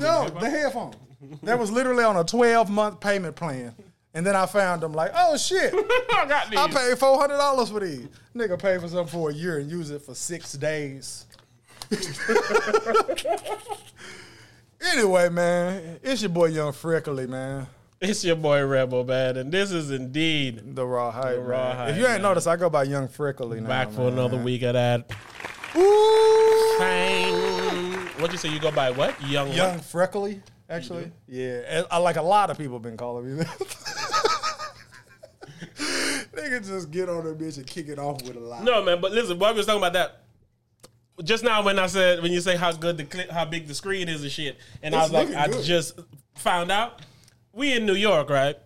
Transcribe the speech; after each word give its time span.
headphones. 0.00 0.34
No, 0.34 0.40
the 0.40 0.50
headphones. 0.50 0.96
that 1.42 1.58
was 1.58 1.70
literally 1.70 2.04
on 2.04 2.16
a 2.16 2.24
12 2.24 2.70
month 2.70 3.00
payment 3.00 3.36
plan. 3.36 3.74
And 4.12 4.26
then 4.26 4.34
I 4.34 4.46
found 4.46 4.82
them 4.82 4.92
like, 4.92 5.12
oh 5.14 5.36
shit, 5.36 5.72
I 6.12 6.26
got 6.28 6.50
these. 6.50 6.58
I 6.58 6.66
paid 6.68 6.98
four 6.98 7.16
hundred 7.20 7.36
dollars 7.36 7.70
for 7.70 7.78
these. 7.78 8.08
Nigga 8.34 8.58
paid 8.60 8.80
for 8.80 8.88
something 8.88 9.06
for 9.06 9.30
a 9.30 9.32
year 9.32 9.58
and 9.58 9.70
use 9.70 9.90
it 9.90 10.02
for 10.02 10.16
six 10.16 10.52
days. 10.54 11.26
anyway, 14.92 15.28
man, 15.28 16.00
it's 16.02 16.22
your 16.22 16.28
boy 16.30 16.46
Young 16.46 16.72
Freckly, 16.72 17.26
man. 17.28 17.66
It's 18.00 18.24
your 18.24 18.36
boy 18.36 18.64
Rebel, 18.64 19.04
man, 19.04 19.36
and 19.36 19.52
this 19.52 19.70
is 19.70 19.90
indeed 19.90 20.74
The 20.74 20.86
raw 20.86 21.10
hype. 21.10 21.36
The 21.36 21.42
raw 21.42 21.74
hype, 21.74 21.90
if 21.90 21.96
you 21.98 22.04
ain't 22.04 22.14
man. 22.14 22.22
noticed, 22.22 22.48
I 22.48 22.56
go 22.56 22.70
by 22.70 22.84
Young 22.84 23.08
Freckly 23.08 23.60
now. 23.60 23.68
back 23.68 23.90
for 23.90 24.02
man. 24.02 24.14
another 24.14 24.38
week 24.38 24.62
of 24.62 24.72
that. 24.72 25.10
Ooh. 25.76 26.76
Bang. 26.78 27.49
What'd 28.20 28.32
you 28.32 28.38
say? 28.38 28.48
You 28.52 28.60
go 28.60 28.70
by 28.70 28.90
what? 28.90 29.20
Young. 29.26 29.52
Young 29.52 29.76
What? 29.76 29.84
Freckly, 29.84 30.42
actually. 30.68 31.10
Yeah, 31.26 31.60
and 31.68 31.86
I 31.90 31.98
like 31.98 32.16
a 32.16 32.22
lot 32.22 32.50
of 32.50 32.58
people 32.58 32.74
have 32.74 32.82
been 32.82 32.96
calling 32.96 33.26
me 33.36 33.42
that. 33.44 33.76
Nigga 36.34 36.66
just 36.66 36.90
get 36.90 37.08
on 37.08 37.24
that 37.24 37.38
bitch 37.38 37.56
and 37.56 37.66
kick 37.66 37.88
it 37.88 37.98
off 37.98 38.22
with 38.22 38.36
a 38.36 38.40
lie. 38.40 38.62
No, 38.62 38.82
man. 38.82 39.00
But 39.00 39.12
listen, 39.12 39.38
while 39.38 39.52
we 39.52 39.58
was 39.58 39.66
talking 39.66 39.80
about 39.80 39.92
that, 39.94 40.22
just 41.24 41.44
now 41.44 41.62
when 41.62 41.78
I 41.78 41.86
said 41.86 42.22
when 42.22 42.32
you 42.32 42.40
say 42.40 42.56
how 42.56 42.72
good 42.72 42.96
the 42.96 43.04
clip, 43.04 43.30
how 43.30 43.44
big 43.44 43.66
the 43.66 43.74
screen 43.74 44.08
is 44.08 44.22
and 44.22 44.30
shit, 44.30 44.58
and 44.82 44.94
I 44.94 45.02
was 45.02 45.12
like, 45.12 45.28
looking 45.28 45.40
I 45.40 45.62
just 45.62 45.98
found 46.34 46.70
out 46.70 47.02
we 47.52 47.74
in 47.74 47.84
New 47.86 47.94
York, 47.94 48.30
right? 48.30 48.56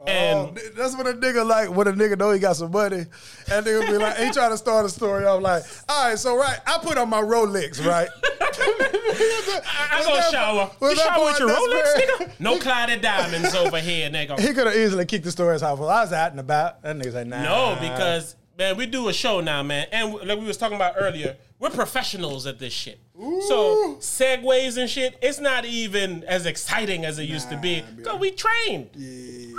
Oh, 0.00 0.04
And 0.06 0.56
th- 0.56 0.72
that's 0.76 0.96
what 0.96 1.06
a 1.06 1.12
nigga 1.12 1.46
like 1.46 1.68
when 1.68 1.86
a 1.86 1.92
nigga 1.92 2.16
know 2.18 2.30
he 2.30 2.38
got 2.38 2.56
some 2.56 2.70
money. 2.70 3.04
And 3.52 3.66
nigga 3.66 3.86
be 3.86 3.98
like, 3.98 4.16
he 4.16 4.30
trying 4.30 4.50
to 4.50 4.56
start 4.56 4.86
a 4.86 4.88
story. 4.88 5.26
I'm 5.26 5.42
like, 5.42 5.62
all 5.90 6.08
right, 6.08 6.18
so 6.18 6.36
right, 6.38 6.58
I 6.66 6.78
put 6.78 6.96
on 6.96 7.10
my 7.10 7.20
Rolex, 7.20 7.84
right? 7.86 8.08
I, 8.60 10.02
go 10.04 10.30
shower. 10.30 10.70
You 10.80 10.96
shower 10.96 11.24
with 11.24 11.38
your 11.38 11.48
Rolex, 11.48 11.94
nigga? 11.96 12.32
No 12.40 12.58
clouded 12.58 13.00
diamonds 13.00 13.54
over 13.54 13.78
here, 13.78 14.08
nigga. 14.10 14.38
He 14.38 14.52
could 14.52 14.66
have 14.66 14.76
easily 14.76 15.04
kicked 15.04 15.24
the 15.24 15.30
story 15.30 15.54
as 15.54 15.60
how 15.62 15.74
I 15.76 15.78
was 15.78 16.12
out 16.12 16.30
and 16.30 16.40
about. 16.40 16.82
That 16.82 16.96
nigga 16.96 17.12
say, 17.12 17.24
nah. 17.24 17.42
No, 17.42 17.78
because 17.80 18.36
man, 18.58 18.76
we 18.76 18.86
do 18.86 19.08
a 19.08 19.12
show 19.12 19.40
now, 19.40 19.62
man, 19.62 19.86
and 19.92 20.14
like 20.14 20.38
we 20.38 20.44
was 20.46 20.56
talking 20.56 20.76
about 20.76 20.94
earlier, 20.98 21.36
we're 21.58 21.70
professionals 21.70 22.46
at 22.46 22.58
this 22.58 22.72
shit. 22.72 23.00
So 23.48 23.96
segues 24.00 24.78
and 24.78 24.88
shit, 24.88 25.18
it's 25.20 25.38
not 25.40 25.64
even 25.66 26.24
as 26.24 26.46
exciting 26.46 27.04
as 27.04 27.18
it 27.18 27.24
used 27.24 27.50
to 27.50 27.56
be 27.58 27.80
Nah, 27.82 27.86
because 27.96 28.18
we 28.18 28.30
trained. 28.30 28.90
Yeah. 28.94 29.56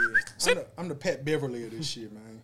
I'm 0.48 0.56
the, 0.56 0.68
I'm 0.80 0.88
the 0.88 0.96
Pat 0.96 1.24
Beverley 1.24 1.64
of 1.66 1.72
this 1.72 1.88
shit, 1.88 2.12
man. 2.12 2.42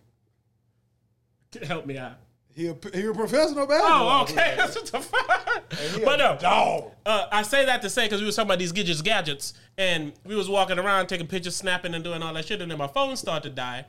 Help 1.66 1.86
me 1.86 1.98
out. 1.98 2.18
He 2.58 2.66
a, 2.66 2.74
he 2.92 3.06
a 3.06 3.14
professional 3.14 3.66
basketball 3.68 4.18
Oh, 4.18 4.22
okay. 4.24 4.54
That's 4.56 4.74
what 4.74 4.86
the 4.86 5.00
fuck. 5.00 5.72
But 6.04 6.16
no, 6.16 6.36
dog. 6.40 6.90
uh, 7.06 7.26
I 7.30 7.42
say 7.42 7.64
that 7.66 7.82
to 7.82 7.88
say 7.90 8.06
because 8.06 8.20
we 8.20 8.26
was 8.26 8.34
talking 8.34 8.48
about 8.48 8.58
these 8.58 8.72
gadgets, 8.72 9.00
gadgets, 9.00 9.54
and 9.76 10.12
we 10.24 10.34
was 10.34 10.48
walking 10.48 10.76
around 10.78 11.06
taking 11.06 11.28
pictures, 11.28 11.54
snapping, 11.54 11.94
and 11.94 12.02
doing 12.02 12.20
all 12.20 12.34
that 12.34 12.46
shit, 12.46 12.60
and 12.60 12.68
then 12.68 12.78
my 12.78 12.88
phone 12.88 13.16
started 13.16 13.50
to 13.50 13.54
die, 13.54 13.84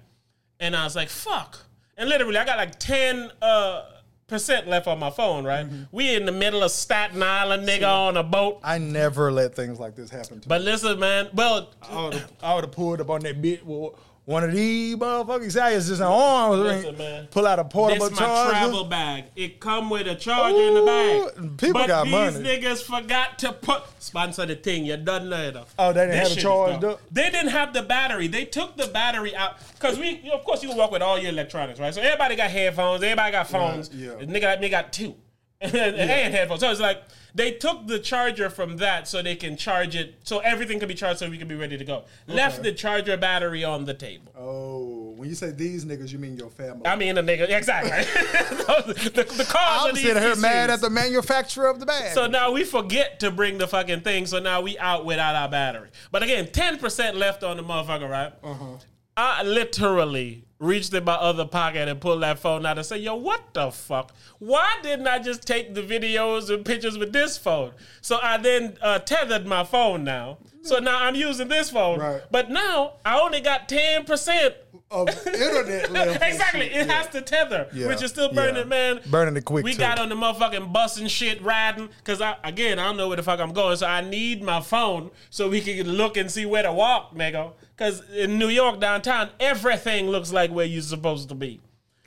and 0.59 0.75
I 0.75 0.83
was 0.83 0.95
like, 0.95 1.09
"Fuck!" 1.09 1.57
And 1.97 2.07
literally, 2.09 2.37
I 2.37 2.45
got 2.45 2.57
like 2.57 2.77
ten 2.77 3.31
uh, 3.41 3.85
percent 4.27 4.67
left 4.67 4.85
on 4.87 4.99
my 4.99 5.09
phone. 5.09 5.45
Right, 5.45 5.65
Mm-hmm. 5.65 5.83
we 5.91 6.13
in 6.15 6.25
the 6.25 6.31
middle 6.31 6.61
of 6.61 6.69
Staten 6.69 7.23
Island, 7.23 7.67
nigga, 7.67 7.87
on 7.91 8.17
a 8.17 8.23
boat. 8.23 8.59
I 8.63 8.77
never 8.77 9.31
let 9.31 9.55
things 9.55 9.79
like 9.79 9.95
this 9.95 10.11
happen 10.11 10.27
to 10.27 10.35
me. 10.35 10.43
But 10.47 10.61
listen, 10.61 10.99
man. 10.99 11.29
Well, 11.33 11.71
I 11.81 12.03
would 12.03 12.13
have 12.13 12.31
I 12.43 12.53
would 12.53 12.65
have 12.65 12.71
pulled 12.73 13.01
up 13.01 13.09
on 13.09 13.21
that 13.21 13.41
bitch 13.41 13.63
with 13.63 13.93
one 14.29 14.43
of 14.43 14.51
these 14.51 14.95
how 14.99 15.69
it's 15.69 15.87
just 15.87 16.01
an 16.01 16.03
arm. 16.03 16.59
Listen, 16.59 16.95
man. 16.99 17.27
Pull 17.31 17.47
out 17.47 17.57
a 17.57 17.63
portable 17.63 18.09
This 18.09 18.19
my 18.19 18.25
charger. 18.27 18.51
travel 18.51 18.83
bag. 18.83 19.23
It 19.35 19.59
come 19.59 19.89
with 19.89 20.05
a 20.05 20.13
charger 20.13 20.55
in 20.61 20.73
the 20.75 20.85
bag. 20.85 21.57
People 21.57 21.73
but 21.81 21.87
got 21.87 22.03
these 22.03 22.13
money. 22.13 22.39
niggas 22.61 22.83
forgot 22.83 23.39
to 23.39 23.53
put 23.53 23.81
sponsor 23.97 24.45
the 24.45 24.55
thing. 24.55 24.85
You 24.85 24.97
done 24.97 25.31
later. 25.31 25.63
Oh, 25.79 25.91
they 25.93 26.01
didn't 26.01 26.11
This 26.11 26.17
have 26.19 26.25
it 26.25 26.29
shit 26.29 26.37
is 26.37 26.43
charged 26.43 26.81
dumb. 26.81 26.91
up? 26.91 27.01
They 27.11 27.31
didn't 27.31 27.49
have 27.49 27.73
the 27.73 27.81
battery. 27.81 28.27
They 28.27 28.45
took 28.45 28.77
the 28.77 28.85
battery 28.87 29.35
out 29.35 29.55
because 29.73 29.97
we, 29.97 30.17
you 30.17 30.29
know, 30.29 30.35
of 30.35 30.43
course, 30.43 30.61
you 30.61 30.69
can 30.69 30.77
walk 30.77 30.91
with 30.91 31.01
all 31.01 31.17
your 31.17 31.29
electronics, 31.31 31.79
right? 31.79 31.91
So 31.91 31.99
everybody 32.01 32.35
got 32.35 32.51
headphones. 32.51 33.01
Everybody 33.01 33.31
got 33.31 33.47
phones. 33.47 33.89
yeah. 33.91 34.09
Nigga, 34.11 34.61
they 34.61 34.69
got 34.69 34.93
two. 34.93 35.15
and 35.61 36.33
headphones. 36.33 36.61
So 36.61 36.71
it's 36.71 36.79
like 36.79 37.03
they 37.35 37.51
took 37.51 37.85
the 37.85 37.99
charger 37.99 38.49
from 38.49 38.77
that 38.77 39.09
so 39.09 39.21
they 39.21 39.35
can 39.35 39.57
charge 39.57 39.93
it, 39.93 40.15
so 40.23 40.39
everything 40.39 40.79
can 40.79 40.87
be 40.87 40.93
charged, 40.95 41.19
so 41.19 41.29
we 41.29 41.37
can 41.37 41.49
be 41.49 41.55
ready 41.55 41.77
to 41.77 41.83
go. 41.83 42.05
Left 42.27 42.63
the 42.63 42.71
charger 42.71 43.17
battery 43.17 43.65
on 43.65 43.83
the 43.83 43.93
table. 43.93 44.31
Oh, 44.37 45.13
when 45.17 45.27
you 45.27 45.35
say 45.35 45.51
these 45.51 45.83
niggas, 45.83 46.13
you 46.13 46.17
mean 46.17 46.37
your 46.37 46.49
family. 46.49 46.87
I 46.87 46.95
mean, 46.95 47.15
the 47.15 47.21
nigga, 47.21 47.49
exactly. 47.49 47.91
the, 48.93 49.25
the 49.35 49.45
cause 49.49 49.83
I'm 49.83 49.89
of 49.89 49.95
these 49.95 50.05
sitting 50.05 50.21
here 50.21 50.31
issues. 50.31 50.41
mad 50.41 50.69
at 50.69 50.79
the 50.79 50.89
manufacturer 50.89 51.67
of 51.67 51.81
the 51.81 51.85
bag. 51.85 52.13
So 52.13 52.27
now 52.27 52.51
we 52.53 52.63
forget 52.63 53.19
to 53.19 53.29
bring 53.29 53.57
the 53.57 53.67
fucking 53.67 53.99
thing. 54.01 54.27
So 54.27 54.39
now 54.39 54.61
we 54.61 54.77
out 54.77 55.03
without 55.03 55.35
our 55.35 55.49
battery. 55.49 55.89
But 56.09 56.23
again, 56.23 56.47
ten 56.53 56.77
percent 56.77 57.17
left 57.17 57.43
on 57.43 57.57
the 57.57 57.63
motherfucker, 57.63 58.09
right? 58.09 58.31
Uh-huh. 58.41 58.77
I 59.17 59.43
literally 59.43 60.45
reached 60.59 60.93
in 60.93 61.05
my 61.05 61.13
other 61.13 61.45
pocket 61.45 61.87
and 61.87 61.99
pulled 62.01 62.21
that 62.21 62.37
phone 62.37 62.65
out 62.65 62.77
and 62.77 62.85
said, 62.85 63.01
"Yo, 63.01 63.15
what 63.15 63.53
the 63.53 63.71
fuck? 63.71 64.13
Why 64.39 64.77
didn't 64.83 65.07
I 65.07 65.19
just 65.19 65.47
take 65.47 65.73
the 65.73 65.81
videos 65.81 66.53
and 66.53 66.65
pictures 66.65 66.97
with 66.97 67.13
this 67.13 67.37
phone?" 67.37 67.71
So 68.01 68.19
I 68.21 68.37
then 68.37 68.77
uh, 68.81 68.99
tethered 68.99 69.45
my 69.45 69.63
phone 69.63 70.03
now. 70.03 70.37
So 70.61 70.79
now 70.79 71.01
I'm 71.03 71.15
using 71.15 71.47
this 71.47 71.69
phone. 71.69 71.99
Right. 71.99 72.21
But 72.29 72.49
now 72.51 72.93
I 73.05 73.19
only 73.19 73.39
got 73.41 73.69
ten 73.69 74.03
percent. 74.05 74.55
of 74.91 75.07
internet 75.27 75.91
left. 75.91 76.23
exactly. 76.23 76.65
It 76.65 76.89
has 76.89 77.05
to 77.09 77.21
tether, 77.21 77.67
Yeah. 77.73 77.87
which 77.89 78.01
is 78.01 78.09
still 78.09 78.33
burning, 78.33 78.55
Yeah. 78.55 78.63
man. 78.63 78.99
Burning 79.05 79.37
it 79.37 79.45
quick, 79.45 79.63
We 79.63 79.73
too. 79.73 79.77
got 79.79 79.99
on 79.99 80.09
the 80.09 80.15
motherfucking 80.15 80.73
bus 80.73 80.97
and 80.97 81.09
shit 81.11 81.39
riding 81.43 81.89
because 81.99 82.21
I 82.21 82.35
again 82.43 82.79
I 82.79 82.85
don't 82.87 82.97
know 82.97 83.07
where 83.07 83.17
the 83.17 83.21
fuck 83.23 83.39
I'm 83.39 83.53
going, 83.53 83.77
so 83.77 83.85
I 83.85 84.01
need 84.01 84.41
my 84.41 84.61
phone 84.61 85.11
so 85.29 85.47
we 85.47 85.61
can 85.61 85.87
look 85.87 86.17
and 86.17 86.29
see 86.31 86.45
where 86.47 86.63
to 86.63 86.73
walk, 86.73 87.13
nigga. 87.15 87.51
Because 87.79 88.01
in 88.09 88.37
New 88.37 88.49
York 88.49 88.81
downtown, 88.81 89.29
everything 89.39 90.09
looks 90.09 90.33
like 90.33 90.51
where 90.51 90.65
you're 90.65 90.81
supposed 90.81 91.29
to 91.29 91.35
be. 91.35 91.61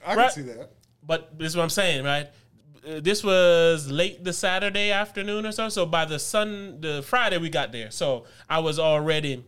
I 0.06 0.14
can 0.14 0.30
see 0.30 0.42
that. 0.42 0.70
But 1.02 1.38
this 1.38 1.48
is 1.48 1.56
what 1.56 1.62
I'm 1.62 1.70
saying, 1.70 2.04
right? 2.04 2.26
Uh, 2.86 3.00
this 3.00 3.24
was 3.24 3.90
late 3.90 4.22
the 4.22 4.34
Saturday 4.34 4.90
afternoon 4.90 5.46
or 5.46 5.52
so. 5.52 5.70
So 5.70 5.86
by 5.86 6.04
the 6.04 6.18
sun, 6.18 6.82
the 6.82 7.02
Friday 7.02 7.38
we 7.38 7.48
got 7.48 7.72
there. 7.72 7.90
So 7.90 8.26
I 8.50 8.58
was 8.58 8.78
already 8.78 9.44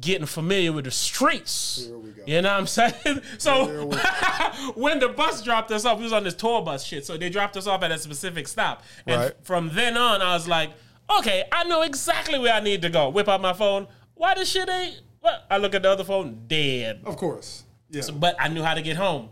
getting 0.00 0.26
familiar 0.26 0.72
with 0.72 0.86
the 0.86 0.90
streets. 0.90 1.84
Here 1.86 1.98
we 1.98 2.12
go. 2.12 2.22
You 2.24 2.40
know 2.40 2.50
what 2.50 2.60
I'm 2.60 2.66
saying? 2.66 3.20
So 3.38 3.90
when 4.74 5.00
the 5.00 5.08
bus 5.08 5.42
dropped 5.42 5.70
us 5.70 5.84
off, 5.84 5.98
we 5.98 6.04
was 6.04 6.14
on 6.14 6.24
this 6.24 6.34
tour 6.34 6.62
bus 6.62 6.82
shit. 6.82 7.04
So 7.04 7.18
they 7.18 7.28
dropped 7.28 7.58
us 7.58 7.66
off 7.66 7.82
at 7.82 7.92
a 7.92 7.98
specific 7.98 8.48
stop. 8.48 8.84
And 9.06 9.20
Right. 9.20 9.32
from 9.42 9.68
then 9.74 9.98
on, 9.98 10.22
I 10.22 10.32
was 10.32 10.48
like, 10.48 10.70
okay, 11.18 11.44
I 11.52 11.64
know 11.64 11.82
exactly 11.82 12.38
where 12.38 12.54
I 12.54 12.60
need 12.60 12.80
to 12.82 12.88
go. 12.88 13.10
Whip 13.10 13.28
out 13.28 13.42
my 13.42 13.52
phone. 13.52 13.86
Why 14.14 14.34
this 14.34 14.50
shit 14.50 14.68
ain't? 14.70 15.02
What? 15.20 15.46
I 15.50 15.58
look 15.58 15.74
at 15.74 15.82
the 15.82 15.90
other 15.90 16.04
phone, 16.04 16.44
dead 16.46 17.02
Of 17.04 17.16
course. 17.16 17.64
Yeah. 17.90 18.02
but 18.14 18.36
I 18.38 18.48
knew 18.48 18.62
how 18.62 18.74
to 18.74 18.82
get 18.82 18.96
home. 18.96 19.28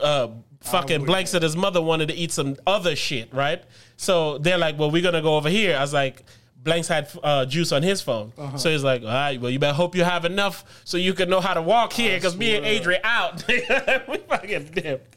Uh, 0.00 0.28
fucking 0.60 1.04
Blank 1.04 1.28
said 1.28 1.42
his 1.42 1.56
mother 1.56 1.82
wanted 1.82 2.08
to 2.08 2.14
eat 2.14 2.30
some 2.32 2.56
other 2.66 2.94
shit, 2.94 3.32
right? 3.32 3.62
So 3.96 4.38
they're 4.38 4.58
like, 4.58 4.78
"Well, 4.78 4.90
we're 4.90 5.02
gonna 5.02 5.22
go 5.22 5.36
over 5.36 5.48
here." 5.48 5.76
I 5.76 5.80
was 5.80 5.92
like, 5.92 6.22
"Blanks 6.62 6.88
had 6.88 7.08
uh, 7.22 7.44
juice 7.46 7.72
on 7.72 7.82
his 7.82 8.00
phone," 8.00 8.32
Uh-huh. 8.36 8.56
so 8.58 8.70
he's 8.70 8.82
like, 8.84 9.02
"All 9.02 9.08
right, 9.08 9.40
well, 9.40 9.50
you 9.50 9.58
better 9.58 9.74
hope 9.74 9.94
you 9.94 10.04
have 10.04 10.24
enough 10.24 10.64
so 10.84 10.96
you 10.96 11.14
can 11.14 11.28
know 11.30 11.40
how 11.40 11.54
to 11.54 11.62
walk 11.62 11.92
here, 11.92 12.16
because 12.16 12.36
me 12.36 12.56
and. 12.56 12.66
Adrian 12.66 13.00
out, 13.04 13.46
we 13.48 13.60
fucking 14.28 14.64
dipped." 14.74 15.14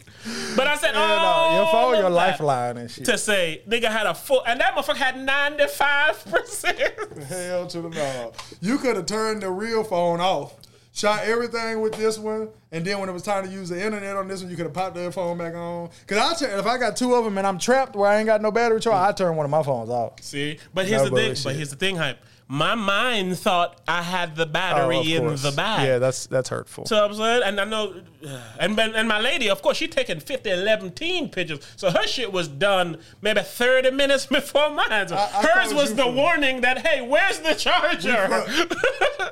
But 0.56 0.68
I 0.68 0.75
said, 0.75 0.91
"Oh, 0.94 1.00
no, 1.00 1.56
your 1.63 1.72
phone, 1.72 2.00
your 2.00 2.09
lifeline 2.12 2.78
and 2.78 2.91
shit. 2.91 3.06
To 3.06 3.18
say, 3.18 3.63
nigga 3.68 3.85
had 3.85 4.06
a 4.06 4.13
full, 4.13 4.44
and 4.46 4.59
that 4.62 4.75
motherfucker 4.75 4.96
had 4.97 5.18
ninety 5.18 5.66
five 5.66 6.24
percent. 6.25 6.80
Hell 7.28 7.66
to 7.68 7.81
the 7.81 7.90
no. 7.90 8.31
You 8.62 8.78
could 8.78 8.97
have 8.97 9.07
turned 9.07 9.41
the 9.41 9.50
real 9.50 9.84
phone 9.84 10.22
off, 10.22 10.53
shot 10.94 11.24
everything 11.24 11.81
with 11.81 11.94
this 11.94 12.18
one, 12.18 12.50
and 12.72 12.85
then 12.85 13.00
when 13.00 13.09
it 13.09 13.12
was 13.13 13.24
time 13.24 13.46
to 13.46 13.52
use 13.52 13.69
the 13.69 13.84
internet 13.84 14.16
on 14.18 14.28
this 14.28 14.41
one, 14.41 14.50
you 14.50 14.57
could 14.57 14.66
have 14.66 14.74
popped 14.74 14.96
the 14.96 15.12
phone 15.12 15.38
back 15.38 15.56
on. 15.56 15.90
Cause 16.07 16.18
I 16.18 16.34
turn, 16.47 16.59
if 16.59 16.66
I 16.66 16.78
got 16.78 16.96
two 16.97 17.13
of 17.16 17.24
them 17.24 17.38
and 17.38 17.47
I'm 17.47 17.57
trapped 17.57 17.96
where 17.96 18.09
I 18.09 18.18
ain't 18.18 18.25
got 18.25 18.41
no 18.41 18.52
battery 18.52 18.79
charge, 18.79 19.09
I 19.09 19.12
turn 19.13 19.35
one 19.35 19.46
of 19.46 19.50
my 19.50 19.63
phones 19.63 19.90
off. 19.90 20.22
See, 20.22 20.59
but 20.74 20.85
here's 20.88 21.03
No 21.03 21.09
the 21.09 21.16
thing. 21.16 21.28
bullshit. 21.30 21.44
But 21.44 21.56
here's 21.56 21.69
the 21.69 21.75
thing, 21.78 21.96
hype. 21.96 22.19
My 22.53 22.75
mind 22.75 23.39
thought 23.39 23.80
I 23.88 24.01
had 24.01 24.36
the 24.36 24.44
Oh, 24.44 24.45
battery 24.45 24.98
of 25.00 25.07
in 25.07 25.21
course. 25.21 25.42
the 25.42 25.53
bag. 25.53 25.88
Yeah, 25.88 26.00
that's 26.00 26.27
that's 26.27 26.50
hurtful. 26.50 26.86
So 26.86 27.06
I'm 27.06 27.13
saying, 27.13 27.44
and 27.45 27.62
I 27.62 27.63
know, 27.63 28.01
and 28.59 28.77
and 28.77 29.07
my 29.07 29.21
lady, 29.21 29.50
of 29.50 29.62
course, 29.62 29.77
she 29.77 29.88
taking 29.88 30.19
50, 30.19 30.50
11 30.50 30.92
teen 30.92 31.30
pictures. 31.30 31.65
So 31.77 31.89
her 31.92 32.06
shit 32.06 32.33
was 32.33 32.50
done 32.50 32.98
maybe 33.21 33.39
30 33.39 33.92
minutes 33.92 34.25
before 34.38 34.69
mine. 34.69 35.07
So 35.07 35.15
I 35.15 35.27
hers 35.27 35.69
told 35.69 35.75
was 35.81 35.95
the 35.95 36.07
warning 36.12 36.59
that, 36.59 36.86
hey, 36.86 37.00
where's 37.00 37.39
the 37.39 37.56
charger? 37.56 38.18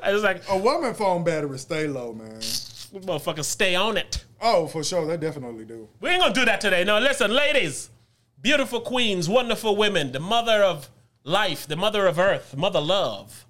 I 0.02 0.14
was 0.14 0.24
like, 0.30 0.42
A 0.50 0.58
woman 0.58 0.94
phone 0.94 1.26
battery 1.26 1.60
stay 1.60 1.88
low, 1.88 2.14
man. 2.14 2.40
motherfucker, 2.40 3.44
stay 3.44 3.76
on 3.76 3.98
it. 3.98 4.24
Oh, 4.40 4.66
for 4.68 4.82
sure, 4.82 5.06
they 5.06 5.18
definitely 5.18 5.66
do. 5.66 5.90
We 6.00 6.12
ain't 6.12 6.22
gonna 6.22 6.34
do 6.34 6.46
that 6.46 6.62
today. 6.62 6.86
No, 6.86 7.00
listen, 7.00 7.32
ladies, 7.32 7.90
beautiful 8.42 8.80
queens, 8.80 9.28
wonderful 9.28 9.76
women, 9.76 10.14
the 10.14 10.22
mother 10.22 10.64
of 10.64 10.90
life, 11.24 11.68
the 11.68 11.76
mother 11.76 12.08
of 12.08 12.20
earth, 12.20 12.56
mother 12.58 12.82
love. 12.82 13.46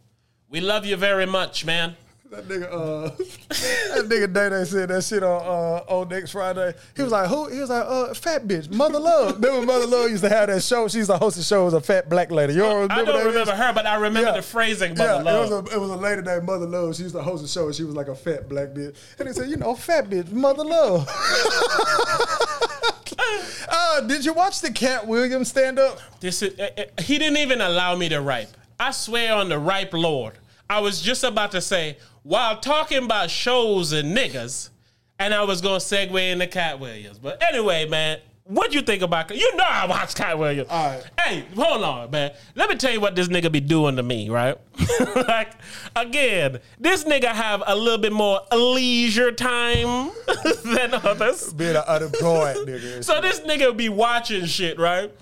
We 0.50 0.62
love 0.62 0.86
you 0.86 0.96
very 0.96 1.26
much, 1.26 1.66
man. 1.66 1.96
That 2.32 2.48
nigga, 2.48 2.66
uh, 2.72 3.10
that 3.10 4.06
nigga 4.08 4.32
Day 4.32 4.50
Day 4.50 4.64
said 4.64 4.90
that 4.90 5.04
shit 5.04 5.24
on 5.24 5.42
uh, 5.42 5.84
on 5.92 6.10
next 6.10 6.30
Friday. 6.32 6.76
He 6.96 7.02
was 7.02 7.12
like, 7.12 7.28
who? 7.28 7.48
He 7.50 7.60
was 7.60 7.72
like, 7.72 7.84
uh, 7.88 8.14
fat 8.14 8.48
bitch, 8.48 8.72
Mother 8.72 9.00
Love. 9.00 9.36
Remember 9.44 9.66
Mother 9.66 9.88
Love 9.88 10.12
used 10.12 10.24
to 10.24 10.30
have 10.30 10.48
that 10.48 10.62
show. 10.62 10.88
She 10.88 11.00
used 11.00 11.10
to 11.10 11.18
host 11.18 11.38
the 11.38 11.44
show 11.44 11.66
as 11.66 11.74
a 11.74 11.82
fat 11.82 12.08
black 12.08 12.30
lady. 12.30 12.54
You 12.54 12.60
don't 12.60 12.82
remember 12.88 12.94
I 12.94 13.04
don't 13.06 13.26
remember 13.26 13.52
bitch? 13.52 13.58
her, 13.58 13.74
but 13.74 13.88
I 13.88 13.96
remember 13.96 14.30
Yeah. 14.30 14.36
the 14.36 14.42
phrasing. 14.44 14.96
Yeah, 14.96 15.14
love. 15.16 15.28
it 15.28 15.56
was 15.56 15.72
a 15.72 15.76
it 15.76 15.80
was 15.82 15.90
a 15.90 15.96
lady 15.96 16.22
named 16.22 16.44
Mother 16.46 16.68
Love. 16.68 16.96
She 16.96 17.02
used 17.04 17.16
to 17.16 17.24
host 17.24 17.44
a 17.44 17.48
show, 17.48 17.66
and 17.66 17.74
she 17.74 17.84
was 17.84 17.96
like 17.96 18.10
a 18.10 18.16
fat 18.16 18.48
black 18.48 18.70
bitch. 18.70 18.96
And 19.18 19.28
he 19.28 19.34
said, 19.34 19.50
you 19.50 19.58
know, 19.58 19.74
fat 19.74 20.08
bitch, 20.08 20.32
Mother 20.32 20.64
Love. 20.66 21.10
uh, 23.70 24.02
did 24.02 24.26
you 24.26 24.34
watch 24.34 24.62
the 24.62 24.72
Katt 24.72 25.08
Williams 25.08 25.50
stand 25.50 25.80
up? 25.80 26.00
This 26.20 26.42
is, 26.42 26.60
uh, 26.60 26.70
uh, 26.78 27.02
he 27.02 27.18
didn't 27.18 27.38
even 27.38 27.62
allow 27.62 27.96
me 27.96 28.10
to 28.10 28.22
ripe. 28.22 28.50
I 28.80 28.92
swear 28.92 29.34
on 29.34 29.50
the 29.50 29.60
ripe 29.60 29.94
Lord. 29.94 30.34
I 30.70 30.80
was 30.80 31.02
just 31.02 31.24
about 31.24 31.52
to 31.52 31.62
say, 31.62 31.98
while 32.24 32.60
talking 32.60 33.04
about 33.04 33.30
shows 33.30 33.92
and 33.92 34.16
niggas, 34.16 34.70
and 35.18 35.34
I 35.34 35.44
was 35.44 35.62
gonna 35.62 35.78
segue 35.78 36.32
into 36.32 36.48
Katt 36.48 36.80
Williams. 36.80 37.20
But 37.20 37.42
anyway, 37.44 37.88
man, 37.88 38.20
what 38.50 38.74
you 38.74 38.82
think 38.82 39.04
about? 39.04 39.30
You 39.30 39.56
know 39.56 39.64
I 39.64 39.86
watch 39.86 40.16
Katt 40.16 40.40
Williams. 40.40 40.70
All 40.72 40.90
right. 40.90 41.04
Hey, 41.20 41.46
hold 41.56 41.84
on, 41.84 42.10
man. 42.10 42.32
Let 42.56 42.68
me 42.70 42.76
tell 42.78 42.92
you 42.92 43.00
what 43.00 43.16
this 43.16 43.28
nigga 43.28 43.52
be 43.52 43.60
doing 43.60 43.96
to 43.98 44.04
me, 44.04 44.30
right? 44.30 44.58
like, 45.16 45.52
again, 45.96 46.60
this 46.80 47.04
nigga 47.04 47.28
have 47.28 47.62
a 47.68 47.76
little 47.76 48.00
bit 48.00 48.12
more 48.12 48.42
leisure 48.52 49.32
time 49.32 50.10
than 50.66 50.96
others. 50.96 51.54
Being 51.54 51.76
an 51.76 51.84
unemployed 51.88 52.68
nigga. 52.68 53.04
So 53.04 53.22
this 53.22 53.40
nigga 53.42 53.78
be 53.78 53.88
watching 53.88 54.46
shit, 54.46 54.80
right? 54.80 55.14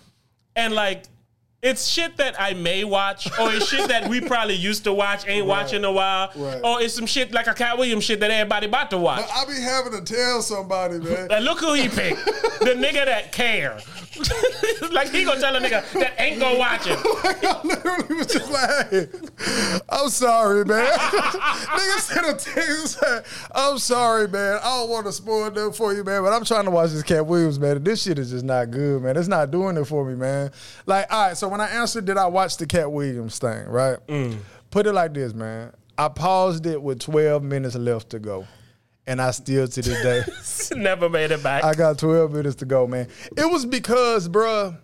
And 0.56 0.74
like, 0.74 1.04
it's 1.64 1.88
shit 1.88 2.18
that 2.18 2.40
I 2.40 2.54
may 2.54 2.84
watch, 2.84 3.28
or 3.40 3.52
it's 3.52 3.68
shit 3.68 3.88
that 3.90 4.08
we 4.08 4.22
probably 4.22 4.54
used 4.56 4.84
to 4.84 4.94
watch, 4.94 5.28
ain't 5.28 5.48
watching 5.48 5.84
a 5.86 5.92
while, 5.92 6.30
Right. 6.36 6.62
or 6.64 6.82
it's 6.82 6.94
some 6.94 7.08
shit 7.08 7.32
like 7.34 7.48
a 7.48 7.54
Katt 7.54 7.78
Williams 7.78 8.04
shit 8.04 8.20
that 8.20 8.30
everybody 8.30 8.68
about 8.68 8.92
to 8.92 8.98
watch. 8.98 9.26
I 9.34 9.46
be 9.46 9.60
having 9.60 9.92
to 9.94 10.02
tell 10.02 10.42
somebody, 10.42 11.00
man. 11.00 11.28
And 11.32 11.44
look 11.46 11.60
who 11.60 11.74
he 11.74 11.90
picked, 11.90 12.24
the 12.26 12.76
nigga 12.78 13.06
that 13.06 13.32
care. 13.32 13.80
like 14.92 15.10
he 15.10 15.24
gonna 15.24 15.40
tell 15.40 15.56
a 15.56 15.60
nigga 15.60 15.84
that 15.94 16.14
ain't 16.20 16.40
gonna 16.40 16.58
watch 16.58 16.86
him. 16.86 16.98
I 17.04 17.60
literally 17.64 18.16
was 18.16 18.26
just 18.28 18.52
like, 18.52 18.90
hey, 18.90 19.08
I'm 19.90 20.10
sorry, 20.10 20.66
man. 20.66 20.92
Nigga 20.92 22.00
sent 22.00 22.26
a 22.26 22.34
text 22.34 23.00
said, 23.00 23.24
I'm 23.54 23.78
sorry, 23.78 24.28
man. 24.28 24.60
I 24.64 24.78
don't 24.80 24.90
want 24.90 25.06
to 25.06 25.12
spoil 25.12 25.52
them 25.52 25.72
for 25.72 25.94
you, 25.94 26.04
man, 26.04 26.24
but 26.24 26.34
I'm 26.34 26.46
trying 26.46 26.66
to 26.66 26.72
watch 26.72 26.92
this 26.92 27.04
Katt 27.04 27.28
Williams, 27.28 27.60
man. 27.60 27.78
and 27.78 27.86
This 27.86 28.02
shit 28.04 28.18
is 28.18 28.32
just 28.32 28.46
not 28.46 28.72
good, 28.72 29.04
man. 29.04 29.18
It's 29.18 29.28
not 29.28 29.52
doing 29.52 29.78
it 29.78 29.86
for 29.86 30.04
me, 30.04 30.16
man. 30.16 30.52
Like, 30.88 31.12
all 31.14 31.28
right, 31.28 31.38
so 31.38 31.47
when 31.48 31.62
I 31.62 31.68
answered, 31.68 32.06
did 32.06 32.18
I 32.18 32.28
watch 32.28 32.58
the 32.58 32.66
Katt 32.66 32.92
Williams 32.92 33.40
thing, 33.40 33.66
right? 33.68 33.98
Mm. 34.08 34.40
Put 34.72 34.88
it 34.88 34.94
like 34.94 35.14
this, 35.14 35.34
man. 35.34 35.74
I 35.98 36.10
paused 36.10 36.66
it 36.66 36.82
with 36.82 37.00
12 37.00 37.44
minutes 37.44 37.76
left 37.76 38.12
to 38.12 38.20
go. 38.20 38.48
And 39.08 39.22
I 39.22 39.32
still 39.32 39.68
to 39.68 39.82
this 39.82 40.70
day. 40.70 40.76
Never 40.78 41.10
made 41.10 41.32
it 41.32 41.42
back. 41.42 41.64
I 41.64 41.74
got 41.74 41.98
12 41.98 42.32
minutes 42.32 42.56
to 42.58 42.66
go, 42.66 42.86
man. 42.88 43.08
It 43.38 43.50
was 43.50 43.66
because, 43.66 44.28
bruh, 44.28 44.78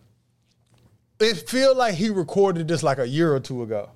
it 1.19 1.49
feel 1.49 1.75
like 1.75 1.95
he 1.95 2.09
recorded 2.09 2.67
this 2.67 2.83
like 2.83 2.99
a 2.99 3.07
year 3.07 3.33
or 3.33 3.39
two 3.41 3.63
ago. 3.63 3.89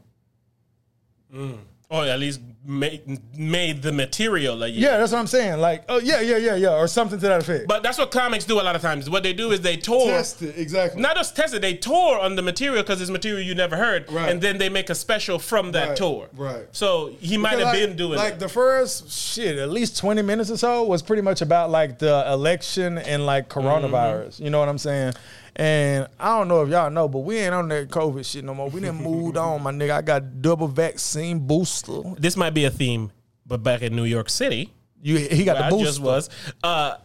or 1.90 2.06
at 2.06 2.20
least 2.20 2.42
made, 2.68 3.20
made 3.38 3.82
the 3.82 3.92
material 3.94 4.62
a 4.62 4.68
year. 4.68 4.92
Yeah, 4.92 4.98
that's 4.98 5.14
what 5.14 5.20
I'm 5.20 5.28
saying. 5.28 5.60
Like, 5.60 5.86
oh 5.88 6.00
yeah, 6.00 6.20
yeah, 6.22 6.38
yeah, 6.38 6.56
yeah, 6.56 6.76
or 6.76 6.88
something 6.88 7.18
to 7.20 7.28
that 7.28 7.40
effect. 7.42 7.68
But 7.68 7.82
that's 7.82 7.98
what 7.98 8.12
comics 8.12 8.44
do 8.46 8.60
a 8.60 8.62
lot 8.62 8.76
of 8.76 8.82
times. 8.82 9.10
What 9.10 9.24
they 9.24 9.34
do 9.34 9.52
is 9.52 9.62
they 9.62 9.78
tour. 9.78 10.08
Test 10.08 10.42
it 10.42 10.58
exactly. 10.58 11.02
Not 11.02 11.16
just 11.16 11.36
test 11.36 11.54
it, 11.54 11.62
they 11.62 11.76
tour 11.76 12.20
on 12.20 12.36
the 12.36 12.42
material 12.42 12.84
because 12.84 13.02
it's 13.02 13.10
material 13.10 13.42
you 13.42 13.56
never 13.56 13.78
heard, 13.78 14.12
Right. 14.12 14.30
and 14.30 14.42
then 14.42 14.58
they 14.58 14.68
make 14.70 14.90
a 14.90 14.96
special 14.96 15.40
from 15.40 15.72
that 15.72 15.90
Right, 15.90 15.98
tour. 15.98 16.28
right. 16.36 16.68
So 16.74 17.16
he 17.20 17.38
might 17.38 17.58
have 17.60 17.70
like, 17.70 17.80
been 17.80 17.96
doing 17.96 18.18
like 18.18 18.34
it. 18.34 18.40
the 18.40 18.50
first 18.50 19.10
shit, 19.10 19.58
at 19.58 19.70
least 19.70 19.98
20 19.98 20.22
minutes 20.22 20.52
or 20.52 20.58
so 20.58 20.84
was 20.84 21.02
pretty 21.02 21.22
much 21.22 21.42
about 21.42 21.70
like 21.70 22.00
the 22.00 22.26
election 22.32 22.98
and 22.98 23.26
like 23.26 23.48
coronavirus. 23.48 24.28
Mm-hmm. 24.36 24.44
You 24.44 24.50
know 24.50 24.60
what 24.60 24.68
I'm 24.70 24.78
saying? 24.78 25.14
And 25.60 26.08
I 26.20 26.38
don't 26.38 26.48
know 26.48 26.62
if 26.62 26.70
y'all 26.70 26.92
know, 26.92 27.08
but 27.08 27.20
we 27.20 27.38
ain't 27.38 27.54
on 27.54 27.68
that 27.70 27.90
COVID 27.90 28.24
shit 28.24 28.46
no 28.46 28.54
more. 28.54 28.70
We 28.70 28.80
didn't 28.80 29.02
moved 29.02 29.38
on, 29.46 29.64
my 29.64 29.72
nigga. 29.72 29.90
I 29.92 30.02
got 30.04 30.42
double 30.42 30.68
vaccine 30.68 31.40
booster. 31.48 32.02
this 32.18 32.38
might 32.38 32.52
be 32.54 32.66
a 32.66 32.70
theme, 32.70 33.12
but 33.46 33.64
back 33.64 33.82
in 33.82 33.96
New 33.96 34.04
York 34.04 34.30
City, 34.30 34.72
You 35.02 35.18
he 35.18 35.44
got 35.44 35.58
the 35.58 35.66
I 35.66 35.70
booster. 35.72 35.86
just 35.86 36.00
was. 36.00 36.30
Uh, 36.64 36.98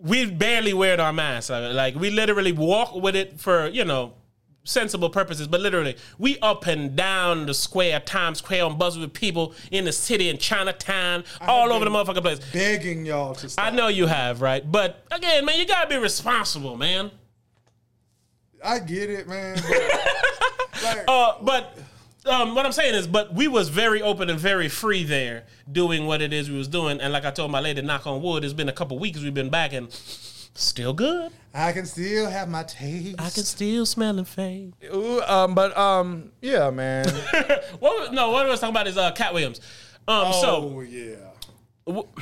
we 0.00 0.26
barely 0.26 0.74
wear 0.74 1.00
our 1.00 1.12
masks. 1.12 1.48
Uh, 1.48 1.70
Like 1.74 1.94
we 1.94 2.10
literally 2.10 2.50
walk 2.52 2.96
with 2.96 3.14
it 3.14 3.38
for 3.40 3.68
you 3.68 3.84
know 3.84 4.14
sensible 4.64 5.08
purposes, 5.08 5.46
but 5.46 5.60
literally 5.60 5.96
we 6.18 6.40
up 6.40 6.66
and 6.66 6.96
down 6.96 7.46
the 7.46 7.54
square, 7.54 8.00
Times 8.00 8.38
Square, 8.38 8.64
on 8.64 8.76
buzz 8.78 8.98
with 8.98 9.12
people 9.12 9.54
in 9.70 9.84
the 9.84 9.92
city 9.92 10.28
in 10.28 10.38
Chinatown, 10.38 11.22
all 11.40 11.72
over 11.72 11.84
the 11.84 11.90
motherfucking 11.92 12.20
place. 12.22 12.40
begging 12.52 13.06
y'all 13.06 13.32
to 13.36 13.48
stop. 13.48 13.64
I 13.64 13.70
know 13.70 13.86
you 13.86 14.06
have, 14.08 14.42
right? 14.42 14.68
But 14.68 15.04
again, 15.12 15.44
man, 15.44 15.60
you 15.60 15.66
gotta 15.66 15.88
be 15.88 15.96
responsible, 15.98 16.76
man. 16.76 17.12
I 18.66 18.78
get 18.80 19.08
it, 19.10 19.28
man. 19.28 19.56
But, 19.68 20.82
like, 20.82 21.04
Uh, 21.08 21.34
but 21.42 21.78
um, 22.26 22.54
what 22.54 22.66
I'm 22.66 22.72
saying 22.72 22.94
is, 22.94 23.06
but 23.06 23.32
we 23.34 23.46
was 23.48 23.68
very 23.68 24.02
open 24.02 24.28
and 24.30 24.38
very 24.38 24.68
free 24.68 25.04
there, 25.04 25.44
doing 25.70 26.06
what 26.06 26.20
it 26.20 26.32
is 26.32 26.50
we 26.50 26.58
was 26.58 26.68
doing. 26.68 27.00
And 27.00 27.12
like 27.12 27.24
I 27.24 27.30
told 27.30 27.50
my 27.50 27.60
lady, 27.60 27.80
knock 27.82 28.06
on 28.06 28.20
wood, 28.22 28.44
it's 28.44 28.52
been 28.52 28.68
a 28.68 28.72
couple 28.72 28.98
weeks 28.98 29.20
we've 29.20 29.32
been 29.34 29.50
back 29.50 29.72
and 29.72 29.92
still 29.92 30.92
good. 30.92 31.30
I 31.54 31.72
can 31.72 31.86
still 31.86 32.28
have 32.28 32.48
my 32.48 32.64
taste. 32.64 33.14
I 33.20 33.30
can 33.30 33.44
still 33.44 33.86
smell 33.86 34.18
and 34.18 34.26
fade. 34.26 34.74
Ooh, 34.92 35.22
um, 35.22 35.54
but 35.54 35.76
um, 35.78 36.32
yeah, 36.42 36.70
man. 36.70 37.06
What? 37.78 38.00
was- 38.00 38.10
No, 38.12 38.30
what 38.30 38.44
I 38.46 38.48
was 38.48 38.60
talking 38.60 38.74
about 38.74 38.86
is 38.88 38.96
uh, 38.96 39.12
Katt 39.12 39.32
Williams. 39.32 39.60
Um, 40.08 40.24
oh 40.26 40.80
yeah. 40.80 41.16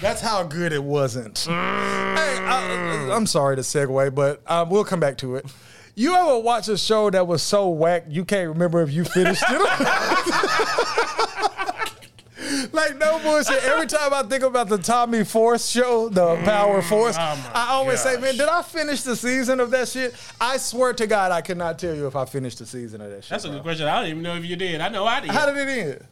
That's 0.03 0.21
how 0.21 0.43
good 0.43 0.73
it 0.75 0.85
wasn't. 0.85 1.39
Hey, 1.39 1.51
I, 1.53 3.09
I'm 3.13 3.25
sorry 3.27 3.57
to 3.57 3.63
segue, 3.63 4.15
but 4.15 4.43
uh, 4.47 4.67
we'll 4.69 4.85
come 4.85 5.01
back 5.01 5.17
to 5.19 5.37
it. 5.37 5.47
You 5.97 6.15
ever 6.15 6.39
watch 6.41 6.69
a 6.69 6.77
show 6.77 7.09
that 7.11 7.27
was 7.27 7.43
so 7.43 7.69
whack 7.69 8.05
you 8.09 8.25
can't 8.25 8.49
remember 8.49 8.83
if 8.83 8.93
you 8.93 9.05
finished 9.05 9.45
it? 9.49 9.61
like 12.73 12.99
no 12.99 13.21
bullshit. 13.21 13.63
Every 13.65 13.87
time 13.87 14.13
I 14.13 14.25
think 14.25 14.43
about 14.43 14.69
the 14.69 14.79
Tommy 14.79 15.23
Force 15.23 15.69
show, 15.69 16.09
the 16.09 16.21
mm, 16.21 16.45
Power 16.45 16.79
oh 16.79 16.83
Force, 16.83 17.17
I 17.17 17.69
always 17.71 18.01
say, 18.01 18.17
"Man, 18.17 18.37
did 18.37 18.49
I 18.49 18.63
finish 18.63 19.03
the 19.03 19.15
season 19.15 19.61
of 19.61 19.71
that 19.71 19.89
shit?" 19.89 20.15
I 20.41 20.57
swear 20.57 20.93
to 20.95 21.07
God, 21.07 21.31
I 21.31 21.41
could 21.41 21.59
not 21.59 21.79
tell 21.79 21.95
you 21.95 22.09
if 22.09 22.17
I 22.17 22.25
finished 22.25 22.59
the 22.59 22.67
season 22.67 23.01
of 23.01 23.11
that 23.11 23.23
shit. 23.23 23.31
that's 23.31 23.45
a 23.45 23.49
bro. 23.49 23.59
good 23.59 23.63
question. 23.63 23.87
I 23.87 24.01
don't 24.01 24.11
even 24.11 24.23
know 24.23 24.37
if 24.37 24.45
you 24.45 24.57
did. 24.57 24.81
I 24.81 24.89
know 24.89 25.07
I 25.07 25.21
did. 25.21 25.31
How 25.31 25.47
did 25.47 25.57
it 25.57 25.69
end? 25.69 26.07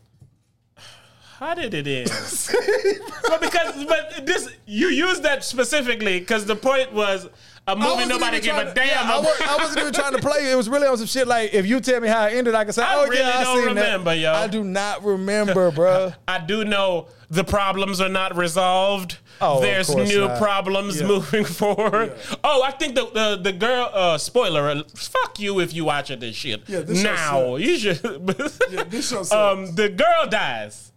How 1.38 1.54
did 1.54 1.74
it 1.74 1.88
end? 1.88 2.08
but 3.28 3.40
because 3.40 3.84
but 3.84 4.26
this 4.26 4.48
you 4.64 4.88
used 4.88 5.24
that 5.24 5.42
specifically 5.42 6.20
because 6.20 6.46
the 6.46 6.54
point 6.54 6.92
was 6.92 7.28
a 7.68 7.76
movie 7.76 8.06
nobody 8.06 8.40
give 8.40 8.56
a 8.56 8.64
to- 8.64 8.74
damn 8.74 8.86
yeah, 8.88 9.00
I, 9.14 9.18
about. 9.20 9.40
I 9.42 9.56
wasn't 9.58 9.80
even 9.82 9.92
trying 9.92 10.12
to 10.14 10.18
play. 10.18 10.50
It 10.50 10.56
was 10.56 10.68
really 10.68 10.86
on 10.88 10.96
some 10.98 11.06
shit 11.06 11.28
like 11.28 11.54
if 11.54 11.64
you 11.66 11.80
tell 11.80 12.00
me 12.00 12.08
how 12.08 12.26
it 12.26 12.32
ended, 12.32 12.54
I 12.56 12.64
can 12.64 12.72
say, 12.72 12.82
I 12.82 12.96
"Oh 12.96 13.04
really 13.06 13.18
yeah, 13.18 13.38
I 13.38 13.44
don't 13.44 13.56
seen 13.58 13.66
remember, 13.68 14.10
that." 14.10 14.18
yo. 14.18 14.32
I 14.32 14.46
do 14.48 14.64
not 14.64 15.04
remember, 15.04 15.70
bro. 15.74 16.12
I 16.26 16.38
do 16.38 16.64
know 16.64 17.06
the 17.30 17.44
problems 17.44 18.00
are 18.00 18.08
not 18.08 18.36
resolved. 18.36 19.18
Oh, 19.40 19.60
There's 19.60 19.94
new 19.94 20.26
not. 20.28 20.38
problems 20.38 21.00
Yeah. 21.00 21.06
moving 21.06 21.44
forward. 21.60 22.14
Oh, 22.44 22.62
I 22.62 22.72
think 22.72 22.94
the 22.96 23.06
the, 23.10 23.36
the 23.42 23.52
girl 23.52 23.90
uh 23.92 24.18
spoiler 24.18 24.68
uh, 24.68 24.82
fuck 24.96 25.38
you 25.38 25.60
if 25.60 25.72
you 25.72 25.84
watching 25.84 26.18
this 26.18 26.34
shit. 26.36 26.62
Yeah, 26.68 26.80
this 26.80 27.02
now 27.02 27.56
you 27.56 27.78
should 27.78 28.00
Yeah, 28.70 28.82
this 28.84 29.12
um 29.32 29.74
the 29.76 29.88
girl 29.88 30.26
dies 30.28 30.90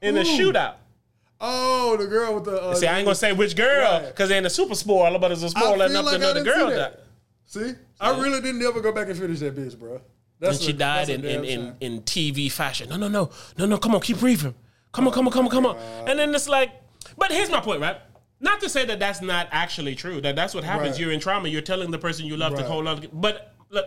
in 0.00 0.16
a 0.16 0.22
shootout. 0.22 0.74
Oh, 1.44 1.96
the 1.96 2.06
girl 2.06 2.34
with 2.36 2.44
the. 2.44 2.62
Uh, 2.62 2.74
See, 2.74 2.86
I 2.86 2.98
ain't 2.98 3.04
gonna 3.04 3.16
say 3.16 3.32
which 3.32 3.56
girl 3.56 4.06
because 4.06 4.28
they 4.28 4.36
ain't 4.36 4.46
a 4.46 4.50
super 4.50 4.76
spoiler, 4.76 5.18
but 5.18 5.32
it's 5.32 5.42
a 5.42 5.48
spoiler 5.50 5.88
feel 5.88 5.90
enough 5.90 6.04
like 6.04 6.14
to 6.14 6.18
the 6.20 6.34
didn't 6.34 6.44
girl 6.44 6.68
died. 6.70 6.78
that. 6.78 7.00
See, 7.46 7.72
I 8.00 8.18
really 8.20 8.40
didn't 8.40 8.62
ever 8.62 8.80
go 8.80 8.92
back 8.92 9.08
and 9.08 9.18
finish 9.18 9.40
that 9.40 9.56
bitch, 9.56 9.78
bro. 9.78 10.00
That's 10.38 10.56
And 10.58 10.64
she 10.66 10.72
died 10.72 11.08
in, 11.08 11.24
in, 11.24 11.44
in, 11.44 11.76
in 11.80 12.02
TV 12.02 12.50
fashion. 12.50 12.88
No, 12.88 12.96
no, 12.96 13.08
no, 13.08 13.30
no, 13.58 13.66
no. 13.66 13.76
Come 13.78 13.94
on, 13.94 14.00
keep 14.00 14.18
breathing. 14.18 14.54
Come 14.92 15.06
on, 15.06 15.12
come 15.12 15.26
on, 15.26 15.32
come 15.32 15.44
on, 15.46 15.50
come 15.50 15.66
on. 15.66 15.76
And 16.08 16.18
then 16.18 16.34
it's 16.34 16.48
like, 16.48 16.70
but 17.18 17.30
here's 17.30 17.50
my 17.50 17.60
point, 17.60 17.80
right? 17.80 17.96
Not 18.40 18.60
to 18.60 18.68
say 18.68 18.84
that 18.86 18.98
that's 18.98 19.20
not 19.20 19.48
actually 19.52 19.94
true. 19.94 20.20
That 20.20 20.34
that's 20.36 20.54
what 20.54 20.64
happens. 20.64 20.92
Right. 20.92 21.00
You're 21.00 21.12
in 21.12 21.20
trauma. 21.20 21.48
You're 21.48 21.60
telling 21.62 21.90
the 21.90 21.98
person 21.98 22.26
you 22.26 22.36
love 22.36 22.52
to 22.54 22.58
Right. 22.62 22.66
hold 22.66 22.86
on. 22.88 23.06
But 23.12 23.54
look, 23.70 23.86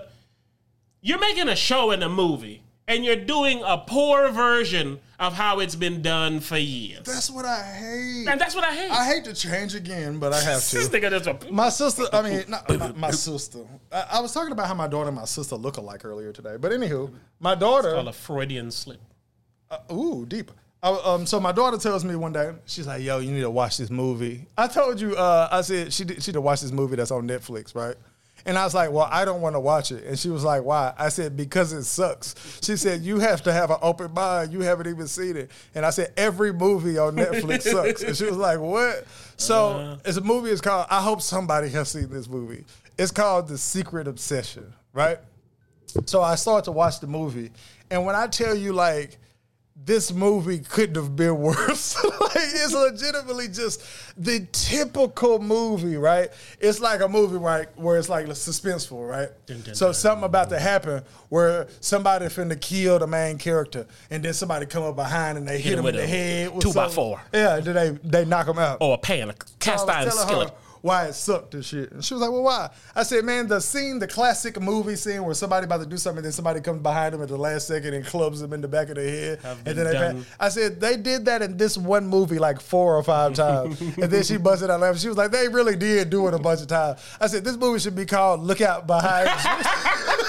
you're 1.02 1.20
making 1.20 1.50
a 1.50 1.56
show 1.56 1.92
and 1.92 2.04
a 2.04 2.10
movie, 2.10 2.64
and 2.88 3.04
you're 3.04 3.16
doing 3.18 3.62
a 3.66 3.78
poor 3.78 4.30
version 4.30 5.00
of 5.20 5.34
how 5.34 5.60
it's 5.60 5.76
been 5.76 6.02
done 6.02 6.40
for 6.40 6.58
years. 6.58 7.04
That's 7.04 7.30
what 7.32 7.46
I 7.46 7.62
hate. 7.64 8.28
and 8.28 8.40
that's 8.40 8.56
what 8.56 8.64
I 8.64 8.74
hate. 8.76 8.92
I 8.92 9.06
hate 9.06 9.24
to 9.26 9.34
change 9.34 9.76
again, 9.76 10.20
but 10.20 10.34
I 10.34 10.42
have 10.42 10.56
this 10.70 10.90
to. 10.90 11.00
nigga 11.00 11.10
just 11.24 11.46
a, 11.46 11.52
My 11.52 11.70
sister, 11.70 12.04
I 12.12 12.22
mean, 12.22 12.44
not, 12.48 12.70
not 12.70 12.98
my 12.98 13.12
sister. 13.12 13.60
I, 13.92 14.06
I 14.14 14.20
was 14.22 14.34
talking 14.34 14.52
about 14.52 14.68
how 14.68 14.74
my 14.74 14.88
daughter 14.88 15.08
and 15.10 15.16
my 15.18 15.26
sister 15.26 15.56
look 15.56 15.78
alike 15.78 16.04
earlier 16.06 16.32
today. 16.34 16.58
But 16.60 16.72
anywho, 16.72 17.12
my 17.40 17.56
daughter. 17.56 17.94
called 17.94 18.08
a 18.08 18.14
Freudian 18.14 18.72
slip. 18.72 19.00
Uh, 19.72 19.78
ooh, 19.94 20.26
deep. 20.26 20.52
I, 20.84 20.90
um, 21.04 21.26
so 21.26 21.40
my 21.40 21.52
daughter 21.52 21.78
tells 21.78 22.06
me 22.06 22.16
one 22.16 22.32
day, 22.34 22.52
she's 22.66 22.86
like, 22.86 23.02
"Yo, 23.02 23.18
you 23.18 23.32
need 23.32 23.42
to 23.42 23.50
watch 23.50 23.78
this 23.78 23.90
movie." 23.90 24.46
I 24.56 24.68
told 24.68 25.02
you, 25.02 25.16
uh, 25.16 25.48
I 25.52 25.62
said 25.62 25.92
she 25.92 26.04
did, 26.04 26.22
she 26.22 26.32
to 26.34 26.42
watch 26.42 26.62
this 26.62 26.72
movie 26.72 26.96
that's 26.96 27.10
on 27.10 27.28
Netflix, 27.28 27.74
right? 27.74 27.96
And 28.48 28.58
I 28.60 28.64
was 28.64 28.76
like, 28.76 28.92
well, 28.92 29.08
I 29.12 29.26
don't 29.26 29.42
want 29.42 29.56
to 29.56 29.60
watch 29.60 29.92
it. 29.92 30.04
And 30.04 30.20
she 30.20 30.30
was 30.30 30.44
like, 30.44 30.64
why? 30.64 30.94
I 31.00 31.10
said, 31.10 31.36
because 31.36 31.74
it 31.74 31.84
sucks. 31.84 32.36
She 32.64 32.78
said, 32.78 33.02
you 33.02 33.18
have 33.20 33.42
to 33.44 33.52
have 33.52 33.72
an 33.72 33.78
open 33.82 34.14
mind. 34.14 34.54
You 34.54 34.62
haven't 34.62 34.86
even 34.88 35.08
seen 35.08 35.36
it. 35.36 35.50
And 35.74 35.84
I 35.84 35.90
said, 35.90 36.14
every 36.16 36.54
movie 36.54 37.00
on 37.00 37.16
Netflix 37.16 37.62
sucks. 37.72 38.04
And 38.04 38.16
she 38.16 38.26
was 38.26 38.38
like, 38.38 38.60
what? 38.60 39.06
So 39.38 39.72
Uh-huh. 39.72 39.98
it's 40.06 40.18
a 40.18 40.22
movie. 40.22 40.52
It's 40.52 40.62
called, 40.62 40.86
I 40.92 41.02
hope 41.02 41.24
somebody 41.24 41.70
has 41.70 41.90
seen 41.90 42.10
this 42.10 42.30
movie. 42.30 42.66
It's 43.00 43.12
called 43.12 43.48
The 43.48 43.58
Secret 43.58 44.08
Obsession, 44.08 44.72
right? 44.94 45.18
So 46.06 46.22
I 46.22 46.36
started 46.36 46.66
to 46.66 46.72
watch 46.72 47.00
the 47.00 47.08
movie. 47.08 47.52
And 47.90 48.06
when 48.06 48.16
I 48.16 48.28
tell 48.28 48.54
you, 48.56 48.74
like, 48.74 49.18
this 49.86 50.12
movie 50.12 50.60
couldn't 50.60 50.96
have 50.96 51.16
been 51.16 51.38
worse. 51.42 52.04
like 52.04 52.32
it's 52.36 52.74
legitimately 52.74 53.48
just 53.48 53.84
the 54.18 54.48
typical 54.52 55.40
movie, 55.40 55.96
right? 55.96 56.30
It's 56.60 56.80
like 56.80 57.02
a 57.02 57.08
movie 57.08 57.38
right 57.38 57.68
where 57.78 57.98
it's 57.98 58.10
like 58.10 58.26
suspenseful, 58.28 59.08
right? 59.08 59.30
Dun, 59.46 59.62
dun, 59.62 59.76
so 59.76 59.88
dun. 59.88 59.94
something 59.94 60.24
about 60.26 60.50
to 60.50 60.60
happen 60.60 61.04
where 61.30 61.68
somebody 61.82 62.26
finna 62.26 62.60
kill 62.60 62.98
the 63.00 63.08
main 63.08 63.38
character, 63.38 63.86
and 64.10 64.24
then 64.24 64.34
somebody 64.34 64.66
come 64.66 64.84
up 64.84 64.96
behind 64.96 65.38
and 65.38 65.48
they 65.48 65.60
hit, 65.60 65.74
him 65.74 65.80
him 65.80 65.80
in 65.80 65.86
with 65.86 65.96
the 65.96 66.04
a 66.04 66.08
head 66.08 66.56
with 66.56 66.64
two 66.64 66.74
by 66.74 66.88
four. 66.90 67.22
Yeah, 67.34 67.60
then 67.60 67.76
they 67.76 67.90
they 68.22 68.26
knock 68.26 68.48
him 68.48 68.58
out. 68.58 68.78
Or 68.82 68.96
a 68.96 68.98
pan, 68.98 69.30
a 69.30 69.36
cast 69.60 69.86
So 69.86 69.92
iron 69.92 70.06
was 70.06 70.16
telling 70.16 70.28
skillet. 70.28 70.50
her 70.50 70.56
why 70.86 71.06
it 71.06 71.14
sucked 71.14 71.56
and 71.56 71.66
shit. 71.66 71.92
And 71.92 72.06
she 72.06 72.14
was 72.14 72.22
like, 72.22 72.32
well, 72.32 72.44
why? 72.44 72.70
I 72.96 73.02
said, 73.02 73.26
man, 73.26 73.48
the 73.48 73.60
scene, 73.60 73.98
the 73.98 74.08
classic 74.08 74.62
movie 74.62 74.96
scene 74.96 75.24
where 75.24 75.34
somebody 75.34 75.66
about 75.66 75.80
to 75.80 75.88
do 75.88 75.98
something 75.98 76.20
and 76.20 76.26
then 76.26 76.32
somebody 76.32 76.62
comes 76.62 76.80
behind 76.84 77.16
them 77.16 77.24
at 77.24 77.28
the 77.28 77.38
last 77.38 77.66
second 77.68 77.96
and 77.96 78.06
clubs 78.06 78.40
them 78.40 78.54
in 78.54 78.62
the 78.62 78.68
back 78.68 78.90
of 78.90 78.96
their 78.96 79.10
head. 79.10 79.40
And 79.66 79.76
then 79.76 79.86
they. 80.18 80.24
I 80.40 80.50
said, 80.50 80.80
they 80.80 80.96
did 80.96 81.26
that 81.26 81.42
in 81.42 81.58
this 81.58 81.76
one 81.76 82.06
movie 82.06 82.38
like 82.38 82.62
four 82.62 82.96
or 82.96 83.02
five 83.02 83.34
times. 83.46 83.82
and 83.82 84.12
then 84.12 84.22
she 84.24 84.38
busted 84.38 84.70
out 84.70 84.80
laughing. 84.80 85.00
She 85.00 85.08
was 85.08 85.18
like, 85.18 85.32
they 85.32 85.48
really 85.48 85.76
did 85.76 86.12
do 86.12 86.28
it 86.28 86.36
a 86.36 86.40
bunch 86.40 86.62
of 86.62 86.68
times. 86.68 87.00
I 87.20 87.26
said, 87.28 87.44
this 87.44 87.58
movie 87.58 87.80
should 87.80 87.96
be 87.96 88.06
called 88.06 88.42
Look 88.42 88.62
Out 88.62 88.86
Behind. 88.86 89.28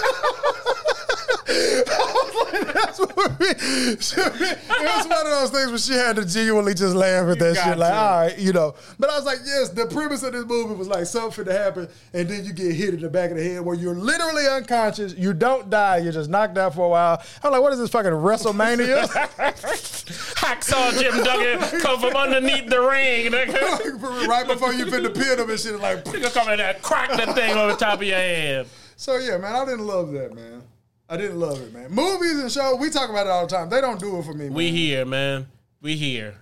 That's 2.64 2.98
what 2.98 3.38
we, 3.38 3.46
she- 4.00 4.20
it 4.20 4.96
was 4.96 5.06
one 5.08 5.26
of 5.26 5.32
those 5.32 5.50
things 5.50 5.68
where 5.68 5.78
she 5.78 5.92
had 5.92 6.16
to 6.16 6.24
genuinely 6.24 6.74
just 6.74 6.94
laugh 6.94 7.28
at 7.28 7.38
that 7.38 7.56
shit. 7.56 7.78
Like, 7.78 7.92
all 7.92 8.20
right, 8.20 8.38
you 8.38 8.52
know. 8.52 8.74
But 8.98 9.10
I 9.10 9.16
was 9.16 9.24
like, 9.24 9.38
yes, 9.44 9.68
the 9.70 9.86
premise 9.86 10.22
of 10.22 10.32
this 10.32 10.44
movie 10.44 10.74
was 10.74 10.88
like 10.88 11.06
something 11.06 11.44
to 11.44 11.52
happen, 11.52 11.88
and 12.12 12.28
then 12.28 12.44
you 12.44 12.52
get 12.52 12.72
hit 12.74 12.94
in 12.94 13.00
the 13.00 13.08
back 13.08 13.30
of 13.30 13.36
the 13.36 13.44
head 13.44 13.60
where 13.60 13.74
you're 13.76 13.94
literally 13.94 14.46
unconscious. 14.48 15.14
You 15.16 15.32
don't 15.32 15.70
die. 15.70 15.98
You're 15.98 16.12
just 16.12 16.30
knocked 16.30 16.58
out 16.58 16.74
for 16.74 16.86
a 16.86 16.88
while. 16.88 17.22
I'm 17.42 17.52
like, 17.52 17.62
what 17.62 17.72
is 17.72 17.78
this 17.78 17.90
fucking 17.90 18.10
WrestleMania? 18.10 19.06
Hacksaw 20.36 20.98
Jim 20.98 21.22
Duggan 21.24 21.80
come 21.80 22.00
from 22.00 22.16
underneath 22.16 22.68
the 22.68 22.80
ring. 22.80 23.32
Nigga. 23.32 24.26
right 24.28 24.46
before 24.46 24.72
you 24.72 24.84
the 24.84 25.10
pin 25.10 25.40
up 25.40 25.48
and 25.48 25.58
shit. 25.60 25.80
Like, 25.80 26.04
Nigga 26.04 26.32
come 26.32 26.48
in 26.50 26.58
there, 26.58 26.74
crack 26.82 27.10
that 27.10 27.34
thing 27.34 27.56
over 27.56 27.72
the 27.72 27.78
top 27.78 28.00
of 28.00 28.06
your 28.06 28.16
head. 28.16 28.66
so 28.96 29.16
yeah, 29.16 29.36
man, 29.38 29.54
I 29.54 29.64
didn't 29.64 29.86
love 29.86 30.12
that, 30.12 30.34
man. 30.34 30.62
I 31.08 31.16
didn't 31.16 31.38
love 31.38 31.60
it, 31.60 31.72
man. 31.72 31.90
Movies 31.90 32.38
and 32.38 32.50
shows, 32.50 32.78
we 32.80 32.90
talk 32.90 33.10
about 33.10 33.26
it 33.26 33.30
all 33.30 33.46
the 33.46 33.54
time. 33.54 33.68
They 33.68 33.80
don't 33.80 34.00
do 34.00 34.18
it 34.18 34.24
for 34.24 34.32
me. 34.32 34.46
Man. 34.46 34.54
We 34.54 34.70
here, 34.70 35.04
man. 35.04 35.46
We 35.80 35.94
here. 35.96 36.34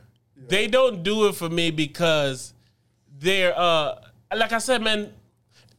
They 0.48 0.66
don't 0.66 1.02
do 1.02 1.28
it 1.28 1.34
for 1.34 1.48
me 1.48 1.70
because 1.70 2.54
they're 3.18 3.54
uh 3.56 3.96
like 4.34 4.52
I 4.52 4.58
said, 4.58 4.82
man. 4.82 5.12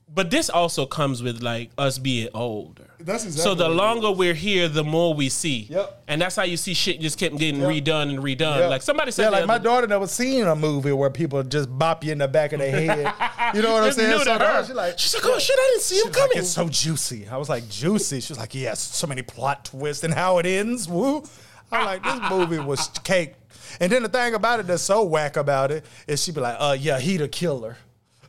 But 0.07 0.29
this 0.31 0.49
also 0.49 0.85
comes 0.85 1.21
with 1.21 1.41
like 1.41 1.71
us 1.77 1.97
being 1.97 2.29
older. 2.33 2.84
That's 2.99 3.25
exactly 3.25 3.43
So 3.43 3.55
the 3.55 3.69
longer 3.69 4.11
we're 4.11 4.33
here, 4.33 4.67
the 4.67 4.83
more 4.83 5.13
we 5.13 5.29
see. 5.29 5.67
Yep. 5.69 6.03
And 6.07 6.21
that's 6.21 6.35
how 6.35 6.43
you 6.43 6.57
see 6.57 6.73
shit 6.73 6.99
just 7.01 7.17
kept 7.19 7.37
getting 7.37 7.61
Yep. 7.61 7.69
redone 7.69 8.09
and 8.09 8.19
redone. 8.19 8.59
Yeah. 8.59 8.67
Like 8.67 8.81
somebody 8.81 9.11
said, 9.11 9.23
yeah, 9.23 9.29
like 9.29 9.45
my 9.47 9.57
daughter 9.57 9.87
never 9.87 10.07
seen 10.07 10.45
a 10.45 10.55
movie 10.55 10.91
where 10.91 11.09
people 11.09 11.43
just 11.43 11.67
bop 11.77 12.03
you 12.03 12.11
in 12.13 12.17
the 12.19 12.27
back 12.27 12.53
of 12.53 12.59
the 12.59 12.69
head. 12.69 13.13
You 13.55 13.61
know 13.61 13.73
what 13.73 13.83
I'm 13.83 13.91
saying? 13.93 14.19
So 14.23 14.37
her. 14.39 14.65
she 14.65 14.73
like, 14.73 14.97
She's 14.99 15.13
like, 15.13 15.23
oh 15.25 15.37
shit, 15.39 15.55
I 15.57 15.69
didn't 15.73 15.81
see 15.83 15.95
him 15.97 16.07
was 16.07 16.17
like, 16.17 16.29
coming. 16.29 16.37
it's 16.39 16.49
so 16.49 16.67
juicy. 16.67 17.27
I 17.27 17.37
was 17.37 17.47
like, 17.47 17.69
juicy. 17.69 18.19
She's 18.21 18.37
like, 18.37 18.55
yes, 18.55 18.79
so 18.81 19.05
many 19.07 19.21
plot 19.21 19.65
twists 19.65 20.03
and 20.03 20.13
how 20.13 20.39
it 20.39 20.45
ends. 20.45 20.89
Woo. 20.89 21.23
I'm 21.71 21.85
like, 21.85 22.03
this 22.03 22.19
movie 22.29 22.59
was 22.59 22.87
cake. 23.03 23.35
And 23.79 23.91
then 23.91 24.03
the 24.03 24.09
thing 24.09 24.33
about 24.33 24.59
it 24.61 24.67
that's 24.67 24.81
so 24.83 25.03
whack 25.03 25.37
about 25.37 25.71
it 25.71 25.85
is 26.07 26.23
she 26.23 26.31
be 26.31 26.39
like, 26.41 26.55
uh, 26.59 26.75
yeah, 26.79 26.99
he 26.99 27.17
the 27.17 27.27
killer. 27.27 27.77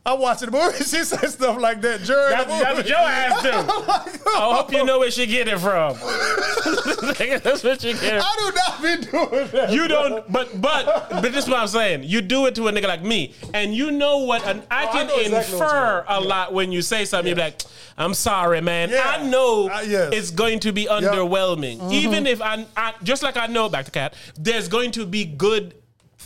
I'm 0.07 0.21
watching 0.21 0.51
the 0.51 0.57
movie. 0.57 0.77
She 0.85 1.03
said 1.05 1.29
stuff 1.31 1.59
like 1.61 1.81
that 1.83 2.05
during 2.05 2.31
That's, 2.31 2.45
the 2.47 2.53
movie. 2.53 2.65
that's 2.65 2.77
what 2.77 2.89
your 2.89 2.99
ass 2.99 3.43
do. 3.43 4.31
I 4.31 4.55
hope 4.55 4.73
you 4.73 4.85
know 4.85 5.01
where 5.01 5.11
she 5.11 5.27
get 5.27 5.49
it 5.49 5.59
from. 5.59 5.95
that's 7.43 7.65
what 7.65 7.83
you 7.83 7.93
get. 7.95 8.23
I 8.23 8.37
do 8.39 8.53
not 8.55 8.83
be 8.83 9.11
doing 9.11 9.49
that. 9.53 9.71
You 9.73 9.89
don't, 9.89 10.31
but 10.33 10.61
but 10.61 11.09
but 11.11 11.23
this 11.23 11.45
is 11.45 11.51
what 11.51 11.59
I'm 11.61 11.67
saying. 11.69 12.05
You 12.05 12.21
do 12.23 12.47
it 12.47 12.55
to 12.57 12.69
a 12.69 12.73
nigga 12.73 12.87
like 12.87 13.03
me, 13.03 13.35
and 13.53 13.75
you 13.75 13.91
know 13.91 14.19
what? 14.19 14.47
An, 14.47 14.63
I 14.71 14.85
Oh, 14.87 14.89
I 14.89 14.93
can 14.93 15.07
exactly 15.07 15.25
you 15.33 15.37
infer 15.37 16.05
mean. 16.09 16.17
a 16.17 16.21
lot 16.21 16.53
when 16.53 16.71
you 16.73 16.83
say 16.83 17.05
something. 17.05 17.29
You're 17.35 17.45
like, 17.45 17.61
"I'm 17.99 18.15
sorry, 18.15 18.61
man. 18.61 18.91
Yeah. 18.91 19.03
I 19.19 19.27
know 19.29 19.69
Uh, 19.69 19.81
yes. 19.87 20.13
it's 20.13 20.31
going 20.31 20.61
to 20.61 20.73
be 20.73 20.87
underwhelming, 20.87 21.79
Mm-hmm. 21.79 21.93
even 21.93 22.27
if 22.27 22.41
I, 22.41 22.65
I 22.77 22.95
just 23.03 23.23
like 23.23 23.37
I 23.37 23.47
know 23.47 23.69
back 23.69 23.87
to 23.87 23.91
Katt. 23.91 24.15
There's 24.39 24.69
going 24.69 24.93
to 24.93 25.07
be 25.07 25.25
good 25.25 25.75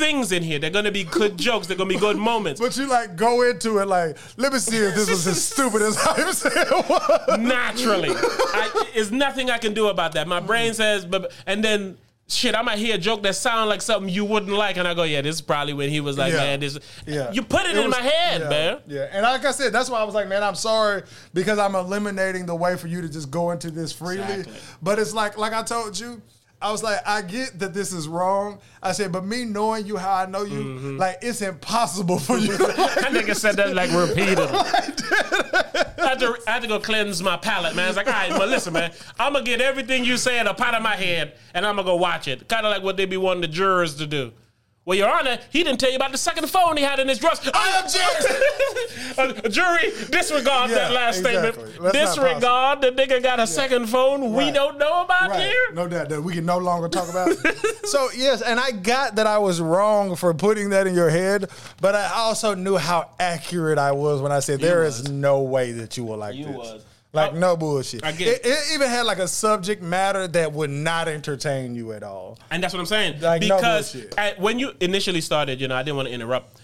things 0.00 0.33
in 0.33 0.42
here. 0.42 0.59
They're 0.59 0.71
to 0.71 0.90
be 0.90 1.04
good 1.04 1.38
jokes. 1.47 1.69
They're 1.69 1.76
to 1.90 1.95
be 1.95 2.00
good 2.00 2.16
moments. 2.16 2.61
But 2.61 2.76
you 2.76 2.88
like 2.88 3.14
go 3.14 3.49
into 3.49 3.78
it 3.78 3.87
like, 3.87 4.16
let 4.37 4.52
me 4.52 4.59
see 4.59 4.78
if 4.78 4.95
this 4.97 5.09
was 5.09 5.26
as 5.28 5.45
stupid 5.45 5.83
as 5.83 5.97
I 5.99 6.30
said 6.33 6.52
it 6.57 6.88
was. 6.88 7.38
naturally. 7.38 8.09
I, 8.14 8.87
there's 8.95 9.12
nothing 9.12 9.50
I 9.50 9.59
can 9.59 9.75
do 9.75 9.87
about 9.88 10.12
that. 10.14 10.26
My 10.26 10.40
brain 10.40 10.75
says, 10.75 11.04
but 11.04 11.33
and 11.47 11.62
then 11.62 11.99
shit, 12.28 12.54
I 12.54 12.62
might 12.62 12.78
hear 12.78 12.95
a 12.95 12.99
joke 12.99 13.23
that 13.25 13.35
sounds 13.35 13.69
like 13.69 13.83
something 13.83 14.09
you 14.09 14.25
wouldn't 14.25 14.52
like, 14.52 14.76
and 14.76 14.87
I 14.87 14.95
go, 14.95 15.02
yeah, 15.02 15.21
this 15.21 15.35
is 15.37 15.40
probably 15.42 15.75
when 15.75 15.90
he 15.90 16.00
was 16.00 16.16
like, 16.16 16.33
Yeah. 16.33 16.38
man, 16.38 16.61
this. 16.61 16.78
Yeah. 17.07 17.33
You 17.33 17.42
put 17.42 17.66
it, 17.66 17.76
in 17.76 17.88
was- 17.88 17.90
my 17.90 18.00
head, 18.02 18.40
yeah, 18.42 18.49
man. 18.49 18.78
Yeah. 18.87 19.09
And 19.11 19.23
like 19.23 19.45
I 19.45 19.50
said, 19.50 19.73
that's 19.73 19.90
why 19.90 20.00
I 20.00 20.04
was 20.04 20.14
like, 20.14 20.28
man, 20.28 20.42
I'm 20.45 20.54
sorry 20.54 21.02
because 21.35 21.59
I'm 21.59 21.75
eliminating 21.75 22.47
the 22.47 22.54
way 22.54 22.76
for 22.76 22.87
you 22.87 23.02
to 23.02 23.09
just 23.09 23.30
go 23.33 23.50
into 23.50 23.71
this 23.71 23.92
freely. 23.92 24.23
Exactly. 24.23 24.54
But 24.80 24.99
it's 25.00 25.12
like, 25.12 25.37
like 25.38 25.52
I 25.52 25.62
told 25.62 25.99
you, 25.99 26.23
I 26.62 26.70
was 26.70 26.82
like, 26.82 26.98
I 27.06 27.22
get 27.22 27.58
that 27.60 27.72
this 27.72 27.92
is 27.92 28.06
wrong. 28.06 28.58
I 28.82 28.92
said, 28.92 29.12
but 29.12 29.24
me 29.24 29.44
knowing 29.46 29.86
you 29.86 29.96
how 29.96 30.12
I 30.12 30.26
know 30.26 30.42
you, 30.44 30.60
Mm-hmm. 30.60 30.96
like 30.98 31.18
it's 31.22 31.40
impossible 31.42 32.18
for 32.18 32.36
you. 32.38 32.56
That 32.58 33.12
nigga 33.12 33.34
said 33.34 33.56
that 33.56 33.74
like 33.74 33.90
repeatedly. 33.92 34.46
I 36.00 36.08
had, 36.14 36.18
to, 36.20 36.36
I 36.46 36.50
had 36.52 36.62
to 36.62 36.68
go 36.68 36.78
cleanse 36.80 37.22
my 37.22 37.36
palate, 37.36 37.76
man. 37.76 37.88
It's 37.88 37.96
like, 37.96 38.06
all 38.06 38.12
right, 38.12 38.30
but 38.30 38.48
listen, 38.48 38.72
man, 38.72 38.92
I'm 39.18 39.32
gonna 39.32 39.44
get 39.44 39.60
everything 39.60 40.04
you 40.04 40.16
said 40.16 40.46
up 40.46 40.60
out 40.60 40.74
of 40.74 40.82
my 40.82 40.96
head, 40.96 41.34
and 41.54 41.64
I'm 41.66 41.76
gonna 41.76 41.86
go 41.86 41.96
watch 41.96 42.26
it. 42.28 42.48
Kind 42.48 42.66
of 42.66 42.70
like 42.72 42.82
what 42.82 42.96
they 42.96 43.04
be 43.06 43.16
wanting 43.16 43.42
the 43.42 43.48
jurors 43.48 43.96
to 43.96 44.06
do. 44.06 44.32
Well, 44.90 44.99
Your 44.99 45.09
Honor, 45.09 45.38
he 45.50 45.62
didn't 45.62 45.78
tell 45.78 45.90
you 45.90 45.94
about 45.94 46.11
the 46.11 46.18
second 46.18 46.49
phone 46.50 46.76
he 46.76 46.82
had 46.82 46.99
in 46.99 47.06
his 47.06 47.20
drawers. 47.20 47.38
I 47.54 47.78
object. 47.78 49.18
uh, 49.44 49.49
jury, 49.49 49.92
disregard 50.11 50.70
Yeah, 50.70 50.75
that 50.78 50.92
last 50.92 51.18
exactly. 51.18 51.62
statement. 51.62 51.92
That's 51.92 52.16
disregard 52.16 52.80
the 52.80 52.90
nigga 52.90 53.23
got 53.23 53.38
a 53.38 53.47
second 53.47 53.87
phone 53.87 54.35
we 54.35 54.50
don't 54.50 54.78
know 54.78 55.02
about 55.04 55.30
Right. 55.30 55.42
here. 55.42 55.73
No 55.75 55.87
doubt 55.87 56.09
that 56.09 56.20
we 56.20 56.35
can 56.35 56.44
no 56.44 56.59
longer 56.59 56.88
talk 56.88 57.09
about. 57.09 57.28
it. 57.30 57.87
so 57.87 58.09
yes, 58.16 58.42
and 58.42 58.59
I 58.59 58.73
got 58.73 59.14
that 59.14 59.28
I 59.28 59.38
was 59.38 59.61
wrong 59.61 60.16
for 60.16 60.35
putting 60.35 60.70
that 60.70 60.88
in 60.88 60.97
your 60.97 61.09
head, 61.11 61.49
but 61.80 61.94
I 61.94 62.11
also 62.16 62.54
knew 62.54 62.76
how 62.76 63.11
accurate 63.20 63.78
I 63.78 63.92
was 63.92 64.20
when 64.20 64.32
I 64.32 64.40
said 64.40 64.59
there 64.59 64.82
is 64.82 65.09
no 65.09 65.42
way 65.42 65.70
that 65.70 65.97
you 65.99 66.02
will 66.02 66.16
like 66.16 66.35
You 66.35 66.47
this. 66.47 66.56
was. 66.56 66.85
Like 67.12 67.32
I- 67.32 67.38
no 67.38 67.56
bullshit. 67.56 68.04
I 68.04 68.12
get 68.12 68.28
it, 68.28 68.40
it 68.46 68.74
even 68.74 68.88
had 68.88 69.02
like 69.02 69.18
a 69.18 69.28
subject 69.28 69.82
matter 69.82 70.28
that 70.28 70.52
would 70.52 70.70
not 70.70 71.08
entertain 71.08 71.74
you 71.74 71.92
at 71.92 72.02
all. 72.02 72.38
And 72.50 72.62
that's 72.62 72.72
what 72.72 72.80
I'm 72.80 72.86
saying. 72.86 73.20
Like, 73.20 73.42
no 73.42 73.56
because 73.56 73.92
bullshit. 73.92 74.14
at, 74.16 74.38
when 74.38 74.58
you 74.58 74.72
initially 74.80 75.20
started, 75.20 75.60
you 75.60 75.68
know, 75.68 75.74
I 75.74 75.82
didn't 75.82 75.96
want 75.96 76.08
to 76.08 76.14
interrupt, 76.14 76.60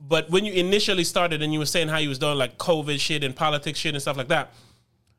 but 0.00 0.30
when 0.30 0.44
you 0.44 0.52
initially 0.52 1.04
started 1.04 1.42
and 1.42 1.52
you 1.52 1.58
were 1.58 1.66
saying 1.66 1.88
how 1.88 1.98
you 1.98 2.08
was 2.08 2.18
doing 2.18 2.38
like 2.38 2.56
COVID 2.58 3.00
shit 3.00 3.24
and 3.24 3.34
politics 3.34 3.78
shit 3.78 3.94
and 3.94 4.00
stuff 4.00 4.16
like 4.16 4.28
that, 4.28 4.52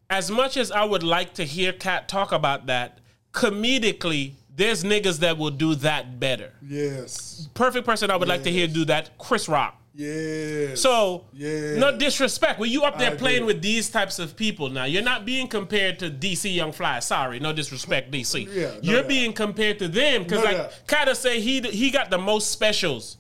as 0.09 0.31
much 0.31 0.57
as 0.57 0.71
I 0.71 0.83
would 0.83 1.03
like 1.03 1.33
to 1.35 1.43
hear 1.43 1.73
Katt 1.73 2.07
talk 2.07 2.31
about 2.31 2.67
that, 2.67 2.99
comedically, 3.33 4.33
there's 4.53 4.83
niggas 4.83 5.19
that 5.19 5.37
will 5.37 5.51
do 5.51 5.75
that 5.75 6.19
better. 6.19 6.53
Yes. 6.61 7.49
Perfect 7.53 7.85
person 7.85 8.11
I 8.11 8.15
would 8.15 8.27
like 8.27 8.43
to 8.43 8.51
hear 8.51 8.67
do 8.67 8.85
that, 8.85 9.17
Chris 9.17 9.47
Rock. 9.49 9.80
Yes. 9.93 10.79
So, 10.81 11.25
Yeah. 11.33 11.77
no 11.77 11.97
disrespect. 11.97 12.59
When 12.59 12.71
you 12.71 12.83
up 12.83 12.97
there 12.97 13.11
I 13.11 13.15
playing 13.15 13.43
agree. 13.43 13.53
with 13.53 13.61
these 13.61 13.89
types 13.89 14.19
of 14.19 14.35
people 14.35 14.69
now, 14.69 14.85
you're 14.85 15.03
not 15.03 15.25
being 15.25 15.47
compared 15.47 15.99
to 15.99 16.09
DC 16.09 16.49
Young 16.55 16.71
Fly. 16.71 16.99
Sorry, 16.99 17.39
no 17.39 17.51
disrespect, 17.53 18.09
DC. 18.11 18.47
Yeah, 18.51 18.67
no 18.67 18.79
you're 18.81 19.01
doubt. 19.01 19.09
being 19.09 19.33
compared 19.33 19.79
to 19.79 19.87
them 19.87 20.23
because, 20.23 20.39
No 20.39 20.45
like, 20.45 20.57
doubt. 20.57 20.81
Kata 20.87 21.15
say 21.15 21.41
he 21.41 21.59
he 21.61 21.91
got 21.91 22.09
the 22.09 22.17
most 22.17 22.51
specials 22.51 23.17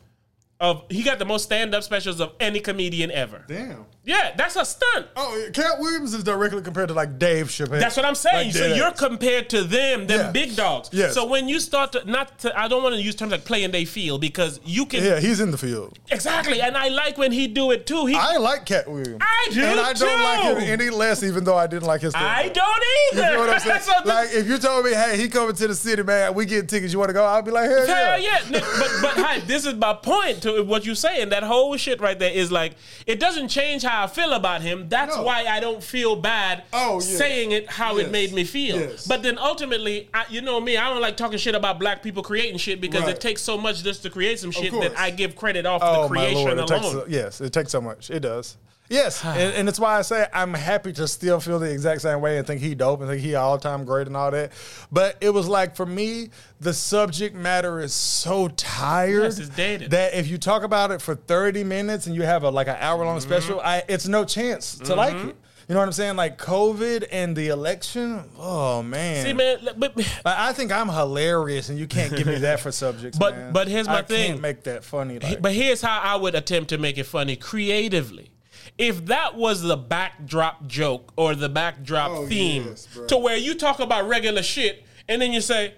of 0.61 0.83
he 0.89 1.03
got 1.03 1.19
the 1.19 1.25
most 1.25 1.43
stand 1.43 1.75
up 1.75 1.83
specials 1.83 2.19
of 2.21 2.33
any 2.39 2.59
comedian 2.59 3.11
ever. 3.11 3.43
Damn. 3.47 3.85
Yeah, 4.03 4.33
that's 4.35 4.55
a 4.55 4.65
stunt. 4.65 5.07
Oh, 5.15 5.47
Katt 5.53 5.77
Williams 5.79 6.15
is 6.15 6.23
directly 6.23 6.63
compared 6.63 6.87
to 6.87 6.95
like 6.95 7.19
Dave 7.19 7.47
Chappelle. 7.49 7.79
That's 7.79 7.95
what 7.95 8.03
I'm 8.03 8.15
saying. 8.15 8.47
Like 8.47 8.55
so 8.55 8.65
you're 8.73 8.91
compared 8.93 9.47
to 9.51 9.61
them, 9.63 10.07
them 10.07 10.19
Yeah. 10.19 10.31
big 10.31 10.55
dogs. 10.55 10.89
Yes. 10.91 11.13
So 11.13 11.27
when 11.27 11.47
you 11.47 11.59
start 11.59 11.91
to 11.91 12.09
not 12.09 12.39
to, 12.39 12.59
I 12.59 12.67
don't 12.67 12.81
want 12.81 12.95
to 12.95 13.01
use 13.01 13.13
terms 13.15 13.31
like 13.31 13.45
play 13.45 13.63
and 13.63 13.71
they 13.71 13.85
feel 13.85 14.17
because 14.17 14.59
you 14.65 14.87
can 14.87 15.03
Yeah, 15.03 15.19
he's 15.19 15.39
in 15.39 15.51
the 15.51 15.57
field. 15.57 15.99
exactly. 16.09 16.61
And 16.61 16.75
I 16.75 16.87
like 16.87 17.19
when 17.19 17.31
he 17.31 17.45
do 17.47 17.69
it 17.69 17.85
too. 17.85 18.07
He 18.07 18.15
I 18.15 18.37
like 18.37 18.65
Katt 18.65 18.87
Williams. 18.89 19.21
I 19.21 19.49
do 19.53 19.61
And 19.61 19.79
I 19.79 19.93
don't 19.93 20.23
like 20.23 20.57
him 20.57 20.79
any 20.79 20.89
less, 20.89 21.21
even 21.21 21.43
though 21.43 21.57
I 21.57 21.67
didn't 21.67 21.85
like 21.85 22.01
his. 22.01 22.15
I 22.15 22.47
don't 22.49 22.83
either. 23.13 23.23
You 23.27 23.31
know 23.33 23.39
what 23.41 23.49
I'm 23.51 23.59
saying? 23.67 23.81
So 23.81 23.91
like 24.05 24.29
if 24.33 24.47
you 24.47 24.57
told 24.57 24.83
me, 24.83 24.93
hey, 24.95 25.15
he 25.15 25.29
coming 25.29 25.53
to 25.55 25.67
the 25.67 25.75
city, 25.75 26.01
man, 26.01 26.33
we 26.33 26.47
get 26.47 26.67
tickets. 26.67 26.91
You 26.91 26.97
want 26.97 27.09
to 27.09 27.13
go? 27.13 27.23
I'll 27.23 27.43
be 27.43 27.51
like, 27.51 27.69
hell, 27.69 27.85
Hell 27.85 28.19
yeah. 28.19 28.39
yeah. 28.49 28.59
But 28.79 28.91
but 29.03 29.13
hi, 29.17 29.39
this 29.41 29.67
is 29.67 29.75
my 29.75 29.93
point 29.93 30.41
to 30.41 30.63
what 30.63 30.87
you 30.87 30.95
say, 30.95 31.21
and 31.21 31.31
that 31.31 31.43
whole 31.43 31.77
shit 31.77 32.01
right 32.01 32.17
there 32.17 32.31
is 32.31 32.51
like 32.51 32.73
it 33.05 33.19
doesn't 33.19 33.49
change 33.49 33.83
how 33.83 33.90
I 33.91 34.07
feel 34.07 34.33
about 34.33 34.61
him. 34.61 34.87
That's 34.89 35.15
No. 35.15 35.23
why 35.23 35.45
I 35.45 35.59
don't 35.59 35.83
feel 35.83 36.15
bad 36.15 36.63
Oh, 36.73 36.95
yes. 36.95 37.07
saying 37.17 37.51
it 37.51 37.69
how 37.69 37.97
Yes. 37.97 38.07
it 38.07 38.11
made 38.11 38.33
me 38.33 38.43
feel. 38.43 38.79
Yes. 38.79 39.05
But 39.05 39.21
then 39.23 39.37
ultimately, 39.37 40.09
I, 40.13 40.25
you 40.29 40.41
know 40.41 40.59
me, 40.59 40.77
I 40.77 40.89
don't 40.89 41.01
like 41.01 41.17
talking 41.17 41.37
shit 41.37 41.55
about 41.55 41.79
black 41.79 42.01
people 42.01 42.23
creating 42.23 42.57
shit 42.57 42.79
because 42.81 43.01
Right. 43.03 43.11
it 43.15 43.21
takes 43.21 43.41
so 43.41 43.57
much 43.57 43.83
just 43.83 44.01
to 44.03 44.09
create 44.09 44.39
some 44.39 44.51
shit 44.51 44.71
that. 44.73 44.97
I 44.97 45.09
give 45.11 45.35
credit 45.35 45.65
off 45.65 45.81
Oh 45.83 46.03
the 46.03 46.07
creation 46.07 46.47
it 46.47 46.53
alone. 46.53 46.67
takes 46.67 46.85
so- 46.91 47.05
yes, 47.07 47.41
it 47.41 47.51
takes 47.53 47.71
so 47.71 47.81
much. 47.81 48.09
It 48.09 48.21
does. 48.21 48.57
Yes, 48.91 49.23
and, 49.23 49.53
and 49.55 49.69
it's 49.69 49.79
why 49.79 49.97
I 49.97 50.01
say 50.01 50.27
I'm 50.33 50.53
happy 50.53 50.91
to 50.93 51.07
still 51.07 51.39
feel 51.39 51.59
the 51.59 51.71
exact 51.71 52.01
same 52.01 52.19
way 52.21 52.37
and 52.37 52.45
think 52.45 52.59
he 52.61 52.75
dope 52.75 52.99
and 52.99 53.09
think 53.09 53.21
he 53.21 53.35
all 53.35 53.57
time 53.57 53.85
great 53.85 54.05
and 54.07 54.17
all 54.17 54.29
that. 54.31 54.51
But 54.91 55.17
it 55.21 55.29
was 55.29 55.47
like 55.47 55.75
for 55.77 55.85
me, 55.85 56.29
the 56.59 56.73
subject 56.73 57.33
matter 57.35 57.79
is 57.79 57.93
so 57.93 58.49
tired 58.49 59.23
Yes, 59.23 59.39
it's 59.39 59.49
dated. 59.49 59.91
that 59.91 60.13
if 60.13 60.27
you 60.27 60.37
talk 60.37 60.63
about 60.63 60.91
it 60.91 61.01
for 61.01 61.15
30 61.15 61.63
minutes 61.63 62.05
and 62.05 62.15
you 62.15 62.23
have 62.23 62.43
a 62.43 62.49
like 62.49 62.67
an 62.67 62.75
hour 62.79 62.99
Mm-hmm. 62.99 63.07
long 63.07 63.19
special, 63.21 63.61
I 63.61 63.83
it's 63.87 64.07
no 64.07 64.25
chance 64.25 64.77
to 64.79 64.93
like 64.95 65.15
it. 65.15 65.35
You 65.69 65.75
know 65.75 65.79
what 65.79 65.85
I'm 65.85 65.93
saying? 65.93 66.17
Like 66.17 66.37
COVID 66.37 67.05
and 67.13 67.33
the 67.33 67.47
election. 67.47 68.21
Oh 68.37 68.83
man. 68.83 69.23
See, 69.25 69.31
man, 69.31 69.69
but, 69.77 69.95
Like, 69.95 70.05
I 70.25 70.51
think 70.51 70.73
I'm 70.73 70.89
hilarious, 70.89 71.69
and 71.69 71.79
you 71.79 71.87
can't 71.87 72.13
give 72.13 72.27
me 72.27 72.39
that 72.39 72.59
for 72.59 72.73
subjects. 72.73 73.17
But- 73.19 73.35
man. 73.37 73.53
but 73.53 73.67
here's 73.69 73.87
my 73.87 73.99
I 73.99 74.01
thing. 74.01 74.31
Can't 74.31 74.41
make 74.41 74.63
that 74.63 74.83
funny. 74.83 75.17
Like, 75.19 75.41
But 75.41 75.53
here's 75.53 75.81
how 75.81 75.97
I 76.01 76.17
would 76.17 76.35
attempt 76.35 76.69
to 76.71 76.77
make 76.77 76.97
it 76.97 77.05
funny 77.05 77.37
creatively. 77.37 78.31
If 78.77 79.05
that 79.07 79.35
was 79.35 79.61
the 79.61 79.77
backdrop 79.77 80.65
joke 80.67 81.11
or 81.15 81.35
the 81.35 81.49
backdrop 81.49 82.11
Oh, 82.11 82.25
theme 82.27 82.65
yes, 82.69 82.87
to 83.07 83.17
where 83.17 83.37
you 83.37 83.53
talk 83.55 83.79
about 83.79 84.07
regular 84.07 84.41
shit 84.43 84.83
and 85.07 85.21
then 85.21 85.33
you 85.33 85.41
say, 85.41 85.73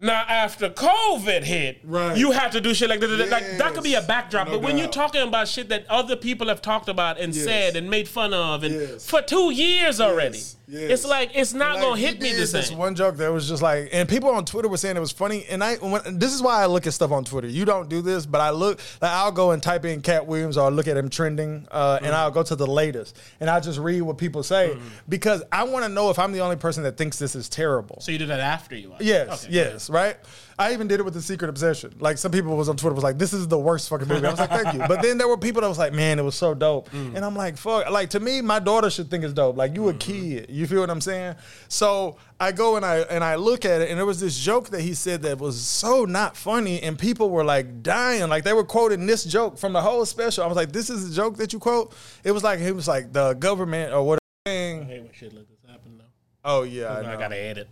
now 0.00 0.24
after 0.28 0.68
COVID 0.68 1.44
hit, 1.44 1.78
Right. 1.84 2.16
you 2.16 2.32
have 2.32 2.50
to 2.52 2.60
do 2.60 2.74
shit 2.74 2.88
like 2.90 2.98
that. 3.00 3.08
Like 3.30 3.56
that 3.58 3.72
could 3.72 3.84
be 3.84 3.94
a 3.94 4.02
backdrop. 4.02 4.48
no 4.48 4.54
but 4.54 4.62
when 4.62 4.76
you're 4.76 4.88
talking 4.88 5.22
about 5.22 5.46
shit 5.48 5.68
that 5.68 5.86
other 5.88 6.16
people 6.16 6.48
have 6.48 6.60
talked 6.60 6.88
about 6.88 7.18
and 7.20 7.32
Yes. 7.34 7.44
said 7.44 7.76
and 7.76 7.88
made 7.88 8.08
fun 8.08 8.34
of 8.34 8.64
and 8.64 8.74
Yes. 8.74 9.06
for 9.08 9.22
two 9.22 9.52
years 9.52 10.00
already, 10.00 10.40
yes. 10.72 10.90
it's 10.90 11.04
like 11.04 11.30
it's 11.34 11.52
not 11.54 11.74
Like, 11.76 11.82
gonna 11.82 12.00
hit 12.00 12.20
me 12.20 12.30
did 12.30 12.36
the 12.36 12.40
This 12.52 12.68
same. 12.68 12.78
one 12.78 12.94
joke 12.94 13.16
that 13.18 13.32
was 13.32 13.48
just 13.48 13.62
like, 13.62 13.90
and 13.92 14.08
people 14.08 14.30
on 14.30 14.44
Twitter 14.44 14.68
were 14.68 14.76
saying 14.76 14.96
it 14.96 15.00
was 15.00 15.12
funny. 15.12 15.44
And 15.50 15.62
I, 15.62 15.76
when, 15.76 16.18
this 16.18 16.32
is 16.32 16.42
why 16.42 16.62
I 16.62 16.66
look 16.66 16.86
at 16.86 16.92
stuff 16.94 17.10
on 17.12 17.24
Twitter. 17.24 17.46
You 17.48 17.64
don't 17.64 17.88
do 17.88 18.00
this, 18.02 18.26
but 18.26 18.40
I 18.40 18.50
look, 18.50 18.80
like 19.00 19.10
I'll 19.12 19.30
go 19.32 19.50
and 19.52 19.62
type 19.62 19.84
in 19.84 20.00
Katt 20.02 20.26
Williams 20.26 20.56
or 20.56 20.70
look 20.70 20.88
at 20.88 20.96
him 20.96 21.08
trending, 21.08 21.66
uh, 21.70 21.98
and 22.02 22.14
I'll 22.14 22.30
go 22.30 22.42
to 22.42 22.56
the 22.56 22.66
latest 22.66 23.18
and 23.40 23.48
I'll 23.50 23.60
just 23.60 23.78
read 23.78 24.00
what 24.02 24.18
people 24.18 24.42
say 24.42 24.76
because 25.08 25.42
I 25.52 25.64
want 25.64 25.84
to 25.84 25.88
know 25.90 26.10
if 26.10 26.18
I'm 26.18 26.32
the 26.32 26.40
only 26.40 26.56
person 26.56 26.82
that 26.84 26.96
thinks 26.96 27.18
this 27.18 27.36
is 27.36 27.48
terrible. 27.48 28.00
so 28.00 28.10
you 28.12 28.18
do 28.18 28.26
that 28.26 28.40
after 28.40 28.74
you 28.74 28.90
watch. 28.90 29.02
Yes, 29.02 29.44
Okay, 29.44 29.52
yes, 29.54 29.90
right. 29.90 30.16
I 30.62 30.72
even 30.72 30.88
did 30.88 31.00
it 31.00 31.02
with 31.04 31.14
the 31.14 31.22
Secret 31.22 31.48
Obsession. 31.48 31.94
Like 31.98 32.18
some 32.18 32.30
people 32.32 32.56
was 32.56 32.68
on 32.68 32.76
Twitter 32.76 32.94
was 32.94 33.04
like, 33.04 33.18
"This 33.18 33.32
is 33.32 33.46
the 33.48 33.58
worst 33.58 33.88
fucking 33.88 34.08
movie." 34.08 34.26
I 34.26 34.30
was 34.30 34.40
like, 34.40 34.50
"Thank 34.50 34.74
you," 34.74 34.80
but 34.88 35.02
then 35.02 35.18
there 35.18 35.28
were 35.28 35.36
people 35.36 35.62
that 35.62 35.68
was 35.68 35.78
like, 35.78 35.92
"Man, 35.92 36.18
it 36.18 36.22
was 36.22 36.34
so 36.34 36.54
dope," 36.54 36.90
Mm. 36.90 37.14
and 37.16 37.24
I'm 37.24 37.36
like, 37.36 37.56
"Fuck!" 37.56 37.90
Like 37.90 38.10
to 38.10 38.20
me, 38.20 38.40
my 38.40 38.58
daughter 38.58 38.88
should 38.90 39.10
think 39.10 39.24
it's 39.24 39.32
dope. 39.32 39.56
Like 39.56 39.74
you 39.74 39.88
a 39.88 39.92
Mm-hmm. 39.92 39.98
kid, 39.98 40.46
you 40.50 40.66
feel 40.66 40.80
what 40.80 40.90
I'm 40.90 41.00
saying? 41.00 41.34
So 41.68 42.16
I 42.40 42.52
go 42.52 42.76
and 42.76 42.84
I 42.84 42.98
and 43.00 43.22
I 43.22 43.34
look 43.36 43.64
at 43.64 43.80
it, 43.82 43.90
and 43.90 43.98
there 43.98 44.06
was 44.06 44.20
this 44.20 44.38
joke 44.38 44.70
that 44.70 44.80
he 44.80 44.94
said 44.94 45.22
that 45.22 45.38
was 45.38 45.60
so 45.60 46.04
not 46.04 46.36
funny, 46.36 46.82
and 46.82 46.98
people 46.98 47.30
were 47.30 47.44
like 47.44 47.82
dying, 47.82 48.28
like 48.28 48.44
they 48.44 48.52
were 48.52 48.64
quoting 48.64 49.06
this 49.06 49.24
joke 49.24 49.58
from 49.58 49.72
the 49.72 49.80
whole 49.80 50.04
special. 50.06 50.44
I 50.44 50.46
was 50.46 50.56
like, 50.56 50.72
"This 50.72 50.90
is 50.90 51.10
a 51.10 51.14
joke 51.14 51.36
that 51.36 51.52
you 51.52 51.58
quote?" 51.58 51.94
It 52.24 52.32
was 52.32 52.42
like 52.42 52.60
it 52.60 52.72
was 52.72 52.88
like 52.88 53.12
the 53.12 53.34
government 53.34 53.92
or 53.92 54.02
whatever. 54.04 54.18
I 54.46 54.50
hate 54.50 55.02
when 55.02 55.10
shit 55.12 55.32
like 55.34 55.48
this 55.48 55.58
happen 55.70 55.98
though. 55.98 56.04
Oh 56.44 56.62
yeah, 56.62 56.86
I 56.94 57.12
I, 57.14 57.16
gotta 57.16 57.36
edit. 57.38 57.68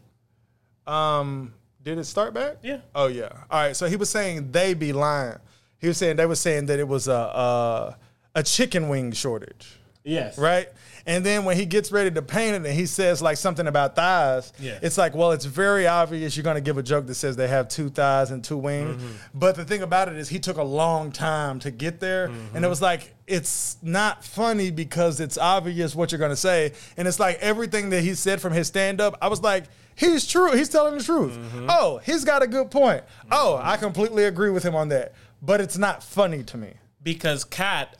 Um, 0.86 1.52
did 1.82 1.98
it 1.98 2.04
start 2.04 2.34
back? 2.34 2.56
Yeah. 2.62 2.78
Oh 2.94 3.06
yeah. 3.06 3.28
All 3.50 3.62
right. 3.66 3.76
So 3.76 3.86
he 3.86 3.96
was 3.96 4.10
saying 4.10 4.52
they 4.52 4.74
be 4.74 4.92
lying. 4.92 5.36
He 5.78 5.88
was 5.88 5.96
saying 5.96 6.16
they 6.16 6.26
were 6.26 6.34
saying 6.36 6.66
that 6.66 6.78
it 6.78 6.86
was 6.88 7.08
a 7.08 7.12
a, 7.12 7.96
a 8.34 8.42
chicken 8.42 8.88
wing 8.88 9.12
shortage, 9.12 9.78
Yes. 10.04 10.36
right? 10.38 10.68
And 11.06 11.24
then 11.24 11.46
when 11.46 11.56
he 11.56 11.64
gets 11.64 11.90
ready 11.90 12.10
to 12.10 12.20
paint 12.20 12.52
it 12.54 12.68
and 12.68 12.78
he 12.78 12.84
says 12.84 13.22
like 13.22 13.38
something 13.38 13.66
about 13.66 13.96
thighs, 13.96 14.52
Yeah. 14.60 14.78
it's 14.82 14.98
like, 14.98 15.14
well, 15.14 15.32
it's 15.32 15.46
very 15.46 15.86
obvious 15.86 16.36
you're 16.36 16.44
gonna 16.44 16.60
give 16.60 16.76
a 16.76 16.82
joke 16.82 17.06
that 17.06 17.14
says 17.14 17.36
they 17.36 17.48
have 17.48 17.68
two 17.68 17.88
thighs 17.88 18.30
and 18.30 18.44
two 18.44 18.58
wings. 18.58 18.96
Mm-hmm. 19.02 19.12
But 19.32 19.56
the 19.56 19.64
thing 19.64 19.80
about 19.82 20.08
it 20.08 20.16
is 20.16 20.28
he 20.28 20.38
took 20.38 20.58
a 20.58 20.62
long 20.62 21.10
time 21.12 21.58
to 21.60 21.70
get 21.70 21.98
there. 22.00 22.28
Mm-hmm. 22.28 22.56
And 22.56 22.64
it 22.64 22.68
was 22.68 22.82
like 22.82 23.14
it's 23.26 23.78
not 23.80 24.22
funny 24.22 24.70
because 24.70 25.18
it's 25.20 25.38
obvious 25.38 25.94
what 25.94 26.12
you're 26.12 26.18
gonna 26.18 26.36
say. 26.36 26.72
And 26.98 27.08
it's 27.08 27.18
like 27.18 27.38
everything 27.40 27.88
that 27.90 28.02
he 28.02 28.14
said 28.14 28.40
from 28.42 28.52
his 28.52 28.66
stand-up, 28.66 29.16
I 29.22 29.28
was 29.28 29.40
like, 29.40 29.64
he's 29.96 30.26
true, 30.26 30.52
he's 30.52 30.68
telling 30.68 30.98
the 30.98 31.04
truth. 31.04 31.32
Mm-hmm. 31.36 31.66
Oh, 31.68 32.00
he's 32.04 32.24
got 32.24 32.42
a 32.42 32.46
good 32.46 32.70
point. 32.70 33.02
Oh, 33.30 33.58
I 33.62 33.76
completely 33.76 34.24
agree 34.24 34.50
with 34.50 34.62
him 34.64 34.74
on 34.74 34.88
that. 34.90 35.14
But 35.42 35.60
it's 35.60 35.78
not 35.78 36.02
funny 36.02 36.42
to 36.44 36.56
me. 36.56 36.74
because 37.02 37.44
Katt 37.44 37.96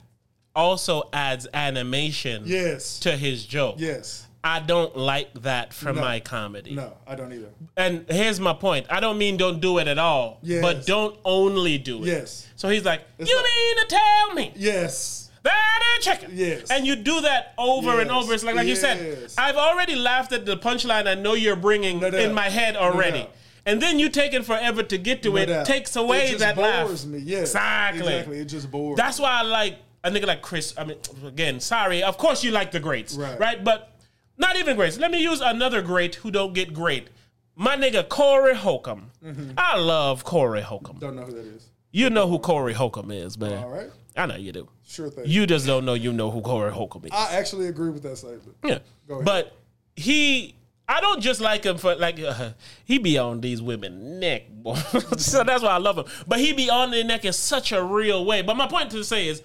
also 0.55 1.09
adds 1.13 1.47
animation 1.55 2.43
Yes. 2.45 2.99
to 3.01 3.17
his 3.17 3.45
joke. 3.47 3.77
Yes. 3.79 4.27
I 4.43 4.61
don't 4.61 4.97
like 4.97 5.33
that 5.43 5.73
for 5.75 5.93
my 5.93 6.19
comedy. 6.21 6.75
No, 6.75 6.95
I 7.07 7.15
don't 7.15 7.31
either. 7.33 7.51
And 7.77 8.07
here's 8.09 8.41
my 8.41 8.55
point. 8.55 8.87
I 8.89 8.99
don't 9.01 9.19
mean 9.19 9.37
don't 9.37 9.61
do 9.61 9.77
it 9.79 9.87
at 9.87 9.99
all, 9.99 10.39
Yes. 10.43 10.63
but 10.63 10.87
don't 10.87 11.19
only 11.27 11.77
do 11.77 11.99
it. 12.03 12.07
Yes. 12.07 12.47
So 12.57 12.69
he's 12.71 12.85
like, 12.87 13.03
It's 13.19 13.29
"You 13.29 13.37
like- 13.37 13.45
mean 13.45 13.77
to 13.77 13.87
tell 13.87 14.35
me 14.35 14.53
Yes. 14.57 15.20
That 15.43 15.81
a 15.99 16.03
chicken?" 16.03 16.31
Yes. 16.35 16.71
And 16.71 16.87
you 16.87 16.97
do 16.97 17.21
that 17.23 17.55
over 17.59 18.01
and 18.01 18.11
over. 18.11 18.33
It's 18.35 18.45
like, 18.45 18.55
like 18.57 18.67
you 18.69 18.77
said, 18.77 19.29
I've 19.39 19.57
already 19.57 19.95
laughed 19.97 20.33
at 20.33 20.45
the 20.47 20.57
punchline. 20.57 21.07
I 21.07 21.15
know 21.15 21.35
you're 21.35 21.57
bringing 21.57 22.01
No 22.01 22.09
in 22.09 22.33
my 22.35 22.49
head 22.49 22.77
already. 22.77 23.21
doubt. 23.21 23.31
and 23.67 23.81
then 23.83 23.99
you 23.99 24.09
take 24.09 24.33
it 24.33 24.45
forever 24.45 24.83
to 24.83 24.97
get 24.99 25.23
to 25.23 25.31
No 25.31 25.37
it. 25.37 25.47
doubt. 25.47 25.67
Takes 25.67 25.95
away 25.97 26.27
it 26.27 26.31
just 26.31 26.39
that 26.41 26.57
bores 26.57 27.05
laugh. 27.05 27.13
me. 27.13 27.19
Yes. 27.19 27.43
Exactly. 27.51 28.01
Exactly. 28.15 28.39
It 28.41 28.45
just 28.47 28.71
bores. 28.71 28.97
Me. 28.97 29.03
That's 29.03 29.19
why 29.21 29.33
I 29.41 29.43
like 29.43 29.77
a 30.03 30.11
nigga 30.11 30.27
like 30.27 30.41
Chris. 30.43 30.73
I 30.79 30.85
mean, 30.85 30.97
again, 31.27 31.61
sorry. 31.61 32.03
Of 32.03 32.17
course 32.17 32.43
you 32.43 32.51
like 32.53 32.71
the 32.73 32.81
greats, 32.81 33.15
Right. 33.15 33.39
right? 33.39 33.63
But 33.63 33.99
not 34.39 34.57
even 34.57 34.77
greats. 34.77 34.99
Let 34.99 35.11
me 35.11 35.23
use 35.23 35.41
another 35.43 35.83
great 35.83 36.15
who 36.17 36.31
don't 36.31 36.55
get 36.55 36.73
great. 36.73 37.09
My 37.55 37.77
nigga 37.77 38.09
Corey 38.09 38.55
Holcomb. 38.55 39.11
Mm-hmm. 39.23 39.51
I 39.59 39.77
love 39.77 40.25
Corey 40.25 40.63
Holcomb. 40.63 40.97
don't 40.99 41.17
know 41.17 41.23
who 41.25 41.33
that 41.33 41.45
is. 41.45 41.67
You 41.93 42.09
know 42.09 42.27
who 42.29 42.39
Corey 42.39 42.73
Holcomb 42.73 43.11
is, 43.11 43.37
man. 43.37 43.63
All 43.63 43.69
right. 43.69 43.91
I 44.17 44.25
know 44.25 44.37
you 44.37 44.53
do. 44.53 44.69
Sure 44.91 45.09
thing. 45.09 45.25
You 45.27 45.47
just 45.47 45.67
don't 45.67 45.85
know 45.85 45.95
you 45.95 46.13
know 46.13 46.31
who 46.31 46.41
Corey 46.41 46.73
Holcomb 46.73 47.05
is. 47.05 47.13
I 47.13 47.35
actually 47.35 47.69
agree 47.69 47.91
with 47.91 48.03
that 48.03 48.17
statement. 48.17 48.57
yeah. 48.65 48.79
Go 49.07 49.15
ahead. 49.15 49.25
But 49.25 49.57
he 49.95 50.57
I 50.89 51.01
don't 51.01 51.21
just 51.21 51.41
like 51.41 51.65
him 51.65 51.79
for 51.79 51.95
like 51.95 52.19
uh, 52.19 52.51
he 52.85 52.99
be 52.99 53.17
on 53.17 53.41
these 53.41 53.63
women 53.63 54.19
neck, 54.19 54.49
boy. 54.51 54.75
so 55.17 55.45
that's 55.45 55.63
why 55.63 55.69
I 55.71 55.77
love 55.79 55.97
him. 55.99 56.07
But 56.27 56.41
he 56.41 56.53
be 56.53 56.69
on 56.69 56.91
their 56.91 57.05
neck 57.05 57.25
in 57.25 57.33
such 57.33 57.71
a 57.71 57.83
real 57.83 58.25
way. 58.25 58.43
But 58.43 58.57
my 58.57 58.67
point 58.67 58.91
to 58.91 59.05
say 59.05 59.29
is, 59.29 59.43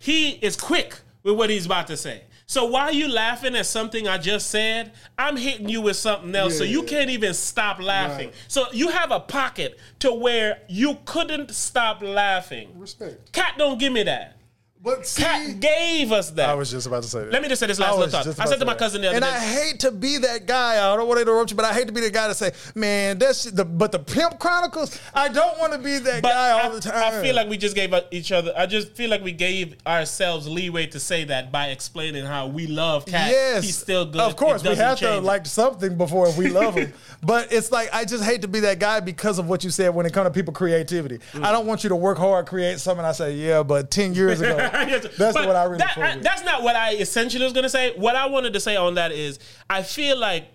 he 0.00 0.30
is 0.30 0.56
quick 0.56 0.98
with 1.22 1.36
what 1.36 1.50
he's 1.50 1.66
about 1.66 1.86
to 1.86 1.96
say. 1.96 2.24
So 2.46 2.64
while 2.64 2.92
you 2.92 3.08
laughing 3.08 3.54
at 3.54 3.66
something 3.66 4.08
I 4.08 4.18
just 4.18 4.50
said, 4.50 4.92
I'm 5.18 5.36
hitting 5.36 5.68
you 5.68 5.82
with 5.82 5.96
something 5.96 6.34
else. 6.34 6.58
So 6.58 6.64
you 6.64 6.80
Yeah. 6.82 6.88
can't 6.88 7.10
even 7.10 7.34
stop 7.34 7.80
laughing. 7.80 8.28
Right. 8.28 8.34
So 8.48 8.64
you 8.72 8.88
have 8.88 9.12
a 9.12 9.20
pocket 9.20 9.78
to 10.00 10.12
where 10.12 10.62
you 10.66 10.96
couldn't 11.04 11.50
stop 11.52 12.02
laughing. 12.02 12.70
Respect. 12.74 13.30
Katt 13.32 13.54
don't 13.58 13.78
give 13.78 13.92
me 13.92 14.02
that. 14.04 14.37
But 14.80 15.06
see, 15.06 15.22
Katt 15.22 15.58
gave 15.58 16.12
us 16.12 16.30
that. 16.32 16.48
I 16.48 16.54
was 16.54 16.70
just 16.70 16.86
about 16.86 17.02
to 17.02 17.08
say 17.08 17.20
that. 17.20 17.32
Let 17.32 17.42
me 17.42 17.48
just 17.48 17.58
say 17.58 17.66
this 17.66 17.80
last 17.80 17.96
was 17.96 18.12
little 18.12 18.32
thought. 18.32 18.40
I 18.40 18.48
said 18.48 18.60
to 18.60 18.64
my 18.64 18.74
say 18.74 18.78
cousin 18.78 19.02
the 19.02 19.08
other 19.08 19.20
day. 19.20 19.26
and 19.26 19.34
day. 19.34 19.40
I 19.40 19.64
hate 19.64 19.80
to 19.80 19.90
be 19.90 20.18
that 20.18 20.46
guy. 20.46 20.74
I 20.74 20.96
don't 20.96 21.08
want 21.08 21.18
to 21.18 21.22
interrupt 21.22 21.50
you, 21.50 21.56
but 21.56 21.64
I 21.64 21.74
hate 21.74 21.88
to 21.88 21.92
be 21.92 22.00
the 22.00 22.10
guy 22.10 22.28
to 22.28 22.34
say, 22.34 22.52
"Man, 22.76 23.18
that's 23.18 23.44
the." 23.44 23.64
But 23.64 23.90
the 23.90 23.98
Pimp 23.98 24.38
Chronicles, 24.38 24.98
I 25.12 25.28
don't 25.28 25.58
want 25.58 25.72
to 25.72 25.78
be 25.80 25.98
that 25.98 26.22
But 26.22 26.32
guy 26.32 26.50
all 26.50 26.70
I, 26.70 26.74
the 26.74 26.80
time. 26.80 27.14
I 27.14 27.22
feel 27.22 27.34
like 27.34 27.48
we 27.48 27.56
just 27.56 27.74
gave 27.74 27.92
each 28.12 28.30
other. 28.30 28.52
I 28.56 28.66
just 28.66 28.92
feel 28.92 29.10
like 29.10 29.22
we 29.22 29.32
gave 29.32 29.74
ourselves 29.84 30.46
leeway 30.46 30.86
to 30.86 31.00
say 31.00 31.24
that 31.24 31.50
by 31.50 31.68
explaining 31.68 32.24
how 32.24 32.46
we 32.46 32.68
love 32.68 33.04
Katt. 33.04 33.30
Yes, 33.30 33.64
he's 33.64 33.76
still 33.78 34.04
good. 34.04 34.20
Of 34.20 34.36
course, 34.36 34.62
we 34.62 34.68
doesn't 34.70 34.84
have 34.84 34.98
to 34.98 35.04
change. 35.04 35.24
like 35.24 35.46
something 35.46 35.98
before 35.98 36.30
we 36.32 36.48
love 36.48 36.74
him. 36.74 36.92
but 37.22 37.52
it's 37.52 37.72
like 37.72 37.88
I 37.92 38.04
just 38.04 38.22
hate 38.22 38.42
to 38.42 38.48
be 38.48 38.60
that 38.60 38.78
guy 38.78 39.00
because 39.00 39.40
of 39.40 39.48
what 39.48 39.64
you 39.64 39.70
said 39.70 39.92
when 39.92 40.06
it 40.06 40.12
comes 40.12 40.28
to 40.28 40.32
people 40.32 40.54
creativity. 40.54 41.18
Mm. 41.32 41.44
I 41.44 41.50
don't 41.50 41.66
want 41.66 41.82
you 41.82 41.88
to 41.88 41.96
work 41.96 42.18
hard, 42.18 42.46
create 42.46 42.78
something. 42.78 43.04
I 43.04 43.12
say, 43.12 43.34
yeah, 43.34 43.64
but 43.64 43.90
ten 43.90 44.14
years 44.14 44.40
ago, 44.40 44.56
Yes, 44.56 44.67
that's 45.16 45.16
but 45.36 45.46
what 45.46 45.56
I 45.56 45.64
really 45.64 45.78
that- 45.78 45.98
I- 45.98 46.18
That's 46.18 46.44
not 46.44 46.62
what 46.62 46.76
I 46.76 46.94
essentially 46.94 47.44
was 47.44 47.52
gonna 47.52 47.68
say. 47.68 47.92
What 47.96 48.16
I 48.16 48.26
wanted 48.26 48.52
to 48.54 48.60
say 48.60 48.76
on 48.76 48.94
that 48.94 49.12
is, 49.12 49.38
I 49.68 49.82
feel 49.82 50.16
like 50.18 50.48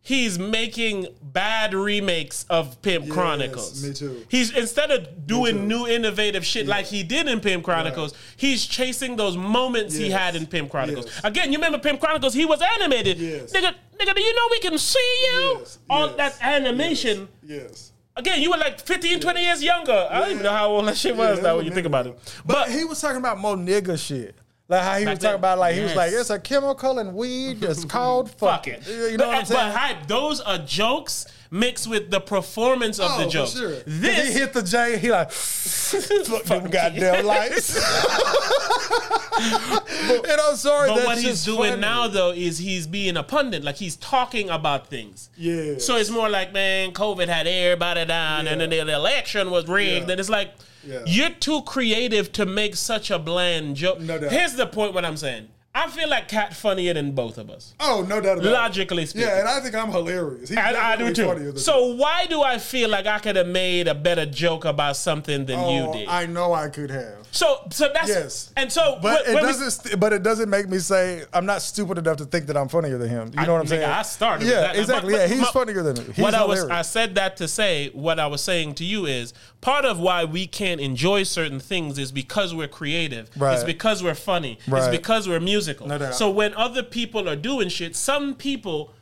he's 0.00 0.38
making 0.38 1.06
bad 1.22 1.74
remakes 1.74 2.46
of 2.48 2.80
Pimp 2.82 3.10
Chronicles. 3.10 3.84
me 3.86 3.92
too. 3.92 4.24
He's 4.28 4.56
instead 4.56 4.90
of 4.90 5.26
doing 5.26 5.68
new 5.68 5.86
innovative 5.86 6.46
shit 6.46 6.66
like 6.66 6.86
he 6.86 7.02
did 7.02 7.28
in 7.28 7.40
Pimp 7.40 7.64
Chronicles, 7.64 8.14
he's 8.36 8.64
chasing 8.64 9.16
those 9.16 9.36
moments 9.36 9.96
he 9.96 10.08
had 10.10 10.34
in 10.36 10.46
Pimp 10.46 10.70
Chronicles. 10.70 11.06
Yes. 11.06 11.20
Again, 11.24 11.52
you 11.52 11.58
remember 11.58 11.78
Pimp 11.78 12.00
Chronicles? 12.00 12.32
He 12.32 12.46
was 12.46 12.62
animated. 12.62 13.18
Yes. 13.18 13.52
Nigga, 13.52 13.74
nigga, 13.98 14.14
do 14.14 14.22
you 14.22 14.34
know 14.34 14.48
we 14.50 14.60
can 14.60 14.78
see 14.78 15.16
you 15.32 15.56
Yes, 15.58 15.78
on 15.90 16.14
yes, 16.16 16.38
that 16.38 16.42
animation? 16.42 17.28
yes. 17.42 17.92
Again, 18.18 18.42
you 18.42 18.50
were 18.50 18.56
like 18.56 18.80
15, 18.80 19.20
20 19.20 19.40
years 19.44 19.62
younger. 19.62 20.08
I 20.10 20.18
don't 20.20 20.30
even 20.32 20.42
know 20.42 20.52
how 20.52 20.68
old 20.68 20.86
that 20.88 20.96
shit 20.96 21.16
was 21.16 21.40
now 21.40 21.56
when 21.56 21.64
you 21.66 21.70
think 21.70 21.86
about 21.86 22.08
it. 22.08 22.18
But, 22.44 22.66
But, 22.66 22.70
he 22.72 22.84
was 22.84 23.00
talking 23.00 23.18
about 23.18 23.38
more 23.38 23.56
nigga 23.56 23.96
shit. 23.98 24.34
Like 24.68 24.82
how 24.82 24.98
he 24.98 25.06
was 25.06 25.14
Back 25.14 25.20
talking 25.20 25.34
about, 25.36 25.58
like 25.58 25.74
he 25.76 25.80
was 25.80 25.94
like, 25.94 26.12
it's 26.12 26.28
a 26.28 26.38
chemical 26.38 26.98
and 26.98 27.14
weed 27.14 27.60
that's 27.60 27.84
called 27.96 28.30
fuck 28.32 28.66
fucking. 28.66 28.80
it. 28.86 29.12
You 29.12 29.16
know 29.16 29.24
but, 29.24 29.28
what 29.28 29.38
I'm 29.38 29.44
saying? 29.46 29.72
but 29.72 29.78
hype, 29.78 30.06
those 30.08 30.40
are 30.40 30.58
jokes 30.58 31.26
mixed 31.50 31.86
with 31.88 32.10
the 32.10 32.20
performance 32.20 32.98
of 32.98 33.10
Oh, 33.12 33.24
the 33.24 33.30
joke. 33.30 33.48
sure. 33.48 33.70
'Cause 33.72 33.82
This 33.86 34.28
he 34.34 34.38
hit 34.40 34.52
the 34.52 34.62
J, 34.62 34.98
he 34.98 35.10
like 35.10 35.30
fuck 35.32 36.44
them 36.44 36.68
goddamn 36.70 37.24
lights. 37.26 37.76
and 39.40 40.40
I'm 40.40 40.56
sorry. 40.56 40.88
But 40.88 40.94
that's 40.96 41.06
what 41.06 41.16
he's 41.18 41.24
just 41.26 41.46
doing 41.46 41.70
funny. 41.70 41.80
now, 41.80 42.08
though, 42.08 42.30
is 42.32 42.58
he's 42.58 42.86
being 42.86 43.16
a 43.16 43.22
pundit. 43.22 43.62
Like 43.64 43.76
he's 43.76 43.96
talking 43.96 44.50
about 44.50 44.88
things. 44.88 45.30
Yeah. 45.36 45.78
So 45.78 45.96
it's 45.96 46.10
more 46.10 46.28
like, 46.28 46.52
man, 46.52 46.92
COVID 46.92 47.28
had 47.28 47.46
everybody 47.46 48.04
down, 48.04 48.46
and 48.46 48.60
then 48.60 48.70
the 48.70 48.78
election 48.94 49.50
was 49.50 49.66
rigged, 49.68 50.06
Yeah. 50.06 50.12
and 50.12 50.20
it's 50.20 50.28
like, 50.30 50.52
Yeah. 50.86 51.00
you're 51.06 51.30
too 51.30 51.62
creative 51.62 52.32
to 52.32 52.46
make 52.46 52.76
such 52.76 53.10
a 53.10 53.18
bland 53.18 53.76
joke. 53.76 54.00
No 54.00 54.18
doubt. 54.18 54.32
Here's 54.32 54.54
the 54.54 54.66
point: 54.66 54.94
what 54.94 55.04
I'm 55.04 55.16
saying. 55.16 55.48
I 55.84 55.88
feel 55.88 56.08
like 56.08 56.28
Katt 56.28 56.54
funnier 56.54 56.94
than 56.94 57.12
both 57.12 57.38
of 57.38 57.50
us, 57.50 57.74
Oh, 57.80 58.04
no 58.08 58.20
doubt 58.20 58.38
about 58.38 58.46
it. 58.46 58.50
logically 58.52 59.06
speaking. 59.06 59.28
Yeah, 59.28 59.40
and 59.40 59.48
I 59.48 59.60
think 59.60 59.74
I'm 59.74 59.90
hilarious. 59.90 60.48
He's 60.48 60.58
I, 60.58 60.92
I 60.92 60.96
do 60.96 61.12
too. 61.12 61.56
So 61.56 61.94
why 61.94 62.26
do 62.26 62.42
I 62.42 62.58
feel 62.58 62.88
like 62.88 63.06
I 63.06 63.18
could 63.18 63.36
have 63.36 63.46
made 63.46 63.86
a 63.88 63.94
better 63.94 64.26
joke 64.26 64.64
about 64.64 64.96
something 64.96 65.46
than 65.46 65.58
Oh, 65.58 65.70
you 65.86 65.92
did? 66.00 66.08
I 66.08 66.26
know 66.26 66.52
I 66.52 66.68
could 66.68 66.90
have. 66.90 67.26
so, 67.30 67.58
so 67.70 67.90
that's 67.92 68.08
Yes. 68.08 68.52
And 68.56 68.72
so, 68.72 68.98
But 69.02 69.24
when- 69.26 69.30
it 69.30 69.34
when 69.34 69.42
we- 69.46 69.52
doesn't. 69.52 69.70
st- 69.70 70.00
but 70.00 70.12
it 70.12 70.22
doesn't 70.22 70.48
make 70.50 70.68
me 70.68 70.78
say 70.78 71.24
I'm 71.32 71.46
not 71.46 71.62
stupid 71.62 71.98
enough 71.98 72.16
to 72.18 72.24
think 72.24 72.46
that 72.46 72.56
I'm 72.56 72.68
funnier 72.68 72.98
than 72.98 73.08
him. 73.08 73.30
You 73.38 73.46
know 73.46 73.52
what 73.54 73.60
I'm 73.60 73.66
nigga, 73.66 73.68
saying? 73.68 73.84
I 73.84 74.02
started. 74.02 74.44
with 74.44 74.52
Yeah, 74.54 74.60
that. 74.62 74.76
exactly. 74.76 75.14
Yeah, 75.14 75.26
he's 75.26 75.40
my- 75.40 75.46
funnier 75.52 75.82
than 75.82 75.96
me. 75.98 76.12
He's 76.14 76.18
what 76.22 76.34
I 76.34 76.44
was, 76.44 76.60
hilarious. 76.60 76.78
I 76.78 76.82
said 76.82 77.14
that 77.16 77.36
to 77.38 77.48
say 77.48 77.90
what 77.92 78.18
I 78.18 78.26
was 78.26 78.40
saying 78.42 78.74
to 78.76 78.84
you 78.84 79.06
is 79.06 79.32
part 79.60 79.84
of 79.84 79.98
why 79.98 80.24
we 80.24 80.46
can't 80.46 80.80
enjoy 80.80 81.22
certain 81.24 81.60
things 81.60 81.98
is 81.98 82.10
because 82.12 82.54
we're 82.54 82.68
creative. 82.68 83.26
It's 83.28 83.36
Right. 83.36 83.66
because 83.66 84.02
we're 84.02 84.14
funny. 84.14 84.58
It's 84.60 84.68
Right. 84.68 84.90
because 84.90 85.28
we're 85.28 85.40
musical. 85.68 85.86
No 85.86 85.98
doubt. 85.98 86.14
So 86.14 86.30
when 86.30 86.54
other 86.54 86.82
people 86.82 87.28
are 87.28 87.36
doing 87.36 87.68
shit, 87.68 87.94
some 87.96 88.34
people, 88.34 88.92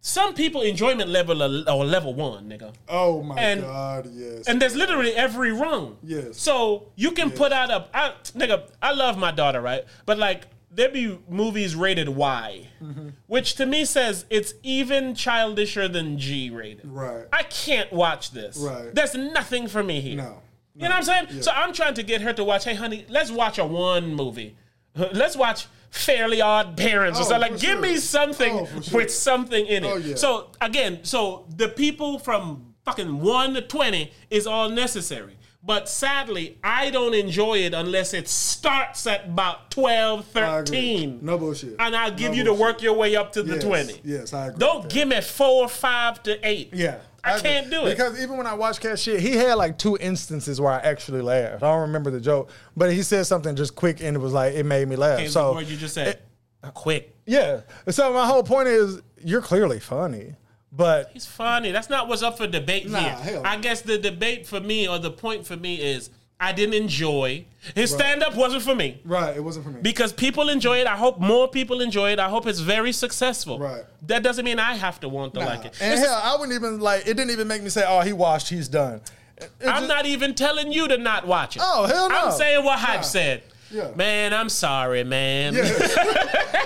some 0.00 0.34
people 0.34 0.62
enjoyment 0.62 1.08
level 1.10 1.42
are, 1.42 1.68
are 1.68 1.84
level 1.84 2.14
one, 2.14 2.48
nigga. 2.48 2.72
oh 2.88 3.22
my 3.22 3.36
and- 3.36 3.60
god, 3.62 4.08
yes. 4.12 4.46
And 4.46 4.60
there's 4.60 4.76
literally 4.76 5.12
every 5.12 5.52
rung. 5.52 5.96
Yes. 6.02 6.38
So 6.38 6.88
you 6.96 7.10
can 7.12 7.30
put 7.30 7.52
out 7.52 7.70
a 7.70 7.86
I, 7.94 8.12
nigga. 8.34 8.68
I 8.80 8.92
love 8.92 9.18
my 9.18 9.32
daughter, 9.32 9.60
right? 9.60 9.84
But 10.04 10.18
like 10.18 10.46
there 10.70 10.90
be 10.90 11.18
movies 11.28 11.74
rated 11.74 12.08
Y, 12.08 12.68
Mm-hmm. 12.82 13.08
which 13.26 13.54
to 13.54 13.64
me 13.66 13.84
says 13.86 14.26
it's 14.30 14.52
even 14.62 15.14
childisher 15.14 15.90
than 15.90 16.18
G 16.18 16.50
rated. 16.50 16.84
Right. 16.86 17.24
I 17.32 17.42
can't 17.44 17.90
watch 17.92 18.30
this. 18.32 18.58
Right. 18.58 18.94
There's 18.94 19.14
nothing 19.14 19.66
for 19.68 19.82
me 19.82 20.00
here. 20.00 20.16
No. 20.18 20.42
You 20.74 20.82
know 20.82 20.88
what 20.90 21.08
I'm 21.08 21.28
saying? 21.28 21.42
So 21.42 21.50
I'm 21.52 21.72
trying 21.72 21.94
to 21.94 22.02
get 22.02 22.20
her 22.20 22.34
to 22.34 22.44
watch. 22.44 22.64
Hey, 22.64 22.74
honey, 22.74 23.06
let's 23.08 23.30
watch 23.30 23.56
a 23.58 23.64
one 23.64 24.14
movie. 24.14 24.56
Let's 24.94 25.36
watch 25.36 25.68
Fairly 25.90 26.40
Odd 26.40 26.76
Parents 26.76 27.18
or 27.18 27.22
Oh, 27.22 27.28
something. 27.28 27.52
Like, 27.52 27.60
give 27.60 27.80
me 27.80 27.96
something 27.96 28.52
Oh, 28.76 28.80
sure. 28.80 29.00
with 29.00 29.12
something 29.12 29.66
in 29.66 29.84
it. 29.84 29.88
Oh, 29.88 29.96
yeah. 29.96 30.14
So 30.16 30.50
again, 30.60 31.00
so 31.04 31.46
the 31.56 31.68
people 31.68 32.18
from 32.18 32.74
fucking 32.84 33.20
one 33.20 33.54
to 33.54 33.62
twenty 33.62 34.12
is 34.30 34.46
all 34.46 34.68
necessary. 34.68 35.32
But 35.62 35.88
sadly, 35.88 36.58
I 36.62 36.90
don't 36.90 37.12
enjoy 37.14 37.58
it 37.58 37.74
unless 37.74 38.14
it 38.14 38.28
starts 38.28 39.04
at 39.08 39.24
about 39.24 39.72
12, 39.72 40.24
13. 40.26 41.18
No 41.22 41.38
bullshit. 41.38 41.74
And 41.80 41.96
I'll 41.96 42.12
give 42.12 42.30
No 42.30 42.36
you 42.36 42.44
to 42.44 42.54
work 42.54 42.82
your 42.82 42.92
way 42.94 43.16
up 43.16 43.32
to 43.32 43.42
the 43.42 43.54
Yes, 43.54 43.64
20. 43.64 44.00
Yes, 44.04 44.32
I 44.32 44.46
agree. 44.46 44.58
Don't 44.60 44.88
give 44.88 45.08
me 45.08 45.20
four, 45.20 45.68
five 45.68 46.22
to 46.22 46.38
eight. 46.48 46.70
Yeah. 46.72 46.98
I 47.26 47.36
agree. 47.36 47.50
can't 47.50 47.70
do 47.70 47.86
it. 47.86 47.90
Because 47.90 48.20
even 48.20 48.36
when 48.36 48.46
I 48.46 48.54
watch 48.54 48.80
Katt 48.80 48.98
shit, 48.98 49.20
he 49.20 49.32
had 49.36 49.54
like 49.54 49.78
two 49.78 49.96
instances 50.00 50.60
where 50.60 50.72
I 50.72 50.78
actually 50.78 51.22
laughed. 51.22 51.62
I 51.62 51.70
don't 51.72 51.82
remember 51.82 52.10
the 52.10 52.20
joke, 52.20 52.50
but 52.76 52.92
he 52.92 53.02
said 53.02 53.26
something 53.26 53.56
just 53.56 53.74
quick 53.74 54.00
and 54.02 54.16
it 54.16 54.20
was 54.20 54.32
like 54.32 54.54
it 54.54 54.64
made 54.64 54.86
me 54.88 54.96
laugh. 54.96 55.18
Here's 55.18 55.32
so 55.32 55.48
the 55.48 55.54
word 55.56 55.66
you 55.68 55.76
just 55.76 55.94
said. 55.94 56.20
Quick. 56.74 57.14
yeah. 57.26 57.60
So 57.90 58.12
my 58.12 58.26
whole 58.26 58.42
point 58.42 58.68
is 58.68 59.00
you're 59.22 59.40
clearly 59.42 59.78
funny, 59.78 60.34
but 60.72 61.10
He's 61.12 61.24
funny. 61.26 61.70
That's 61.70 61.88
not 61.88 62.08
what's 62.08 62.22
up 62.22 62.36
for 62.38 62.46
debate 62.48 62.88
Nah, 62.88 62.98
here. 63.22 63.40
I 63.44 63.56
guess 63.56 63.82
the 63.82 63.98
debate 63.98 64.46
for 64.46 64.58
me 64.60 64.88
or 64.88 64.98
the 64.98 65.10
point 65.12 65.46
for 65.46 65.56
me 65.56 65.76
is 65.80 66.10
I 66.38 66.52
didn't 66.52 66.74
enjoy 66.74 67.46
his 67.74 67.90
stand 67.90 68.22
up 68.22 68.36
wasn't 68.36 68.62
for 68.62 68.74
me. 68.74 69.00
right, 69.04 69.34
it 69.36 69.42
wasn't 69.42 69.64
for 69.64 69.72
me. 69.72 69.80
Because 69.82 70.12
people 70.12 70.48
enjoy 70.50 70.78
it. 70.80 70.86
I 70.86 70.96
hope 70.96 71.18
more 71.18 71.48
people 71.48 71.80
enjoy 71.80 72.10
it. 72.12 72.18
I 72.18 72.28
hope 72.28 72.46
it's 72.46 72.60
very 72.60 72.92
successful. 72.92 73.58
Right. 73.58 73.82
That 74.06 74.22
doesn't 74.22 74.44
mean 74.44 74.58
I 74.60 74.74
have 74.74 75.00
to 75.00 75.08
want 75.08 75.34
to 75.34 75.40
Nah. 75.40 75.46
like 75.46 75.64
it. 75.64 75.74
And 75.80 75.98
hell, 75.98 76.20
I 76.22 76.36
wouldn't 76.36 76.54
even 76.54 76.78
like. 76.80 77.02
It 77.06 77.14
didn't 77.16 77.30
even 77.30 77.48
make 77.48 77.62
me 77.62 77.70
say, 77.70 77.84
"Oh, 77.88 78.00
he 78.02 78.12
washed, 78.12 78.48
he's 78.50 78.68
done." 78.68 79.00
It- 79.38 79.50
it 79.60 79.66
I'm 79.66 79.82
just- 79.82 79.88
not 79.88 80.06
even 80.06 80.34
telling 80.34 80.70
you 80.72 80.86
to 80.88 80.96
not 80.98 81.26
watch 81.26 81.56
it. 81.56 81.62
Oh, 81.64 81.86
hell 81.86 82.08
no. 82.08 82.26
I'm 82.26 82.32
saying 82.32 82.64
what 82.64 82.78
Hype 82.78 82.96
Nah. 82.96 83.02
said. 83.02 83.42
Yeah. 83.70 83.88
Man, 83.96 84.32
I'm 84.32 84.48
sorry, 84.48 85.02
man. 85.02 85.54
Yeah. 85.54 85.62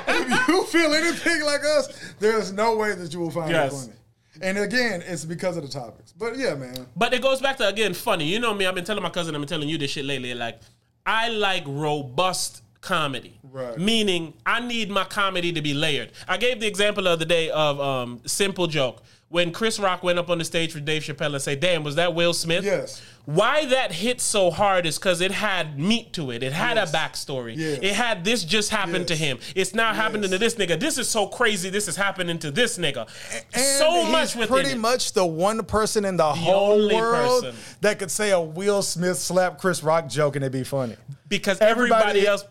if 0.08 0.48
you 0.48 0.64
feel 0.64 0.92
anything 0.94 1.42
like 1.44 1.64
us, 1.64 1.88
there's 2.18 2.52
no 2.52 2.76
way 2.76 2.92
that 2.94 3.12
you 3.12 3.20
will 3.20 3.30
find 3.30 3.50
Yes. 3.50 3.72
it 3.72 3.76
funny. 3.86 3.92
And 4.40 4.58
again, 4.58 5.02
it's 5.06 5.24
because 5.24 5.56
of 5.56 5.62
the 5.62 5.68
topics. 5.68 6.12
But 6.12 6.38
yeah, 6.38 6.54
man. 6.54 6.86
But 6.96 7.12
it 7.12 7.22
goes 7.22 7.40
back 7.40 7.56
to 7.58 7.68
again 7.68 7.94
funny. 7.94 8.24
You 8.24 8.40
know 8.40 8.54
me. 8.54 8.66
I've 8.66 8.74
been 8.74 8.84
telling 8.84 9.02
my 9.02 9.10
cousin. 9.10 9.34
I've 9.34 9.40
been 9.40 9.48
telling 9.48 9.68
you 9.68 9.78
this 9.78 9.90
shit 9.90 10.04
lately. 10.04 10.34
Like 10.34 10.60
I 11.04 11.28
like 11.28 11.64
robust 11.66 12.62
comedy. 12.80 13.38
Right. 13.42 13.78
Meaning 13.78 14.34
I 14.46 14.60
need 14.60 14.90
my 14.90 15.04
comedy 15.04 15.52
to 15.52 15.60
be 15.60 15.74
layered. 15.74 16.12
I 16.26 16.36
gave 16.36 16.60
the 16.60 16.66
example 16.66 17.06
of 17.06 17.18
the 17.18 17.24
other 17.24 17.28
day 17.28 17.50
of 17.50 17.80
um, 17.80 18.20
simple 18.24 18.66
joke 18.66 19.02
when 19.30 19.52
Chris 19.52 19.78
Rock 19.78 20.02
went 20.02 20.18
up 20.18 20.28
on 20.28 20.38
the 20.38 20.44
stage 20.44 20.72
for 20.72 20.80
Dave 20.80 21.02
Chappelle 21.02 21.32
and 21.32 21.40
say, 21.42 21.54
"Damn, 21.56 21.82
was 21.84 21.94
that 21.94 22.14
Will 22.14 22.34
Smith?" 22.34 22.64
Yes. 22.64 23.00
Why 23.26 23.64
that 23.66 23.92
hit 23.92 24.20
so 24.20 24.50
hard 24.50 24.86
is 24.86 24.98
because 24.98 25.20
it 25.20 25.30
had 25.30 25.78
meat 25.78 26.12
to 26.14 26.32
it. 26.32 26.42
It 26.42 26.52
had 26.52 26.76
Yes. 26.76 26.92
a 26.92 26.96
backstory. 26.96 27.54
Yes. 27.56 27.78
It 27.80 27.92
had 27.92 28.24
this 28.24 28.42
just 28.42 28.70
happened 28.70 29.06
to 29.08 29.14
him. 29.14 29.38
It's 29.54 29.72
now 29.72 29.94
happening 29.94 30.28
to 30.32 30.38
this 30.38 30.56
nigga. 30.56 30.80
This 30.80 30.98
is 30.98 31.08
so 31.08 31.28
crazy. 31.28 31.70
This 31.70 31.86
is 31.86 31.94
happening 31.94 32.38
to 32.40 32.50
this 32.50 32.76
nigga. 32.76 33.06
And 33.54 33.62
so 33.78 34.02
much 34.04 34.34
within 34.34 34.48
pretty 34.52 34.70
it. 34.72 34.78
much 34.78 35.12
the 35.12 35.24
one 35.24 35.62
person 35.64 36.04
in 36.04 36.16
the, 36.16 36.24
whole 36.32 36.88
world 36.92 37.44
person. 37.44 37.58
that 37.82 38.00
could 38.00 38.10
say 38.10 38.30
a 38.30 38.40
Will 38.40 38.82
Smith 38.82 39.18
slap 39.18 39.58
Chris 39.60 39.84
Rock 39.84 40.08
joke 40.08 40.34
and 40.34 40.44
it'd 40.44 40.52
be 40.52 40.64
funny. 40.64 40.96
because 41.28 41.58
Everybody- 41.60 42.20
everybody, 42.20 42.26
else 42.26 42.44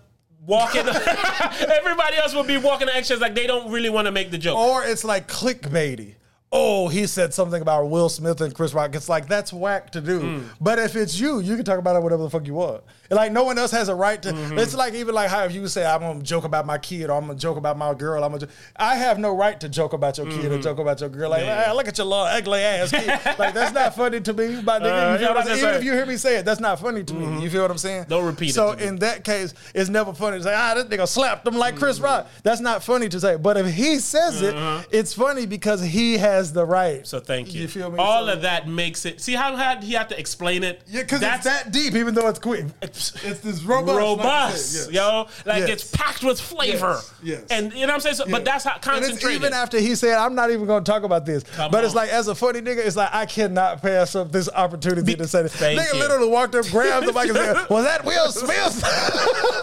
walking 0.45 0.87
everybody 0.87 2.15
else 2.17 2.33
will 2.33 2.43
be 2.43 2.57
walking 2.57 2.87
the 2.87 2.95
extras 2.95 3.19
like 3.19 3.35
they 3.35 3.47
don't 3.47 3.69
really 3.71 3.89
want 3.89 4.05
to 4.05 4.11
make 4.11 4.31
the 4.31 4.37
joke. 4.37 4.57
Or 4.57 4.85
it's 4.85 5.03
like 5.03 5.27
clickbaity. 5.27 6.13
Oh, 6.51 6.87
he 6.87 7.05
said 7.05 7.31
something 7.31 7.61
about 7.61 7.89
Will 7.91 8.09
Smith 8.09 8.41
and 8.41 8.55
Chris 8.55 8.73
Rock. 8.73 8.95
It's 8.95 9.07
like 9.07 9.27
that's 9.27 9.53
whack 9.53 9.91
to 9.91 10.01
do. 10.01 10.19
Mm. 10.19 10.43
But 10.59 10.79
if 10.79 10.95
it's 10.95 11.19
you, 11.19 11.41
you 11.41 11.55
can 11.55 11.63
talk 11.63 11.77
about 11.77 11.95
it 11.95 12.01
whatever 12.01 12.23
the 12.23 12.29
fuck 12.31 12.47
you 12.47 12.55
want. 12.55 12.81
And 13.11 13.17
like 13.17 13.31
no 13.31 13.43
one 13.43 13.59
else 13.59 13.69
has 13.69 13.87
a 13.87 13.93
right 13.93 14.19
to. 14.23 14.31
Mm-hmm. 14.33 14.57
It's 14.57 14.73
like 14.73 14.95
even 14.95 15.13
like 15.13 15.29
how 15.29 15.43
if 15.43 15.53
you 15.53 15.67
say 15.67 15.85
I'm 15.85 15.99
gonna 16.01 16.23
joke 16.23 16.45
about 16.45 16.65
my 16.65 16.79
kid 16.79 17.11
or 17.11 17.13
I'm 17.17 17.27
gonna 17.27 17.37
joke 17.37 17.57
about 17.57 17.77
my 17.77 17.93
girl. 17.93 18.23
I'm 18.23 18.31
gonna. 18.31 18.47
jo- 18.47 18.51
I 18.75 18.95
have 18.95 19.19
no 19.19 19.35
right 19.35 19.59
to 19.59 19.69
joke 19.69 19.93
about 19.93 20.17
your 20.17 20.25
kid 20.25 20.51
or 20.51 20.57
joke 20.59 20.79
about 20.79 20.99
your 21.01 21.09
girl. 21.09 21.29
Like 21.29 21.41
Mm-hmm. 21.41 21.47
Yeah. 21.49 21.65
"Ah, 21.69 21.73
look 21.73 21.87
at 21.87 21.95
your 21.99 22.07
little 22.07 22.25
ugly 22.25 22.61
ass 22.61 22.89
kid. 22.89 23.07
like 23.37 23.53
that's 23.53 23.73
not 23.73 23.95
funny 23.95 24.19
to 24.19 24.33
me. 24.33 24.59
My 24.63 24.79
nigga, 24.79 25.09
Uh, 25.09 25.11
you 25.11 25.17
feel 25.19 25.21
yeah, 25.21 25.27
what 25.27 25.37
I'm 25.41 25.45
that's 25.45 25.47
saying? 25.49 25.59
Even 25.59 25.75
if 25.75 25.83
you 25.83 25.93
hear 25.93 26.05
me 26.07 26.17
say 26.17 26.37
it, 26.37 26.45
that's 26.45 26.59
not 26.59 26.79
funny 26.79 27.03
to 27.03 27.13
me. 27.13 27.43
You 27.43 27.49
feel 27.51 27.61
what 27.61 27.69
I'm 27.69 27.77
saying? 27.77 28.05
Don't 28.09 28.25
repeat 28.25 28.49
it 28.49 28.53
So 28.53 28.73
to 28.73 28.77
me. 28.81 28.87
in 28.87 28.95
that 28.97 29.23
case, 29.23 29.53
it's 29.75 29.89
never 29.91 30.13
funny 30.13 30.37
to 30.37 30.43
say, 30.43 30.55
ah, 30.55 30.73
this 30.73 30.85
nigga 30.85 31.07
slapped 31.07 31.45
him 31.47 31.57
like 31.57 31.75
Mm-hmm. 31.75 31.83
Chris 31.83 31.99
Rock. 31.99 32.27
That's 32.41 32.59
not 32.61 32.83
funny 32.83 33.07
to 33.09 33.19
say. 33.19 33.35
But 33.35 33.57
if 33.57 33.71
he 33.71 33.99
says 33.99 34.41
it, 34.41 34.55
it's 34.91 35.13
funny 35.13 35.45
because 35.45 35.83
he 35.83 36.17
has 36.17 36.38
the 36.53 36.65
right. 36.65 37.05
So 37.05 37.19
thank 37.19 37.53
you. 37.53 37.61
You 37.61 37.67
feel 37.67 37.91
me? 37.91 37.97
All 37.99 38.25
So- 38.27 38.33
of 38.33 38.41
that 38.43 38.67
makes 38.67 39.05
it. 39.05 39.21
See 39.21 39.33
how 39.33 39.55
had 39.55 39.83
he 39.83 39.93
had 39.93 40.09
to 40.09 40.19
explain 40.19 40.63
it? 40.63 40.81
Yeah, 40.87 41.01
because 41.03 41.21
it's 41.21 41.43
that 41.43 41.71
deep, 41.71 41.95
even 41.95 42.13
though 42.15 42.27
it's 42.27 42.39
quick. 42.39 42.65
It's 42.81 43.11
this 43.41 43.61
robust. 43.63 43.87
like 43.95 43.97
robust, 43.99 44.71
said, 44.85 44.93
yes. 44.93 44.95
yo. 44.95 45.27
Like 45.45 45.59
Yes. 45.61 45.69
it's 45.69 45.91
packed 45.91 46.23
with 46.23 46.39
flavor. 46.39 46.99
Yes, 47.21 47.41
yes. 47.41 47.43
And 47.51 47.73
you 47.73 47.81
know 47.81 47.87
what 47.87 47.93
I'm 47.95 47.99
saying? 48.01 48.15
So, 48.15 48.25
But 48.29 48.45
that's 48.45 48.63
how 48.63 48.77
concentrated. 48.79 49.31
even 49.41 49.53
after 49.53 49.79
he 49.79 49.95
said, 49.95 50.17
"I'm 50.17 50.35
not 50.35 50.51
even 50.51 50.65
going 50.65 50.83
to 50.83 50.91
talk 50.91 51.03
about 51.03 51.25
this," 51.25 51.43
Come 51.43 51.71
but 51.71 51.83
it's 51.83 51.95
like 51.95 52.09
as 52.09 52.27
a 52.27 52.35
funny 52.35 52.61
nigga, 52.61 52.85
it's 52.85 52.95
like 52.95 53.09
I 53.13 53.25
cannot 53.25 53.81
pass 53.81 54.15
up 54.15 54.31
this 54.31 54.49
opportunity 54.49 55.15
to 55.15 55.27
say 55.27 55.43
this. 55.43 55.55
Nigga 55.57 55.93
you. 55.93 55.99
literally 55.99 56.29
walked 56.29 56.55
up, 56.55 56.65
grabbed 56.67 57.07
the 57.07 57.13
mic, 57.13 57.27
and 57.29 57.35
said, 57.37 57.69
"Was 57.69 57.85
that 57.85 58.05
Will 58.05 58.31
Smith?" 58.31 58.83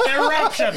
eruption. 0.09 0.75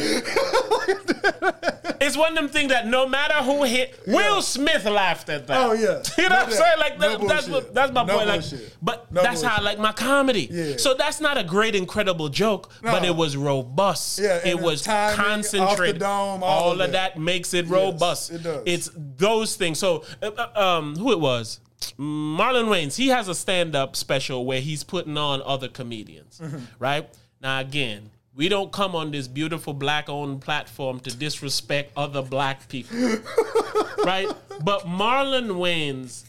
it's 2.01 2.15
one 2.17 2.31
of 2.31 2.35
them 2.35 2.47
things 2.49 2.69
that 2.69 2.87
no 2.87 3.07
matter 3.07 3.35
who 3.35 3.63
hit, 3.63 3.99
Will 4.07 4.41
Smith 4.41 4.85
laughed 4.85 5.29
at 5.29 5.47
that. 5.47 5.57
Oh, 5.57 5.73
yeah. 5.73 5.88
you 6.17 6.23
know 6.23 6.29
No 6.29 6.35
what 6.35 6.45
I'm 6.45 6.51
saying? 6.51 6.79
Like 6.79 6.99
No 6.99 7.17
that, 7.17 7.27
that's 7.27 7.47
what, 7.47 7.73
that's 7.73 7.91
my 7.91 8.03
No 8.03 8.15
point. 8.17 8.27
Like, 8.27 8.43
but 8.81 9.11
No 9.11 9.21
that's 9.21 9.41
how 9.41 9.57
I 9.57 9.61
like 9.61 9.79
my 9.79 9.91
comedy. 9.91 10.47
Yeah. 10.51 10.77
So 10.77 10.93
that's 10.93 11.19
not 11.19 11.37
a 11.37 11.43
great, 11.43 11.75
incredible 11.75 12.29
joke, 12.29 12.71
but 12.81 13.03
it 13.05 13.15
was 13.15 13.35
robust. 13.37 14.19
Yeah, 14.19 14.39
it 14.45 14.59
was 14.59 14.81
timing, 14.83 15.09
off 15.09 15.17
the 15.17 15.23
concentrated. 15.23 15.99
dome, 15.99 16.43
all 16.43 16.63
all 16.63 16.71
of 16.73 16.79
of 16.79 16.91
that. 16.91 17.15
that 17.15 17.19
makes 17.19 17.53
it 17.53 17.67
robust. 17.67 18.31
it 18.31 18.43
does. 18.43 18.63
It's 18.65 18.89
those 18.95 19.55
things. 19.55 19.79
So, 19.79 20.03
uh, 20.21 20.31
uh, 20.37 20.61
um, 20.79 20.95
who 20.95 21.11
it 21.11 21.19
was? 21.19 21.59
Marlon 21.97 22.67
Wayans. 22.67 22.97
He 22.97 23.07
has 23.07 23.27
a 23.27 23.35
stand-up 23.35 23.95
special 23.95 24.45
where 24.45 24.59
he's 24.61 24.83
putting 24.83 25.17
on 25.17 25.41
other 25.45 25.67
comedians. 25.67 26.39
Mm-hmm. 26.43 26.57
Right 26.77 27.09
now, 27.41 27.59
again. 27.59 28.11
We 28.35 28.47
don't 28.47 28.71
come 28.71 28.95
on 28.95 29.11
this 29.11 29.27
beautiful 29.27 29.73
black-owned 29.73 30.39
platform 30.41 31.01
to 31.01 31.13
disrespect 31.13 31.91
other 31.97 32.21
black 32.21 32.69
people, 32.69 32.95
right? 34.05 34.29
But 34.63 34.81
Marlon 34.85 35.49
Wayans 35.57 36.25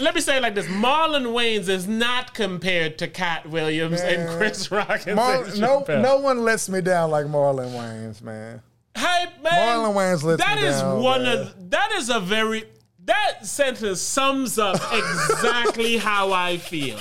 Let 0.00 0.14
me 0.14 0.20
say 0.20 0.38
it 0.38 0.42
like 0.42 0.54
this: 0.54 0.66
Marlon 0.66 1.26
Wayans 1.34 1.68
is 1.68 1.86
not 1.86 2.32
compared 2.34 2.98
to 2.98 3.08
Katt 3.08 3.48
Williams 3.48 4.00
and 4.00 4.28
Chris 4.38 4.70
Rock. 4.70 5.06
And 5.06 5.16
Mar- 5.16 5.46
no, 5.56 5.84
no 5.88 6.16
one 6.18 6.42
lets 6.44 6.68
me 6.68 6.80
down 6.80 7.10
like 7.10 7.26
Marlon 7.26 7.70
Wayans, 7.72 8.22
man. 8.22 8.62
hype 8.96 9.42
man. 9.42 9.52
Marlon 9.52 9.94
Wayans 9.94 10.22
lets 10.22 10.42
That 10.42 10.58
me 10.60 10.66
is 10.66 10.80
down, 10.80 11.02
one 11.02 11.22
man. 11.24 11.38
of 11.38 11.70
that 11.70 11.92
is 11.92 12.08
a 12.08 12.20
very 12.20 12.64
that 13.04 13.44
sentence 13.46 14.00
sums 14.00 14.58
up 14.58 14.76
exactly 14.92 15.98
how 15.98 16.32
I 16.32 16.56
feel. 16.56 16.98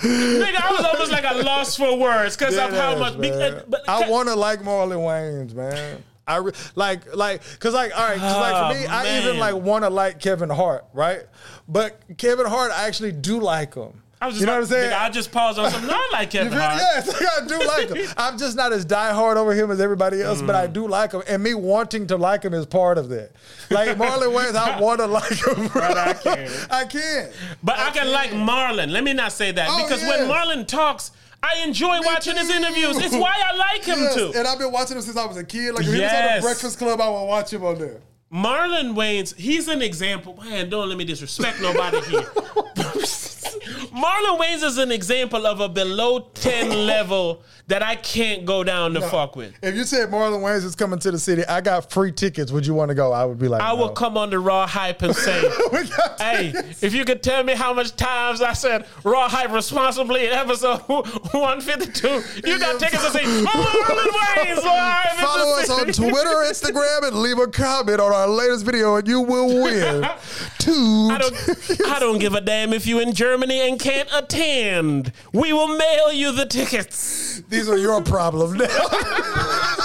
Nigga, 0.00 0.60
I 0.62 0.70
was 0.72 0.84
almost 0.84 1.12
like 1.12 1.24
a 1.28 1.42
loss 1.42 1.76
for 1.76 1.96
words 1.98 2.36
because 2.36 2.56
of 2.56 2.70
how 2.72 2.96
much. 2.98 3.20
be- 3.20 3.30
man. 3.30 3.54
uh, 3.54 3.62
but, 3.68 3.88
I 3.88 4.08
want 4.08 4.28
to 4.28 4.34
like 4.34 4.60
Marlon 4.60 4.98
Wayans, 4.98 5.54
man. 5.54 6.04
I 6.26 6.36
re- 6.36 6.52
like 6.74 7.14
like 7.16 7.40
cause 7.58 7.72
like 7.72 7.90
all 7.98 8.06
right, 8.06 8.18
cause 8.18 8.36
like 8.36 8.74
for 8.74 8.78
me, 8.80 8.86
Oh, 8.86 8.92
I 8.94 9.18
even 9.18 9.38
like 9.38 9.54
want 9.54 9.84
to 9.84 9.90
like 9.90 10.20
Kevin 10.20 10.50
Hart, 10.50 10.84
right? 10.92 11.22
But 11.66 12.00
Kevin 12.18 12.44
Hart, 12.46 12.70
I 12.70 12.86
actually 12.86 13.12
do 13.12 13.40
like 13.40 13.74
him. 13.74 14.02
I 14.20 14.26
was 14.26 14.34
just 14.34 14.40
you 14.40 14.46
know 14.46 14.54
what 14.54 14.58
I'm 14.62 14.66
saying? 14.66 14.90
nigga, 14.90 14.98
I 15.00 15.10
just 15.10 15.30
paused 15.30 15.58
on 15.60 15.70
something. 15.70 15.88
No, 15.88 15.94
I 15.94 16.08
like 16.12 16.30
Kevin? 16.30 16.52
Hart. 16.52 16.76
Yes, 16.80 17.22
I 17.42 17.46
do 17.46 17.58
like 17.66 17.88
him. 17.90 18.12
I'm 18.16 18.36
just 18.36 18.56
not 18.56 18.72
as 18.72 18.84
diehard 18.84 19.36
over 19.36 19.54
him 19.54 19.70
as 19.70 19.80
everybody 19.80 20.20
else, 20.22 20.42
but 20.42 20.56
I 20.56 20.66
Mm. 20.66 20.72
do 20.72 20.88
like 20.88 21.12
him. 21.12 21.22
And 21.28 21.42
me 21.42 21.54
wanting 21.54 22.06
to 22.08 22.16
like 22.16 22.42
him 22.44 22.52
is 22.52 22.66
part 22.66 22.98
of 22.98 23.08
that. 23.10 23.30
Like 23.70 23.90
Marlon 23.96 24.34
Wayans, 24.34 24.56
I 24.56 24.80
want 24.80 24.98
to 25.00 25.06
like 25.06 25.30
him. 25.30 25.68
Bro. 25.68 25.80
But 25.80 25.96
I 25.98 26.12
can't. 26.14 26.66
I 26.72 26.84
can't. 26.84 27.32
But 27.62 27.78
I 27.78 27.90
can 27.90 28.10
like 28.10 28.30
Marlon. 28.30 28.90
Let 28.90 29.04
me 29.04 29.12
not 29.12 29.30
say 29.30 29.52
that 29.52 29.68
Oh, 29.70 29.84
because 29.84 30.02
yes. 30.02 30.18
when 30.18 30.28
Marlon 30.28 30.66
talks, 30.66 31.12
I 31.40 31.62
enjoy 31.64 32.00
watching 32.02 32.36
his 32.36 32.50
interviews. 32.50 32.96
It's 32.98 33.14
why 33.14 33.34
I 33.46 33.56
like 33.56 33.84
him 33.84 33.98
Yes, 34.00 34.14
too. 34.16 34.32
And 34.34 34.48
I've 34.48 34.58
been 34.58 34.72
watching 34.72 34.96
him 34.96 35.02
since 35.02 35.16
I 35.16 35.24
was 35.26 35.36
a 35.36 35.44
kid. 35.44 35.74
Like 35.74 35.86
if 35.86 35.94
he 35.94 36.00
was 36.00 36.12
on 36.12 36.34
the 36.36 36.40
Breakfast 36.42 36.78
Club, 36.78 37.00
I 37.00 37.08
would 37.08 37.24
watch 37.26 37.52
him 37.52 37.64
on 37.64 37.78
there. 37.78 38.00
Marlon 38.32 38.94
Wayans, 38.96 39.36
he's 39.36 39.68
an 39.68 39.80
example. 39.80 40.36
Man, 40.44 40.68
don't 40.68 40.88
let 40.88 40.98
me 40.98 41.04
disrespect 41.04 41.62
nobody 41.62 42.00
here. 42.00 42.26
Marlon 43.92 44.38
Wayans 44.38 44.62
is 44.64 44.78
an 44.78 44.92
example 44.92 45.46
of 45.46 45.60
a 45.60 45.68
below 45.68 46.20
10 46.34 46.86
level 46.86 47.42
that 47.68 47.82
I 47.82 47.96
can't 47.96 48.46
go 48.46 48.64
down 48.64 48.94
to 48.94 49.02
fuck 49.02 49.36
with. 49.36 49.54
If 49.62 49.74
you 49.74 49.84
said 49.84 50.08
Marlon 50.08 50.40
Wayans 50.40 50.64
is 50.64 50.74
coming 50.74 50.98
to 51.00 51.10
the 51.10 51.18
city, 51.18 51.44
I 51.44 51.60
got 51.60 51.90
free 51.90 52.10
tickets. 52.10 52.50
Would 52.50 52.66
you 52.66 52.72
want 52.72 52.88
to 52.88 52.94
go? 52.94 53.12
I 53.12 53.26
would 53.26 53.38
be 53.38 53.46
like, 53.46 53.60
I 53.60 53.74
will 53.74 53.88
no. 53.88 53.92
come 53.92 54.16
on 54.16 54.30
the 54.30 54.38
Raw 54.38 54.66
Hype 54.66 55.02
and 55.02 55.14
say, 55.14 55.40
hey, 56.18 56.52
tickets. 56.52 56.82
if 56.82 56.94
you 56.94 57.04
could 57.04 57.22
tell 57.22 57.44
me 57.44 57.54
how 57.54 57.74
much 57.74 57.94
times 57.94 58.40
I 58.40 58.54
said 58.54 58.86
Raw 59.04 59.28
Hype 59.28 59.52
responsibly 59.52 60.26
in 60.26 60.32
episode 60.32 60.80
152, 60.88 62.48
you 62.48 62.58
got 62.58 62.80
tickets 62.80 63.04
to 63.04 63.12
see 63.12 63.24
Marlon 63.24 64.08
Wayans 64.08 64.64
live. 64.64 65.18
Follow 65.18 65.58
us 65.58 65.70
on. 65.70 65.86
Twitter, 65.88 66.28
Instagram, 66.48 67.08
and 67.08 67.16
leave 67.16 67.38
a 67.38 67.48
comment 67.48 68.00
on 68.00 68.12
our 68.12 68.28
latest 68.28 68.64
video, 68.64 68.96
and 68.96 69.06
you 69.06 69.20
will 69.20 69.62
win 69.62 70.06
two. 70.58 71.08
I 71.10 71.18
don't, 71.18 71.80
I 71.86 71.98
don't 71.98 72.18
give 72.18 72.34
a 72.34 72.40
damn 72.40 72.72
if 72.72 72.86
you 72.86 73.00
in 73.00 73.12
Germany 73.12 73.68
and 73.68 73.78
can't 73.78 74.08
attend. 74.12 75.12
We 75.32 75.52
will 75.52 75.68
mail 75.68 76.12
you 76.12 76.32
the 76.32 76.46
tickets. 76.46 77.42
These 77.58 77.68
are 77.68 77.76
your 77.78 78.02
problem 78.02 78.56
now. 78.56 78.66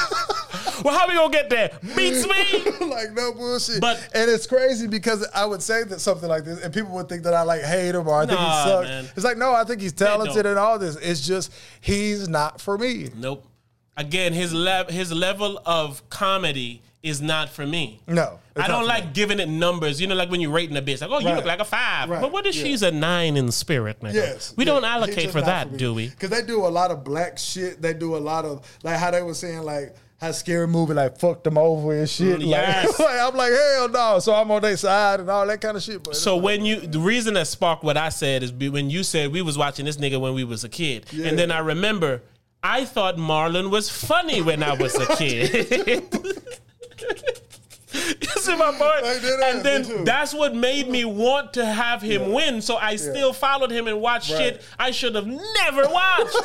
Well, 0.83 0.93
how 0.93 1.05
are 1.05 1.07
we 1.07 1.13
gonna 1.13 1.31
get 1.31 1.49
there? 1.49 1.69
Beats 1.95 2.27
me. 2.27 2.87
like 2.87 3.13
no 3.13 3.31
bullshit. 3.31 3.79
But- 3.79 4.05
and 4.13 4.29
it's 4.29 4.45
crazy 4.45 4.85
because 4.87 5.25
I 5.33 5.45
would 5.45 5.61
say 5.61 5.83
that 5.85 6.01
something 6.01 6.27
like 6.27 6.43
this, 6.43 6.61
and 6.61 6.73
people 6.73 6.91
would 6.95 7.07
think 7.07 7.23
that 7.23 7.33
I 7.33 7.43
like 7.43 7.61
hate 7.61 7.95
him 7.95 8.05
or 8.05 8.17
I 8.21 8.25
think 8.25 8.37
Nah, 8.37 8.63
he 8.65 8.69
sucks. 8.69 8.87
man. 8.89 9.05
It's 9.15 9.23
like 9.23 9.37
no, 9.37 9.53
I 9.53 9.63
think 9.63 9.79
he's 9.79 9.93
talented 9.93 10.45
and 10.45 10.59
all 10.59 10.77
this. 10.77 10.97
It's 10.97 11.25
just 11.25 11.53
he's 11.79 12.27
not 12.27 12.59
for 12.59 12.77
me. 12.77 13.11
Nope. 13.15 13.47
Again, 13.95 14.33
his 14.33 14.53
lev- 14.53 14.89
his 14.89 15.13
level 15.13 15.61
of 15.65 16.07
comedy 16.09 16.81
is 17.03 17.21
not 17.21 17.49
for 17.49 17.67
me. 17.67 17.99
No, 18.07 18.39
I 18.55 18.67
don't 18.69 18.87
like 18.87 19.05
me. 19.07 19.11
giving 19.13 19.39
it 19.41 19.49
numbers. 19.49 19.99
You 19.99 20.07
know, 20.07 20.15
like 20.15 20.31
when 20.31 20.39
you're 20.39 20.51
rating 20.51 20.77
a 20.77 20.81
bitch, 20.81 21.01
like, 21.01 21.09
oh, 21.11 21.19
you 21.19 21.27
Right. 21.27 21.35
look 21.35 21.45
like 21.45 21.59
a 21.59 21.65
five. 21.65 22.09
Right. 22.09 22.21
But 22.21 22.31
what 22.31 22.47
if 22.47 22.55
Yeah. 22.55 22.63
she's 22.63 22.81
a 22.81 22.91
nine 22.91 23.35
in 23.35 23.51
spirit, 23.51 23.99
nigga? 23.99 24.13
Yes, 24.13 24.53
We 24.55 24.65
yeah. 24.65 24.71
don't 24.73 24.85
allocate 24.85 25.29
for 25.31 25.41
that, 25.41 25.73
me. 25.73 25.77
do 25.77 25.93
we? 25.93 26.07
Because 26.07 26.29
they 26.29 26.41
do 26.43 26.65
a 26.65 26.69
lot 26.69 26.91
of 26.91 27.03
black 27.03 27.37
shit. 27.37 27.81
They 27.81 27.93
do 27.93 28.15
a 28.15 28.19
lot 28.19 28.45
of 28.45 28.65
like 28.83 28.97
how 28.97 29.11
they 29.11 29.21
were 29.21 29.33
saying 29.33 29.63
like 29.63 29.93
how 30.21 30.31
scary 30.31 30.65
movie 30.65 30.93
like 30.93 31.19
fucked 31.19 31.43
them 31.43 31.57
over 31.57 31.91
and 31.93 32.09
shit. 32.09 32.39
Mm, 32.39 32.43
Like, 32.47 32.49
yes. 32.51 32.97
like, 32.99 33.19
I'm 33.19 33.35
like 33.35 33.51
hell 33.51 33.89
no. 33.89 34.19
So 34.19 34.33
I'm 34.33 34.49
on 34.51 34.61
their 34.61 34.77
side 34.77 35.19
and 35.19 35.29
all 35.29 35.45
that 35.45 35.59
kind 35.59 35.75
of 35.75 35.83
shit. 35.83 36.01
But 36.01 36.15
So 36.15 36.37
when 36.37 36.63
you, 36.63 36.79
the 36.79 36.99
reason 36.99 37.33
that 37.33 37.47
sparked 37.47 37.83
what 37.83 37.97
I 37.97 38.07
said 38.07 38.43
is 38.43 38.53
when 38.53 38.89
you 38.89 39.03
said 39.03 39.33
we 39.33 39.41
was 39.41 39.57
watching 39.57 39.83
this 39.83 39.97
nigga 39.97 40.21
when 40.21 40.33
we 40.35 40.45
was 40.45 40.63
a 40.63 40.69
kid, 40.69 41.07
Yeah. 41.11 41.27
and 41.27 41.37
then 41.37 41.51
I 41.51 41.59
remember 41.59 42.21
I 42.65 42.85
thought 42.85 43.17
Marlon 43.17 43.69
was 43.71 43.89
funny 43.89 44.41
when 44.41 44.63
I 44.63 44.71
was 44.75 44.95
a 44.95 45.05
kid. 45.17 46.03
you 47.93 48.27
see 48.41 48.55
my 48.55 48.71
point? 48.71 49.23
And 49.43 49.63
then 49.63 50.03
that's 50.03 50.33
what 50.33 50.55
made 50.55 50.89
me 50.89 51.05
want 51.05 51.53
to 51.53 51.65
have 51.65 52.01
him 52.01 52.31
win. 52.31 52.61
So 52.61 52.77
I 52.77 52.95
still 52.95 53.33
followed 53.33 53.71
him 53.71 53.87
and 53.87 54.01
watched 54.01 54.31
Right. 54.31 54.37
shit 54.55 54.61
I 54.79 54.91
should 54.91 55.15
have 55.15 55.27
never 55.27 55.87
watched. 55.87 56.35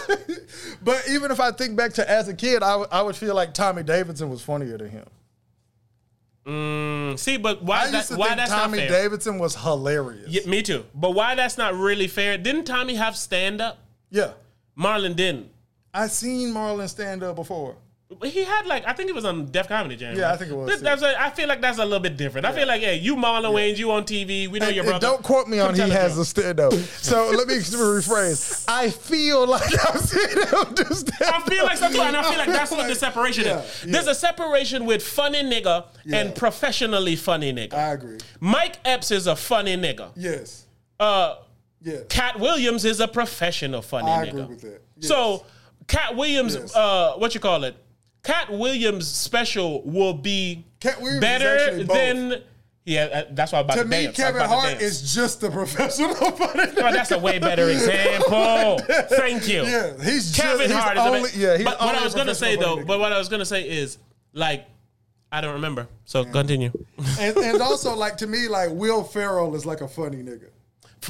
but 0.82 1.02
even 1.10 1.30
if 1.30 1.40
I 1.40 1.50
think 1.52 1.76
back 1.76 1.94
to 1.94 2.08
as 2.10 2.28
a 2.28 2.34
kid, 2.34 2.62
I 2.62 3.02
would- 3.02 3.16
feel 3.16 3.34
like 3.34 3.54
Tommy 3.54 3.82
Davidson 3.82 4.28
was 4.30 4.42
funnier 4.42 4.76
than 4.78 4.90
him. 4.90 5.06
Mm, 6.46 7.18
see, 7.18 7.36
but 7.36 7.62
why? 7.62 7.82
I 7.82 7.90
that, 7.90 8.10
why 8.10 8.34
that's 8.34 8.50
Tommy 8.50 8.78
not 8.78 8.88
fair? 8.88 9.02
Davidson 9.02 9.38
was 9.38 9.54
hilarious. 9.54 10.28
Yeah, 10.28 10.46
me 10.46 10.62
too. 10.62 10.84
But 10.94 11.10
why 11.10 11.34
that's 11.34 11.58
not 11.58 11.74
really 11.74 12.06
fair? 12.08 12.38
Didn't 12.38 12.64
Tommy 12.64 12.94
have 12.94 13.16
stand 13.16 13.60
up? 13.60 13.78
yeah. 14.10 14.32
Marlon 14.78 15.16
didn't. 15.16 15.50
I 15.92 16.06
seen 16.06 16.54
Marlon 16.54 16.88
stand 16.88 17.22
up 17.24 17.34
before. 17.36 17.74
He 18.24 18.42
had 18.42 18.64
like 18.64 18.84
I 18.86 18.94
think 18.94 19.10
it 19.10 19.14
was 19.14 19.26
on 19.26 19.46
Def 19.50 19.68
Comedy 19.68 19.94
Jam. 19.94 20.16
Yeah, 20.16 20.22
right? 20.24 20.32
I 20.32 20.36
think 20.38 20.50
it 20.50 20.54
was, 20.54 20.66
That- 20.68 20.78
too. 20.78 20.82
that's 20.84 21.02
a- 21.02 21.20
I 21.22 21.28
feel 21.28 21.46
like 21.46 21.60
that's 21.60 21.76
a 21.78 21.84
little 21.84 22.00
bit 22.00 22.16
different. 22.16 22.46
I 22.46 22.52
feel 22.52 22.66
like, 22.66 22.80
yeah, 22.80 22.92
you 22.92 23.16
Marlon 23.16 23.52
Wayans, 23.52 23.76
you 23.76 23.90
on 23.90 24.04
TV, 24.04 24.48
we 24.48 24.58
know 24.58 24.66
And- 24.68 24.74
your 24.76 24.84
brother. 24.84 24.98
don't 25.06 25.22
quote 25.22 25.46
me 25.46 25.58
on 25.60 25.74
he 25.74 25.82
has 25.82 26.16
a 26.16 26.24
stand 26.24 26.58
up. 26.58 26.72
So 26.72 27.28
let 27.36 27.46
me 27.46 27.56
rephrase. 27.56 28.64
I 28.66 28.88
feel 28.88 29.46
like 29.46 29.62
I've 29.94 30.00
seen 30.00 30.26
him 30.30 30.74
do 30.74 30.84
stand 30.84 31.34
I 31.34 31.40
feel 31.50 31.64
like 31.64 31.76
something, 31.76 32.00
and 32.00 32.16
I 32.16 32.22
feel 32.22 32.38
like 32.38 32.48
that's 32.48 32.70
what 32.70 32.88
the 32.88 32.94
separation 33.08 33.44
yeah, 33.44 33.60
is. 33.60 33.84
yeah. 33.84 33.92
There's 33.92 34.06
a 34.06 34.14
separation 34.14 34.86
with 34.86 35.02
funny 35.02 35.42
nigga 35.42 35.84
Yeah. 36.06 36.16
and 36.20 36.34
professionally 36.34 37.14
funny 37.14 37.52
nigga. 37.52 37.74
I 37.74 37.92
agree. 37.92 38.18
Mike 38.40 38.76
Epps 38.86 39.10
is 39.10 39.26
a 39.26 39.36
funny 39.36 39.76
nigga. 39.76 40.12
Yes. 40.16 40.64
Uh, 40.98 41.34
Yeah. 41.82 41.98
Katt 42.08 42.40
Williams 42.40 42.86
is 42.86 43.00
a 43.00 43.06
professional 43.08 43.82
funny 43.82 44.10
I 44.10 44.24
nigga. 44.24 44.28
agree 44.30 44.42
with 44.44 44.60
that. 44.62 44.82
Yes. 44.96 45.08
So, 45.08 45.44
Katt 45.86 46.16
Williams, 46.16 46.54
Yes. 46.54 46.74
uh, 46.74 47.12
what 47.18 47.34
you 47.34 47.40
call 47.40 47.64
it? 47.64 47.76
Katt 48.28 48.52
Williams' 48.52 49.08
special 49.08 49.82
will 49.84 50.12
be 50.12 50.66
Katt 50.80 51.00
Williams 51.00 51.20
better 51.20 51.82
than. 51.82 52.42
Yeah, 52.84 53.04
uh, 53.04 53.22
that's 53.30 53.52
why 53.52 53.60
I'm 53.60 53.64
about 53.64 53.74
to, 53.74 53.82
to 53.84 53.88
me, 53.88 54.04
dance. 54.04 54.16
Kevin 54.16 54.42
Hart 54.42 54.82
is 54.82 55.14
just 55.14 55.42
a 55.42 55.50
professional 55.50 56.14
funny. 56.14 56.72
That's 56.72 57.10
a 57.10 57.18
way 57.18 57.38
better 57.38 57.70
example. 57.70 58.78
Thank 59.16 59.48
you. 59.48 59.62
Yeah, 59.62 59.94
he's 60.02 60.34
Kevin 60.36 60.68
just, 60.68 60.78
Hart 60.78 60.96
he's 60.96 61.06
is 61.06 61.36
only, 61.36 61.44
a, 61.46 61.52
yeah. 61.52 61.56
He's 61.56 61.64
but 61.64 61.80
what 61.80 61.94
I 61.94 62.04
was 62.04 62.14
gonna 62.14 62.34
say 62.34 62.56
though, 62.56 62.84
but 62.84 63.00
what 63.00 63.12
I 63.12 63.18
was 63.18 63.30
gonna 63.30 63.46
say 63.46 63.66
is 63.66 63.96
like 64.34 64.66
I 65.32 65.40
don't 65.40 65.54
remember. 65.54 65.88
So 66.04 66.24
continue. 66.24 66.70
and, 67.20 67.36
and 67.36 67.62
also 67.62 67.94
like 67.94 68.18
to 68.18 68.26
me, 68.26 68.46
like 68.48 68.70
Will 68.72 69.04
Ferrell 69.04 69.54
is 69.54 69.64
like 69.64 69.80
a 69.80 69.88
funny 69.88 70.18
nigga. 70.18 70.50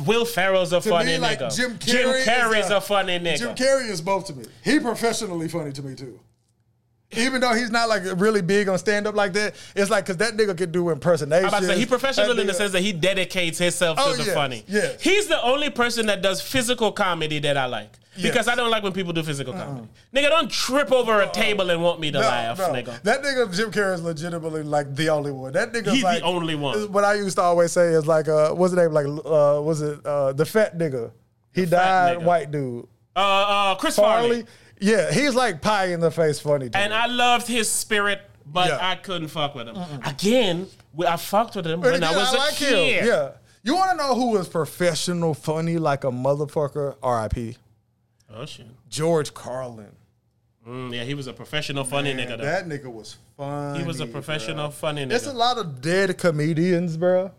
Will 0.07 0.25
Ferrell's 0.25 0.73
a 0.73 0.81
To 0.81 0.89
funny 0.89 1.13
me, 1.13 1.19
like 1.19 1.41
nigga. 1.41 1.57
Jim 1.57 1.79
Carrey, 1.79 2.25
Jim 2.25 2.35
Carrey's 2.35 2.67
is 2.67 2.71
a, 2.71 2.81
funny 2.81 3.19
nigga. 3.19 3.39
Jim 3.39 3.55
Carrey 3.57 3.89
is 3.89 4.01
both 4.01 4.27
to 4.27 4.35
me. 4.35 4.45
He 4.63 4.79
professionally 4.79 5.49
funny 5.49 5.73
to 5.73 5.83
me 5.83 5.97
too. 5.97 6.21
Even 7.13 7.41
though 7.41 7.55
he's 7.55 7.71
not 7.71 7.89
like 7.89 8.03
really 8.17 8.43
big 8.43 8.69
on 8.69 8.79
stand 8.79 9.07
up 9.07 9.15
like 9.15 9.33
that, 9.33 9.55
it's 9.75 9.91
like 9.91 10.05
because 10.05 10.19
that 10.19 10.35
nigga 10.37 10.57
could 10.57 10.73
do 10.73 10.91
impersonations. 10.91 11.45
I'm 11.53 11.59
about 11.63 11.67
to 11.67 11.75
say 11.75 11.79
he 11.81 11.87
professional 11.87 12.35
That 12.35 12.39
in 12.41 12.47
the 12.47 12.53
sense 12.55 12.73
that 12.73 12.83
he 12.83 12.93
dedicates 12.93 13.57
himself 13.59 13.99
Oh, 14.01 14.13
to 14.13 14.19
the 14.19 14.25
yes, 14.25 14.35
funny. 14.35 14.65
yes. 14.69 15.01
He's 15.01 15.27
the 15.27 15.43
only 15.43 15.71
person 15.71 16.07
that 16.07 16.21
does 16.21 16.43
physical 16.43 16.93
comedy 16.93 17.39
that 17.41 17.57
I 17.57 17.65
like. 17.67 17.91
Because 18.15 18.35
Yes. 18.35 18.49
Uh-uh. 18.49 18.53
I 18.53 18.57
don't 18.57 18.71
like 18.71 18.83
when 18.83 18.93
people 18.93 19.13
do 19.15 19.23
physical 19.23 19.53
comedy. 19.55 19.89
Nigga, 20.15 20.29
don't 20.29 20.51
trip 20.51 20.93
over 20.93 21.21
a 21.21 21.31
table 21.31 21.71
and 21.71 21.83
want 21.83 21.99
me 22.01 22.11
to 22.11 22.19
No, 22.21 22.27
laugh, 22.27 22.59
no. 22.59 22.69
nigga. 22.71 23.01
That 23.05 23.23
nigga 23.23 23.57
Jim 23.57 23.71
Carrey 23.71 23.95
is 23.95 24.03
legitimately 24.03 24.65
like 24.65 24.95
the 24.95 25.09
only 25.09 25.31
one. 25.33 25.53
That 25.53 25.73
nigga 25.73 25.93
He's 25.93 26.03
the 26.03 26.21
only 26.23 26.57
one. 26.57 26.93
What 26.93 27.05
I 27.05 27.15
used 27.15 27.37
to 27.37 27.43
always 27.43 27.73
say 27.73 27.87
is 27.95 28.07
like, 28.07 28.29
uh, 28.29 28.51
what's 28.53 28.73
his 28.75 28.79
name? 28.83 28.93
Like, 28.93 29.07
uh, 29.07 29.63
was 29.63 29.81
it 29.81 30.05
uh, 30.05 30.33
the 30.35 30.45
fat 30.45 30.77
nigga? 30.77 31.13
He 31.55 31.65
died, 31.65 32.19
nigga. 32.19 32.25
white 32.25 32.51
dude. 32.51 32.87
Uh, 33.17 33.21
uh, 33.21 33.75
Chris 33.77 33.97
Farley. 33.97 34.29
Farley. 34.43 34.47
Yeah, 34.81 35.11
he's 35.13 35.35
like 35.35 35.61
pie 35.63 35.87
in 35.87 36.01
the 36.01 36.11
face 36.11 36.39
funny. 36.41 36.71
To 36.71 36.79
And. 36.79 36.93
I 36.95 37.07
loved 37.07 37.47
his 37.47 37.71
spirit, 37.71 38.21
but 38.47 38.69
Yeah. 38.69 38.79
I 38.81 38.95
couldn't 38.97 39.29
fuck 39.29 39.55
with 39.55 39.69
him. 39.69 39.77
Again, 40.05 40.67
I 41.07 41.17
fucked 41.17 41.57
with 41.57 41.67
him 41.67 41.81
But 41.81 41.93
when 41.93 42.05
I 42.05 42.17
was 42.17 42.33
a 42.33 42.37
like 42.37 42.55
kid. 42.55 43.01
him. 43.03 43.07
Yeah. 43.07 43.31
You 43.65 43.75
want 43.75 43.91
to 43.93 43.97
know 43.97 44.15
who 44.15 44.31
was 44.31 44.49
professional 44.49 45.35
funny 45.35 45.79
like 45.79 46.05
a 46.05 46.11
motherfucker? 46.11 46.97
R.I.P. 47.03 47.57
Oh 48.35 48.45
shit. 48.47 48.67
George 48.89 49.35
Carlin. 49.35 49.95
Mm, 50.67 50.95
yeah, 50.95 51.03
he 51.05 51.15
was 51.15 51.27
a 51.27 51.33
professional 51.33 51.83
funny 51.85 52.13
Man, 52.15 52.27
nigga. 52.29 52.39
Though. 52.39 52.45
that 52.45 52.67
nigga 52.69 52.87
was 52.93 53.17
funny. 53.37 53.81
he 53.81 53.87
was 53.87 54.01
a 54.01 54.07
professional 54.07 54.69
bruh. 54.69 54.73
funny 54.75 55.05
nigga. 55.05 55.09
There's 55.09 55.27
a 55.27 55.33
lot 55.33 55.57
of 55.59 55.81
dead 55.81 56.17
comedians, 56.19 56.97
bro, 56.99 57.31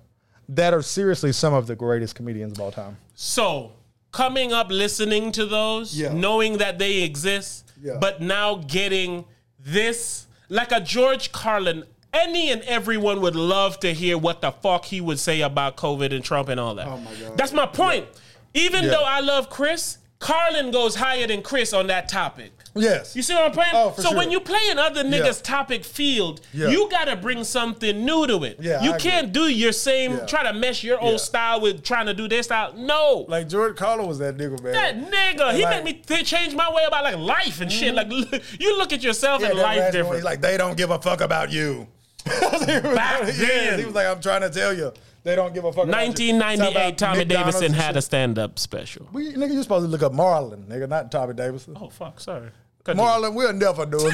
that 0.50 0.74
are 0.74 0.82
seriously 0.82 1.32
some 1.32 1.54
of 1.54 1.68
the 1.68 1.76
greatest 1.76 2.16
comedians 2.16 2.54
of 2.54 2.60
all 2.60 2.72
time. 2.72 2.98
So 3.14 3.74
coming 4.12 4.52
up, 4.54 4.70
listening 4.70 5.32
to 5.34 5.46
those, 5.46 5.98
Yeah. 5.98 6.14
knowing 6.14 6.58
that 6.58 6.80
they 6.80 7.02
exist, 7.04 7.72
Yeah. 7.82 7.98
but 8.00 8.22
now 8.22 8.56
getting 8.56 9.26
this, 9.60 10.28
like 10.50 10.72
a 10.72 10.80
George 10.80 11.32
Carlin. 11.32 11.84
Any 12.12 12.50
and 12.52 12.64
everyone 12.64 13.22
would 13.22 13.36
love 13.36 13.80
to 13.82 13.94
hear 13.94 14.18
what 14.18 14.42
the 14.42 14.52
fuck 14.52 14.86
he 14.86 15.00
would 15.00 15.20
say 15.20 15.42
about 15.42 15.78
COVID 15.78 16.12
and 16.14 16.24
Trump 16.24 16.50
and 16.50 16.60
all 16.60 16.74
that. 16.76 16.88
Oh 16.88 16.98
my 16.98 17.14
God. 17.14 17.38
That's 17.38 17.54
my 17.54 17.68
point. 17.68 18.08
Even 18.56 18.86
Yeah. 18.86 18.90
though 18.92 19.04
I 19.04 19.20
love 19.20 19.50
Chris, 19.52 20.00
Carlin 20.18 20.72
goes 20.72 20.96
higher 20.96 21.28
than 21.28 21.44
Chris 21.44 21.72
on 21.72 21.86
that 21.88 22.10
topic. 22.10 22.52
Yes. 22.76 23.16
You 23.16 23.22
see 23.24 23.34
what 23.34 23.46
I'm 23.46 23.52
playing? 23.52 23.72
Oh, 23.74 23.94
so 23.98 24.10
sure. 24.10 24.18
when 24.18 24.30
you 24.32 24.40
play 24.40 24.60
in 24.72 24.78
other 24.78 25.04
niggas' 25.04 25.42
topic 25.42 25.84
field, 25.84 26.42
Yeah. 26.54 26.68
you 26.70 26.88
gotta 26.90 27.16
bring 27.16 27.44
something 27.44 28.06
new 28.06 28.28
to 28.28 28.44
it. 28.44 28.58
Yeah, 28.62 28.84
you 28.84 28.94
I 28.94 28.98
can't 29.00 29.34
do 29.34 29.48
your 29.48 29.72
same, 29.72 30.12
Yeah. 30.18 30.26
try 30.26 30.44
to 30.44 30.54
mesh 30.54 30.84
your 30.84 31.00
old 31.00 31.14
Yeah. 31.14 31.18
style 31.18 31.62
with 31.62 31.84
trying 31.84 32.06
to 32.06 32.14
do 32.14 32.28
their 32.28 32.44
style. 32.44 32.74
No. 32.76 33.26
like 33.28 33.50
George 33.50 33.76
Carlin 33.76 34.08
was 34.08 34.20
that 34.20 34.38
nigga, 34.38 34.62
man. 34.62 34.74
that 34.74 35.12
nigga, 35.12 35.54
he 35.54 35.64
like- 35.64 35.84
made 35.84 35.84
me 35.84 35.94
th- 36.06 36.26
change 36.28 36.54
my 36.54 36.72
way 36.72 36.84
about 36.88 37.04
like 37.04 37.18
life 37.18 37.60
and 37.62 37.72
shit. 37.72 37.96
Mm-hmm. 37.96 38.32
Like 38.32 38.44
you 38.60 38.78
look 38.78 38.94
at 38.94 39.02
yourself 39.04 39.42
Yeah, 39.42 39.50
and 39.50 39.60
life 39.60 39.92
different. 39.92 40.16
He's 40.16 40.24
like, 40.24 40.42
they 40.42 40.56
don't 40.58 40.78
give 40.78 40.92
a 40.92 41.00
fuck 41.00 41.22
about 41.22 41.52
you. 41.52 41.88
Back 42.26 43.22
Yes, 43.24 43.38
then. 43.38 43.80
he 43.80 43.86
was 43.86 43.96
like, 43.96 44.06
I'm 44.08 44.22
trying 44.22 44.42
to 44.42 44.50
tell 44.50 44.74
you, 44.76 44.92
they 45.30 45.36
don't 45.36 45.54
give 45.54 45.64
a 45.64 45.72
fuck. 45.72 45.84
about 45.88 46.02
you. 46.08 46.12
Talking 46.14 46.40
1998, 46.40 46.98
Tommy 46.98 47.18
McDonald's 47.20 47.60
Davidson 47.60 47.74
had 47.80 47.96
a 47.96 48.02
stand-up 48.02 48.58
special. 48.58 49.08
We, 49.12 49.32
nigga, 49.34 49.54
you 49.54 49.62
supposed 49.62 49.86
to 49.86 49.92
look 49.92 50.02
up 50.02 50.12
Marlon, 50.12 50.66
nigga, 50.66 50.90
not 50.90 51.12
Tommy 51.12 51.36
Davidson. 51.36 51.78
Oh 51.80 51.90
fuck, 51.90 52.20
sorry. 52.20 52.50
Continue. 52.84 53.08
Marlon, 53.08 53.34
we'll 53.36 53.54
never 53.54 53.86
do 53.86 54.00
it. 54.02 54.14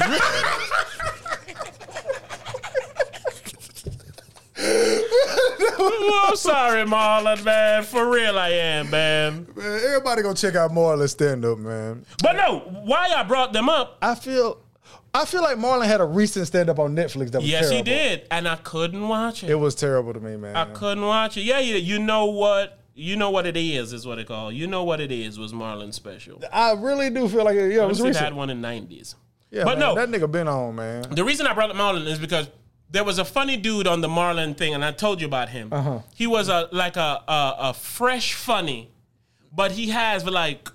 Ooh, 5.78 6.20
I'm 6.28 6.36
sorry, 6.36 6.84
Marlon, 6.84 7.42
man. 7.44 7.82
For 7.84 8.10
real, 8.10 8.38
I 8.38 8.50
am, 8.50 8.90
man. 8.90 9.46
man, 9.56 9.80
everybody 9.84 10.22
go 10.22 10.34
check 10.34 10.54
out 10.54 10.70
Marlon 10.72 11.08
stand 11.08 11.44
up, 11.46 11.58
man. 11.58 12.04
But 12.22 12.32
no, 12.36 12.58
why 12.84 13.08
I 13.16 13.22
brought 13.22 13.52
them 13.54 13.68
up? 13.70 13.96
I 14.02 14.14
feel, 14.14 14.58
I 15.22 15.24
feel 15.24 15.42
like 15.42 15.56
Marlon 15.56 15.86
had 15.86 16.00
a 16.00 16.04
recent 16.04 16.46
stand 16.46 16.68
up 16.70 16.78
on 16.78 16.94
Netflix 16.94 17.30
that 17.32 17.40
was 17.42 17.50
Yes, 17.50 17.70
terrible. 17.70 17.76
he 17.76 17.82
did, 17.96 18.26
and 18.30 18.46
I 18.48 18.56
couldn't 18.56 19.06
watch 19.08 19.42
it. 19.42 19.50
It 19.50 19.54
was 19.56 19.74
terrible 19.74 20.12
to 20.12 20.20
me, 20.20 20.36
man. 20.36 20.54
I 20.56 20.66
couldn't 20.66 21.04
watch 21.04 21.36
it. 21.36 21.42
Yeah, 21.42 21.58
you, 21.58 21.76
you 21.76 21.98
know 21.98 22.26
what? 22.26 22.80
You 22.94 23.16
know 23.16 23.30
what 23.30 23.46
it 23.46 23.56
is, 23.56 23.92
is 23.92 24.06
what 24.06 24.18
it 24.18 24.26
called. 24.26 24.54
You 24.54 24.66
know 24.66 24.84
what 24.84 25.00
it 25.00 25.12
is 25.12 25.38
was 25.38 25.52
Marlon's 25.52 25.96
special. 25.96 26.42
I 26.52 26.72
really 26.72 27.10
do 27.10 27.28
feel 27.28 27.44
like 27.44 27.56
it, 27.56 27.72
yeah, 27.74 27.84
it 27.84 27.88
was 27.88 27.98
He 27.98 28.12
had 28.14 28.32
one 28.34 28.48
in 28.50 28.62
'90s. 28.62 29.14
Yeah, 29.50 29.64
but 29.64 29.78
man, 29.78 29.94
no, 29.94 29.94
that 29.94 30.08
nigga 30.08 30.30
been 30.30 30.48
on, 30.48 30.74
man. 30.76 31.02
The 31.10 31.22
reason 31.24 31.46
I 31.46 31.52
brought 31.52 31.70
up 31.70 31.76
Marlon 31.76 32.06
is 32.06 32.18
because 32.18 32.48
there 32.90 33.04
was 33.04 33.18
a 33.18 33.24
funny 33.24 33.56
dude 33.56 33.86
on 33.86 34.00
the 34.00 34.08
Marlon 34.08 34.56
thing, 34.56 34.74
and 34.74 34.84
I 34.84 34.92
told 34.92 35.20
you 35.20 35.26
about 35.26 35.48
him. 35.50 35.68
Uh-huh. 35.72 36.00
He 36.14 36.26
was 36.26 36.48
a 36.48 36.68
like 36.72 36.96
a, 36.96 37.22
a 37.28 37.54
a 37.58 37.74
fresh 37.74 38.32
funny, 38.34 38.90
but 39.52 39.72
he 39.72 39.90
has 39.90 40.24
like 40.24 40.68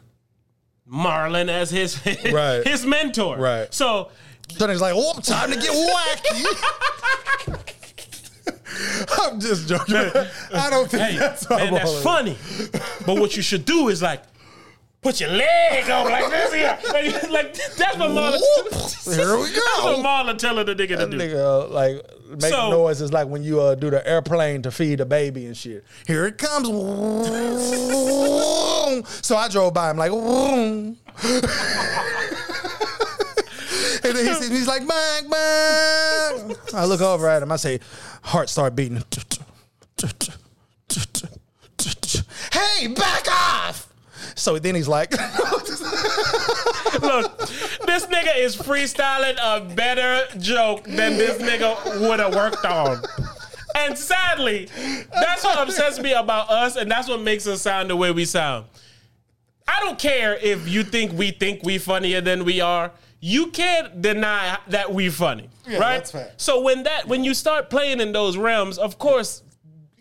Marlon 0.91 1.49
as 1.49 1.69
his 1.71 1.99
Right. 2.31 2.65
his 2.65 2.85
mentor. 2.85 3.37
Right. 3.37 3.73
So 3.73 4.09
So 4.57 4.67
he's 4.67 4.81
like, 4.81 4.93
oh, 4.95 5.19
time 5.21 5.51
to 5.51 5.55
get 5.57 5.71
wacky. 5.71 6.45
I'm 9.21 9.39
just 9.39 9.67
joking. 9.67 9.95
I 10.53 10.69
don't 10.69 10.89
think 10.89 11.03
hey, 11.03 11.17
that's 11.17 11.49
man, 11.49 11.73
that's 11.73 12.01
funny. 12.01 12.37
But 13.05 13.19
what 13.19 13.35
you 13.35 13.41
should 13.43 13.65
do 13.65 13.89
is 13.89 14.01
like. 14.01 14.23
Put 15.01 15.19
your 15.19 15.31
leg 15.31 15.89
on 15.89 16.05
like 16.11 16.29
this 16.29 16.53
here. 16.53 16.77
Like, 16.93 17.23
like, 17.31 17.55
that's 17.75 17.97
what. 17.97 18.11
Whoop. 18.11 18.71
Here 19.15 19.35
we 19.35 19.49
That's 19.49 19.83
what 19.83 19.95
go. 19.97 20.03
Marlon 20.03 20.37
telling 20.37 20.67
the 20.67 20.75
nigga 20.75 20.89
to 20.89 20.95
That 20.97 21.09
do. 21.09 21.17
nigga 21.17 21.37
uh, 21.37 21.67
like 21.69 22.03
make 22.29 22.51
So- 22.53 22.69
noises 22.69 23.11
like 23.11 23.27
when 23.27 23.41
you 23.41 23.59
uh, 23.61 23.73
do 23.73 23.89
the 23.89 24.07
airplane 24.07 24.61
to 24.61 24.69
feed 24.69 24.99
a 24.99 25.05
baby 25.07 25.47
and 25.47 25.57
shit. 25.57 25.83
Here 26.05 26.27
it 26.27 26.37
comes. 26.37 26.67
so 29.25 29.35
I 29.37 29.47
drove 29.49 29.73
by 29.73 29.89
him 29.89 29.97
like. 29.97 30.11
And 34.15 34.51
he's 34.53 34.67
like, 34.67 34.87
bang, 34.87 35.29
bang. 35.29 36.55
I 36.73 36.85
look 36.85 37.01
over 37.01 37.27
at 37.27 37.43
him. 37.43 37.51
I 37.51 37.55
say, 37.55 37.79
heart 38.23 38.49
start 38.49 38.75
beating. 38.75 39.03
Hey, 42.51 42.87
back 42.87 43.27
off! 43.29 43.87
So 44.35 44.57
then 44.59 44.75
he's 44.75 44.87
like, 44.87 45.11
Look, 47.01 47.37
this 47.85 48.05
nigga 48.07 48.37
is 48.37 48.55
freestyling 48.55 49.37
a 49.41 49.73
better 49.75 50.25
joke 50.39 50.83
than 50.83 51.17
this 51.17 51.41
nigga 51.41 52.01
would 52.01 52.19
have 52.19 52.35
worked 52.35 52.65
on. 52.65 53.01
And 53.75 53.97
sadly, 53.97 54.67
that's 55.13 55.43
what 55.43 55.57
upsets 55.57 55.99
me 55.99 56.13
about 56.13 56.49
us, 56.49 56.75
and 56.75 56.91
that's 56.91 57.07
what 57.07 57.21
makes 57.21 57.47
us 57.47 57.61
sound 57.61 57.89
the 57.89 57.95
way 57.95 58.11
we 58.11 58.25
sound. 58.25 58.65
I 59.67 59.79
don't 59.79 59.97
care 59.97 60.35
if 60.35 60.67
you 60.67 60.83
think 60.83 61.13
we 61.13 61.31
think 61.31 61.63
we 61.63 61.77
funnier 61.77 62.19
than 62.21 62.43
we 62.43 62.59
are. 62.61 62.91
You 63.23 63.47
can't 63.47 64.01
deny 64.01 64.57
that 64.69 64.91
we 64.91 65.09
funny, 65.09 65.47
right? 65.67 65.77
that's 65.79 66.11
fact. 66.11 66.41
So 66.41 66.61
when 66.61 66.83
that 66.83 67.07
when 67.07 67.23
you 67.23 67.33
start 67.35 67.69
playing 67.69 68.01
in 68.01 68.11
those 68.11 68.35
realms, 68.35 68.79
of 68.79 68.97
course, 68.97 69.43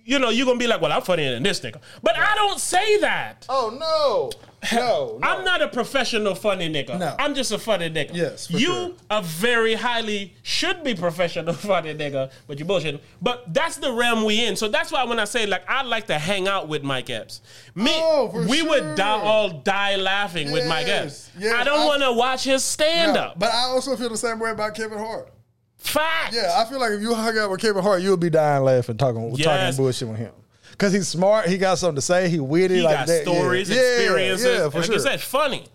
you 0.03 0.19
know 0.19 0.31
you're 0.31 0.47
gonna 0.47 0.59
be 0.59 0.67
like, 0.67 0.81
"Well, 0.81 0.91
I'm 0.91 1.03
funnier 1.03 1.33
than 1.35 1.43
this 1.43 1.61
nigga," 1.61 1.81
but 2.03 2.19
I 2.19 2.35
don't 2.35 2.59
say 2.59 2.99
that. 3.01 3.45
oh 3.51 3.77
no. 3.79 4.31
No, 4.75 5.19
no. 5.21 5.27
I'm 5.27 5.43
not 5.43 5.63
a 5.63 5.69
professional 5.69 6.35
funny 6.35 6.69
nigga. 6.69 6.99
No. 6.99 7.17
I'm 7.19 7.35
just 7.35 7.51
a 7.51 7.59
funny 7.59 7.89
nigga. 7.89 8.11
Yes, 8.15 8.51
you 8.51 8.59
sure. 8.59 8.93
a 9.09 9.23
very 9.23 9.73
highly 9.75 10.35
should 10.43 10.85
be 10.85 10.95
professional 10.95 11.55
funny 11.71 11.95
nigga, 11.95 12.31
but 12.47 12.59
you 12.59 12.67
bullshit. 12.67 13.03
But 13.23 13.55
that's 13.55 13.77
the 13.79 13.91
realm 13.91 14.23
we 14.23 14.45
in. 14.45 14.57
So 14.57 14.69
that's 14.69 14.93
why 14.93 15.05
when 15.05 15.19
I 15.19 15.25
say 15.25 15.47
like 15.47 15.63
I 15.67 15.83
like 15.83 16.09
to 16.09 16.19
hang 16.19 16.47
out 16.47 16.69
with 16.69 16.83
Mike 16.83 17.09
Epps. 17.09 17.41
Me, 17.75 17.91
Oh, 17.95 18.47
we 18.51 18.63
would 18.63 18.97
die, 18.97 19.09
all 19.21 19.49
die 19.49 19.97
laughing 19.97 20.53
with 20.53 20.69
Mike 20.69 20.89
Epps. 20.89 21.31
Yes, 21.39 21.43
yes, 21.45 21.55
I 21.55 21.65
don't 21.65 21.87
want 21.87 22.03
to 22.03 22.13
watch 22.13 22.45
his 22.45 22.63
stand 22.63 23.15
No, 23.15 23.21
up. 23.21 23.39
But 23.39 23.55
I 23.55 23.63
also 23.63 23.97
feel 23.97 24.11
the 24.11 24.17
same 24.19 24.39
way 24.41 24.51
about 24.51 24.75
Kevin 24.75 24.99
Hart. 24.99 25.33
Fact. 25.79 26.35
Yeah, 26.35 26.53
I 26.59 26.67
feel 26.67 26.79
like 26.79 26.93
if 26.93 27.01
you 27.01 27.15
hung 27.15 27.39
out 27.39 27.51
with 27.51 27.61
Kevin 27.63 27.83
Hart, 27.83 28.03
you'll 28.03 28.19
be 28.19 28.29
dying 28.29 28.63
laughing, 28.63 28.99
talking, 28.99 29.35
Yes. 29.35 29.45
talking 29.47 29.77
bullshit 29.83 30.09
with 30.09 30.19
him. 30.19 30.33
Cause 30.81 30.93
he's 30.95 31.07
smart, 31.09 31.47
he 31.47 31.59
got 31.59 31.77
something 31.79 31.97
to 31.97 32.01
say, 32.03 32.29
he 32.31 32.41
witty, 32.41 32.77
He 32.77 32.83
like 32.83 32.97
got 32.97 33.07
that. 33.07 33.27
Yeah. 33.27 33.33
stories, 33.33 33.69
Yeah, 33.71 33.77
experiences. 33.77 34.47
Yeah, 34.47 34.63
and 34.65 34.73
for 34.73 34.79
like 34.79 34.87
sure. 34.87 34.95
you 34.95 35.01
said, 35.01 35.21
funny. 35.21 35.67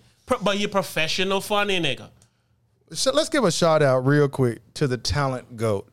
But 0.41 0.58
you 0.58 0.68
professional 0.68 1.41
funny 1.41 1.80
nigga. 1.80 2.10
So 2.91 3.12
let's 3.13 3.30
give 3.30 3.44
a 3.44 3.52
shout 3.52 3.82
out 3.84 4.00
real 4.06 4.28
quick 4.28 4.62
to 4.76 4.88
the 4.88 4.98
talent 4.98 5.56
goat 5.58 5.88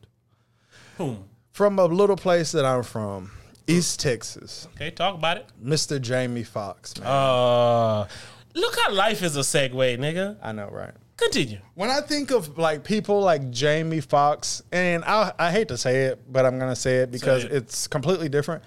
Whom? 0.97 1.25
from 1.51 1.77
a 1.79 1.85
little 1.85 2.15
place 2.15 2.51
that 2.53 2.65
I'm 2.65 2.81
from, 2.83 3.29
East 3.67 3.99
Texas, 3.99 4.67
Okay, 4.75 4.89
talk 4.91 5.15
about 5.15 5.37
it. 5.37 5.47
Mr. 5.63 6.01
Jamie 6.01 6.43
Foxx. 6.43 6.97
Man, 6.97 7.07
Uh, 7.07 8.07
look 8.55 8.75
how 8.79 8.91
life 8.91 9.21
is 9.23 9.37
a 9.37 9.41
segue, 9.41 9.71
nigga. 9.99 10.37
I 10.41 10.51
know, 10.51 10.67
right? 10.71 10.91
Continue. 11.17 11.59
When 11.75 11.89
I 11.91 12.01
think 12.01 12.31
of 12.31 12.57
like 12.57 12.83
people 12.83 13.21
like 13.21 13.51
Jamie 13.51 14.01
Foxx, 14.01 14.63
and 14.71 15.03
I, 15.05 15.31
I 15.37 15.51
hate 15.51 15.67
to 15.67 15.77
say 15.77 16.05
it, 16.05 16.19
but 16.31 16.45
I'm 16.45 16.57
gonna 16.57 16.75
say 16.75 16.97
it 16.97 17.11
because 17.11 17.43
it. 17.43 17.51
it's 17.51 17.87
completely 17.87 18.27
different. 18.29 18.63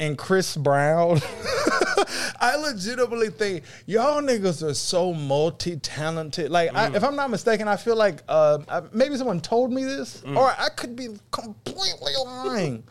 And 0.00 0.16
Chris 0.16 0.56
Brown, 0.56 1.20
I 2.40 2.54
legitimately 2.56 3.30
think 3.30 3.64
y'all 3.86 4.22
niggas 4.22 4.62
are 4.62 4.74
so 4.74 5.12
multi-talented. 5.12 6.50
Like, 6.52 6.72
I, 6.74 6.94
if 6.94 7.02
I'm 7.02 7.16
not 7.16 7.30
mistaken, 7.30 7.66
I 7.66 7.76
feel 7.76 7.96
like 7.96 8.22
uh, 8.28 8.58
I- 8.68 8.82
maybe 8.92 9.16
someone 9.16 9.40
told 9.40 9.72
me 9.72 9.84
this, 9.84 10.22
or 10.24 10.54
I 10.56 10.68
could 10.76 10.94
be 10.94 11.08
completely 11.32 12.12
lying. 12.24 12.84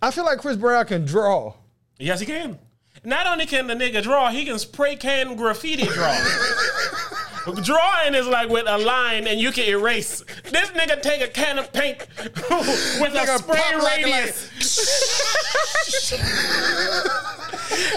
I 0.00 0.10
feel 0.12 0.24
like 0.24 0.38
Chris 0.38 0.56
Brown 0.56 0.86
can 0.86 1.04
draw. 1.04 1.54
Yes, 1.98 2.20
he 2.20 2.26
can. 2.26 2.58
Not 3.04 3.26
only 3.26 3.46
can 3.46 3.66
the 3.66 3.74
nigga 3.74 4.00
draw, 4.02 4.30
he 4.30 4.44
can 4.44 4.58
spray 4.60 4.94
can 4.94 5.34
graffiti 5.34 5.84
draw. 5.86 6.16
Drawing 7.44 8.14
is 8.14 8.26
like 8.26 8.48
with 8.48 8.66
a 8.68 8.78
line 8.78 9.26
and 9.26 9.40
you 9.40 9.50
can 9.52 9.64
erase. 9.64 10.22
This 10.50 10.70
nigga 10.70 11.02
take 11.02 11.20
a 11.22 11.28
can 11.28 11.58
of 11.58 11.72
paint 11.72 12.06
with 12.18 13.14
a 13.14 13.38
spray 13.38 13.58
pop 13.58 13.82
like- 13.82 14.04
radius. 14.04 14.48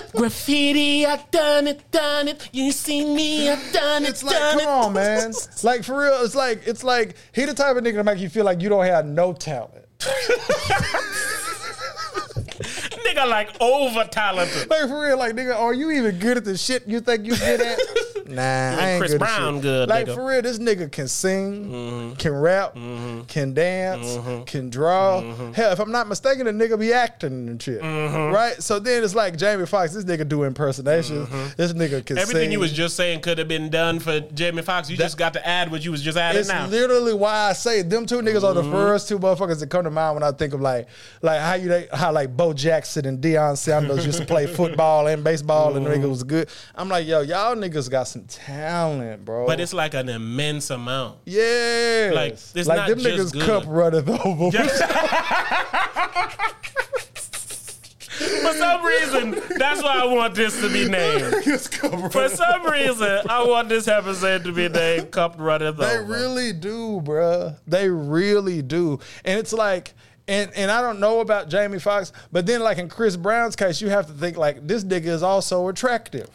graffiti, 0.16 1.06
I 1.06 1.18
done 1.32 1.68
it, 1.68 1.92
done 1.92 2.28
it. 2.28 2.50
You 2.52 2.72
see 2.72 3.06
me, 3.06 3.50
I 3.50 3.56
done 3.72 4.04
it, 4.06 4.10
It's 4.10 4.24
like, 4.24 4.36
done 4.36 4.60
come 4.60 4.68
on, 4.68 4.94
man. 4.94 5.34
Like 5.64 5.84
for 5.84 6.00
real, 6.00 6.24
it's 6.24 6.36
like 6.36 6.62
it's 6.66 6.84
like 6.84 7.16
he 7.34 7.46
the 7.46 7.54
type 7.54 7.76
of 7.76 7.84
nigga 7.84 7.96
to 7.96 8.04
make 8.04 8.20
you 8.20 8.30
feel 8.30 8.46
like 8.46 8.62
you 8.62 8.70
don't 8.70 8.86
have 8.86 9.06
no 9.06 9.34
talent. 9.34 9.86
Nigga 13.06 13.28
like 13.28 13.50
over 13.62 14.06
talented. 14.06 14.70
Like 14.70 14.88
for 14.88 15.02
real, 15.02 15.18
like 15.18 15.36
nigga, 15.36 15.56
are 15.56 15.74
you 15.74 15.92
even 15.92 16.18
good 16.20 16.38
at 16.38 16.46
the 16.46 16.58
shit 16.58 16.88
you 16.88 17.02
think 17.02 17.26
you 17.26 17.36
good 17.36 17.62
at? 17.62 17.80
Nah, 18.28 18.42
I 18.42 18.90
ain't 18.92 19.00
Chris 19.00 19.12
good 19.12 19.20
Brown 19.20 19.62
good, 19.62 19.88
Like 19.88 20.06
nigga. 20.06 20.10
Mm-hmm. 20.10 20.16
for 20.16 20.26
real, 20.28 20.42
this 20.42 20.58
nigga 20.60 20.92
can 20.92 21.08
sing, 21.08 22.16
can 22.18 22.34
rap, 22.34 22.74
can 23.28 23.54
dance, 23.54 24.18
can 24.50 24.70
draw. 24.70 25.22
Mm-hmm. 25.22 25.52
Hell, 25.54 25.72
if 25.72 25.80
I'm 25.80 25.92
not 25.92 26.08
mistaken, 26.08 26.46
the 26.46 26.52
nigga 26.52 26.80
be 26.80 26.92
acting 26.92 27.48
and 27.50 27.62
shit, 27.62 27.82
Mm-hmm. 27.82 28.34
right? 28.34 28.62
So 28.64 28.80
then 28.80 29.04
it's 29.04 29.14
like 29.16 29.38
Jamie 29.38 29.66
Foxx. 29.66 29.94
This 29.94 30.06
nigga 30.06 30.28
do 30.28 30.44
impersonations. 30.44 31.30
This 31.56 31.74
nigga 31.74 32.06
can 32.06 32.18
Everything 32.18 32.44
sing. 32.46 32.52
you 32.52 32.60
was 32.60 32.72
just 32.72 32.96
saying 32.96 33.22
could 33.22 33.38
have 33.38 33.48
been 33.48 33.70
done 33.70 34.00
for 34.00 34.20
Jamie 34.20 34.62
Foxx. 34.64 34.90
You 34.90 34.98
just 34.98 35.18
got 35.18 35.34
to 35.34 35.48
add 35.48 35.70
what 35.72 35.86
you 35.86 35.92
was 35.92 36.02
just 36.02 36.18
adding 36.18 36.40
It's 36.40 36.50
now. 36.50 36.66
literally 36.68 37.14
why 37.14 37.50
I 37.50 37.54
say 37.54 37.82
them 37.84 38.06
two 38.06 38.22
niggas 38.22 38.44
are 38.44 38.56
Mm-hmm. 38.56 38.72
the 38.72 38.76
first 38.78 39.08
two 39.10 39.20
motherfuckers 39.20 39.60
that 39.60 39.70
come 39.70 39.84
to 39.84 39.92
mind 39.92 40.16
when 40.16 40.24
I 40.24 40.32
think 40.32 40.54
of 40.54 40.62
like 40.62 40.88
like 41.22 41.40
how 41.42 41.54
you 41.56 41.86
how 41.94 42.12
like 42.12 42.36
Bo 42.36 42.54
Jackson 42.54 43.06
and 43.06 43.20
Deion 43.22 43.58
Sanders 43.58 44.06
used 44.06 44.20
to 44.20 44.26
play 44.26 44.48
football 44.56 45.08
and 45.08 45.24
baseball 45.24 45.76
and 45.76 45.86
the 45.86 45.90
nigga 45.90 46.10
was 46.10 46.24
good. 46.24 46.50
I'm 46.74 46.90
like, 46.90 47.06
yo, 47.06 47.22
y'all 47.22 47.56
niggas 47.56 47.90
got 47.90 48.08
some 48.16 48.26
talent, 48.26 49.26
bro. 49.26 49.46
but 49.46 49.60
it's 49.60 49.74
like 49.74 49.94
an 49.94 50.10
immense 50.10 50.70
amount. 50.70 51.20
yeah, 51.26 52.12
like, 52.14 52.34
it's 52.34 52.56
like 52.68 52.78
not 52.78 52.90
them 52.90 53.00
just 53.00 53.34
niggas 53.34 53.34
good. 53.34 53.46
cup 53.46 53.64
runneth 53.68 54.10
over. 54.10 54.52
For 58.16 58.54
some 58.54 58.86
reason, 58.86 59.32
that's 59.58 59.84
why 59.84 60.00
I 60.02 60.06
want 60.06 60.36
this 60.36 60.60
to 60.62 60.72
be 60.72 60.88
named. 60.88 61.44
For 62.12 62.30
some 62.30 62.66
reason, 62.66 63.20
I 63.30 63.44
want 63.46 63.68
this 63.68 63.88
episode 63.90 64.46
to 64.46 64.54
be 64.54 64.70
named 64.70 65.12
"Cup 65.12 65.36
Runneth 65.38 65.78
They 65.78 65.98
Over." 65.98 66.14
really 66.14 66.54
do, 66.54 67.02
bruh. 67.04 67.58
They 67.68 67.90
really 67.90 68.62
do. 68.62 69.00
And 69.26 69.38
it's 69.38 69.52
like, 69.52 69.94
and 70.30 70.50
and 70.56 70.72
I 70.72 70.82
don't 70.82 71.02
know 71.02 71.20
about 71.20 71.50
Jamie 71.50 71.80
Foxx, 71.80 72.14
but 72.32 72.46
then 72.46 72.62
like 72.62 72.78
in 72.78 72.88
Chris 72.88 73.18
Brown's 73.18 73.58
case, 73.58 73.82
you 73.82 73.90
have 73.90 74.08
to 74.08 74.14
think 74.14 74.38
like 74.38 74.66
this 74.66 74.86
nigga 74.86 75.08
is 75.08 75.24
also 75.24 75.68
attractive. 75.68 76.30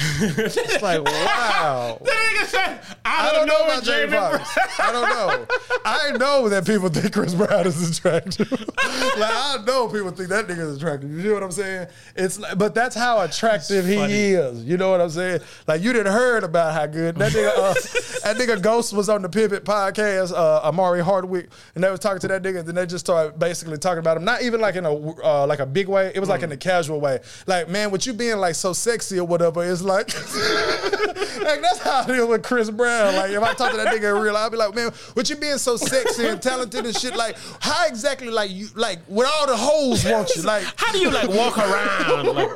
It's 0.00 0.82
like 0.82 1.04
wow. 1.04 1.98
The 2.00 2.10
nigga 2.10 2.46
said, 2.46 2.80
I 3.04 3.28
"I 3.28 3.32
don't 3.32 3.46
know 3.46 3.64
about 3.64 3.82
Jamie 3.82 4.12
Foxx. 4.12 4.58
I 4.78 4.92
don't 4.92 5.08
know. 5.08 5.46
I 5.84 6.10
know 6.12 6.48
that 6.48 6.66
people 6.66 6.88
think 6.88 7.12
Chris 7.12 7.34
Brown 7.34 7.66
is 7.66 7.98
attractive. 7.98 8.50
like 8.52 8.68
I 8.76 9.58
know 9.66 9.88
people 9.88 10.10
think 10.12 10.28
that 10.28 10.46
nigga 10.46 10.60
is 10.60 10.76
attractive. 10.76 11.10
You 11.10 11.28
know 11.28 11.34
what 11.34 11.42
I'm 11.42 11.50
saying? 11.50 11.88
It's 12.14 12.38
but 12.56 12.74
that's 12.74 12.94
how 12.94 13.20
attractive 13.20 13.86
he 13.86 13.96
is. 13.96 14.64
You 14.64 14.76
know 14.76 14.90
what 14.90 15.00
I'm 15.00 15.10
saying? 15.10 15.40
Like 15.66 15.82
you 15.82 15.92
didn't 15.92 16.12
heard 16.12 16.44
about 16.44 16.74
how 16.74 16.86
good 16.86 17.16
that 17.16 17.32
nigga. 17.32 17.48
Uh, 17.56 17.74
that 18.24 18.36
nigga 18.36 18.62
Ghost 18.62 18.92
was 18.92 19.08
on 19.08 19.22
the 19.22 19.28
Pivot 19.28 19.64
podcast. 19.64 20.32
Uh, 20.32 20.68
Omari 20.68 21.02
Hardwick, 21.02 21.48
and 21.74 21.82
they 21.82 21.90
was 21.90 22.00
talking 22.00 22.20
to 22.20 22.28
that 22.28 22.42
nigga. 22.42 22.60
And 22.60 22.68
then 22.68 22.76
they 22.76 22.86
just 22.86 23.04
started 23.04 23.38
basically 23.38 23.78
talking 23.78 23.98
about 23.98 24.16
him. 24.16 24.24
Not 24.24 24.42
even 24.42 24.60
like 24.60 24.76
in 24.76 24.84
a 24.84 24.92
uh, 24.92 25.46
like 25.46 25.58
a 25.58 25.66
big 25.66 25.88
way. 25.88 26.12
It 26.14 26.20
was 26.20 26.28
like 26.28 26.42
in 26.42 26.52
a 26.52 26.56
casual 26.56 27.00
way. 27.00 27.18
Like 27.48 27.68
man, 27.68 27.90
with 27.90 28.06
you 28.06 28.12
being 28.12 28.38
like 28.38 28.54
so 28.54 28.72
sexy 28.72 29.18
or 29.18 29.24
whatever, 29.24 29.64
it's 29.64 29.82
like. 29.88 30.14
like 31.40 31.60
that's 31.60 31.78
how 31.78 32.02
I 32.02 32.06
deal 32.06 32.28
with 32.28 32.42
Chris 32.42 32.70
Brown. 32.70 33.14
Like 33.14 33.30
if 33.30 33.42
I 33.42 33.54
talk 33.54 33.72
to 33.72 33.76
that 33.78 33.88
nigga 33.88 34.16
in 34.16 34.22
real, 34.22 34.36
I'll 34.36 34.50
be 34.50 34.56
like, 34.56 34.74
man, 34.74 34.92
with 35.14 35.30
you 35.30 35.36
being 35.36 35.58
so 35.58 35.76
sexy 35.76 36.26
and 36.26 36.40
talented 36.40 36.84
and 36.84 36.96
shit, 36.96 37.16
like 37.16 37.36
how 37.60 37.86
exactly 37.86 38.30
like 38.30 38.50
you 38.50 38.68
like 38.74 39.00
with 39.08 39.26
all 39.26 39.46
the 39.46 39.56
hoes 39.56 40.04
want 40.04 40.34
you 40.36 40.42
like. 40.42 40.64
How 40.76 40.92
do 40.92 40.98
you 40.98 41.10
like 41.10 41.28
walk 41.28 41.58
around? 41.58 42.26
Like, 42.26 42.48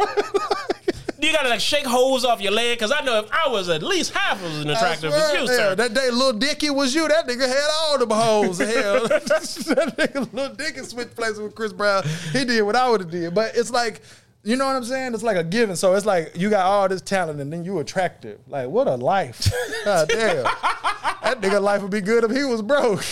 you 1.23 1.33
gotta 1.33 1.49
like 1.49 1.61
shake 1.61 1.87
holes 1.87 2.25
off 2.25 2.41
your 2.41 2.53
leg? 2.53 2.79
Because 2.79 2.93
I 2.93 3.01
know 3.05 3.21
if 3.21 3.31
I 3.33 3.49
was 3.49 3.69
at 3.69 3.83
least 3.83 4.13
half 4.13 4.43
as 4.43 4.61
attractive 4.61 5.13
as 5.13 5.33
you, 5.33 5.41
yeah, 5.41 5.47
sir. 5.47 5.75
That 5.75 5.95
day, 5.95 6.11
little 6.11 6.33
Dicky 6.33 6.71
was 6.71 6.95
you. 6.95 7.07
That 7.09 7.27
nigga 7.27 7.49
had 7.49 7.69
all 7.81 7.99
them 7.99 8.11
hoes. 8.11 8.59
Hell, 8.59 9.09
that 9.09 9.95
nigga, 9.99 10.33
little 10.33 10.55
Dicky 10.55 10.83
switched 10.83 11.15
places 11.15 11.41
with 11.41 11.55
Chris 11.55 11.73
Brown. 11.73 12.03
He 12.33 12.45
did 12.45 12.63
what 12.63 12.77
I 12.77 12.89
would 12.89 13.01
have 13.01 13.11
did. 13.11 13.35
But 13.35 13.57
it's 13.57 13.71
like, 13.71 14.01
you 14.45 14.57
know 14.57 14.67
what 14.67 14.77
I'm 14.77 14.85
saying? 14.85 15.15
It's 15.15 15.23
like 15.23 15.37
a 15.37 15.45
given. 15.45 15.77
So 15.77 15.95
it's 15.95 16.07
like 16.07 16.37
you 16.37 16.51
got 16.51 16.67
all 16.67 16.89
this 16.89 17.03
talent 17.03 17.41
and 17.41 17.53
then 17.53 17.65
you 17.65 17.79
attractive. 17.79 18.41
Like 18.49 18.69
what 18.69 18.89
a 18.89 18.97
life. 18.97 19.53
God 19.85 20.09
damn. 20.09 20.45
that 20.45 21.41
nigga 21.41 21.61
life 21.63 21.83
would 21.83 21.91
be 21.91 22.01
good 22.01 22.25
if 22.25 22.31
he 22.31 22.45
was 22.45 22.63
broke. 22.63 23.05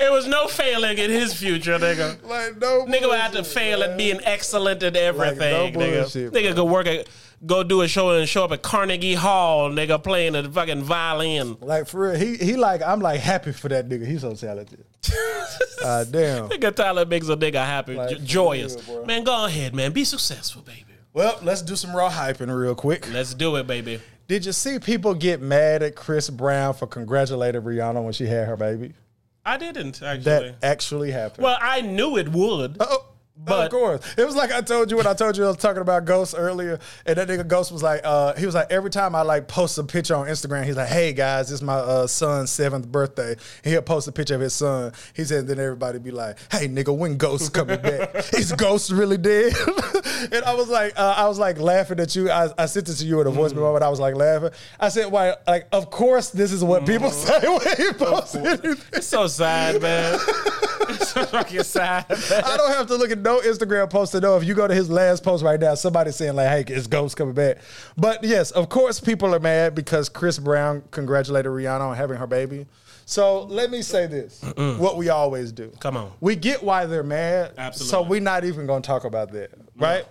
It 0.00 0.12
was 0.12 0.26
no 0.26 0.46
failing 0.46 0.96
in 0.98 1.10
his 1.10 1.34
future, 1.34 1.76
nigga. 1.78 2.22
like 2.24 2.58
no. 2.58 2.86
Nigga 2.86 3.08
would 3.08 3.18
have 3.18 3.32
to 3.32 3.44
fail 3.44 3.80
man. 3.80 3.90
at 3.90 3.98
being 3.98 4.20
excellent 4.22 4.82
at 4.82 4.96
everything, 4.96 5.74
no 5.74 5.80
nigga. 5.80 6.00
bullshit, 6.02 6.32
nigga 6.32 6.54
bro. 6.54 6.64
could 6.64 6.70
work 6.72 6.86
at, 6.86 7.08
go 7.46 7.62
do 7.62 7.80
a 7.82 7.88
show 7.88 8.10
and 8.10 8.28
show 8.28 8.44
up 8.44 8.52
at 8.52 8.62
Carnegie 8.62 9.14
Hall, 9.14 9.70
nigga, 9.70 10.02
playing 10.02 10.32
the 10.34 10.44
fucking 10.50 10.82
violin. 10.82 11.56
Like 11.60 11.86
for 11.86 12.10
real, 12.10 12.14
he 12.18 12.36
he 12.36 12.56
like 12.56 12.82
I'm 12.82 13.00
like 13.00 13.20
happy 13.20 13.52
for 13.52 13.68
that 13.68 13.88
nigga. 13.88 14.06
He's 14.06 14.20
so 14.22 14.34
talented. 14.34 14.84
Ah 15.84 16.04
damn. 16.10 16.48
Nigga 16.48 16.74
Tyler 16.74 17.06
makes 17.06 17.28
a 17.28 17.36
nigga 17.36 17.64
happy, 17.64 17.94
Like, 17.94 18.10
j- 18.10 18.24
joyous. 18.24 18.76
real, 18.88 19.06
man, 19.06 19.22
go 19.22 19.44
ahead, 19.44 19.74
man. 19.76 19.92
Be 19.92 20.02
successful, 20.04 20.62
baby. 20.62 20.84
Well, 21.12 21.38
let's 21.42 21.62
do 21.62 21.76
some 21.76 21.94
raw 21.94 22.10
hyping 22.10 22.54
real 22.54 22.74
quick. 22.74 23.10
Let's 23.12 23.32
do 23.32 23.54
it, 23.56 23.66
baby. 23.68 24.00
Did 24.26 24.44
you 24.44 24.52
see 24.52 24.78
people 24.80 25.14
get 25.14 25.40
mad 25.40 25.82
at 25.84 25.94
Chris 25.94 26.30
Brown 26.30 26.74
for 26.74 26.86
congratulating 26.88 27.62
Rihanna 27.62 28.02
when 28.02 28.12
she 28.12 28.26
had 28.26 28.48
her 28.48 28.56
baby? 28.56 28.92
I 29.46 29.56
didn't 29.56 30.02
actually. 30.02 30.24
That 30.24 30.56
actually 30.64 31.10
happened. 31.12 31.44
well, 31.44 31.56
I 31.60 31.80
knew 31.80 32.16
it 32.18 32.28
would. 32.28 32.76
Oh, 32.80 33.06
But- 33.44 33.66
of 33.66 33.70
course. 33.70 34.00
It 34.16 34.24
was 34.26 34.34
like 34.36 34.50
I 34.52 34.60
told 34.60 34.90
you 34.90 34.96
when 34.96 35.06
I 35.06 35.14
told 35.14 35.36
you 35.36 35.44
I 35.44 35.48
was 35.48 35.56
talking 35.56 35.80
about 35.82 36.04
Ghost 36.04 36.34
earlier, 36.36 36.78
and 37.06 37.16
that 37.16 37.28
nigga 37.28 37.46
Ghost 37.46 37.70
was 37.72 37.82
like, 37.82 38.00
uh, 38.04 38.34
he 38.34 38.46
was 38.46 38.54
like, 38.54 38.70
every 38.70 38.90
time 38.90 39.14
I 39.14 39.22
like 39.22 39.48
post 39.48 39.78
a 39.78 39.84
picture 39.84 40.14
on 40.16 40.26
Instagram, 40.26 40.64
he's 40.64 40.76
like, 40.76 40.88
hey 40.88 41.12
guys, 41.12 41.48
this 41.48 41.56
is 41.56 41.62
my 41.62 41.74
uh, 41.74 42.06
son's 42.06 42.50
seventh 42.50 42.88
birthday. 42.88 43.30
And 43.64 43.72
he'll 43.72 43.82
post 43.82 44.08
a 44.08 44.12
picture 44.12 44.34
of 44.34 44.40
his 44.40 44.54
son. 44.54 44.92
He 45.14 45.24
said, 45.24 45.46
then 45.46 45.58
everybody 45.58 45.98
be 45.98 46.10
like, 46.10 46.38
hey 46.50 46.68
nigga, 46.68 46.96
when 46.96 47.16
Ghost 47.16 47.52
coming 47.52 47.80
back? 47.80 48.14
is 48.34 48.52
Ghost 48.52 48.90
really 48.90 49.18
dead? 49.18 49.52
and 50.32 50.44
I 50.44 50.54
was 50.54 50.68
like, 50.68 50.92
uh, 50.98 51.14
I 51.16 51.26
was 51.28 51.38
like 51.38 51.58
laughing 51.58 52.00
at 52.00 52.14
you. 52.16 52.30
I, 52.30 52.48
I 52.58 52.66
sent 52.66 52.88
it 52.88 52.94
to 52.94 53.04
you 53.06 53.20
in 53.20 53.26
a 53.26 53.30
voice 53.30 53.52
Mm-hmm. 53.52 53.60
moment. 53.60 53.84
I 53.84 53.88
was 53.88 54.00
like 54.00 54.14
laughing. 54.14 54.50
I 54.78 54.88
said, 54.88 55.10
why? 55.12 55.34
Like, 55.46 55.66
of 55.72 55.90
course, 55.90 56.30
this 56.30 56.52
is 56.52 56.62
what 56.64 56.86
people 56.86 57.08
Mm-hmm. 57.10 57.40
say 57.40 57.48
when 57.48 57.76
he 57.88 57.92
posts 58.04 58.34
anything. 58.34 58.76
It's 58.92 59.06
so 59.06 59.26
sad, 59.26 59.80
man. 59.82 60.18
it's 60.90 61.08
so 61.12 61.24
fucking 61.24 61.62
sad. 61.62 62.08
Man. 62.08 62.44
I 62.44 62.56
don't 62.56 62.72
have 62.72 62.86
to 62.88 62.96
look 62.96 63.10
at 63.10 63.18
no 63.18 63.40
Instagram 63.40 63.88
post 63.90 64.12
to 64.12 64.20
know 64.20 64.36
if 64.36 64.44
you 64.44 64.54
go 64.54 64.66
to 64.66 64.74
his 64.74 64.90
last 64.90 65.22
post 65.22 65.44
right 65.44 65.58
now, 65.60 65.74
somebody's 65.74 66.16
saying 66.16 66.34
like, 66.34 66.66
"Hey, 66.68 66.74
is 66.74 66.86
Ghost 66.86 67.16
coming 67.16 67.34
back?" 67.34 67.58
But 67.96 68.24
yes, 68.24 68.50
of 68.52 68.68
course, 68.68 69.00
people 69.00 69.34
are 69.34 69.40
mad 69.40 69.74
because 69.74 70.08
Chris 70.08 70.38
Brown 70.38 70.82
congratulated 70.90 71.50
Rihanna 71.50 71.80
on 71.80 71.96
having 71.96 72.16
her 72.16 72.26
baby. 72.26 72.66
So 73.08 73.44
let 73.44 73.70
me 73.70 73.80
say 73.80 74.06
this: 74.06 74.44
what 74.78 74.98
we 74.98 75.08
always 75.08 75.50
do. 75.50 75.72
Come 75.80 75.96
on. 75.96 76.12
we 76.20 76.36
get 76.36 76.62
why 76.62 76.84
they're 76.84 77.02
mad. 77.02 77.54
Absolutely. 77.56 77.90
So 77.90 78.02
we're 78.02 78.20
not 78.20 78.44
even 78.44 78.66
going 78.66 78.82
to 78.82 78.86
talk 78.86 79.04
about 79.04 79.32
that, 79.32 79.50
right? 79.76 80.04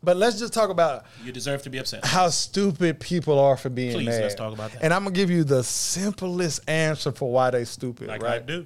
But 0.00 0.16
let's 0.16 0.38
just 0.38 0.52
talk 0.52 0.70
about 0.70 1.06
You 1.24 1.32
deserve 1.32 1.62
to 1.64 1.70
be 1.70 1.78
upset. 1.78 2.04
how 2.04 2.28
stupid 2.28 3.00
people 3.00 3.36
are 3.40 3.56
for 3.56 3.68
being 3.68 3.92
Please, 3.94 4.06
mad. 4.06 4.22
let's 4.22 4.36
talk 4.36 4.52
about 4.54 4.70
that. 4.70 4.82
And 4.84 4.94
I'm 4.94 5.02
gonna 5.02 5.14
give 5.14 5.28
you 5.28 5.42
the 5.42 5.64
simplest 5.64 6.60
answer 6.70 7.10
for 7.10 7.32
why 7.32 7.50
they 7.50 7.64
stupid, 7.64 8.06
Like 8.06 8.22
right? 8.22 8.40
I 8.40 8.44
do. 8.44 8.64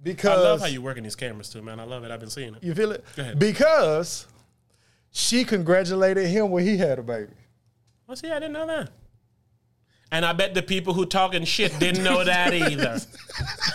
Because 0.00 0.38
I 0.38 0.42
love 0.42 0.60
how 0.60 0.66
you 0.66 0.80
work 0.80 0.96
in 0.96 1.02
these 1.02 1.16
cameras 1.16 1.48
too, 1.48 1.62
man. 1.62 1.80
I 1.80 1.84
love 1.84 2.04
it. 2.04 2.12
I've 2.12 2.20
been 2.20 2.30
seeing 2.30 2.54
it. 2.54 2.62
You 2.62 2.74
feel 2.76 2.92
it? 2.92 3.04
Go 3.16 3.22
ahead. 3.22 3.38
Because 3.40 4.28
she 5.10 5.42
congratulated 5.44 6.28
him 6.28 6.50
when 6.50 6.64
he 6.64 6.76
had 6.76 7.00
a 7.00 7.02
baby. 7.02 7.32
Well, 8.06 8.16
see, 8.16 8.30
I 8.30 8.34
didn't 8.38 8.52
know 8.52 8.66
that. 8.68 8.90
And 10.14 10.24
I 10.24 10.32
bet 10.32 10.54
the 10.54 10.62
people 10.62 10.94
who 10.94 11.06
talking 11.06 11.44
shit 11.44 11.76
didn't 11.80 12.04
know 12.04 12.22
that 12.24 12.54
either. 12.54 13.00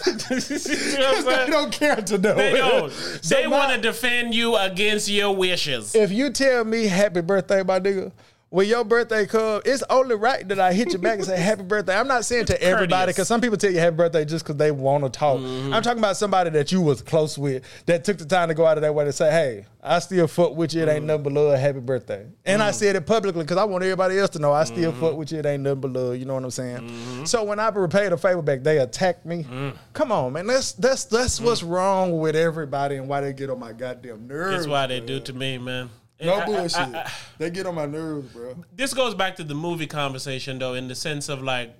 you 0.05 0.97
know 0.97 1.21
They 1.45 1.47
don't 1.51 1.69
care 1.69 1.97
to 1.97 2.17
know. 2.17 2.33
They 2.33 2.53
don't. 2.53 2.93
So 3.21 3.35
they 3.35 3.45
want 3.45 3.73
to 3.73 3.81
defend 3.81 4.33
you 4.33 4.55
against 4.55 5.09
your 5.09 5.35
wishes. 5.35 5.93
If 5.93 6.13
you 6.13 6.29
tell 6.29 6.63
me 6.63 6.87
happy 6.87 7.19
birthday, 7.19 7.61
my 7.61 7.81
nigga, 7.81 8.13
when 8.51 8.67
your 8.67 8.83
birthday 8.83 9.25
come, 9.27 9.61
it's 9.63 9.83
only 9.89 10.15
right 10.15 10.47
that 10.47 10.59
I 10.59 10.73
hit 10.73 10.91
you 10.91 10.97
back 10.99 11.17
and 11.19 11.25
say 11.25 11.37
happy 11.39 11.61
birthday. 11.63 11.95
I'm 11.95 12.07
not 12.07 12.25
saying 12.25 12.45
to 12.47 12.61
everybody 12.61 13.11
because 13.11 13.27
some 13.27 13.41
people 13.41 13.57
tell 13.57 13.71
you 13.71 13.77
happy 13.79 13.95
birthday 13.95 14.25
just 14.25 14.43
because 14.43 14.57
they 14.57 14.71
want 14.71 15.03
to 15.03 15.09
talk. 15.11 15.37
Mm-hmm. 15.39 15.73
I'm 15.73 15.83
talking 15.83 15.99
about 15.99 16.17
somebody 16.17 16.49
that 16.51 16.71
you 16.71 16.81
was 16.81 17.01
close 17.03 17.37
with 17.37 17.63
that 17.85 18.03
took 18.03 18.17
the 18.17 18.25
time 18.25 18.47
to 18.47 18.53
go 18.55 18.65
out 18.65 18.77
of 18.77 18.81
their 18.81 18.91
way 18.93 19.05
to 19.05 19.11
say, 19.13 19.29
hey, 19.31 19.65
I 19.83 19.99
still 19.99 20.27
fuck 20.27 20.55
with 20.55 20.73
you. 20.73 20.81
It 20.81 20.87
Mm-hmm. 20.87 20.95
ain't 20.97 21.05
nothing 21.05 21.23
but 21.23 21.33
love. 21.33 21.59
Happy 21.59 21.79
birthday. 21.79 22.25
And 22.45 22.61
I 22.63 22.71
said 22.71 22.95
it 22.95 23.05
publicly 23.05 23.43
because 23.43 23.57
I 23.57 23.63
want 23.65 23.83
everybody 23.83 24.17
else 24.17 24.31
to 24.31 24.39
know 24.39 24.51
I 24.51 24.63
still 24.63 24.91
Mm-hmm. 24.91 24.99
fuck 24.99 25.15
with 25.15 25.31
you. 25.31 25.39
It 25.39 25.45
ain't 25.45 25.61
nothing 25.63 25.81
but 25.81 25.91
love. 25.93 26.17
You 26.17 26.25
know 26.25 26.33
what 26.33 26.43
I'm 26.43 26.49
saying? 26.51 27.25
So 27.27 27.43
when 27.43 27.59
I 27.59 27.69
repaid 27.69 28.11
a 28.13 28.17
favor 28.17 28.41
back, 28.41 28.63
they 28.63 28.79
attacked 28.79 29.25
me. 29.25 29.43
Mm. 29.43 29.75
Come 29.93 30.11
on, 30.11 30.33
man. 30.33 30.47
That's 30.47 30.71
that's 30.73 31.05
that's 31.05 31.39
what's 31.39 31.61
wrong 31.61 32.17
with 32.19 32.35
everybody 32.35 32.95
and 32.95 33.07
why 33.07 33.21
they 33.21 33.31
get 33.33 33.49
on 33.51 33.59
my 33.59 33.73
goddamn 33.73 34.27
nerves. 34.27 34.57
That's 34.57 34.67
why 34.67 34.87
they 34.87 34.99
man. 34.99 35.07
do 35.07 35.19
to 35.19 35.33
me, 35.33 35.57
man. 35.59 35.89
No 36.21 36.35
I- 36.35 36.45
bullshit. 36.45 36.77
I- 36.77 37.01
I- 37.03 37.11
they 37.37 37.49
get 37.49 37.65
on 37.65 37.75
my 37.75 37.85
nerves, 37.85 38.31
bro. 38.33 38.55
this 38.75 38.93
goes 38.93 39.15
back 39.15 39.35
to 39.37 39.43
the 39.43 39.55
movie 39.55 39.87
conversation, 39.87 40.59
though, 40.59 40.73
in 40.73 40.87
the 40.87 40.95
sense 40.95 41.29
of 41.29 41.41
like, 41.41 41.73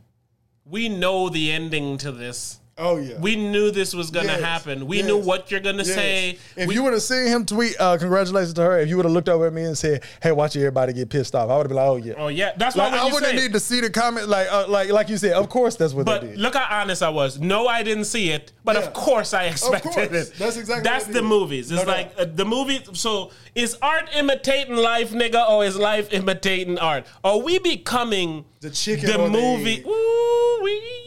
we 0.65 0.87
know 0.89 1.29
the 1.29 1.51
ending 1.51 1.97
to 1.99 2.11
this. 2.11 2.59
Oh 2.79 2.97
yeah. 2.97 3.17
We 3.19 3.35
knew 3.35 3.71
this 3.71 3.93
was 3.93 4.09
gonna 4.09 4.27
Yes. 4.27 4.41
happen. 4.41 4.87
We 4.87 4.97
Yes. 4.97 5.05
knew 5.07 5.17
what 5.17 5.51
you're 5.51 5.59
gonna 5.59 5.83
Yes. 5.83 5.93
say. 5.93 6.37
If 6.55 6.67
We- 6.67 6.75
you 6.75 6.83
would 6.83 6.93
have 6.93 7.01
seen 7.01 7.27
him 7.27 7.45
tweet, 7.45 7.75
uh, 7.79 7.97
congratulations 7.97 8.53
to 8.53 8.61
her. 8.61 8.79
If 8.79 8.87
you 8.89 8.95
would 8.95 9.05
have 9.05 9.11
looked 9.13 9.27
over 9.29 9.47
at 9.47 9.53
me 9.53 9.63
and 9.63 9.77
said, 9.77 10.01
"Hey, 10.23 10.31
watch 10.31 10.55
everybody 10.55 10.93
get 10.93 11.09
pissed 11.09 11.35
off," 11.35 11.49
I 11.49 11.57
would 11.57 11.63
have 11.63 11.67
been 11.67 11.75
like, 11.75 11.85
"Oh 11.87 11.95
yeah." 11.97 12.13
oh 12.17 12.27
yeah, 12.29 12.51
that's 12.57 12.75
why 12.77 12.85
like, 12.85 12.93
when 12.93 13.01
I 13.01 13.13
wouldn't 13.13 13.31
say- 13.31 13.37
need 13.37 13.53
to 13.53 13.59
see 13.59 13.81
the 13.81 13.89
comment, 13.89 14.29
like, 14.29 14.47
uh, 14.51 14.65
like, 14.67 14.89
like 14.89 15.09
you 15.09 15.17
said. 15.17 15.33
Of 15.33 15.49
course, 15.49 15.75
that's 15.75 15.93
what 15.93 16.05
they 16.05 16.11
But 16.13 16.21
did. 16.21 16.37
look 16.39 16.55
how 16.55 16.79
honest 16.81 17.03
I 17.03 17.09
was. 17.09 17.37
No, 17.39 17.67
I 17.67 17.83
didn't 17.83 18.05
see 18.05 18.29
it, 18.31 18.53
but 18.63 18.75
Yeah. 18.75 18.83
of 18.83 18.93
course 18.93 19.33
I 19.33 19.43
expected 19.45 19.91
course. 19.91 20.29
it. 20.29 20.33
That's 20.39 20.55
exactly 20.57 20.83
That's 20.89 21.05
what 21.05 21.13
the 21.13 21.19
is. 21.19 21.25
movies. 21.25 21.71
It's 21.71 21.85
No 21.85 21.91
like 21.91 22.15
doubt. 22.15 22.27
uh, 22.27 22.31
the 22.33 22.45
movie. 22.45 22.81
So 22.93 23.31
is 23.55 23.75
art 23.81 24.07
imitating 24.17 24.77
life, 24.77 25.11
nigga, 25.11 25.49
or 25.49 25.65
is 25.65 25.75
life 25.75 26.07
imitating 26.11 26.77
art? 26.79 27.05
Are 27.25 27.37
we 27.39 27.59
becoming 27.59 28.45
The 28.61 28.69
chicken 28.69 29.05
The 29.07 29.13
or 29.17 29.29
the 29.29 29.37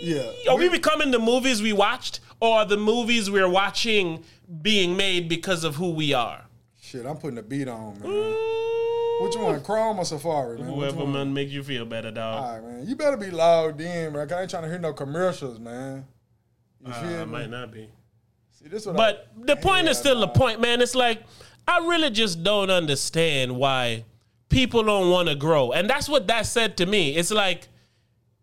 Yeah. 0.03 0.33
Are 0.51 0.57
we 0.57 0.69
becoming 0.69 1.11
the 1.13 1.19
movies 1.21 1.63
we 1.63 1.73
watched, 1.73 2.21
or 2.41 2.59
are 2.59 2.65
the 2.67 2.77
movies 2.77 3.31
we're 3.31 3.49
watching 3.49 4.25
being 4.61 4.97
made 4.97 5.29
because 5.29 5.63
of 5.63 5.77
who 5.77 5.91
we 5.91 6.13
are? 6.13 6.43
Shit, 6.81 7.07
I'm 7.07 7.17
putting 7.17 7.39
a 7.39 7.43
beat 7.43 7.69
on, 7.69 8.01
man. 8.01 8.11
Ooh. 8.11 9.19
Which 9.23 9.37
one, 9.37 9.63
Chrome 9.63 10.01
or 10.01 10.05
Safari, 10.05 10.59
man? 10.59 10.67
Whoever 10.75 10.97
one? 11.05 11.13
man 11.13 11.33
make 11.33 11.51
you 11.51 11.63
feel 11.63 11.85
better, 11.85 12.11
dog. 12.11 12.45
All 12.45 12.53
right, 12.55 12.65
man. 12.79 12.89
You 12.89 12.97
better 12.97 13.17
be 13.17 13.31
logged 13.31 13.81
in, 13.81 14.13
man. 14.13 14.33
I 14.33 14.41
ain't 14.41 14.51
trying 14.51 14.65
to 14.65 14.69
hear 14.69 14.81
no 14.81 14.93
commercials, 14.93 15.61
man. 15.61 16.05
You 16.85 16.93
feel 16.93 17.21
Uh, 17.23 17.27
me? 17.27 17.33
might 17.33 17.51
not 17.51 17.71
be. 17.71 17.89
See, 18.51 18.67
this 18.69 18.85
what 18.87 18.97
But 18.97 19.29
I, 19.41 19.45
the 19.47 19.57
point 19.57 19.87
is 19.87 19.97
still 19.97 20.19
the 20.19 20.27
point, 20.27 20.61
man. 20.61 20.81
It's 20.81 20.97
like 20.97 21.23
I 21.69 21.79
really 21.87 22.11
just 22.11 22.43
don't 22.43 22.71
understand 22.71 23.57
why 23.57 24.05
people 24.49 24.83
don't 24.83 25.11
want 25.11 25.29
to 25.29 25.37
grow, 25.37 25.71
and 25.71 25.89
that's 25.89 26.09
what 26.09 26.27
that 26.27 26.47
said 26.47 26.77
to 26.79 26.87
me. 26.87 27.15
It's 27.15 27.31
like 27.31 27.69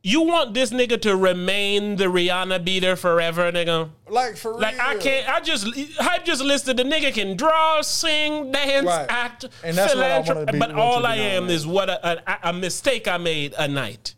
You 0.01 0.21
want 0.21 0.53
this 0.53 0.71
nigga 0.71 1.01
to 1.01 1.15
remain 1.15 1.97
the 1.97 2.05
Rihanna 2.05 2.63
beater 2.63 2.95
forever, 2.95 3.51
nigga? 3.51 3.89
Like 4.07 4.37
for 4.37 4.51
real. 4.51 4.61
Like 4.61 4.79
I 4.79 4.95
can't. 4.95 5.27
I 5.27 5.41
just 5.41 5.67
hype 5.99 6.23
just 6.23 6.41
listed 6.41 6.77
the 6.77 6.83
nigga 6.83 7.13
can 7.13 7.35
draw, 7.35 7.81
sing, 7.81 8.51
dance, 8.51 8.85
Right. 8.85 9.05
act, 9.09 9.45
And 9.63 9.77
that's 9.77 9.93
what 9.95 10.03
I 10.05 10.19
wanna 10.19 10.51
be- 10.53 10.57
But 10.59 10.71
all 10.71 11.05
I 11.05 11.15
am 11.17 11.49
is 11.49 11.67
what 11.67 11.89
a, 11.89 12.21
a, 12.45 12.49
a 12.49 12.53
mistake 12.53 13.07
I 13.09 13.17
made 13.17 13.53
a 13.57 13.67
night. 13.67 14.15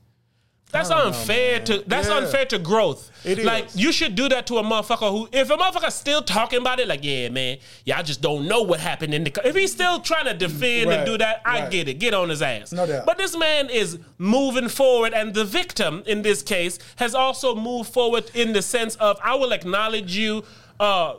That's 0.72 0.90
don't 0.90 0.98
know, 1.00 1.06
unfair 1.08 1.60
to. 1.62 1.84
That's 1.88 2.08
Yeah. 2.08 2.18
unfair 2.18 2.46
to 2.46 2.60
growth. 2.60 3.10
It 3.24 3.44
Like 3.44 3.68
you 3.76 3.92
should 3.92 4.16
do 4.16 4.28
that 4.30 4.48
to 4.48 4.58
a 4.58 4.64
motherfucker 4.64 5.10
who, 5.12 5.30
if 5.32 5.50
a 5.50 5.58
motherfucker 5.58 5.92
still 5.92 6.22
talking 6.24 6.60
about 6.60 6.80
it, 6.80 6.88
like 6.88 7.04
yeah, 7.04 7.30
man, 7.30 7.58
y'all 7.86 8.02
just 8.04 8.22
don't 8.22 8.48
know 8.48 8.62
what 8.64 8.80
happened 8.80 9.14
in 9.14 9.24
the. 9.24 9.30
co-" 9.30 9.42
If 9.48 9.56
he's 9.56 9.72
still 9.72 10.00
trying 10.00 10.26
to 10.26 10.34
defend 10.34 10.90
Right, 10.90 11.00
and 11.00 11.06
do 11.06 11.18
that, 11.20 11.42
I 11.46 11.62
right. 11.62 11.72
get 11.72 11.88
it. 11.88 11.96
Get 12.00 12.14
on 12.14 12.30
his 12.30 12.42
ass. 12.42 12.72
No 12.72 12.86
doubt. 12.88 13.06
But 13.06 13.18
this 13.18 13.38
man 13.38 13.70
is 13.70 14.00
moving 14.18 14.70
forward, 14.70 15.14
and 15.14 15.34
the 15.34 15.46
victim 15.46 16.04
in 16.08 16.22
this 16.24 16.42
case 16.42 16.80
has 16.96 17.14
also 17.14 17.54
moved 17.56 17.92
forward 17.94 18.32
in 18.34 18.54
the 18.54 18.62
sense 18.62 18.96
of 18.96 19.20
I 19.24 19.36
will 19.36 19.52
acknowledge 19.52 20.16
you. 20.18 20.44
Uh, 20.80 21.14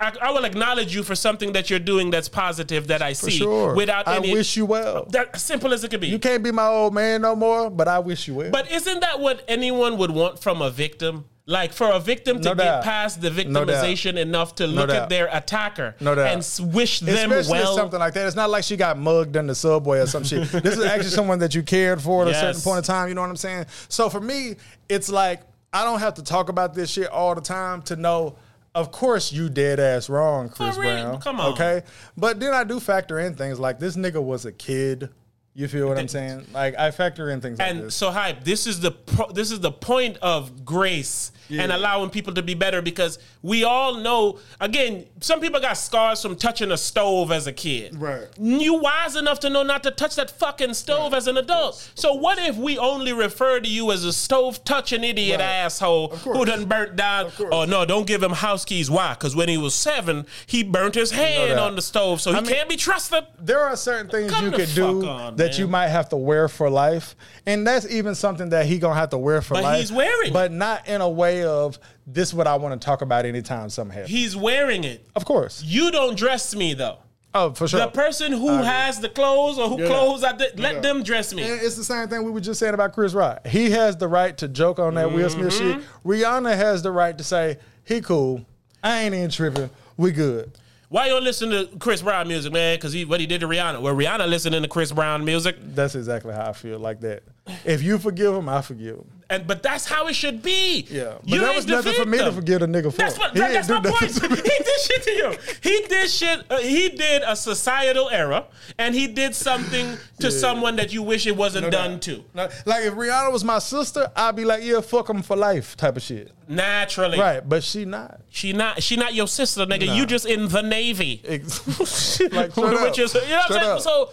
I, 0.00 0.12
I 0.22 0.30
will 0.30 0.44
acknowledge 0.44 0.94
you 0.94 1.02
for 1.02 1.16
something 1.16 1.52
that 1.54 1.70
you're 1.70 1.80
doing 1.80 2.10
that's 2.10 2.28
positive 2.28 2.86
that 2.86 3.02
I 3.02 3.14
see 3.14 3.32
sure. 3.32 3.74
without 3.74 4.06
I 4.06 4.20
wish 4.20 4.56
you 4.56 4.64
well. 4.64 5.06
that 5.10 5.38
simple 5.40 5.72
as 5.72 5.82
it 5.82 5.90
could 5.90 6.00
be. 6.00 6.06
You 6.06 6.20
can't 6.20 6.42
be 6.42 6.52
my 6.52 6.66
old 6.66 6.94
man 6.94 7.22
no 7.22 7.34
more, 7.34 7.68
but 7.68 7.88
I 7.88 7.98
wish 7.98 8.28
you 8.28 8.34
well. 8.34 8.50
But 8.50 8.70
isn't 8.70 9.00
that 9.00 9.18
what 9.18 9.42
anyone 9.48 9.98
would 9.98 10.12
want 10.12 10.38
from 10.38 10.62
a 10.62 10.70
victim? 10.70 11.24
Like 11.46 11.72
for 11.72 11.90
a 11.90 11.98
victim 11.98 12.42
to 12.42 12.50
No 12.50 12.54
get 12.54 12.84
past 12.84 13.22
the 13.22 13.30
No 13.30 13.64
victimization 13.64 14.18
enough 14.18 14.56
to 14.56 14.66
look 14.66 14.90
at 14.90 15.08
their 15.08 15.30
attacker 15.32 15.96
No 15.98 16.12
and 16.12 16.46
wish 16.74 17.00
them 17.00 17.32
Especially 17.32 17.52
well. 17.52 17.74
something 17.74 17.98
like 17.98 18.12
that. 18.14 18.26
It's 18.26 18.36
not 18.36 18.50
like 18.50 18.64
she 18.64 18.76
got 18.76 18.98
mugged 18.98 19.34
in 19.34 19.46
the 19.46 19.54
subway 19.54 20.00
or 20.00 20.06
some 20.06 20.24
shit. 20.24 20.46
This 20.50 20.76
is 20.76 20.84
actually 20.84 21.08
someone 21.08 21.38
that 21.38 21.54
you 21.54 21.62
cared 21.62 22.02
for 22.02 22.22
at 22.22 22.28
a 22.28 22.34
certain 22.34 22.60
point 22.60 22.78
in 22.78 22.84
time. 22.84 23.08
You 23.08 23.14
know 23.14 23.22
what 23.22 23.30
I'm 23.30 23.36
saying? 23.36 23.64
So 23.88 24.10
for 24.10 24.20
me, 24.20 24.56
it's 24.90 25.08
like 25.08 25.40
I 25.72 25.84
don't 25.84 26.00
have 26.00 26.14
to 26.14 26.22
talk 26.22 26.50
about 26.50 26.74
this 26.74 26.90
shit 26.90 27.08
all 27.08 27.34
the 27.34 27.40
time 27.40 27.80
to 27.82 27.96
know. 27.96 28.36
Of 28.78 28.92
course, 28.92 29.32
you 29.32 29.48
dead 29.48 29.80
ass 29.80 30.08
wrong, 30.08 30.48
Chris? 30.48 30.76
Brown. 30.76 31.20
Come 31.20 31.40
on. 31.40 31.52
okay. 31.54 31.82
But 32.16 32.38
then 32.38 32.54
I 32.54 32.62
do 32.62 32.78
factor 32.78 33.18
in 33.18 33.34
things 33.34 33.58
like 33.58 33.80
this 33.80 33.96
nigga 33.96 34.22
was 34.22 34.44
a 34.44 34.52
kid. 34.52 35.10
You 35.54 35.66
feel 35.66 35.88
what 35.88 35.98
I'm 35.98 36.06
saying? 36.06 36.46
Like 36.52 36.78
I 36.78 36.92
factor 36.92 37.28
in 37.30 37.40
things 37.40 37.58
like 37.58 37.68
that. 37.68 37.76
and 37.76 37.86
this. 37.88 37.94
so 37.96 38.12
hype. 38.12 38.44
This 38.44 38.68
is 38.68 38.78
the 38.78 38.92
pro, 38.92 39.32
this 39.32 39.50
is 39.50 39.58
the 39.58 39.72
point 39.72 40.16
of 40.18 40.64
grace 40.64 41.32
and 41.50 41.72
allowing 41.72 42.10
people 42.10 42.34
to 42.34 42.42
be 42.42 42.54
better 42.54 42.82
because 42.82 43.18
we 43.42 43.64
all 43.64 43.94
know. 43.94 44.38
Again, 44.60 45.06
some 45.20 45.40
people 45.40 45.60
got 45.60 45.74
scars 45.74 46.20
from 46.22 46.36
touching 46.36 46.70
a 46.70 46.76
stove 46.76 47.32
as 47.32 47.46
a 47.46 47.52
kid. 47.52 47.96
Right. 47.96 48.26
You 48.38 48.74
wise 48.74 49.16
enough 49.16 49.40
to 49.40 49.50
know 49.50 49.62
not 49.62 49.82
to 49.84 49.90
touch 49.90 50.16
that 50.16 50.30
fucking 50.30 50.74
stove 50.74 51.14
as 51.14 51.26
an 51.26 51.36
adult. 51.36 51.90
So 51.94 52.12
what 52.14 52.38
if 52.38 52.56
we 52.56 52.78
only 52.78 53.12
refer 53.12 53.60
to 53.60 53.68
you 53.68 53.90
as 53.92 54.04
a 54.04 54.12
stove 54.12 54.62
touching 54.64 55.04
idiot 55.04 55.40
Right. 55.40 55.46
asshole 55.46 56.08
who 56.08 56.44
done 56.44 56.64
burnt 56.66 56.96
down? 56.96 57.30
Oh 57.50 57.64
no, 57.64 57.84
don't 57.84 58.06
give 58.06 58.22
him 58.22 58.32
house 58.32 58.64
keys. 58.64 58.90
Why? 58.90 59.14
Because 59.14 59.34
when 59.36 59.48
he 59.48 59.56
was 59.58 59.74
seven, 59.74 60.26
he 60.46 60.62
burnt 60.62 60.94
his 60.94 61.10
hand 61.10 61.58
on 61.58 61.76
the 61.76 61.82
stove, 61.82 62.20
so 62.20 62.30
he 62.32 62.36
I 62.38 62.40
mean- 62.40 62.50
can't 62.52 62.68
be 62.68 62.76
trusted. 62.76 63.24
there 63.38 63.60
are 63.60 63.76
certain 63.76 64.10
things 64.10 64.32
Come 64.32 64.46
you 64.46 64.50
could 64.52 64.74
do 64.74 65.06
on, 65.08 65.36
that 65.36 65.52
man. 65.52 65.60
you 65.60 65.66
might 65.68 65.88
have 65.88 66.08
to 66.10 66.16
wear 66.16 66.48
for 66.48 66.68
life, 66.70 67.14
and 67.46 67.66
that's 67.66 67.86
even 67.90 68.14
something 68.14 68.50
that 68.50 68.66
he 68.66 68.78
gonna 68.78 68.94
have 68.94 69.10
to 69.10 69.18
wear 69.18 69.40
for 69.42 69.54
But 69.54 69.62
life. 69.64 69.80
he's 69.80 69.92
wearing 69.92 70.32
but 70.32 70.52
not 70.52 70.86
in 70.88 71.00
a 71.00 71.08
way 71.08 71.37
of 71.44 71.78
this. 72.06 72.32
What 72.34 72.46
I 72.46 72.56
want 72.56 72.80
to 72.80 72.84
talk 72.84 73.02
about 73.02 73.24
anytime 73.26 73.70
something 73.70 73.92
happens. 73.94 74.10
He's 74.10 74.36
wearing 74.36 74.84
it. 74.84 75.08
of 75.16 75.24
course. 75.24 75.62
You 75.62 75.90
don't 75.90 76.16
dress 76.16 76.54
me 76.54 76.74
though. 76.74 76.98
Oh, 77.34 77.52
for 77.52 77.68
sure. 77.68 77.80
The 77.80 77.88
person 77.88 78.32
who 78.32 78.48
has 78.48 79.00
the 79.00 79.08
clothes 79.10 79.58
or 79.58 79.68
who 79.68 79.80
Yeah. 79.82 79.88
clothes 79.88 80.24
I 80.24 80.32
did, 80.32 80.58
let 80.58 80.76
Yeah. 80.76 80.80
them 80.80 81.02
dress 81.02 81.34
me. 81.34 81.42
And 81.42 81.60
it's 81.60 81.76
the 81.76 81.84
same 81.84 82.08
thing 82.08 82.24
we 82.24 82.30
were 82.30 82.40
just 82.40 82.58
saying 82.58 82.72
about 82.74 82.94
Chris 82.94 83.12
Rock. 83.12 83.46
He 83.46 83.70
has 83.70 83.96
the 83.96 84.08
right 84.08 84.36
to 84.38 84.48
joke 84.48 84.78
on 84.78 84.94
that 84.94 85.12
Will 85.12 85.28
Smith 85.28 85.52
shit. 85.52 85.76
Mm-hmm. 85.76 86.08
Rihanna 86.10 86.56
has 86.56 86.82
the 86.82 86.90
right 86.90 87.16
to 87.18 87.22
say, 87.22 87.58
he 87.84 88.00
cool. 88.00 88.46
I 88.82 89.00
ain't 89.02 89.14
even 89.14 89.30
tripping. 89.30 89.68
We 89.98 90.10
good. 90.12 90.52
Why 90.88 91.08
you 91.08 91.20
listen 91.20 91.50
to 91.50 91.68
Chris 91.78 92.00
Brown 92.00 92.28
music, 92.28 92.50
man? 92.50 92.76
Because 92.76 92.94
he 92.94 93.04
what 93.04 93.20
he 93.20 93.26
did 93.26 93.40
to 93.42 93.46
Rihanna. 93.46 93.82
Well, 93.82 93.94
Rihanna 93.94 94.26
listening 94.26 94.62
to 94.62 94.68
Chris 94.68 94.90
Brown 94.90 95.22
music, 95.22 95.56
That's 95.74 95.94
exactly 95.94 96.32
how 96.32 96.48
I 96.48 96.52
feel 96.54 96.78
like 96.78 97.00
that. 97.02 97.24
If 97.64 97.82
you 97.82 97.98
forgive 97.98 98.34
him, 98.34 98.48
I 98.48 98.62
forgive 98.62 98.96
him. 98.96 99.10
and 99.30 99.46
but 99.46 99.62
that's 99.62 99.84
how 99.86 100.06
it 100.08 100.14
should 100.14 100.42
be. 100.42 100.86
Yeah. 100.90 101.14
But 101.20 101.28
You 101.28 101.40
that 101.40 101.54
was 101.56 101.66
nothing 101.66 101.94
for 101.94 102.06
me 102.06 102.18
to 102.18 102.32
forgive 102.32 102.62
a 102.62 102.66
nigga 102.66 102.90
for. 102.90 102.98
That's 102.98 103.18
what. 103.18 103.32
He 103.32 103.40
that- 103.40 103.52
that's 103.52 103.68
my 103.68 103.80
point. 103.80 104.12
he 104.12 104.58
did 104.58 104.80
shit 104.80 105.02
to 105.02 105.10
you. 105.10 105.34
He 105.62 105.84
did 105.88 106.10
shit. 106.10 106.44
Uh, 106.50 106.58
he 106.58 106.88
did 106.90 107.22
a 107.26 107.36
societal 107.36 108.08
error, 108.10 108.44
and 108.78 108.94
he 108.94 109.06
did 109.06 109.34
something 109.34 109.96
to 110.20 110.30
someone 110.30 110.76
that 110.76 110.92
you 110.92 111.02
wish 111.02 111.26
it 111.26 111.36
wasn't 111.36 111.70
done 111.70 112.00
to. 112.00 112.24
Like 112.34 112.50
like, 112.66 112.84
if 112.84 112.94
Rihanna 112.94 113.32
was 113.32 113.44
my 113.44 113.58
sister, 113.58 114.10
I'd 114.16 114.36
be 114.36 114.44
like, 114.44 114.62
yeah, 114.64 114.80
fuck 114.80 115.08
him 115.10 115.22
for 115.22 115.36
life 115.36 115.76
type 115.76 115.96
of 115.96 116.02
shit. 116.02 116.32
Naturally, 116.50 117.18
Right. 117.18 117.46
But 117.46 117.62
she 117.62 117.84
not. 117.84 118.22
She 118.30 118.54
not. 118.54 118.82
She 118.82 118.96
not 118.96 119.12
your 119.14 119.28
sister, 119.28 119.66
nigga. 119.66 119.94
You 119.94 120.06
just 120.06 120.24
in 120.24 120.48
the 120.48 120.62
navy. 120.62 121.20
Ex- 121.26 122.20
like, 122.32 122.50
straight 122.52 122.72
up. 122.74 122.82
Which 122.88 122.98
is, 122.98 123.12
you 123.14 123.20
know 123.20 123.36
what 123.36 123.50
I'm 123.50 123.58
saying? 123.60 123.70
up. 123.72 123.80
So 123.82 124.10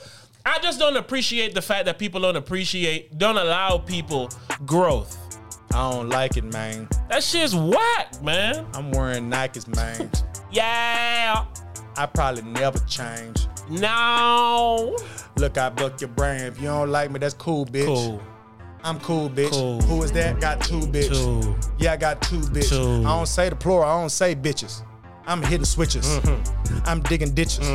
I 0.47 0.59
just 0.59 0.77
don't 0.79 0.95
appreciate 0.95 1.55
the 1.55 1.61
fact 1.61 1.85
that 1.85 1.97
people 1.97 2.21
don't 2.21 2.35
appreciate, 2.35 3.17
don't 3.17 3.37
allow 3.37 3.79
people 3.79 4.29
growth. 4.65 5.17
I 5.73 5.89
don't 5.91 6.09
like 6.09 6.37
it, 6.37 6.43
man. 6.43 6.87
That 7.09 7.23
shit's 7.23 7.55
whack, 7.55 8.21
man. 8.23 8.65
I'm 8.73 8.91
wearing 8.91 9.29
Nikes, 9.29 9.67
man. 9.75 10.11
Yeah. 10.51 11.45
I 11.97 12.05
probably 12.05 12.43
never 12.43 12.77
change. 12.87 13.47
No. 13.69 14.95
Look, 15.37 15.57
I 15.57 15.69
buck 15.69 15.99
your 15.99 16.09
brain. 16.09 16.41
If 16.41 16.61
you 16.61 16.67
don't 16.67 16.91
like 16.91 17.09
me, 17.11 17.19
that's 17.19 17.33
cool, 17.33 17.65
bitch. 17.65 17.85
Cool. 17.85 18.21
I'm 18.83 18.99
cool, 18.99 19.29
bitch. 19.31 19.49
Cool. 19.51 19.81
Who 19.81 20.03
is 20.03 20.11
that? 20.11 20.39
Got 20.39 20.61
two, 20.61 20.81
bitch. 20.81 21.07
Two. 21.07 21.55
Yeah, 21.79 21.93
I 21.93 21.97
got 21.97 22.21
two, 22.21 22.39
bitch. 22.39 22.69
Two. 22.69 23.05
I 23.05 23.17
don't 23.17 23.25
say 23.25 23.49
the 23.49 23.55
plural. 23.55 23.83
I 23.83 23.99
don't 23.99 24.09
say 24.09 24.35
bitches. 24.35 24.83
I'm 25.27 25.41
hitting 25.41 25.65
switches. 25.65 26.05
Mm-hmm. 26.07 26.79
I'm 26.85 27.01
digging 27.01 27.33
ditches. 27.33 27.67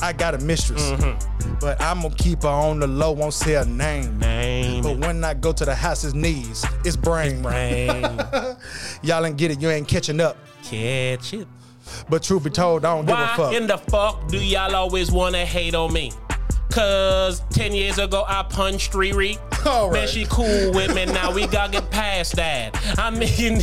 I 0.00 0.12
got 0.12 0.34
a 0.34 0.38
mistress, 0.38 0.80
Mm-hmm. 0.92 1.54
but 1.60 1.80
I'm 1.82 2.02
gonna 2.02 2.14
keep 2.14 2.42
her 2.44 2.48
on 2.48 2.78
the 2.78 2.86
low. 2.86 3.10
Won't 3.12 3.34
say 3.34 3.54
her 3.54 3.64
name. 3.64 4.18
Name. 4.20 4.82
But 4.84 4.98
when 4.98 5.24
I 5.24 5.34
go 5.34 5.52
to 5.52 5.64
the 5.64 5.74
house's 5.74 6.14
knees, 6.14 6.64
it's 6.84 6.94
brain. 6.96 7.42
Brain. 7.42 8.02
Y'all 9.02 9.26
ain't 9.26 9.36
get 9.36 9.50
it. 9.50 9.60
You 9.60 9.70
ain't 9.70 9.88
catching 9.88 10.20
up. 10.20 10.36
Catch 10.62 11.34
it. 11.34 11.48
But 12.08 12.22
truth 12.22 12.44
be 12.44 12.50
told, 12.50 12.84
I 12.84 12.94
don't 12.94 13.06
give 13.06 13.16
a 13.18 13.22
Why 13.22 13.36
fuck. 13.36 13.54
in 13.54 13.66
the 13.66 13.78
fuck 13.78 14.28
do 14.28 14.36
y'all 14.38 14.76
always 14.76 15.10
wanna 15.10 15.44
hate 15.44 15.74
on 15.74 15.92
me? 15.92 16.12
Cause 16.70 17.40
10 17.50 17.72
years 17.74 17.98
ago 17.98 18.24
I 18.28 18.42
punched 18.44 18.92
Riri. 18.92 19.38
All 19.68 19.90
Man, 19.90 20.08
she 20.08 20.24
cool 20.26 20.72
with 20.72 20.94
me 20.94 21.04
now. 21.06 21.30
We 21.32 21.46
gotta 21.46 21.72
get 21.72 21.90
past 21.90 22.36
that. 22.36 22.74
I 22.98 23.10
mean, 23.10 23.62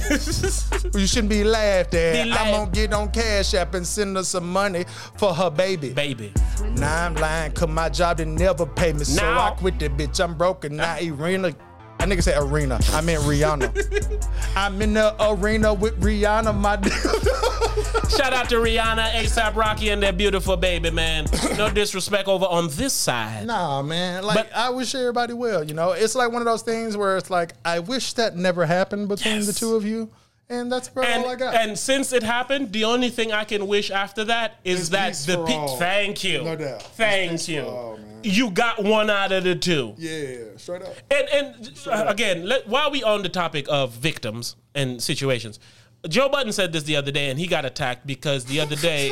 You 1.00 1.08
shouldn't 1.08 1.30
be 1.30 1.44
laughed 1.44 1.94
at. 1.96 2.24
Be 2.26 2.32
I'm 2.32 2.52
gonna 2.52 2.72
get 2.72 2.94
on 2.94 3.12
Cash 3.12 3.54
App 3.56 3.74
and 3.74 3.86
send 3.86 4.16
her 4.16 4.24
some 4.24 4.52
money 4.52 4.86
for 5.18 5.34
her 5.34 5.50
baby. 5.50 5.94
baby. 5.94 6.32
Now 6.78 7.06
I'm 7.08 7.16
lying, 7.16 7.52
cause 7.54 7.70
my 7.70 7.90
job 7.90 8.18
didn't 8.18 8.36
never 8.36 8.66
pay 8.66 8.94
me. 8.94 9.04
So 9.04 9.22
Now- 9.22 9.42
I 9.48 9.52
quit 9.52 9.80
that 9.80 9.98
bitch. 9.98 10.24
I'm 10.24 10.36
broken. 10.38 10.76
Now 10.78 10.98
Irina. 10.98 11.54
I 12.00 12.06
nigga 12.06 12.22
said 12.22 12.38
arena. 12.42 12.80
I 12.92 13.02
meant 13.02 13.24
Rihanna. 13.24 14.28
I'm 14.56 14.82
in 14.82 14.94
the 14.94 15.16
arena 15.32 15.74
with 15.74 16.00
Rihanna, 16.02 16.54
my 16.56 16.76
Shout 18.10 18.34
out 18.34 18.50
to 18.50 18.56
Rihanna, 18.56 19.12
ASAP 19.12 19.56
Rocky, 19.56 19.90
and 19.90 20.02
their 20.02 20.14
beautiful 20.14 20.56
baby, 20.56 20.90
man. 20.92 21.26
No 21.58 21.70
disrespect 21.70 22.28
over 22.28 22.46
on 22.46 22.70
this 22.72 22.94
side. 22.94 23.46
Nah, 23.48 23.82
man. 23.82 24.24
Like 24.24 24.36
But- 24.36 24.56
I 24.56 24.70
wish 24.70 24.94
everybody 24.96 25.34
well. 25.34 25.64
You 25.64 25.74
know, 25.74 25.92
it's 25.92 26.16
like 26.16 26.32
one 26.32 26.42
of 26.42 26.46
those 26.46 26.62
things 26.62 26.96
where 26.96 27.18
it's 27.18 27.30
like 27.30 27.54
I 27.66 27.80
wish 27.80 28.14
that 28.14 28.36
never 28.36 28.66
happened 28.66 29.08
between 29.10 29.46
the 29.46 29.54
two 29.54 29.76
of 29.76 29.86
you, 29.86 30.10
and 30.50 30.72
that's 30.72 30.88
about 30.88 31.06
And, 31.06 31.24
all 31.26 31.32
I 31.32 31.36
got. 31.36 31.56
and 31.56 31.78
since 31.78 32.14
it 32.14 32.24
happened, 32.24 32.72
the 32.72 32.86
only 32.86 33.10
thing 33.10 33.32
I 33.32 33.44
can 33.44 33.68
wish 33.68 33.92
after 33.92 34.24
that 34.26 34.60
is 34.64 34.82
It's 34.82 34.90
that 34.90 35.14
the 35.26 35.44
pe- 35.44 35.54
all. 35.54 35.78
thank 35.78 36.24
you, 36.24 36.44
No 36.44 36.56
doubt. 36.56 36.84
Thank 36.96 37.48
you. 37.48 37.62
all, 37.64 38.00
you 38.24 38.50
got 38.52 38.84
one 38.84 39.10
out 39.10 39.32
of 39.32 39.44
the 39.44 39.56
two. 39.56 39.94
yeah, 39.98 40.38
straight 40.58 40.84
up. 40.84 40.96
And 41.12 41.28
and 41.30 41.72
uh, 41.88 42.06
again, 42.08 42.46
let, 42.48 42.68
while 42.68 42.92
we 42.92 43.04
on 43.04 43.24
the 43.24 43.30
topic 43.30 43.66
of 43.70 43.92
victims 43.92 44.56
and 44.74 45.02
situations, 45.04 45.60
Joe 46.08 46.30
Budden 46.30 46.52
said 46.52 46.72
this 46.74 46.84
the 46.84 46.96
other 46.96 47.12
day, 47.12 47.30
and 47.30 47.40
he 47.40 47.48
got 47.48 47.66
attacked 47.66 48.06
because 48.06 48.46
the 48.46 48.60
other 48.60 48.76
day, 48.76 49.12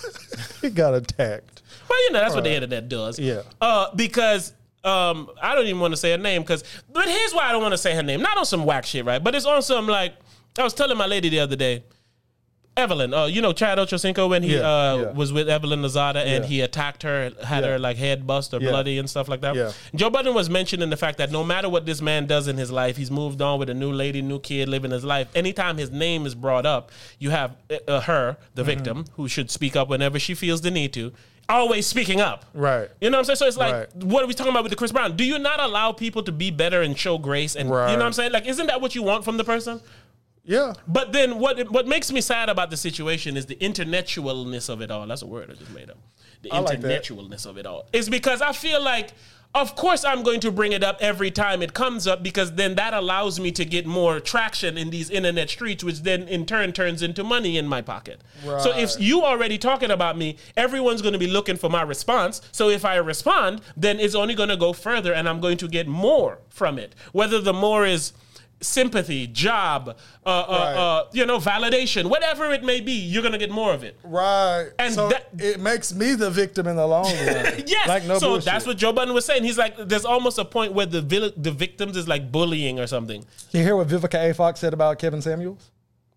He 0.62 0.70
got 0.70 0.94
attacked. 0.94 1.62
well, 1.88 2.04
you 2.04 2.12
know 2.12 2.20
that's 2.20 2.34
what 2.34 2.44
the 2.44 2.52
internet 2.52 2.88
does. 2.88 3.18
Yeah. 3.18 3.42
Uh, 3.60 3.94
because 3.94 4.52
um, 4.84 5.30
I 5.40 5.54
don't 5.54 5.66
even 5.66 5.80
want 5.80 5.92
to 5.92 5.96
say 5.96 6.12
her 6.12 6.18
name 6.18 6.42
because, 6.42 6.64
but 6.90 7.06
here's 7.06 7.34
why 7.34 7.48
I 7.48 7.52
don't 7.52 7.62
want 7.62 7.72
to 7.72 7.78
say 7.78 7.94
her 7.94 8.02
name. 8.02 8.22
Not 8.22 8.38
on 8.38 8.46
some 8.46 8.64
whack 8.64 8.86
shit, 8.86 9.04
right? 9.04 9.22
But 9.22 9.34
it's 9.34 9.46
on 9.46 9.62
some 9.62 9.86
like 9.86 10.14
I 10.58 10.62
was 10.62 10.74
telling 10.74 10.96
my 10.96 11.06
lady 11.06 11.28
the 11.28 11.40
other 11.40 11.56
day. 11.56 11.84
Evelyn, 12.74 13.12
uh, 13.12 13.26
you 13.26 13.42
know 13.42 13.52
Chad 13.52 13.76
Ochocinco 13.76 14.30
when 14.30 14.42
he 14.42 14.54
Yeah, 14.56 14.60
uh, 14.60 14.96
yeah. 14.96 15.10
was 15.12 15.30
with 15.30 15.46
Evelyn 15.48 15.82
Lozada 15.82 16.16
and 16.24 16.42
Yeah. 16.44 16.48
he 16.48 16.60
attacked 16.62 17.02
her, 17.02 17.30
had 17.44 17.64
her 17.64 17.78
like 17.78 17.98
head 17.98 18.26
bust 18.26 18.54
or 18.54 18.60
bloody 18.60 18.98
and 18.98 19.10
stuff 19.10 19.28
like 19.28 19.42
that. 19.42 19.74
Joe 19.94 20.08
Budden 20.08 20.32
was 20.32 20.48
mentioning 20.48 20.88
the 20.88 20.96
fact 20.96 21.18
that 21.18 21.30
no 21.30 21.44
matter 21.44 21.68
what 21.68 21.84
this 21.84 22.00
man 22.00 22.26
does 22.26 22.48
in 22.48 22.56
his 22.56 22.70
life, 22.70 22.96
he's 22.96 23.10
moved 23.10 23.42
on 23.42 23.58
with 23.58 23.68
a 23.68 23.74
new 23.74 23.92
lady, 23.92 24.22
new 24.22 24.38
kid, 24.40 24.70
living 24.70 24.90
his 24.90 25.04
life. 25.04 25.28
Anytime 25.34 25.76
his 25.76 25.90
name 25.90 26.24
is 26.24 26.34
brought 26.34 26.64
up, 26.64 26.90
you 27.18 27.28
have 27.30 27.56
uh, 27.70 27.76
uh, 27.90 28.00
her, 28.00 28.22
Mm-hmm. 28.32 28.44
the 28.54 28.64
victim, 28.64 29.04
who 29.16 29.28
should 29.28 29.50
speak 29.50 29.76
up 29.76 29.88
whenever 29.88 30.18
she 30.18 30.34
feels 30.34 30.62
the 30.62 30.70
need 30.70 30.92
to. 30.94 31.12
always 31.48 31.86
speaking 31.86 32.18
up. 32.20 32.46
Right. 32.54 32.88
You 33.00 33.10
know 33.10 33.18
what 33.18 33.28
I'm 33.28 33.36
saying? 33.36 33.36
So 33.36 33.46
it's 33.46 33.56
like, 33.58 33.74
Right. 33.74 33.96
what 33.96 34.22
are 34.22 34.26
we 34.26 34.32
talking 34.32 34.52
about 34.52 34.62
with 34.62 34.70
the 34.70 34.76
Chris 34.76 34.90
Brown? 34.92 35.16
Do 35.16 35.24
you 35.24 35.38
not 35.38 35.60
allow 35.60 35.92
people 35.92 36.22
to 36.22 36.32
be 36.32 36.50
better 36.50 36.80
and 36.80 36.96
show 36.96 37.18
grace? 37.18 37.56
And 37.56 37.68
you 37.68 37.74
know 37.74 37.82
what 37.84 38.00
I'm 38.02 38.12
saying? 38.14 38.32
Like, 38.32 38.46
isn't 38.46 38.68
that 38.68 38.80
what 38.80 38.94
you 38.94 39.02
want 39.02 39.24
from 39.24 39.36
the 39.36 39.44
person? 39.44 39.80
Yeah. 40.44 40.74
But 40.88 41.12
then 41.12 41.38
what 41.38 41.70
what 41.70 41.86
makes 41.86 42.10
me 42.10 42.20
sad 42.20 42.48
about 42.48 42.70
the 42.70 42.76
situation 42.76 43.36
is 43.36 43.46
the 43.46 43.56
intellectualness 43.56 44.68
of 44.68 44.80
it 44.80 44.90
all. 44.90 45.06
That's 45.06 45.22
a 45.22 45.26
word 45.26 45.50
I 45.50 45.54
just 45.54 45.70
made 45.70 45.90
up. 45.90 45.98
The 46.42 46.50
I 46.50 46.58
like 46.58 46.80
intellectualness 46.80 47.46
of 47.46 47.56
it 47.58 47.66
all. 47.66 47.86
Is 47.92 48.08
because 48.08 48.42
I 48.42 48.52
feel 48.52 48.82
like 48.82 49.12
of 49.54 49.76
course 49.76 50.02
I'm 50.04 50.22
going 50.22 50.40
to 50.40 50.50
bring 50.50 50.72
it 50.72 50.82
up 50.82 50.96
every 51.00 51.30
time 51.30 51.62
it 51.62 51.74
comes 51.74 52.06
up 52.06 52.22
because 52.22 52.54
then 52.54 52.74
that 52.76 52.94
allows 52.94 53.38
me 53.38 53.52
to 53.52 53.64
get 53.66 53.86
more 53.86 54.18
traction 54.18 54.78
in 54.78 54.88
these 54.90 55.10
internet 55.10 55.50
streets 55.50 55.84
which 55.84 56.00
then 56.00 56.26
in 56.26 56.46
turn 56.46 56.72
turns 56.72 57.02
into 57.02 57.22
money 57.22 57.58
in 57.58 57.66
my 57.68 57.82
pocket. 57.82 58.22
So 58.44 58.76
if 58.76 58.98
you 58.98 59.22
already 59.22 59.58
talking 59.58 59.90
about 59.90 60.16
me, 60.16 60.38
everyone's 60.56 61.02
going 61.02 61.12
to 61.12 61.18
be 61.18 61.28
looking 61.28 61.56
for 61.56 61.68
my 61.70 61.82
response. 61.82 62.40
So 62.50 62.68
if 62.70 62.84
I 62.84 62.96
respond, 62.96 63.60
then 63.76 64.00
it's 64.00 64.14
only 64.14 64.34
going 64.34 64.48
to 64.48 64.56
go 64.56 64.72
further 64.72 65.12
and 65.12 65.28
I'm 65.28 65.40
going 65.40 65.58
to 65.58 65.68
get 65.68 65.86
more 65.86 66.38
from 66.48 66.78
it. 66.78 66.94
Whether 67.12 67.40
the 67.40 67.52
more 67.52 67.86
is 67.86 68.12
sympathy, 68.62 69.26
job, 69.26 69.96
uh, 70.24 70.28
uh, 70.28 70.46
Right. 70.48 70.76
uh, 70.76 71.04
you 71.12 71.26
know, 71.26 71.38
validation, 71.38 72.06
whatever 72.06 72.50
it 72.52 72.62
may 72.64 72.80
be, 72.80 72.92
you're 72.92 73.22
going 73.22 73.32
to 73.32 73.38
get 73.38 73.50
more 73.50 73.72
of 73.74 73.82
it. 73.84 73.98
Right. 74.04 74.70
And 74.78 74.94
so 74.94 75.08
that- 75.08 75.28
it 75.38 75.60
makes 75.60 75.92
me 75.94 76.14
the 76.14 76.30
victim 76.30 76.66
in 76.66 76.76
the 76.76 76.86
long 76.86 77.04
run. 77.04 77.62
Yes. 77.66 77.88
Like 77.88 78.04
no 78.04 78.18
so 78.18 78.28
bullshit. 78.28 78.44
that's 78.46 78.66
what 78.66 78.76
Joe 78.76 78.92
Budden 78.92 79.12
was 79.14 79.24
saying. 79.24 79.44
He's 79.44 79.58
like, 79.58 79.76
there's 79.76 80.04
almost 80.04 80.38
a 80.38 80.44
point 80.44 80.72
where 80.72 80.86
the 80.86 81.02
vil- 81.02 81.32
the 81.36 81.50
victims 81.50 81.96
is 81.96 82.06
like 82.08 82.30
bullying 82.32 82.78
or 82.80 82.86
something. 82.86 83.24
You 83.52 83.62
hear 83.62 83.76
what 83.76 83.88
Vivica 83.88 84.30
A. 84.30 84.34
Fox 84.34 84.60
said 84.60 84.72
about 84.74 84.98
Kevin 84.98 85.20
Samuels? 85.22 85.70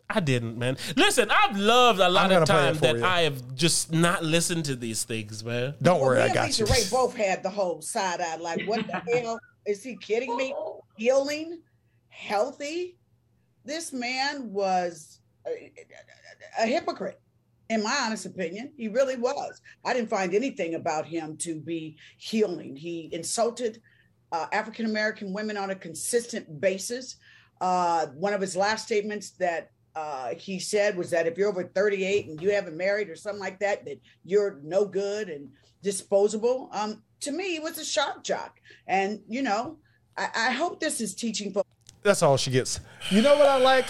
I 0.08 0.20
didn't, 0.20 0.58
man. 0.60 0.78
Listen, 0.96 1.32
I've 1.32 1.58
loved 1.58 2.00
a 2.00 2.08
lot 2.08 2.32
of 2.32 2.32
gonna 2.32 2.46
play 2.46 2.56
it 2.56 2.74
time 2.74 2.78
that 2.82 2.96
you. 2.98 3.04
I 3.06 3.22
have 3.22 3.56
just 3.56 3.91
not 3.91 4.24
listened 4.24 4.66
to 4.66 4.76
these 4.76 5.04
things, 5.04 5.43
man. 5.43 5.74
Don't 5.82 6.00
worry, 6.00 6.18
me 6.20 6.24
I 6.30 6.34
got 6.34 6.46
Lisa 6.46 6.64
you. 6.64 6.72
Ray 6.72 6.84
both 6.91 7.16
had 7.16 7.41
the 7.41 7.50
whole 7.50 7.82
side 7.82 8.22
eye. 8.22 8.36
Like, 8.36 8.68
what 8.68 8.86
the 8.86 9.02
hell? 9.22 9.39
Is 9.66 9.82
he 9.82 9.96
kidding 9.98 10.38
me? 10.38 10.54
Healing, 10.96 11.60
healthy. 12.16 12.97
This 13.63 13.91
man 13.91 14.51
was 14.51 15.20
a, 15.45 15.72
a 16.59 16.66
hypocrite, 16.66 17.20
in 17.70 17.84
my 17.84 17.95
honest 18.03 18.26
opinion. 18.26 18.72
He 18.78 18.88
really 18.88 19.18
was. 19.18 19.61
I 19.84 19.93
didn't 19.93 20.09
find 20.09 20.34
anything 20.34 20.76
about 20.76 21.05
him 21.05 21.38
to 21.38 21.59
be 21.59 21.97
healing. 22.18 22.76
He 22.76 23.09
insulted 23.11 23.82
uh, 24.32 24.47
African 24.51 24.86
American 24.86 25.34
women 25.34 25.57
on 25.57 25.70
a 25.70 25.76
consistent 25.76 26.59
basis. 26.61 27.18
Uh, 27.61 28.07
one 28.07 28.34
of 28.34 28.41
his 28.41 28.55
last 28.55 28.86
statements 28.86 29.32
that 29.32 29.72
uh, 29.95 30.36
he 30.36 30.59
said 30.59 30.97
was 30.97 31.09
that 31.09 31.28
if 31.28 31.38
you're 31.38 31.49
over 31.49 31.63
38 31.63 32.28
and 32.28 32.41
you 32.41 32.51
haven't 32.51 32.76
married 32.76 33.09
or 33.09 33.16
something 33.16 33.39
like 33.39 33.59
that, 33.59 33.86
that 33.86 33.99
you're 34.24 34.59
no 34.63 34.86
good 34.86 35.30
and 35.30 35.49
disposable. 35.82 36.70
Um, 36.74 37.01
to 37.22 37.32
me, 37.32 37.53
he 37.53 37.59
was 37.59 37.78
a 37.78 37.86
shock 37.86 38.24
jock. 38.24 38.59
And, 38.88 39.22
you 39.28 39.41
know, 39.41 39.78
I, 40.18 40.30
I 40.36 40.51
hope 40.51 40.80
this 40.80 40.99
is 40.99 41.16
teaching 41.16 41.53
for 41.53 41.63
That's 42.06 42.22
all 42.22 42.38
she 42.38 42.51
gets. 42.51 42.80
You 43.10 43.24
know 43.24 43.36
what 43.36 43.47
I 43.47 43.58
like? 43.58 43.88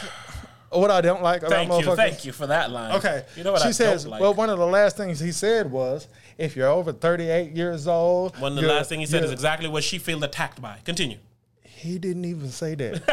What 0.69 0.89
I 0.89 1.01
don't 1.01 1.21
like 1.21 1.41
about 1.41 1.51
Thank 1.51 1.85
you, 1.85 1.95
thank 1.95 2.25
you 2.25 2.31
for 2.31 2.47
that 2.47 2.71
line. 2.71 2.95
Okay. 2.95 3.25
you 3.35 3.43
know 3.43 3.51
what 3.51 3.61
she 3.61 3.67
I 3.67 3.71
says, 3.71 4.03
don't 4.03 4.11
like. 4.11 4.21
well, 4.21 4.33
one 4.33 4.49
of 4.49 4.57
the 4.57 4.65
last 4.65 4.95
things 4.95 5.19
he 5.19 5.33
said 5.33 5.69
was, 5.69 6.07
if 6.37 6.55
you're 6.55 6.69
over 6.69 6.93
38 6.93 7.51
years 7.51 7.87
old. 7.87 8.39
One 8.39 8.57
of 8.57 8.63
the 8.63 8.69
last 8.69 8.87
thing 8.87 9.01
he 9.01 9.05
said 9.05 9.25
is 9.25 9.31
exactly 9.31 9.67
what 9.67 9.83
she 9.83 9.97
felt 9.97 10.23
attacked 10.23 10.61
by. 10.61 10.79
Continue. 10.85 11.17
He 11.61 11.99
didn't 11.99 12.23
even 12.23 12.49
say 12.49 12.73
that. 12.75 13.05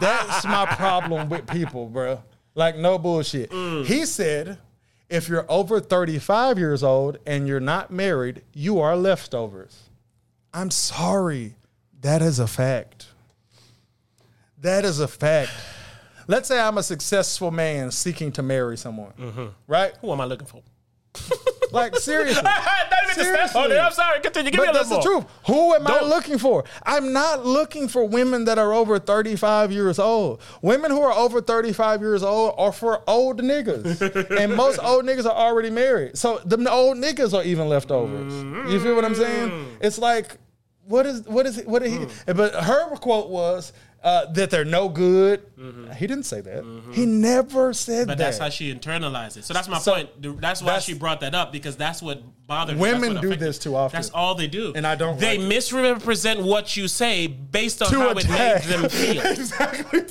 That's 0.00 0.44
my 0.44 0.66
problem 0.66 1.28
with 1.28 1.46
people, 1.48 1.88
bro. 1.88 2.22
Like, 2.54 2.76
no 2.76 2.98
bullshit. 2.98 3.50
Mm. 3.50 3.84
He 3.86 4.06
said, 4.06 4.58
if 5.10 5.28
you're 5.28 5.46
over 5.48 5.80
35 5.80 6.58
years 6.58 6.84
old 6.84 7.18
and 7.26 7.46
you're 7.48 7.60
not 7.60 7.90
married, 7.90 8.42
you 8.54 8.78
are 8.80 8.96
leftovers. 8.96 9.90
I'm 10.54 10.70
sorry. 10.70 11.56
That 12.00 12.22
is 12.22 12.38
a 12.38 12.46
fact. 12.46 12.95
That 14.66 14.84
is 14.84 15.00
a 15.00 15.08
fact. 15.08 15.50
Let's 16.28 16.48
say 16.48 16.58
I'm 16.60 16.76
a 16.76 16.82
successful 16.82 17.50
man 17.52 17.90
seeking 17.92 18.32
to 18.32 18.42
marry 18.42 18.76
someone, 18.76 19.12
Mm-hmm. 19.18 19.46
right? 19.68 19.92
Who 20.00 20.10
am 20.12 20.20
I 20.20 20.24
looking 20.26 20.46
for? 20.46 20.62
Like, 21.72 21.96
seriously. 21.96 22.38
Even 22.42 22.46
on 22.46 23.10
it. 23.10 23.14
Seriously. 23.14 23.78
I'm 23.78 23.90
sorry. 23.92 24.20
Continue. 24.20 24.52
Give 24.52 24.60
me 24.60 24.68
a 24.68 24.72
But 24.72 24.82
little 24.86 24.98
that's 24.98 25.04
the 25.04 25.10
more. 25.10 25.22
truth. 25.22 25.32
Who 25.48 25.74
am 25.74 25.84
I 25.88 25.90
Don't. 25.98 26.08
looking 26.08 26.38
for? 26.38 26.62
I'm 26.84 27.12
not 27.12 27.44
looking 27.44 27.88
for 27.88 28.04
women 28.06 28.44
that 28.44 28.56
are 28.56 28.72
over 28.72 29.00
35 29.00 29.72
years 29.72 29.98
old. 29.98 30.40
Women 30.62 30.92
who 30.92 31.00
are 31.02 31.12
over 31.12 31.40
35 31.40 32.02
years 32.02 32.22
old 32.22 32.54
are 32.56 32.70
for 32.70 33.02
old 33.08 33.40
niggas. 33.42 34.00
and 34.40 34.54
most 34.54 34.78
old 34.80 35.04
niggas 35.06 35.26
are 35.26 35.34
already 35.36 35.70
married. 35.70 36.16
So 36.16 36.40
the 36.44 36.56
old 36.70 36.98
niggas 36.98 37.34
are 37.36 37.42
even 37.42 37.68
leftovers. 37.68 38.32
You 38.72 38.78
feel 38.80 38.94
what 38.94 39.04
I'm 39.04 39.16
saying? 39.16 39.78
It's 39.80 39.98
like, 39.98 40.36
what 40.84 41.04
is 41.04 41.22
what 41.26 41.46
is 41.46 41.64
what 41.64 41.82
did 41.82 41.90
he 41.90 42.06
but 42.32 42.54
her 42.54 42.94
quote 42.98 43.28
was 43.28 43.72
uh, 44.02 44.26
that 44.32 44.50
they're 44.50 44.64
no 44.64 44.88
good. 44.88 45.42
He 45.96 46.06
didn't 46.06 46.24
say 46.24 46.40
that. 46.42 46.64
He 46.92 47.06
never 47.06 47.72
said 47.72 48.06
But 48.06 48.18
that. 48.18 48.24
But 48.24 48.24
that's 48.24 48.38
how 48.38 48.48
she 48.50 48.72
internalized 48.72 49.36
it. 49.38 49.44
So 49.44 49.54
that's 49.54 49.68
my 49.68 49.78
So- 49.78 49.94
point. 49.94 50.40
That's 50.40 50.60
why 50.60 50.66
that's- 50.66 50.84
she 50.84 50.94
brought 50.94 51.20
that 51.20 51.34
up 51.34 51.50
because 51.52 51.76
that's 51.76 52.02
what 52.02 52.22
bothered 52.46 52.76
me. 52.76 52.82
Women 52.82 53.14
what 53.14 53.22
do 53.22 53.34
this 53.34 53.58
too 53.58 53.74
often. 53.74 53.96
That's 53.96 54.10
all 54.10 54.34
they 54.36 54.46
do. 54.46 54.72
And 54.76 54.86
I 54.86 54.94
don't 54.94 55.18
They 55.18 55.38
like 55.38 55.46
it. 55.46 55.48
misrepresent 55.48 56.42
what 56.42 56.76
you 56.76 56.86
say 56.88 57.26
based 57.26 57.82
on 57.82 57.88
To 57.90 57.98
how 58.00 58.10
it 58.10 58.28
made 58.28 58.62
them 58.62 58.88
feel. 58.88 59.22
exactly. 59.26 60.02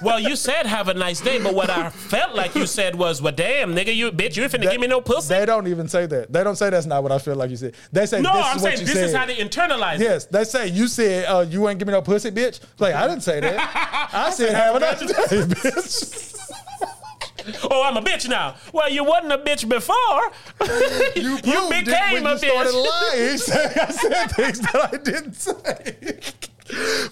Well, 0.00 0.20
you 0.20 0.36
said 0.36 0.66
have 0.66 0.88
a 0.88 0.94
nice 0.94 1.20
day, 1.20 1.38
but 1.42 1.54
what 1.54 1.68
I 1.70 1.90
felt 1.90 2.34
like 2.34 2.54
you 2.54 2.66
said 2.66 2.94
was, 2.94 3.20
"Well, 3.20 3.32
damn, 3.32 3.74
nigga, 3.74 3.94
you 3.94 4.10
bitch, 4.12 4.36
you 4.36 4.42
ain't 4.44 4.52
finna 4.52 4.70
give 4.70 4.80
me 4.80 4.86
no 4.86 5.00
pussy." 5.00 5.28
They 5.34 5.44
don't 5.46 5.66
even 5.66 5.88
say 5.88 6.06
that. 6.06 6.32
They 6.32 6.42
don't 6.44 6.56
say 6.56 6.70
that's 6.70 6.86
not 6.86 7.02
what 7.02 7.12
I 7.12 7.18
feel 7.18 7.34
like 7.36 7.50
you 7.50 7.56
said. 7.56 7.74
They 7.92 8.06
say 8.06 8.20
no, 8.22 8.32
this 8.32 8.46
I'm 8.46 8.56
is 8.56 8.62
what 8.62 8.72
saying 8.74 8.86
this 8.86 8.94
said. 8.94 9.04
is 9.10 9.14
how 9.14 9.26
they 9.26 9.36
internalize 9.36 9.96
it. 9.96 10.00
Yes, 10.02 10.24
they 10.26 10.44
say 10.44 10.68
you 10.68 10.88
said 10.88 11.26
uh, 11.26 11.40
you 11.48 11.68
ain't 11.68 11.78
give 11.78 11.86
me 11.88 11.92
no 11.92 12.02
pussy, 12.02 12.30
bitch. 12.30 12.60
Like 12.78 12.94
I 12.94 13.06
didn't 13.06 13.22
say 13.24 13.40
that. 13.40 14.10
I 14.12 14.30
said 14.30 14.54
have 14.54 14.76
a 14.76 14.80
nice 14.80 15.00
day, 15.00 15.06
bitch. 15.06 16.30
Oh, 17.70 17.82
I'm 17.82 17.96
a 17.96 18.00
bitch 18.00 18.26
now. 18.28 18.54
Well, 18.72 18.90
you 18.90 19.04
wasn't 19.04 19.32
a 19.32 19.38
bitch 19.38 19.68
before. 19.68 19.94
You, 21.16 21.38
it 21.42 21.84
became 21.84 22.24
when 22.24 22.26
a 22.26 22.32
you 22.32 22.38
started 22.38 22.72
bitch. 22.72 23.48
lying. 23.52 23.78
I 23.88 23.92
said 23.92 24.26
things 24.32 24.60
that 24.60 24.90
I 24.92 24.96
didn't 24.96 25.34
say. 25.34 26.18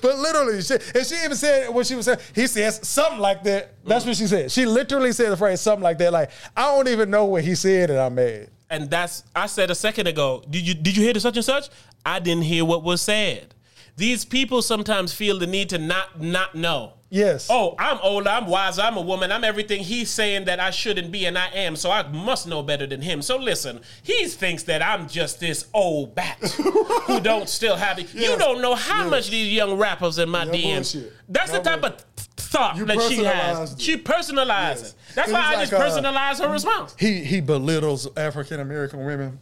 But 0.00 0.18
literally, 0.18 0.60
she, 0.62 0.74
and 0.94 1.06
she 1.06 1.14
even 1.24 1.36
said 1.36 1.68
what 1.72 1.86
she 1.86 1.94
was 1.94 2.06
saying. 2.06 2.18
He 2.34 2.46
says 2.46 2.86
something 2.86 3.20
like 3.20 3.42
that. 3.44 3.74
That's 3.84 4.04
what 4.06 4.16
she 4.16 4.26
said. 4.26 4.50
She 4.50 4.64
literally 4.66 5.12
said 5.12 5.30
the 5.30 5.36
phrase 5.36 5.60
something 5.60 5.82
like 5.84 5.98
that. 5.98 6.12
Like 6.12 6.30
I 6.56 6.62
don't 6.74 6.88
even 6.88 7.10
know 7.10 7.26
what 7.26 7.44
he 7.44 7.54
said, 7.54 7.90
and 7.90 7.98
I'm 8.00 8.14
mad. 8.14 8.48
And 8.70 8.90
that's 8.90 9.22
I 9.36 9.46
said 9.46 9.70
a 9.70 9.74
second 9.74 10.06
ago. 10.08 10.42
Did 10.48 10.66
you 10.66 10.74
did 10.74 10.96
you 10.96 11.02
hear 11.04 11.12
the 11.12 11.20
such 11.20 11.36
and 11.36 11.44
such? 11.44 11.68
I 12.04 12.18
didn't 12.18 12.44
hear 12.44 12.64
what 12.64 12.82
was 12.82 13.02
said. 13.02 13.54
These 13.96 14.24
people 14.24 14.62
sometimes 14.62 15.12
feel 15.12 15.38
the 15.38 15.46
need 15.46 15.68
to 15.70 15.78
not 15.78 16.20
not 16.20 16.54
know. 16.54 16.94
Yes. 17.10 17.48
Oh, 17.50 17.74
I'm 17.78 17.98
older, 18.02 18.30
I'm 18.30 18.46
wiser, 18.46 18.80
I'm 18.80 18.96
a 18.96 19.02
woman, 19.02 19.30
I'm 19.30 19.44
everything 19.44 19.82
he's 19.82 20.08
saying 20.08 20.46
that 20.46 20.58
I 20.60 20.70
shouldn't 20.70 21.12
be, 21.12 21.26
and 21.26 21.36
I 21.36 21.48
am, 21.48 21.76
so 21.76 21.90
I 21.90 22.08
must 22.08 22.46
know 22.46 22.62
better 22.62 22.86
than 22.86 23.02
him. 23.02 23.20
So 23.20 23.36
listen, 23.36 23.82
he 24.02 24.26
thinks 24.28 24.62
that 24.62 24.80
I'm 24.80 25.08
just 25.08 25.38
this 25.38 25.66
old 25.74 26.14
bat 26.14 26.38
who 27.06 27.20
don't 27.20 27.50
still 27.50 27.76
have 27.76 27.98
it. 27.98 28.14
You 28.14 28.38
don't 28.38 28.62
know 28.62 28.74
how 28.74 29.06
much 29.10 29.28
these 29.28 29.52
young 29.52 29.76
rappers 29.76 30.16
in 30.18 30.30
my 30.30 30.44
No 30.44 30.52
DMs. 30.52 30.74
bullshit. 30.94 31.12
That's 31.28 31.52
No 31.52 31.58
the 31.58 31.64
type 31.64 31.84
of 31.84 31.96
th- 31.98 32.28
thought 32.36 32.76
You 32.78 32.86
that 32.86 33.02
she 33.02 33.22
has. 33.24 33.74
it. 33.74 33.80
She 33.82 33.98
personalizes. 33.98 34.48
Yes. 34.80 34.94
That's 35.14 35.28
It 35.28 35.32
why 35.34 35.40
I 35.40 35.54
like, 35.56 35.68
just 35.68 35.72
uh, 35.74 35.80
personalize 35.82 36.38
her 36.42 36.50
response. 36.50 36.96
He 36.98 37.22
he 37.24 37.42
belittles 37.42 38.08
African 38.16 38.58
American 38.60 39.04
women. 39.04 39.38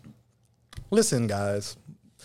Listen, 0.91 1.29
guys. 1.29 1.77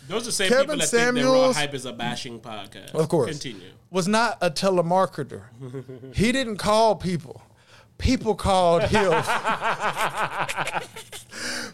Those 0.07 0.23
are 0.23 0.25
the 0.25 0.31
same 0.31 0.49
Kevin 0.49 0.65
people 0.65 0.77
that 0.77 0.87
think 0.87 1.15
that 1.15 1.23
Raw 1.23 1.31
Samuels- 1.31 1.55
Hype 1.55 1.73
is 1.73 1.85
a 1.85 1.93
bashing 1.93 2.39
podcast. 2.39 2.93
Of 2.93 3.09
course. 3.09 3.29
Continue. 3.31 3.71
Was 3.91 4.07
not 4.07 4.37
a 4.41 4.49
telemarketer. 4.51 5.43
he 6.15 6.31
didn't 6.31 6.57
call 6.57 6.95
people. 6.95 7.41
People 7.97 8.35
called 8.35 8.83
him. 8.83 9.11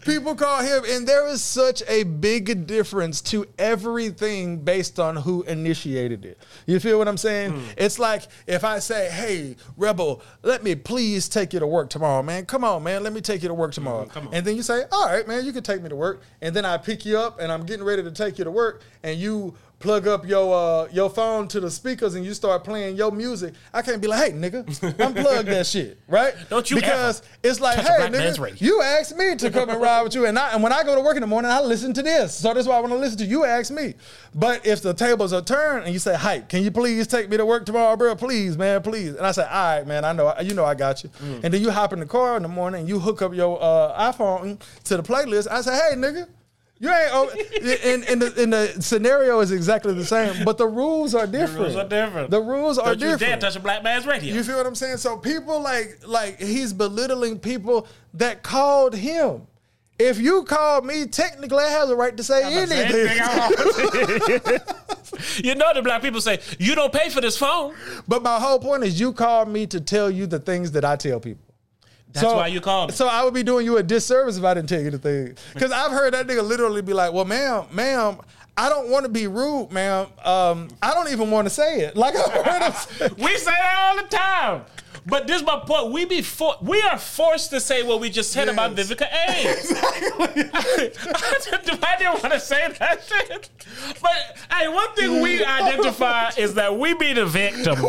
people 0.05 0.36
call 0.36 0.61
him, 0.61 0.84
and 0.88 1.07
there 1.07 1.28
is 1.28 1.43
such 1.43 1.84
a 1.88 2.03
big 2.03 2.67
difference 2.67 3.22
to 3.22 3.45
everything 3.57 4.57
based 4.59 4.99
on 4.99 5.15
who 5.15 5.43
initiated 5.43 6.26
it. 6.26 6.38
You 6.65 6.80
feel 6.80 6.97
what 6.97 7.07
I'm 7.07 7.17
saying? 7.17 7.61
It's 7.78 7.99
like 7.99 8.24
if 8.47 8.63
I 8.63 8.80
say, 8.80 9.09
"Hey, 9.09 9.55
Rebel, 9.78 10.22
let 10.43 10.63
me 10.63 10.76
please 10.76 11.28
take 11.30 11.53
you 11.53 11.59
to 11.59 11.67
work 11.67 11.89
tomorrow, 11.89 12.22
man. 12.24 12.45
Come 12.45 12.63
on, 12.63 12.84
man, 12.84 13.03
let 13.03 13.13
me 13.13 13.22
take 13.22 13.41
you 13.41 13.47
to 13.47 13.53
work 13.53 13.74
tomorrow." 13.74 14.07
on. 14.28 14.34
And 14.34 14.45
then 14.45 14.55
you 14.55 14.63
say, 14.63 14.84
"All 14.91 15.07
right, 15.07 15.28
man, 15.28 15.45
you 15.45 15.51
can 15.51 15.63
take 15.63 15.82
me 15.82 15.89
to 15.89 15.95
work." 15.95 16.22
And 16.41 16.55
then 16.55 16.65
I 16.65 16.78
pick 16.78 17.05
you 17.05 17.17
up, 17.17 17.39
and 17.39 17.51
I'm 17.51 17.65
getting 17.65 17.86
ready 17.86 18.03
to 18.03 18.11
take 18.11 18.38
you 18.38 18.43
to 18.43 18.51
work, 18.51 18.84
and 19.03 19.19
you 19.19 19.55
plug 19.82 20.07
up 20.07 20.26
your 20.28 20.53
uh, 20.53 20.88
your 20.91 21.09
phone 21.09 21.47
to 21.49 21.59
the 21.59 21.69
speakers 21.69 22.15
and 22.15 22.24
you 22.24 22.34
start 22.34 22.63
playing 22.63 22.95
your 22.95 23.11
music, 23.11 23.53
I 23.74 23.82
can't 23.82 24.01
be 24.01 24.07
like, 24.07 24.32
hey 24.32 24.38
nigga, 24.38 24.63
unplug 24.97 25.45
that 25.45 25.65
shit, 25.65 25.99
right? 26.12 26.34
Don't 26.49 26.70
you 26.70 26.78
because 26.78 27.22
it's 27.43 27.59
like, 27.59 27.78
hey 27.78 28.09
nigga, 28.09 28.59
you 28.59 28.82
asked 28.82 29.16
me 29.16 29.36
to 29.36 29.49
come 29.49 29.70
and 29.70 29.82
ride 29.82 29.91
ride 29.91 30.03
with 30.03 30.16
you. 30.16 30.26
And, 30.26 30.38
I, 30.38 30.53
and 30.53 30.64
when 30.64 30.74
I 30.74 30.84
go 30.84 30.95
to 30.95 31.01
work 31.01 31.16
in 31.16 31.22
the 31.22 31.28
morning, 31.28 31.51
I 31.51 31.62
listen 31.62 31.93
to 31.93 32.01
this. 32.01 32.36
So 32.36 32.53
that's 32.53 32.68
why 32.68 32.78
I 32.78 32.80
want 32.80 32.93
to 32.93 32.97
listen 32.97 33.18
to 33.20 33.26
you. 33.26 33.45
Ask 33.45 33.72
me. 33.72 33.95
But 34.34 34.66
if 34.66 34.82
the 34.82 34.93
tables 34.93 35.34
are 35.34 35.41
turned 35.41 35.86
and 35.86 35.93
you 35.93 35.99
say, 35.99 36.16
"Hype, 36.16 36.49
can 36.49 36.64
you 36.64 36.72
please 36.72 37.07
take 37.07 37.30
me 37.30 37.38
to 37.38 37.45
work 37.45 37.66
tomorrow, 37.66 37.95
bro? 37.95 38.16
Please, 38.16 38.57
man, 38.57 38.82
please." 38.82 39.16
And 39.16 39.26
I 39.26 39.32
say, 39.32 39.43
"All 39.43 39.78
right, 39.78 39.88
man. 39.88 40.05
I 40.05 40.14
know. 40.14 40.34
You 40.41 40.53
know, 40.53 40.66
I 40.66 40.76
got 40.76 41.03
you." 41.03 41.09
Mm. 41.09 41.43
And 41.43 41.53
then 41.53 41.62
you 41.62 41.72
hop 41.72 41.93
in 41.93 41.99
the 41.99 42.05
car 42.05 42.38
in 42.38 42.43
the 42.43 42.49
morning 42.49 42.82
and 42.82 42.89
you 42.89 42.99
hook 42.99 43.22
up 43.22 43.34
your 43.34 43.62
uh, 43.62 44.12
iPhone 44.12 44.59
to 44.86 44.97
the 44.97 45.03
playlist. 45.03 45.47
I 45.49 45.62
say, 45.62 45.74
"Hey, 45.74 45.95
nigga." 45.95 46.28
You 46.82 46.90
ain't. 46.90 47.10
Oh, 47.14 47.30
and, 47.86 48.04
and, 48.06 48.22
the, 48.24 48.34
and 48.42 48.52
the 48.54 48.82
scenario 48.82 49.40
is 49.40 49.52
exactly 49.52 49.94
the 49.94 50.04
same, 50.04 50.44
but 50.44 50.58
the 50.58 50.66
rules 50.68 51.14
are 51.14 51.28
different. 51.28 51.60
The 51.60 51.64
rules 51.64 51.76
are 51.76 51.88
different. 51.88 52.32
The 52.32 52.42
rules 52.42 52.78
are 52.80 52.96
Don't 52.96 53.02
you 53.02 53.08
dare 53.10 53.18
different. 53.18 53.42
touch 53.42 53.56
a 53.56 53.60
black 53.60 53.84
man's 53.84 54.08
radio. 54.08 54.34
You 54.34 54.42
feel 54.44 54.58
what 54.58 54.66
I'm 54.66 54.74
saying? 54.74 54.98
So 54.98 55.16
people 55.16 55.62
like 55.62 56.00
like 56.08 56.40
he's 56.40 56.74
belittling 56.74 57.38
people 57.38 57.86
that 58.16 58.42
called 58.42 58.96
him. 58.96 59.46
If 60.00 60.20
you 60.20 60.44
called 60.46 60.84
me, 60.88 61.06
technically 61.06 61.64
I 61.64 61.70
have 61.70 61.88
the 61.88 61.96
right 61.96 62.18
to 62.18 62.24
say 62.24 62.42
Say 62.42 62.58
anything. 62.64 62.80
anything 62.80 63.20
I 63.22 63.38
want. 63.38 65.46
you 65.46 65.54
know 65.54 65.72
the 65.76 65.84
black 65.84 66.02
people 66.02 66.20
say 66.20 66.40
you 66.58 66.74
don't 66.74 66.92
pay 66.92 67.10
for 67.10 67.22
this 67.22 67.38
phone. 67.38 67.76
But 68.08 68.24
my 68.24 68.40
whole 68.40 68.58
point 68.58 68.84
is 68.84 69.00
you 69.00 69.14
called 69.14 69.50
me 69.50 69.68
to 69.68 69.80
tell 69.80 70.10
you 70.10 70.26
the 70.26 70.40
things 70.40 70.72
that 70.72 70.84
I 70.84 70.96
tell 70.96 71.20
people. 71.20 71.51
That's 72.14 72.26
why 72.26 72.47
you 72.47 72.62
called 72.62 72.89
me. 72.89 72.95
So 72.95 73.07
I 73.07 73.24
would 73.24 73.34
be 73.34 73.43
doing 73.43 73.66
you 73.66 73.78
a 73.78 73.84
disservice 73.84 74.38
if 74.38 74.43
I 74.43 74.53
didn't 74.53 74.70
tell 74.70 74.82
you 74.82 74.91
the 74.91 74.99
thing. 74.99 75.36
Because 75.53 75.72
I've 75.72 75.91
heard 75.91 76.14
that 76.14 76.28
nigga 76.28 76.47
literally 76.47 76.82
be 76.82 76.93
like, 76.93 77.14
"Well, 77.14 77.26
ma'am, 77.26 77.66
ma'am, 77.72 78.18
I 78.57 78.70
don't 78.70 78.89
want 78.89 79.05
to 79.05 79.12
be 79.12 79.28
rude, 79.28 79.72
ma'am. 79.72 80.07
Um, 80.24 80.70
I 80.82 80.93
don't 80.93 81.12
even 81.12 81.32
want 81.32 81.45
to 81.47 81.49
say 81.49 81.82
it." 81.82 81.95
Like 82.01 82.16
I've 82.16 82.45
heard 82.45 82.62
him 82.64 82.74
say. 82.74 83.09
We 83.18 83.38
say 83.38 83.51
that 83.51 83.76
all 83.80 83.95
the 83.97 84.03
time. 84.09 84.66
But 85.05 85.26
this 85.26 85.41
is 85.41 85.47
my 85.47 85.62
point. 85.66 85.91
We 85.91 86.05
be 86.05 86.22
for, 86.22 86.55
we 86.62 86.82
are 86.82 86.97
forced 86.97 87.49
to 87.51 87.59
say 87.59 87.84
what 87.84 87.99
we 87.99 88.09
just 88.09 88.32
said 88.32 88.49
about 88.49 88.78
Yes. 88.78 88.91
Vivica 88.91 89.07
I, 91.84 91.95
didn't 91.97 92.22
want 92.22 92.34
to 92.34 92.39
say 92.39 92.68
that 92.78 93.03
shit. 93.03 93.49
But 94.01 94.38
hey, 94.51 94.68
one 94.68 94.93
thing 94.93 95.22
we 95.22 95.43
identify 95.43 96.30
is 96.38 96.53
that 96.55 96.78
we 96.78 96.93
be 96.93 97.14
the 97.14 97.26
victims. 97.26 97.80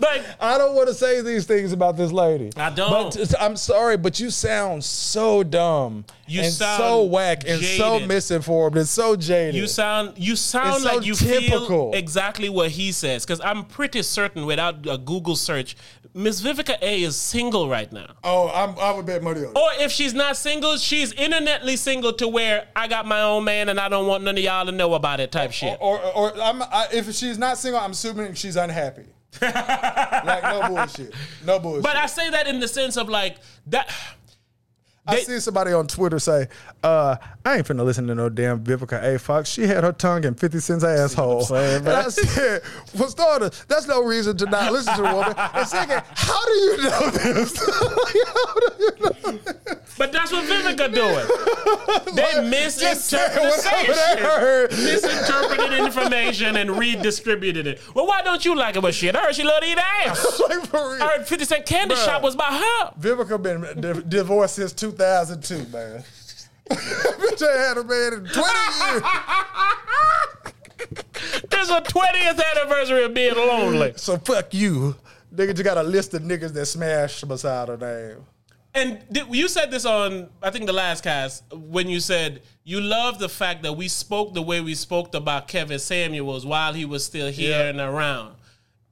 Like 0.00 0.22
I 0.40 0.56
don't 0.56 0.74
want 0.74 0.88
to 0.88 0.94
say 0.94 1.20
these 1.20 1.46
things 1.46 1.72
about 1.72 1.96
this 1.96 2.12
lady. 2.12 2.50
I 2.56 2.70
don't. 2.70 3.14
But 3.14 3.34
I'm 3.40 3.56
sorry, 3.56 3.96
but 3.96 4.20
you 4.20 4.30
sound 4.30 4.84
so 4.84 5.42
dumb 5.42 6.04
You 6.26 6.44
sound 6.44 6.80
so 6.80 7.04
whack 7.04 7.42
and 7.46 7.60
so 7.60 7.98
misinformed 8.00 8.76
and 8.76 8.86
so 8.86 9.16
jaded. 9.16 9.56
You 9.56 9.66
sound 9.66 10.14
you 10.16 10.36
sound 10.36 10.82
so 10.82 10.94
like 10.96 11.06
you 11.06 11.14
typical. 11.14 11.90
feel 11.90 11.98
exactly 11.98 12.48
what 12.48 12.70
he 12.70 12.92
says 12.92 13.26
because 13.26 13.40
I'm 13.40 13.64
pretty 13.64 14.02
certain 14.02 14.46
without 14.46 14.86
a 14.86 14.96
Google 14.96 15.34
search, 15.36 15.76
Miss 16.14 16.40
Vivica 16.40 16.80
A 16.82 17.02
is 17.02 17.16
single 17.16 17.68
right 17.68 17.92
now. 17.92 18.14
oh, 18.24 18.48
I'm, 18.48 18.78
I 18.78 18.92
would 18.92 19.06
bet 19.06 19.22
money 19.22 19.40
on 19.40 19.52
it. 19.52 19.56
Or 19.58 19.84
if 19.84 19.92
she's 19.92 20.14
not 20.14 20.36
single, 20.36 20.76
she's 20.76 21.12
internetly 21.14 21.76
single 21.76 22.12
to 22.14 22.28
where 22.28 22.68
I 22.74 22.88
got 22.88 23.06
my 23.06 23.22
own 23.22 23.44
man 23.44 23.68
and 23.68 23.78
I 23.78 23.88
don't 23.88 24.06
want 24.06 24.24
none 24.24 24.36
of 24.38 24.42
y'all 24.42 24.66
to 24.66 24.72
know 24.72 24.94
about 24.94 25.20
it 25.20 25.30
type 25.32 25.52
shit. 25.52 25.78
Or, 25.80 26.00
or, 26.00 26.32
or 26.32 26.40
I'm, 26.40 26.62
I, 26.62 26.86
if 26.92 27.12
she's 27.12 27.38
not 27.38 27.58
single, 27.58 27.80
I'm 27.80 27.90
assuming 27.92 28.34
she's 28.34 28.56
unhappy. 28.56 29.06
Like 29.40 30.42
no 30.42 30.68
bullshit, 30.68 31.14
no 31.44 31.58
bullshit. 31.58 31.82
But 31.82 31.96
I 31.96 32.06
say 32.06 32.30
that 32.30 32.46
in 32.46 32.60
the 32.60 32.68
sense 32.68 32.96
of 32.96 33.08
like 33.08 33.38
that. 33.68 33.92
I 35.10 35.16
they- 35.16 35.22
see 35.22 35.40
somebody 35.40 35.72
on 35.72 35.86
Twitter 35.86 36.18
say, 36.18 36.48
uh, 36.82 37.16
I 37.44 37.56
ain't 37.58 37.66
finna 37.66 37.84
listen 37.84 38.06
to 38.08 38.14
no 38.14 38.28
damn 38.28 38.62
Vivica 38.64 39.02
A. 39.02 39.18
Fox. 39.18 39.48
She 39.48 39.66
had 39.66 39.82
her 39.84 39.92
tongue 39.92 40.24
in 40.24 40.34
50 40.34 40.58
Cent's 40.60 40.84
asshole. 40.84 41.42
saying, 41.42 41.86
and 41.86 41.88
I 41.88 42.08
said, 42.08 42.62
for 42.62 43.08
starters, 43.08 43.64
that's 43.68 43.86
no 43.86 44.02
reason 44.04 44.36
to 44.38 44.46
not 44.46 44.72
listen 44.72 44.94
to 44.96 45.04
a 45.04 45.14
woman. 45.14 45.34
And 45.36 45.66
second, 45.68 46.02
how 46.14 46.44
do 46.46 46.52
you 46.52 46.76
know 46.82 47.10
this? 47.10 47.56
how 47.58 47.94
do 47.94 48.12
you 48.14 48.92
know 49.00 49.32
this? 49.38 49.54
But 49.98 50.12
that's 50.12 50.32
what 50.32 50.44
Vivica 50.46 50.94
doing. 50.94 52.14
They 52.14 52.48
misinterpreted 52.48 53.52
the 53.52 53.70
they 53.70 53.92
shit. 53.92 54.18
heard. 54.20 54.70
Misinterpreted 54.70 55.78
information 55.78 56.56
and 56.56 56.78
redistributed 56.78 57.66
it. 57.66 57.80
Well, 57.94 58.06
why 58.06 58.22
don't 58.22 58.42
you 58.44 58.54
like 58.56 58.76
it? 58.76 58.82
But 58.82 58.94
shit, 58.94 59.14
I 59.14 59.20
heard 59.24 59.34
she 59.34 59.42
loved 59.44 59.62
to 59.62 59.68
eat 59.70 59.78
ass. 59.78 60.40
like. 60.48 60.74
I 60.74 61.16
heard 61.16 61.26
50 61.26 61.44
Cent 61.44 61.66
Candy 61.66 61.94
Bruh. 61.94 62.04
Shop 62.04 62.22
was 62.22 62.34
by 62.36 62.44
her. 62.44 62.92
Vivica 62.98 63.40
been 63.42 63.80
di- 63.80 64.02
divorced 64.08 64.54
since 64.56 64.72
2002, 65.00 65.54
man. 65.72 66.04
Bitch 66.70 67.42
ain't 67.42 67.58
had 67.58 67.78
a 67.78 67.84
man 67.84 68.12
in 68.12 68.26
20 68.26 68.34
years. 68.92 69.02
This 71.50 71.62
is 71.62 71.70
a 71.70 71.80
20th 71.80 72.42
anniversary 72.56 73.04
of 73.04 73.14
being 73.14 73.34
lonely. 73.34 73.92
So 73.96 74.18
fuck 74.18 74.52
you. 74.52 74.94
Nigga 75.34 75.50
just 75.54 75.64
got 75.64 75.78
a 75.78 75.82
list 75.82 76.12
of 76.14 76.22
niggas 76.22 76.52
that 76.52 76.66
smashed 76.66 77.26
beside 77.26 77.68
her 77.68 77.76
name. 77.76 78.24
And 78.74 79.00
did, 79.10 79.34
you 79.34 79.48
said 79.48 79.70
this 79.70 79.84
on, 79.84 80.28
I 80.42 80.50
think, 80.50 80.66
the 80.66 80.72
last 80.72 81.02
cast 81.02 81.44
when 81.52 81.88
you 81.88 81.98
said 81.98 82.42
you 82.64 82.80
love 82.80 83.18
the 83.18 83.28
fact 83.28 83.62
that 83.62 83.72
we 83.72 83.88
spoke 83.88 84.34
the 84.34 84.42
way 84.42 84.60
we 84.60 84.74
spoke 84.74 85.14
about 85.14 85.48
Kevin 85.48 85.78
Samuels 85.78 86.44
while 86.46 86.72
he 86.74 86.84
was 86.84 87.04
still 87.04 87.30
here 87.32 87.58
Yeah. 87.58 87.68
and 87.70 87.80
around. 87.80 88.34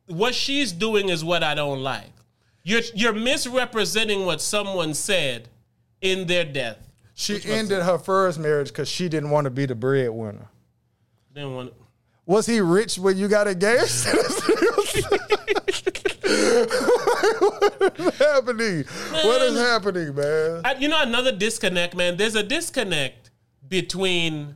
What 0.06 0.34
she's 0.34 0.72
doing 0.72 1.10
is 1.10 1.22
what 1.22 1.42
I 1.44 1.54
don't 1.54 1.82
like. 1.82 2.10
You're 2.64 2.82
you're 2.94 3.12
misrepresenting 3.12 4.24
what 4.26 4.40
someone 4.40 4.94
said 4.94 5.48
in 6.00 6.26
their 6.26 6.44
death. 6.44 6.78
She 7.14 7.40
ended 7.44 7.82
her 7.82 7.98
first 7.98 8.38
marriage 8.38 8.68
because 8.68 8.88
she 8.88 9.08
didn't 9.08 9.30
want 9.30 9.46
to 9.46 9.50
be 9.50 9.66
the 9.66 9.74
breadwinner. 9.74 10.48
Didn't 11.34 11.54
want. 11.54 11.74
Was 12.26 12.46
he 12.46 12.60
rich 12.60 12.98
when 12.98 13.16
you 13.16 13.26
got 13.26 13.48
engaged? 13.48 14.06
what 17.78 17.98
is 17.98 18.18
happening? 18.18 18.84
What 18.84 19.42
is 19.42 19.58
happening, 19.58 20.14
man? 20.14 20.60
I, 20.64 20.74
you 20.78 20.88
know 20.88 21.02
another 21.02 21.32
disconnect, 21.32 21.96
man. 21.96 22.16
There's 22.16 22.36
a 22.36 22.42
disconnect 22.42 23.30
between 23.68 24.54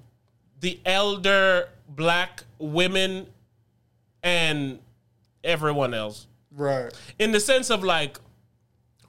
the 0.60 0.78
elder 0.84 1.68
black 1.88 2.44
women 2.58 3.26
and 4.22 4.78
everyone 5.42 5.94
else. 5.94 6.26
Right. 6.54 6.92
in 7.18 7.32
the 7.32 7.40
sense 7.40 7.70
of 7.70 7.82
like 7.82 8.18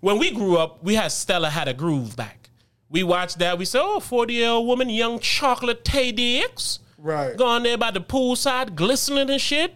when 0.03 0.17
we 0.19 0.31
grew 0.31 0.57
up, 0.57 0.83
we 0.83 0.95
had 0.95 1.13
Stella 1.13 1.49
had 1.49 1.69
a 1.69 1.73
groove 1.73 2.17
back. 2.17 2.49
We 2.89 3.03
watched 3.03 3.39
that. 3.39 3.57
We 3.57 3.63
said, 3.63 3.81
"Oh, 3.81 4.01
40 4.01 4.33
year 4.33 4.49
old 4.49 4.67
woman, 4.67 4.89
young 4.89 5.17
chocolate 5.19 5.85
Taye 5.85 6.13
Diggs, 6.13 6.79
Right. 6.97 7.37
going 7.37 7.63
there 7.63 7.77
by 7.77 7.89
the 7.91 8.01
poolside, 8.01 8.75
glistening 8.75 9.29
and 9.29 9.39
shit." 9.41 9.73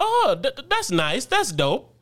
Oh, 0.00 0.38
th- 0.42 0.56
th- 0.56 0.68
that's 0.70 0.90
nice. 0.90 1.26
That's 1.26 1.52
dope. 1.52 1.92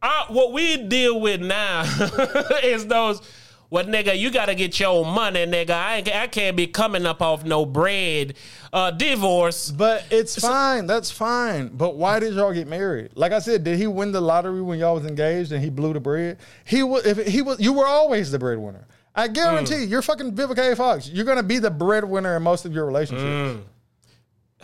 Uh, 0.00 0.26
what 0.28 0.52
we 0.52 0.76
deal 0.76 1.18
with 1.20 1.40
now 1.40 1.82
is 2.62 2.86
those. 2.86 3.20
What 3.68 3.88
nigga? 3.88 4.16
You 4.18 4.30
gotta 4.30 4.54
get 4.54 4.78
your 4.78 5.04
money, 5.04 5.44
nigga. 5.44 5.70
I 5.70 5.96
ain't, 5.96 6.14
I 6.14 6.26
can't 6.28 6.56
be 6.56 6.66
coming 6.66 7.04
up 7.04 7.20
off 7.20 7.44
no 7.44 7.66
bread. 7.66 8.34
Uh, 8.72 8.90
divorce. 8.92 9.70
But 9.70 10.04
it's 10.10 10.38
fine. 10.38 10.86
That's 10.86 11.10
fine. 11.10 11.68
But 11.68 11.96
why 11.96 12.20
did 12.20 12.34
y'all 12.34 12.52
get 12.52 12.68
married? 12.68 13.10
Like 13.14 13.32
I 13.32 13.40
said, 13.40 13.64
did 13.64 13.78
he 13.78 13.86
win 13.86 14.12
the 14.12 14.20
lottery 14.20 14.62
when 14.62 14.78
y'all 14.78 14.94
was 14.94 15.04
engaged 15.06 15.52
and 15.52 15.62
he 15.62 15.70
blew 15.70 15.92
the 15.92 16.00
bread? 16.00 16.38
He 16.64 16.82
was. 16.82 17.04
If 17.04 17.26
he 17.26 17.42
was, 17.42 17.58
you 17.58 17.72
were 17.72 17.86
always 17.86 18.30
the 18.30 18.38
breadwinner. 18.38 18.86
I 19.14 19.28
guarantee 19.28 19.84
you're 19.84 20.02
fucking 20.02 20.32
Vivica 20.32 20.72
A. 20.72 20.76
Fox. 20.76 21.08
You're 21.08 21.24
gonna 21.24 21.42
be 21.42 21.58
the 21.58 21.70
breadwinner 21.70 22.36
in 22.36 22.42
most 22.42 22.66
of 22.66 22.72
your 22.72 22.84
relationships. 22.86 23.64